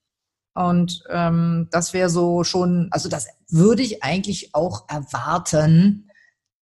Und 0.55 1.05
ähm, 1.09 1.69
das 1.71 1.95
wäre 1.95 2.11
so 2.11 2.43
schon, 2.43 2.89
also 2.91 3.09
das 3.09 3.29
würde 3.49 3.83
ich 3.83 4.03
eigentlich 4.03 4.55
auch 4.55 4.89
erwarten, 4.89 6.10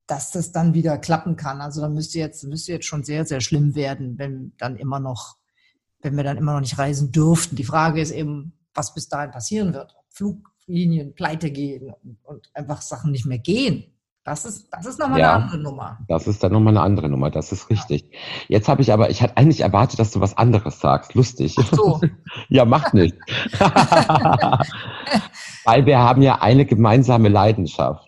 dass 0.09 0.33
das 0.33 0.51
dann 0.53 0.75
wieder 0.75 0.99
klappen 0.99 1.37
kann. 1.37 1.61
Also 1.61 1.81
da 1.81 1.89
müsste 1.89 2.19
jetzt, 2.19 2.43
müsste 2.45 2.73
jetzt 2.73 2.87
schon 2.87 3.05
sehr, 3.05 3.25
sehr 3.25 3.41
schlimm 3.41 3.77
werden, 3.77 4.19
wenn 4.19 4.53
dann 4.59 4.77
immer 4.77 4.99
noch, 4.99 5.37
wenn 6.01 6.17
wir 6.17 6.25
dann 6.25 6.39
immer 6.39 6.55
noch 6.55 6.61
nicht 6.61 6.79
reisen 6.79 7.13
dürften. 7.13 7.55
Die 7.55 7.65
Frage 7.65 8.01
ist 8.01 8.11
eben, 8.11 8.55
was 8.75 8.95
bis 8.95 9.09
dahin 9.09 9.31
passieren 9.31 9.75
wird. 9.75 9.95
Flug, 10.09 10.51
Linien 10.67 11.15
pleite 11.15 11.51
gehen 11.51 11.93
und, 12.03 12.19
und 12.25 12.51
einfach 12.55 12.81
Sachen 12.81 13.13
nicht 13.13 13.27
mehr 13.27 13.39
gehen. 13.39 13.85
Das 14.25 14.45
ist, 14.45 14.69
das 14.71 14.85
ist 14.85 14.99
nochmal 14.99 15.21
ja, 15.21 15.35
eine 15.35 15.45
andere 15.45 15.59
Nummer. 15.59 15.99
Das 16.07 16.27
ist 16.27 16.43
dann 16.43 16.53
nochmal 16.53 16.77
eine 16.77 16.83
andere 16.83 17.09
Nummer, 17.09 17.31
das 17.31 17.51
ist 17.51 17.71
richtig. 17.71 18.11
Ja. 18.13 18.19
Jetzt 18.49 18.69
habe 18.69 18.83
ich 18.83 18.93
aber, 18.93 19.09
ich 19.09 19.23
hatte 19.23 19.39
eigentlich 19.39 19.61
erwartet, 19.61 19.99
dass 19.99 20.11
du 20.11 20.21
was 20.21 20.37
anderes 20.37 20.81
sagst. 20.81 21.15
Lustig. 21.15 21.57
Ach 21.59 21.73
so. 21.73 22.01
ja, 22.51 22.67
macht 22.67 22.93
nicht. 22.93 23.15
Weil 25.65 25.87
wir 25.87 25.99
haben 25.99 26.21
ja 26.21 26.43
eine 26.43 26.67
gemeinsame 26.67 27.31
Leidenschaft. 27.31 28.08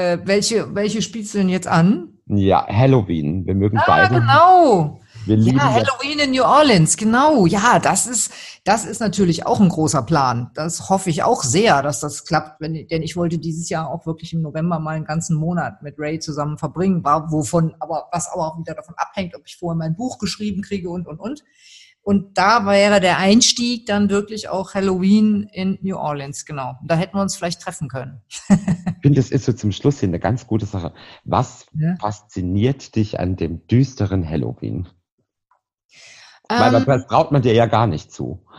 Äh, 0.00 0.18
welche, 0.24 0.74
welche 0.74 1.02
spielst 1.02 1.34
du 1.34 1.38
denn 1.38 1.50
jetzt 1.50 1.68
an? 1.68 2.08
Ja, 2.26 2.66
Halloween. 2.66 3.44
Wir 3.44 3.54
mögen 3.54 3.76
ah, 3.78 3.84
beide. 3.86 4.14
genau. 4.14 5.00
Wir 5.26 5.36
lieben 5.36 5.58
ja, 5.58 5.70
Halloween 5.70 6.18
in 6.20 6.30
New 6.30 6.42
Orleans, 6.42 6.96
genau. 6.96 7.44
Ja, 7.44 7.78
das 7.78 8.06
ist, 8.06 8.32
das 8.64 8.86
ist 8.86 9.00
natürlich 9.00 9.44
auch 9.44 9.60
ein 9.60 9.68
großer 9.68 10.02
Plan. 10.02 10.50
Das 10.54 10.88
hoffe 10.88 11.10
ich 11.10 11.22
auch 11.22 11.42
sehr, 11.42 11.82
dass 11.82 12.00
das 12.00 12.24
klappt, 12.24 12.62
wenn, 12.62 12.86
denn 12.88 13.02
ich 13.02 13.16
wollte 13.16 13.38
dieses 13.38 13.68
Jahr 13.68 13.90
auch 13.90 14.06
wirklich 14.06 14.32
im 14.32 14.40
November 14.40 14.78
mal 14.78 14.96
einen 14.96 15.04
ganzen 15.04 15.36
Monat 15.36 15.82
mit 15.82 15.96
Ray 15.98 16.18
zusammen 16.18 16.56
verbringen, 16.56 17.04
war, 17.04 17.30
wovon, 17.30 17.74
aber 17.80 18.08
was 18.10 18.32
aber 18.32 18.46
auch 18.46 18.58
wieder 18.58 18.74
davon 18.74 18.94
abhängt, 18.96 19.36
ob 19.36 19.42
ich 19.44 19.58
vorher 19.58 19.76
mein 19.76 19.94
Buch 19.94 20.18
geschrieben 20.18 20.62
kriege 20.62 20.88
und, 20.88 21.06
und, 21.06 21.20
und. 21.20 21.44
Und 22.02 22.38
da 22.38 22.64
wäre 22.64 23.00
der 23.00 23.18
Einstieg 23.18 23.84
dann 23.84 24.08
wirklich 24.08 24.48
auch 24.48 24.72
Halloween 24.72 25.50
in 25.52 25.78
New 25.82 25.96
Orleans, 25.96 26.46
genau. 26.46 26.76
Da 26.82 26.94
hätten 26.94 27.18
wir 27.18 27.20
uns 27.20 27.36
vielleicht 27.36 27.60
treffen 27.60 27.88
können. 27.88 28.22
ich 29.00 29.02
finde, 29.02 29.18
das 29.18 29.30
ist 29.30 29.46
so 29.46 29.54
zum 29.54 29.72
Schluss 29.72 30.00
hier 30.00 30.10
eine 30.10 30.20
ganz 30.20 30.46
gute 30.46 30.66
Sache. 30.66 30.92
Was 31.24 31.64
ja? 31.72 31.96
fasziniert 31.96 32.96
dich 32.96 33.18
an 33.18 33.34
dem 33.34 33.66
düsteren 33.66 34.28
Halloween? 34.28 34.90
Weil 36.50 36.74
ähm, 36.74 36.84
das 36.84 37.06
traut 37.06 37.32
man 37.32 37.40
dir 37.40 37.54
ja 37.54 37.64
gar 37.66 37.86
nicht 37.86 38.12
zu. 38.12 38.46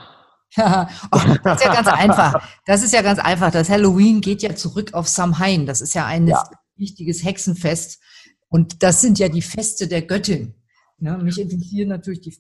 Ja, 0.54 0.90
oh, 1.14 1.18
das 1.46 1.62
ist 1.62 1.66
ja 1.66 1.74
ganz 1.74 1.88
einfach. 1.88 2.46
Das 2.66 2.84
ist 2.84 2.92
ja 2.92 3.02
ganz 3.02 3.20
einfach. 3.20 3.52
Das 3.52 3.70
Halloween 3.70 4.20
geht 4.20 4.42
ja 4.42 4.54
zurück 4.54 4.94
auf 4.94 5.08
Samhain. 5.08 5.66
Das 5.66 5.80
ist 5.80 5.94
ja 5.94 6.06
ein 6.06 6.28
ja. 6.28 6.44
wichtiges 6.76 7.24
Hexenfest. 7.24 8.02
Und 8.50 8.84
das 8.84 9.00
sind 9.00 9.18
ja 9.18 9.30
die 9.30 9.42
Feste 9.42 9.88
der 9.88 10.02
Göttin. 10.02 10.54
Ne, 10.98 11.18
mich 11.20 11.40
interessieren 11.40 11.88
natürlich 11.88 12.20
die. 12.20 12.36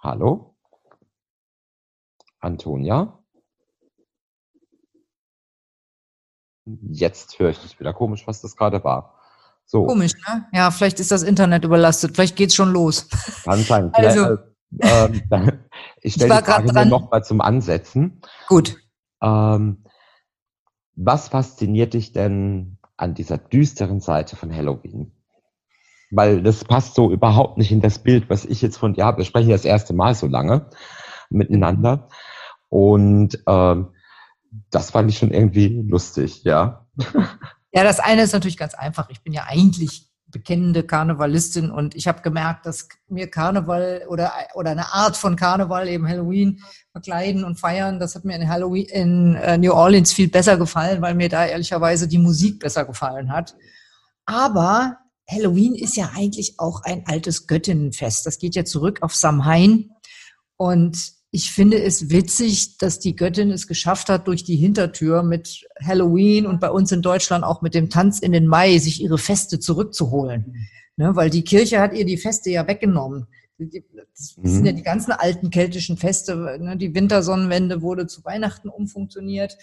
Hallo? 0.00 0.56
Antonia? 2.40 3.21
Jetzt 6.64 7.38
höre 7.38 7.50
ich 7.50 7.58
dich 7.58 7.80
wieder 7.80 7.92
komisch, 7.92 8.26
was 8.26 8.40
das 8.40 8.56
gerade 8.56 8.84
war. 8.84 9.18
So. 9.64 9.86
Komisch, 9.86 10.12
ne? 10.28 10.46
Ja, 10.52 10.70
vielleicht 10.70 11.00
ist 11.00 11.10
das 11.10 11.22
Internet 11.22 11.64
überlastet. 11.64 12.14
Vielleicht 12.14 12.36
geht's 12.36 12.54
schon 12.54 12.72
los. 12.72 13.08
Kann 13.44 13.60
sein. 13.60 13.90
Also, 13.94 14.38
ähm, 14.80 15.22
ich 16.00 16.14
stelle 16.14 16.38
die 16.38 16.44
Frage 16.44 16.88
noch 16.88 17.10
mal 17.10 17.22
zum 17.22 17.40
Ansetzen. 17.40 18.20
Gut. 18.48 18.76
Ähm, 19.22 19.84
was 20.94 21.28
fasziniert 21.28 21.94
dich 21.94 22.12
denn 22.12 22.78
an 22.96 23.14
dieser 23.14 23.38
düsteren 23.38 24.00
Seite 24.00 24.36
von 24.36 24.54
Halloween? 24.54 25.12
Weil 26.10 26.42
das 26.42 26.64
passt 26.64 26.94
so 26.94 27.10
überhaupt 27.10 27.56
nicht 27.56 27.72
in 27.72 27.80
das 27.80 27.98
Bild, 27.98 28.28
was 28.28 28.44
ich 28.44 28.60
jetzt 28.60 28.76
von 28.76 28.92
dir 28.92 29.04
habe. 29.04 29.18
Wir 29.18 29.24
sprechen 29.24 29.50
das 29.50 29.64
erste 29.64 29.94
Mal 29.94 30.14
so 30.14 30.26
lange 30.26 30.68
miteinander. 31.30 32.08
Und 32.68 33.42
ähm, 33.46 33.88
das 34.70 34.90
fand 34.90 35.10
ich 35.10 35.18
schon 35.18 35.32
irgendwie 35.32 35.82
lustig, 35.88 36.44
ja. 36.44 36.86
Ja, 37.74 37.84
das 37.84 38.00
eine 38.00 38.22
ist 38.22 38.34
natürlich 38.34 38.58
ganz 38.58 38.74
einfach. 38.74 39.08
Ich 39.08 39.22
bin 39.22 39.32
ja 39.32 39.44
eigentlich 39.48 40.12
bekennende 40.26 40.82
Karnevalistin 40.82 41.70
und 41.70 41.94
ich 41.94 42.08
habe 42.08 42.22
gemerkt, 42.22 42.66
dass 42.66 42.88
mir 43.08 43.30
Karneval 43.30 44.04
oder, 44.08 44.32
oder 44.54 44.70
eine 44.70 44.92
Art 44.92 45.16
von 45.16 45.36
Karneval, 45.36 45.88
eben 45.88 46.08
Halloween, 46.08 46.60
verkleiden 46.90 47.44
und 47.44 47.58
feiern, 47.58 47.98
das 47.98 48.14
hat 48.14 48.24
mir 48.24 48.36
in 48.36 48.48
Halloween 48.48 48.86
in 48.86 49.34
äh, 49.36 49.56
New 49.58 49.72
Orleans 49.72 50.12
viel 50.12 50.28
besser 50.28 50.56
gefallen, 50.56 51.00
weil 51.00 51.14
mir 51.14 51.28
da 51.28 51.46
ehrlicherweise 51.46 52.08
die 52.08 52.18
Musik 52.18 52.60
besser 52.60 52.84
gefallen 52.84 53.32
hat. 53.32 53.54
Aber 54.26 54.98
Halloween 55.30 55.74
ist 55.74 55.96
ja 55.96 56.10
eigentlich 56.14 56.54
auch 56.58 56.82
ein 56.82 57.04
altes 57.06 57.46
Göttinnenfest. 57.46 58.26
Das 58.26 58.38
geht 58.38 58.54
ja 58.54 58.64
zurück 58.64 58.98
auf 59.02 59.14
Samhain 59.14 59.90
und 60.56 61.12
ich 61.34 61.50
finde 61.50 61.82
es 61.82 62.10
witzig, 62.10 62.76
dass 62.76 62.98
die 62.98 63.16
Göttin 63.16 63.50
es 63.50 63.66
geschafft 63.66 64.10
hat, 64.10 64.28
durch 64.28 64.44
die 64.44 64.56
Hintertür 64.56 65.22
mit 65.22 65.66
Halloween 65.82 66.46
und 66.46 66.60
bei 66.60 66.70
uns 66.70 66.92
in 66.92 67.00
Deutschland 67.00 67.42
auch 67.42 67.62
mit 67.62 67.74
dem 67.74 67.88
Tanz 67.88 68.20
in 68.20 68.32
den 68.32 68.46
Mai 68.46 68.76
sich 68.76 69.02
ihre 69.02 69.16
Feste 69.16 69.58
zurückzuholen. 69.58 70.68
Ne, 70.96 71.16
weil 71.16 71.30
die 71.30 71.42
Kirche 71.42 71.80
hat 71.80 71.94
ihr 71.94 72.04
die 72.04 72.18
Feste 72.18 72.50
ja 72.50 72.68
weggenommen. 72.68 73.26
Das 73.56 74.36
sind 74.42 74.66
ja 74.66 74.72
mhm. 74.72 74.76
die 74.76 74.82
ganzen 74.82 75.12
alten 75.12 75.48
keltischen 75.48 75.96
Feste. 75.96 76.36
Ne, 76.60 76.76
die 76.76 76.94
Wintersonnenwende 76.94 77.80
wurde 77.80 78.06
zu 78.06 78.22
Weihnachten 78.26 78.68
umfunktioniert. 78.68 79.56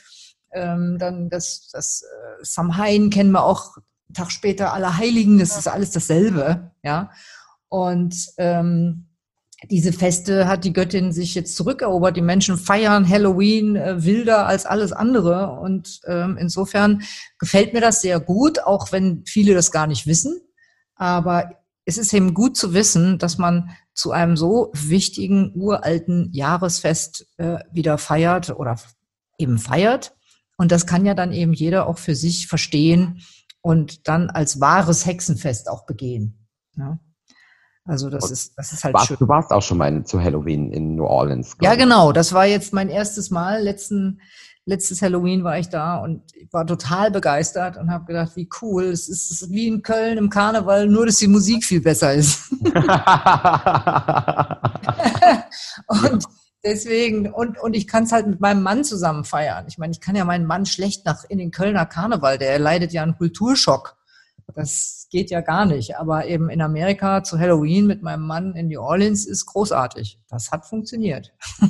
Ähm, 0.52 0.98
dann 0.98 1.30
das, 1.30 1.70
das 1.72 2.02
äh, 2.02 2.44
Samhain 2.44 3.12
kennen 3.12 3.32
wir 3.32 3.44
auch 3.44 3.78
Tag 4.16 4.32
später 4.32 4.74
Allerheiligen, 4.74 5.38
das 5.38 5.56
ist 5.56 5.68
alles 5.68 5.92
dasselbe, 5.92 6.72
ja. 6.82 7.12
Und 7.68 8.16
ähm, 8.38 9.09
diese 9.68 9.92
Feste 9.92 10.48
hat 10.48 10.64
die 10.64 10.74
Göttin 10.74 11.12
sich 11.12 11.36
jetzt 11.36 11.56
zurückerobert. 11.56 12.16
Die 12.16 12.22
Menschen 12.22 12.58
feiern 12.58 13.08
Halloween 13.08 13.76
äh, 13.76 14.04
wilder 14.04 14.48
als 14.48 14.66
alles 14.66 14.94
andere. 14.94 15.60
Und 15.60 16.00
ähm, 16.06 16.38
insofern 16.40 17.02
gefällt 17.40 17.74
mir 17.74 17.82
das 17.82 18.02
sehr 18.02 18.20
gut, 18.20 18.60
auch 18.64 18.92
wenn 18.92 19.24
viele 19.26 19.54
das 19.54 19.72
gar 19.72 19.88
nicht 19.88 20.08
wissen. 20.08 20.40
Aber 20.96 21.52
es 21.86 21.98
ist 21.98 22.14
eben 22.14 22.34
gut 22.34 22.56
zu 22.56 22.74
wissen, 22.74 23.18
dass 23.18 23.38
man 23.38 23.72
zu 23.94 24.12
einem 24.12 24.38
so 24.38 24.72
wichtigen, 24.74 25.52
uralten 25.56 26.30
Jahresfest 26.32 27.28
äh, 27.38 27.58
wieder 27.72 27.98
feiert 27.98 28.52
oder 28.52 28.78
eben 29.38 29.58
feiert. 29.58 30.16
Und 30.58 30.72
das 30.72 30.86
kann 30.86 31.06
ja 31.06 31.16
dann 31.16 31.34
eben 31.34 31.54
jeder 31.54 31.88
auch 31.88 31.98
für 31.98 32.16
sich 32.16 32.48
verstehen 32.48 33.22
und 33.62 34.08
dann 34.08 34.30
als 34.30 34.62
wahres 34.62 35.06
Hexenfest 35.06 35.70
auch 35.70 35.86
begehen. 35.86 36.48
Ja. 36.78 37.00
Also 37.90 38.12
das 38.12 38.30
ist, 38.30 38.54
das 38.56 38.72
ist 38.72 38.84
halt 38.84 38.94
warst, 38.94 39.08
schön. 39.08 39.18
Du 39.20 39.28
warst 39.28 39.52
auch 39.52 39.64
schon 39.64 39.80
mal 39.80 40.04
zu 40.04 40.22
Halloween 40.22 40.72
in 40.72 40.96
New 40.96 41.06
Orleans. 41.06 41.58
Ja, 41.60 41.74
genau. 41.74 42.12
Das 42.12 42.34
war 42.34 42.46
jetzt 42.46 42.72
mein 42.72 42.88
erstes 42.88 43.32
Mal. 43.32 43.64
Letzten, 43.64 44.22
letztes 44.66 45.02
Halloween 45.02 45.44
war 45.44 45.58
ich 45.58 45.70
da 45.70 45.98
und 45.98 46.22
war 46.52 46.68
total 46.68 47.10
begeistert 47.10 47.78
und 47.78 47.90
habe 47.90 48.06
gedacht, 48.06 48.36
wie 48.36 48.48
cool. 48.62 48.84
Es 48.86 49.10
ist, 49.10 49.32
es 49.32 49.42
ist 49.42 49.52
wie 49.52 49.68
in 49.68 49.82
Köln 49.82 50.20
im 50.20 50.30
Karneval, 50.30 50.88
nur 50.88 51.08
dass 51.08 51.18
die 51.18 51.28
Musik 51.28 51.66
viel 51.66 51.82
besser 51.82 52.14
ist. 52.14 52.52
und 55.88 56.26
deswegen, 56.64 57.34
und, 57.34 57.60
und 57.60 57.76
ich 57.76 57.88
kann 57.88 58.04
es 58.04 58.12
halt 58.12 58.28
mit 58.28 58.40
meinem 58.40 58.62
Mann 58.62 58.84
zusammen 58.84 59.24
feiern. 59.24 59.66
Ich 59.68 59.80
meine, 59.80 59.92
ich 59.92 60.00
kann 60.00 60.16
ja 60.16 60.26
meinen 60.26 60.46
Mann 60.46 60.68
schlecht 60.68 61.08
nach 61.08 61.24
in 61.28 61.40
den 61.40 61.50
Kölner 61.50 61.88
Karneval, 61.88 62.38
der 62.38 62.60
leidet 62.60 62.94
ja 62.94 63.02
einen 63.02 63.18
Kulturschock. 63.18 63.99
Das 64.56 65.08
geht 65.10 65.30
ja 65.32 65.42
gar 65.42 65.66
nicht. 65.66 65.98
Aber 65.98 66.26
eben 66.28 66.50
in 66.50 66.62
Amerika 66.62 67.24
zu 67.24 67.40
Halloween 67.40 67.88
mit 67.88 68.02
meinem 68.02 68.26
Mann 68.26 68.56
in 68.56 68.68
New 68.68 68.82
Orleans 68.82 69.26
ist 69.26 69.46
großartig. 69.46 70.20
Das 70.30 70.52
hat 70.52 70.66
funktioniert. 70.66 71.34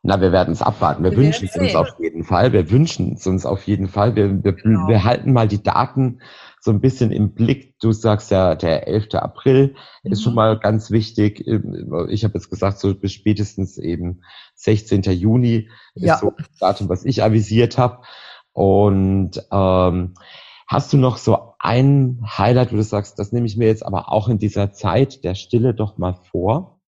Na, 0.03 0.21
wir 0.21 0.31
werden 0.31 0.51
es 0.51 0.61
abwarten. 0.61 1.03
Wir, 1.03 1.11
Wir 1.11 1.17
wünschen 1.17 1.47
es 1.51 1.57
uns 1.57 1.75
auf 1.75 1.89
jeden 1.99 2.23
Fall. 2.23 2.53
Wir 2.53 2.69
wünschen 2.69 3.13
es 3.13 3.25
uns 3.25 3.45
auf 3.45 3.63
jeden 3.65 3.87
Fall. 3.87 4.15
Wir, 4.15 4.43
wir, 4.43 4.53
Genau. 4.53 4.87
wir 4.87 5.03
halten 5.03 5.33
mal 5.33 5.47
die 5.47 5.63
Daten 5.63 6.21
so 6.61 6.69
ein 6.71 6.79
bisschen 6.79 7.11
im 7.11 7.33
Blick. 7.33 7.77
Du 7.79 7.91
sagst 7.91 8.29
ja, 8.31 8.53
der 8.55 8.87
11. 8.87 9.15
April 9.15 9.75
ist 10.03 10.19
Mhm. 10.19 10.23
schon 10.23 10.35
mal 10.35 10.59
ganz 10.59 10.91
wichtig. 10.91 11.39
Ich 12.09 12.23
habe 12.23 12.35
jetzt 12.35 12.49
gesagt, 12.51 12.79
so 12.79 12.93
bis 12.93 13.13
spätestens 13.13 13.77
eben 13.79 14.21
16. 14.53 15.01
Juni 15.11 15.69
Ja. 15.95 16.13
ist 16.13 16.21
so 16.21 16.31
das 16.37 16.47
Datum, 16.59 16.87
was 16.89 17.03
ich 17.03 17.23
avisiert 17.23 17.77
habe. 17.79 18.03
Und 18.53 19.31
ähm, 19.51 20.13
hast 20.67 20.93
du 20.93 20.97
noch 20.97 21.17
so 21.17 21.53
ein 21.59 22.21
Highlight, 22.25 22.71
wo 22.71 22.77
du 22.77 22.83
sagst, 22.83 23.19
das 23.19 23.31
nehme 23.31 23.45
ich 23.45 23.57
mir 23.57 23.67
jetzt 23.67 23.85
aber 23.85 24.11
auch 24.11 24.29
in 24.29 24.39
dieser 24.39 24.71
Zeit 24.71 25.23
der 25.23 25.35
Stille 25.35 25.73
doch 25.73 25.97
mal 25.97 26.19
vor? 26.31 26.79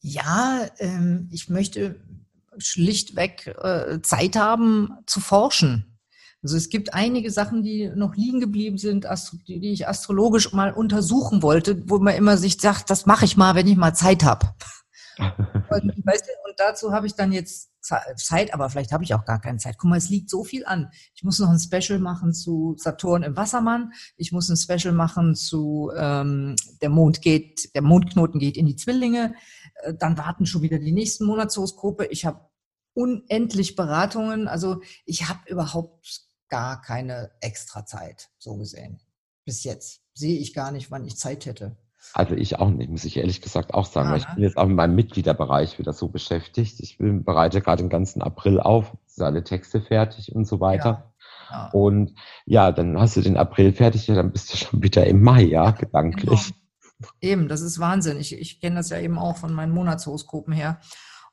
Ja, 0.00 0.66
ähm, 0.78 1.28
ich 1.30 1.48
möchte 1.48 2.00
schlichtweg 2.58 3.54
äh, 3.62 4.00
Zeit 4.02 4.36
haben 4.36 4.96
zu 5.06 5.20
forschen. 5.20 5.98
Also 6.42 6.56
es 6.56 6.70
gibt 6.70 6.94
einige 6.94 7.30
Sachen, 7.30 7.62
die 7.62 7.90
noch 7.94 8.16
liegen 8.16 8.40
geblieben 8.40 8.78
sind, 8.78 9.06
die 9.46 9.72
ich 9.72 9.86
astrologisch 9.86 10.52
mal 10.52 10.72
untersuchen 10.72 11.42
wollte, 11.42 11.82
wo 11.86 11.98
man 11.98 12.14
immer 12.14 12.38
sich 12.38 12.58
sagt, 12.58 12.88
das 12.88 13.04
mache 13.04 13.26
ich 13.26 13.36
mal, 13.36 13.54
wenn 13.54 13.66
ich 13.66 13.76
mal 13.76 13.92
Zeit 13.92 14.24
habe. 14.24 14.54
Und, 15.20 16.06
weißt 16.06 16.24
du, 16.26 16.48
und 16.48 16.58
dazu 16.58 16.92
habe 16.92 17.06
ich 17.06 17.14
dann 17.14 17.32
jetzt 17.32 17.70
Ze- 17.82 18.14
Zeit, 18.16 18.52
aber 18.52 18.68
vielleicht 18.68 18.92
habe 18.92 19.04
ich 19.04 19.14
auch 19.14 19.24
gar 19.24 19.40
keine 19.40 19.58
Zeit. 19.58 19.78
Guck 19.78 19.88
mal, 19.90 19.96
es 19.96 20.10
liegt 20.10 20.28
so 20.28 20.44
viel 20.44 20.66
an. 20.66 20.90
Ich 21.14 21.22
muss 21.22 21.38
noch 21.38 21.48
ein 21.48 21.58
Special 21.58 21.98
machen 21.98 22.34
zu 22.34 22.74
Saturn 22.78 23.22
im 23.22 23.36
Wassermann. 23.36 23.92
Ich 24.16 24.32
muss 24.32 24.48
ein 24.50 24.56
Special 24.56 24.92
machen 24.92 25.34
zu 25.34 25.90
ähm, 25.96 26.56
der 26.82 26.90
Mond 26.90 27.22
geht, 27.22 27.74
der 27.74 27.82
Mondknoten 27.82 28.38
geht 28.38 28.56
in 28.58 28.66
die 28.66 28.76
Zwillinge. 28.76 29.34
Äh, 29.82 29.94
Dann 29.94 30.18
warten 30.18 30.44
schon 30.44 30.62
wieder 30.62 30.78
die 30.78 30.92
nächsten 30.92 31.24
Monatshoroskope. 31.24 32.06
Ich 32.06 32.26
habe 32.26 32.40
unendlich 32.92 33.76
Beratungen. 33.76 34.46
Also 34.48 34.82
ich 35.06 35.28
habe 35.28 35.40
überhaupt 35.48 36.22
gar 36.48 36.82
keine 36.82 37.30
extra 37.40 37.86
Zeit, 37.86 38.28
so 38.38 38.56
gesehen. 38.56 39.00
Bis 39.46 39.64
jetzt 39.64 40.02
sehe 40.12 40.38
ich 40.38 40.52
gar 40.52 40.70
nicht, 40.72 40.90
wann 40.90 41.04
ich 41.06 41.16
Zeit 41.16 41.46
hätte. 41.46 41.76
Also 42.12 42.34
ich 42.34 42.58
auch 42.58 42.70
nicht, 42.70 42.90
muss 42.90 43.04
ich 43.04 43.16
ehrlich 43.16 43.40
gesagt 43.40 43.74
auch 43.74 43.86
sagen. 43.86 44.08
Ja, 44.08 44.12
weil 44.12 44.20
ich 44.20 44.28
ne? 44.28 44.34
bin 44.34 44.44
jetzt 44.44 44.56
auch 44.56 44.66
in 44.66 44.74
meinem 44.74 44.94
Mitgliederbereich 44.94 45.78
wieder 45.78 45.92
so 45.92 46.08
beschäftigt. 46.08 46.80
Ich 46.80 46.98
bin, 46.98 47.24
bereite 47.24 47.60
gerade 47.60 47.82
den 47.82 47.90
ganzen 47.90 48.22
April 48.22 48.58
auf, 48.60 48.96
sind 49.06 49.24
alle 49.24 49.44
Texte 49.44 49.80
fertig 49.80 50.34
und 50.34 50.46
so 50.46 50.60
weiter. 50.60 51.12
Ja. 51.50 51.70
Und 51.72 52.14
ja, 52.46 52.72
dann 52.72 52.98
hast 52.98 53.16
du 53.16 53.20
den 53.20 53.36
April 53.36 53.72
fertig, 53.72 54.06
ja, 54.06 54.14
dann 54.14 54.32
bist 54.32 54.52
du 54.52 54.56
schon 54.56 54.82
wieder 54.82 55.06
im 55.06 55.22
Mai, 55.22 55.42
ja, 55.42 55.70
gedanklich. 55.70 56.46
Genau. 56.98 57.10
Eben, 57.20 57.48
das 57.48 57.62
ist 57.62 57.78
Wahnsinn. 57.80 58.18
Ich, 58.18 58.38
ich 58.38 58.60
kenne 58.60 58.76
das 58.76 58.90
ja 58.90 58.98
eben 58.98 59.18
auch 59.18 59.36
von 59.36 59.52
meinen 59.52 59.72
Monatshoroskopen 59.72 60.52
her. 60.52 60.80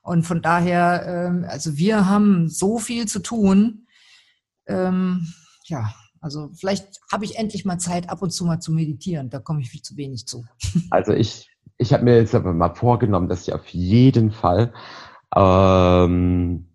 Und 0.01 0.23
von 0.23 0.41
daher, 0.41 1.03
ähm, 1.05 1.45
also 1.47 1.75
wir 1.75 2.07
haben 2.07 2.47
so 2.47 2.77
viel 2.77 3.07
zu 3.07 3.19
tun. 3.19 3.87
Ähm, 4.65 5.27
ja, 5.65 5.93
also 6.21 6.49
vielleicht 6.53 6.99
habe 7.11 7.25
ich 7.25 7.37
endlich 7.37 7.65
mal 7.65 7.77
Zeit, 7.77 8.09
ab 8.09 8.21
und 8.21 8.31
zu 8.31 8.45
mal 8.45 8.59
zu 8.59 8.71
meditieren. 8.71 9.29
Da 9.29 9.39
komme 9.39 9.61
ich 9.61 9.69
viel 9.69 9.81
zu 9.81 9.97
wenig 9.97 10.27
zu. 10.27 10.45
Also 10.89 11.13
ich, 11.13 11.49
ich 11.77 11.93
habe 11.93 12.03
mir 12.03 12.17
jetzt 12.17 12.35
aber 12.35 12.53
mal 12.53 12.73
vorgenommen, 12.73 13.29
dass 13.29 13.47
ich 13.47 13.53
auf 13.53 13.67
jeden 13.67 14.31
Fall 14.31 14.73
ähm, 15.35 16.67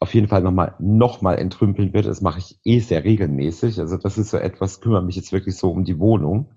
auf 0.00 0.14
jeden 0.14 0.28
Fall 0.28 0.42
nochmal 0.42 0.74
noch 0.78 1.22
mal 1.22 1.34
entrümpeln 1.34 1.92
werde. 1.92 2.08
Das 2.08 2.20
mache 2.20 2.38
ich 2.38 2.58
eh 2.64 2.80
sehr 2.80 3.04
regelmäßig. 3.04 3.80
Also 3.80 3.96
das 3.96 4.18
ist 4.18 4.30
so 4.30 4.36
etwas, 4.36 4.80
kümmere 4.80 5.02
mich 5.02 5.16
jetzt 5.16 5.32
wirklich 5.32 5.56
so 5.56 5.70
um 5.70 5.84
die 5.84 5.98
Wohnung. 5.98 6.52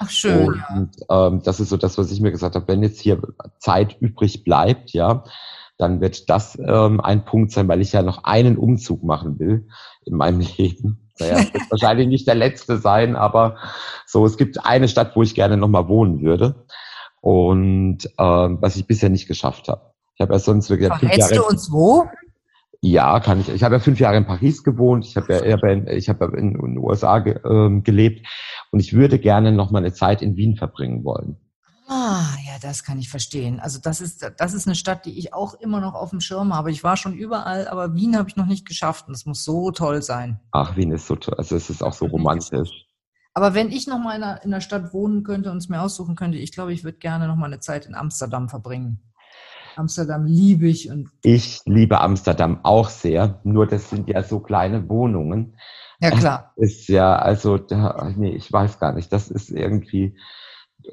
Ach, 0.00 0.10
schön. 0.10 0.54
ja. 0.54 0.76
Und 0.76 0.96
ähm, 1.10 1.42
das 1.42 1.60
ist 1.60 1.70
so 1.70 1.76
das, 1.76 1.98
was 1.98 2.10
ich 2.12 2.20
mir 2.20 2.30
gesagt 2.30 2.54
habe, 2.54 2.68
wenn 2.68 2.82
jetzt 2.82 3.00
hier 3.00 3.20
Zeit 3.58 3.96
übrig 4.00 4.44
bleibt, 4.44 4.92
ja, 4.92 5.24
dann 5.76 6.00
wird 6.00 6.28
das 6.28 6.58
ähm, 6.58 7.00
ein 7.00 7.24
Punkt 7.24 7.52
sein, 7.52 7.68
weil 7.68 7.80
ich 7.80 7.92
ja 7.92 8.02
noch 8.02 8.24
einen 8.24 8.56
Umzug 8.56 9.02
machen 9.02 9.38
will 9.38 9.68
in 10.04 10.16
meinem 10.16 10.40
Leben. 10.56 11.07
Naja, 11.20 11.38
wird 11.38 11.70
wahrscheinlich 11.70 12.08
nicht 12.08 12.26
der 12.26 12.34
letzte 12.34 12.78
sein, 12.78 13.16
aber 13.16 13.56
so, 14.06 14.24
es 14.24 14.36
gibt 14.36 14.64
eine 14.64 14.88
Stadt, 14.88 15.16
wo 15.16 15.22
ich 15.22 15.34
gerne 15.34 15.56
nochmal 15.56 15.88
wohnen 15.88 16.22
würde 16.22 16.66
und 17.20 18.08
ähm, 18.18 18.58
was 18.60 18.76
ich 18.76 18.86
bisher 18.86 19.08
nicht 19.08 19.28
geschafft 19.28 19.68
habe. 19.68 19.82
Ich 20.14 20.20
habe 20.20 20.32
ja 20.32 20.38
sonst 20.38 20.70
wirklich 20.70 20.92
fünf 20.94 21.16
Jahre. 21.16 21.34
du 21.34 21.46
uns 21.46 21.70
wo? 21.70 22.06
Ja, 22.80 23.18
kann 23.20 23.40
ich. 23.40 23.48
Ich 23.48 23.64
habe 23.64 23.76
ja 23.76 23.80
fünf 23.80 23.98
Jahre 23.98 24.16
in 24.16 24.26
Paris 24.26 24.62
gewohnt. 24.62 25.04
Ich 25.04 25.16
habe 25.16 25.32
ja, 25.32 25.68
in, 25.68 25.88
ich 25.88 26.08
habe 26.08 26.26
in, 26.36 26.54
in 26.54 26.74
den 26.74 26.78
USA 26.78 27.18
ge, 27.18 27.34
äh, 27.34 27.80
gelebt 27.80 28.26
und 28.70 28.80
ich 28.80 28.92
würde 28.92 29.18
gerne 29.18 29.52
noch 29.52 29.70
mal 29.70 29.78
eine 29.78 29.92
Zeit 29.92 30.22
in 30.22 30.36
Wien 30.36 30.56
verbringen 30.56 31.04
wollen. 31.04 31.36
Ah, 31.88 32.36
ja, 32.46 32.58
das 32.60 32.84
kann 32.84 32.98
ich 32.98 33.08
verstehen. 33.08 33.60
Also 33.60 33.80
das 33.80 34.02
ist, 34.02 34.30
das 34.36 34.52
ist 34.52 34.66
eine 34.66 34.76
Stadt, 34.76 35.06
die 35.06 35.18
ich 35.18 35.32
auch 35.32 35.54
immer 35.54 35.80
noch 35.80 35.94
auf 35.94 36.10
dem 36.10 36.20
Schirm 36.20 36.54
habe. 36.54 36.70
Ich 36.70 36.84
war 36.84 36.98
schon 36.98 37.14
überall, 37.14 37.66
aber 37.66 37.94
Wien 37.94 38.16
habe 38.16 38.28
ich 38.28 38.36
noch 38.36 38.46
nicht 38.46 38.68
geschafft 38.68 39.08
und 39.08 39.14
es 39.14 39.24
muss 39.24 39.42
so 39.42 39.70
toll 39.70 40.02
sein. 40.02 40.38
Ach, 40.52 40.76
Wien 40.76 40.92
ist 40.92 41.06
so 41.06 41.16
toll. 41.16 41.36
Also 41.38 41.56
es 41.56 41.70
ist 41.70 41.82
auch 41.82 41.94
so 41.94 42.04
romantisch. 42.04 42.86
Aber 43.32 43.54
wenn 43.54 43.70
ich 43.70 43.86
noch 43.86 43.98
mal 43.98 44.16
in 44.16 44.22
einer, 44.22 44.42
in 44.42 44.52
einer 44.52 44.60
Stadt 44.60 44.92
wohnen 44.92 45.22
könnte 45.22 45.50
und 45.50 45.58
es 45.58 45.70
mir 45.70 45.80
aussuchen 45.80 46.14
könnte, 46.14 46.36
ich 46.36 46.52
glaube, 46.52 46.74
ich 46.74 46.84
würde 46.84 46.98
gerne 46.98 47.26
noch 47.26 47.36
mal 47.36 47.46
eine 47.46 47.60
Zeit 47.60 47.86
in 47.86 47.94
Amsterdam 47.94 48.50
verbringen. 48.50 49.00
Amsterdam 49.76 50.26
liebe 50.26 50.68
ich. 50.68 50.90
Und 50.90 51.08
ich 51.22 51.60
liebe 51.64 52.00
Amsterdam 52.00 52.60
auch 52.64 52.90
sehr, 52.90 53.40
nur 53.44 53.66
das 53.66 53.88
sind 53.88 54.08
ja 54.08 54.22
so 54.22 54.40
kleine 54.40 54.88
Wohnungen. 54.90 55.56
Ja, 56.00 56.10
klar. 56.10 56.52
Das 56.56 56.70
ist 56.70 56.88
ja, 56.88 57.16
also, 57.16 57.58
da, 57.58 58.12
nee, 58.16 58.34
ich 58.34 58.52
weiß 58.52 58.78
gar 58.78 58.92
nicht, 58.92 59.12
das 59.12 59.30
ist 59.30 59.50
irgendwie, 59.50 60.16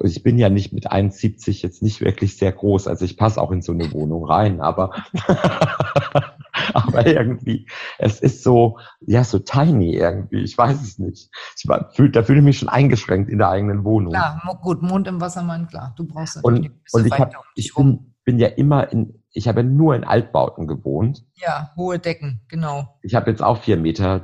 ich 0.00 0.22
bin 0.22 0.38
ja 0.38 0.48
nicht 0.48 0.72
mit 0.72 0.90
1,70 0.90 1.62
jetzt 1.62 1.82
nicht 1.82 2.00
wirklich 2.00 2.36
sehr 2.36 2.52
groß, 2.52 2.86
also 2.88 3.04
ich 3.04 3.16
passe 3.16 3.40
auch 3.40 3.50
in 3.50 3.62
so 3.62 3.72
eine 3.72 3.90
Wohnung 3.92 4.24
rein, 4.24 4.60
aber, 4.60 4.92
aber 6.74 7.06
irgendwie, 7.06 7.66
es 7.98 8.20
ist 8.20 8.42
so, 8.42 8.78
ja, 9.00 9.24
so 9.24 9.38
tiny 9.38 9.94
irgendwie, 9.94 10.40
ich 10.42 10.56
weiß 10.56 10.82
es 10.82 10.98
nicht. 10.98 11.30
Ich 11.56 11.66
war, 11.66 11.90
fühl, 11.92 12.10
da 12.10 12.22
fühle 12.22 12.40
ich 12.40 12.44
mich 12.44 12.58
schon 12.58 12.68
eingeschränkt 12.68 13.30
in 13.30 13.38
der 13.38 13.48
eigenen 13.48 13.84
Wohnung. 13.84 14.12
Klar, 14.12 14.58
gut, 14.62 14.82
Mond 14.82 15.08
im 15.08 15.20
Wassermann, 15.20 15.66
klar, 15.66 15.94
du 15.96 16.06
brauchst 16.06 16.44
und, 16.44 16.70
und 16.92 17.06
ich, 17.06 17.12
hab, 17.12 17.32
ich 17.54 17.74
bin, 17.74 18.14
bin 18.24 18.38
ja 18.38 18.48
immer 18.48 18.92
in, 18.92 19.22
ich 19.30 19.48
habe 19.48 19.60
ja 19.60 19.66
nur 19.66 19.94
in 19.94 20.04
Altbauten 20.04 20.66
gewohnt. 20.66 21.24
Ja, 21.34 21.72
hohe 21.76 21.98
Decken, 21.98 22.42
genau. 22.48 22.98
Ich 23.02 23.14
habe 23.14 23.30
jetzt 23.30 23.42
auch 23.42 23.62
4,20 23.62 23.76
Meter 23.76 24.22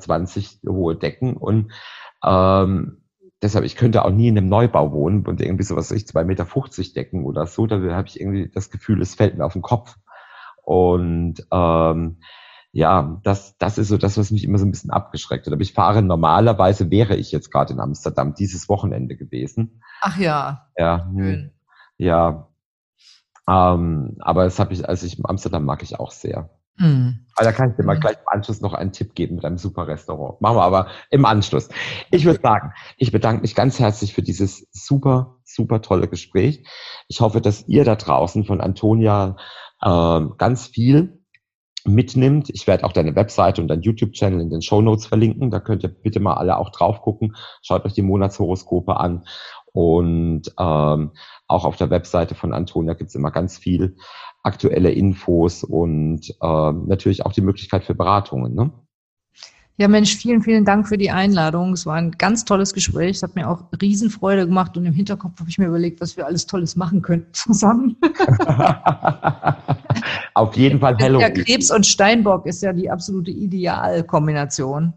hohe 0.66 0.96
Decken 0.96 1.36
und 1.36 1.72
ähm, 2.24 3.01
deshalb, 3.42 3.64
ich 3.64 3.76
könnte 3.76 4.04
auch 4.04 4.10
nie 4.10 4.28
in 4.28 4.38
einem 4.38 4.48
Neubau 4.48 4.92
wohnen 4.92 5.26
und 5.26 5.40
irgendwie 5.40 5.64
so 5.64 5.76
was 5.76 5.90
ich 5.90 6.04
2,50 6.04 6.24
Meter 6.24 6.94
Decken 6.94 7.24
oder 7.24 7.46
so. 7.46 7.66
Da 7.66 7.80
habe 7.94 8.08
ich 8.08 8.20
irgendwie 8.20 8.48
das 8.48 8.70
Gefühl, 8.70 9.02
es 9.02 9.14
fällt 9.14 9.36
mir 9.36 9.44
auf 9.44 9.54
den 9.54 9.62
Kopf. 9.62 9.96
Und 10.64 11.46
ähm, 11.52 12.18
ja, 12.70 13.20
das, 13.24 13.58
das 13.58 13.78
ist 13.78 13.88
so 13.88 13.98
das, 13.98 14.16
was 14.16 14.30
mich 14.30 14.44
immer 14.44 14.58
so 14.58 14.64
ein 14.64 14.70
bisschen 14.70 14.90
abgeschreckt 14.90 15.46
hat. 15.46 15.52
Aber 15.52 15.62
ich 15.62 15.74
fahre 15.74 16.02
normalerweise, 16.02 16.90
wäre 16.90 17.16
ich 17.16 17.32
jetzt 17.32 17.50
gerade 17.50 17.72
in 17.74 17.80
Amsterdam 17.80 18.34
dieses 18.34 18.68
Wochenende 18.68 19.16
gewesen. 19.16 19.82
Ach 20.00 20.18
ja. 20.18 20.68
Ja. 20.76 21.04
Hm. 21.04 21.18
Schön. 21.18 21.52
Ja, 21.98 22.48
ähm, 23.48 24.16
aber 24.20 24.44
das 24.44 24.58
habe 24.58 24.72
ich, 24.72 24.88
also 24.88 25.06
ich 25.06 25.18
Amsterdam 25.24 25.64
mag 25.64 25.82
ich 25.82 25.98
auch 25.98 26.10
sehr. 26.10 26.50
Mhm. 26.76 27.26
Aber 27.34 27.44
da 27.44 27.52
kann 27.52 27.70
ich 27.70 27.76
dir 27.76 27.84
mal 27.84 27.96
mhm. 27.96 28.00
gleich 28.00 28.16
im 28.16 28.28
Anschluss 28.28 28.60
noch 28.60 28.74
einen 28.74 28.92
Tipp 28.92 29.14
geben 29.14 29.36
mit 29.36 29.44
einem 29.44 29.58
super 29.58 29.86
Restaurant. 29.86 30.40
Machen 30.40 30.56
wir 30.56 30.62
aber 30.62 30.88
im 31.10 31.24
Anschluss. 31.24 31.68
Ich 32.10 32.24
würde 32.24 32.40
sagen, 32.42 32.72
ich 32.96 33.12
bedanke 33.12 33.42
mich 33.42 33.54
ganz 33.54 33.78
herzlich 33.78 34.14
für 34.14 34.22
dieses 34.22 34.68
super, 34.72 35.36
super 35.44 35.82
tolle 35.82 36.08
Gespräch. 36.08 36.66
Ich 37.08 37.20
hoffe, 37.20 37.40
dass 37.40 37.66
ihr 37.68 37.84
da 37.84 37.96
draußen 37.96 38.44
von 38.44 38.60
Antonia 38.60 39.36
äh, 39.80 40.20
ganz 40.38 40.66
viel 40.66 41.22
mitnimmt. 41.84 42.48
Ich 42.50 42.66
werde 42.66 42.84
auch 42.84 42.92
deine 42.92 43.16
Webseite 43.16 43.60
und 43.60 43.68
dein 43.68 43.82
YouTube-Channel 43.82 44.40
in 44.40 44.50
den 44.50 44.62
Show 44.62 44.80
Notes 44.80 45.06
verlinken. 45.06 45.50
Da 45.50 45.60
könnt 45.60 45.82
ihr 45.82 45.88
bitte 45.88 46.20
mal 46.20 46.34
alle 46.34 46.56
auch 46.56 46.70
drauf 46.70 47.02
gucken. 47.02 47.34
Schaut 47.62 47.84
euch 47.84 47.92
die 47.92 48.02
Monatshoroskope 48.02 48.96
an 48.98 49.24
und 49.72 50.42
ähm, 50.58 51.12
auch 51.48 51.64
auf 51.64 51.76
der 51.76 51.90
Webseite 51.90 52.34
von 52.34 52.52
Antonia 52.52 52.94
gibt's 52.94 53.14
immer 53.14 53.30
ganz 53.30 53.58
viel 53.58 53.96
aktuelle 54.42 54.90
Infos 54.90 55.64
und 55.64 56.34
ähm, 56.42 56.84
natürlich 56.86 57.24
auch 57.24 57.32
die 57.32 57.42
Möglichkeit 57.42 57.84
für 57.84 57.94
Beratungen. 57.94 58.54
Ne? 58.54 58.70
Ja, 59.78 59.88
Mensch, 59.88 60.16
vielen, 60.16 60.42
vielen 60.42 60.64
Dank 60.64 60.86
für 60.86 60.98
die 60.98 61.10
Einladung. 61.10 61.72
Es 61.72 61.86
war 61.86 61.96
ein 61.96 62.12
ganz 62.12 62.44
tolles 62.44 62.74
Gespräch. 62.74 63.16
Es 63.16 63.22
hat 63.22 63.34
mir 63.34 63.48
auch 63.48 63.64
Riesenfreude 63.80 64.46
gemacht 64.46 64.76
und 64.76 64.84
im 64.84 64.92
Hinterkopf 64.92 65.40
habe 65.40 65.48
ich 65.48 65.58
mir 65.58 65.66
überlegt, 65.66 66.00
was 66.00 66.16
wir 66.16 66.26
alles 66.26 66.46
Tolles 66.46 66.76
machen 66.76 67.00
könnten 67.02 67.28
zusammen. 67.32 67.96
Auf 70.34 70.56
jeden 70.56 70.78
Fall 70.78 70.96
Hello. 70.98 71.20
Ja, 71.20 71.30
Krebs 71.30 71.70
und 71.70 71.86
Steinbock 71.86 72.46
ist 72.46 72.62
ja 72.62 72.72
die 72.72 72.90
absolute 72.90 73.30
Idealkombination. 73.30 74.92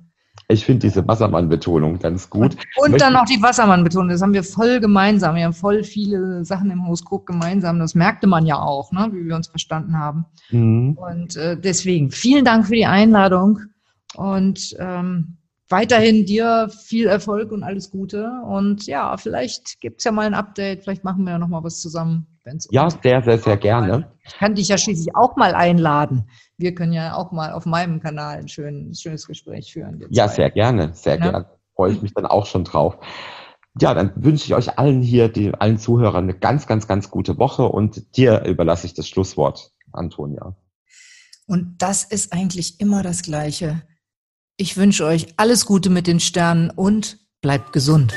Ich 0.47 0.65
finde 0.65 0.87
diese 0.87 1.07
Wassermann-Betonung 1.07 1.97
ganz 1.97 2.29
gut. 2.29 2.55
Und, 2.75 2.93
und 2.93 3.01
dann 3.01 3.13
noch 3.13 3.25
die 3.25 3.41
Wassermann-Betonung. 3.41 4.09
Das 4.09 4.21
haben 4.21 4.33
wir 4.33 4.43
voll 4.43 4.79
gemeinsam. 4.79 5.35
Wir 5.35 5.45
haben 5.45 5.53
voll 5.53 5.83
viele 5.83 6.45
Sachen 6.45 6.69
im 6.69 6.85
Horoskop 6.85 7.25
gemeinsam. 7.25 7.79
Das 7.79 7.95
merkte 7.95 8.27
man 8.27 8.45
ja 8.45 8.59
auch, 8.59 8.91
ne, 8.91 9.09
wie 9.11 9.25
wir 9.25 9.35
uns 9.35 9.47
verstanden 9.47 9.97
haben. 9.97 10.25
Mhm. 10.51 10.97
Und 10.97 11.35
äh, 11.35 11.59
deswegen 11.59 12.11
vielen 12.11 12.45
Dank 12.45 12.67
für 12.67 12.75
die 12.75 12.85
Einladung 12.85 13.59
und 14.15 14.75
ähm, 14.79 15.37
weiterhin 15.69 16.25
dir 16.25 16.69
viel 16.69 17.07
Erfolg 17.07 17.51
und 17.51 17.63
alles 17.63 17.89
Gute. 17.89 18.29
Und 18.47 18.85
ja, 18.85 19.17
vielleicht 19.17 19.81
gibt 19.81 19.99
es 19.99 20.03
ja 20.03 20.11
mal 20.11 20.27
ein 20.27 20.35
Update. 20.35 20.83
Vielleicht 20.83 21.03
machen 21.03 21.23
wir 21.25 21.31
ja 21.31 21.39
noch 21.39 21.47
mal 21.47 21.63
was 21.63 21.81
zusammen. 21.81 22.27
ja, 22.69 22.87
sehr, 22.89 23.23
sehr, 23.23 23.39
sehr 23.39 23.57
gerne. 23.57 24.11
Ich 24.27 24.35
kann 24.35 24.53
dich 24.53 24.67
ja 24.67 24.77
schließlich 24.77 25.15
auch 25.15 25.35
mal 25.37 25.55
einladen 25.55 26.25
wir 26.57 26.75
können 26.75 26.93
ja 26.93 27.15
auch 27.15 27.31
mal 27.31 27.51
auf 27.51 27.65
meinem 27.65 27.99
Kanal 27.99 28.37
ein, 28.39 28.47
schön, 28.47 28.93
schönes 28.93 29.27
Gespräch 29.27 29.73
führen. 29.73 30.05
Ja, 30.09 30.27
sehr 30.27 30.51
gerne, 30.51 30.93
sehr 30.93 31.15
ja? 31.15 31.21
gerne. 31.21 31.45
Freue 31.75 31.91
ich 31.91 32.01
mich 32.01 32.13
dann 32.13 32.25
auch 32.25 32.45
schon 32.45 32.63
drauf. 32.63 32.97
Ja, 33.79 33.93
dann 33.93 34.13
wünsche 34.15 34.45
ich 34.45 34.55
euch 34.55 34.79
allen 34.79 35.01
hier, 35.01 35.27
die, 35.27 35.53
allen 35.53 35.77
Zuhörern 35.77 36.23
eine 36.23 36.33
ganz, 36.33 36.65
ganz, 36.65 36.87
ganz 36.87 37.11
gute 37.11 37.37
Woche 37.37 37.63
und 37.63 38.15
dir 38.15 38.45
überlasse 38.45 38.87
ich 38.87 38.93
das 38.93 39.09
Schlusswort, 39.09 39.73
Antonia. 39.91 40.55
Und 41.47 41.75
das 41.79 42.05
ist 42.05 42.31
eigentlich 42.31 42.79
immer 42.79 43.03
das 43.03 43.21
Gleiche. 43.21 43.81
Ich 44.55 44.77
wünsche 44.77 45.05
euch 45.05 45.33
alles 45.35 45.65
Gute 45.65 45.89
mit 45.89 46.07
den 46.07 46.21
Sternen 46.21 46.69
und 46.69 47.19
bleibt 47.41 47.73
gesund. 47.73 48.13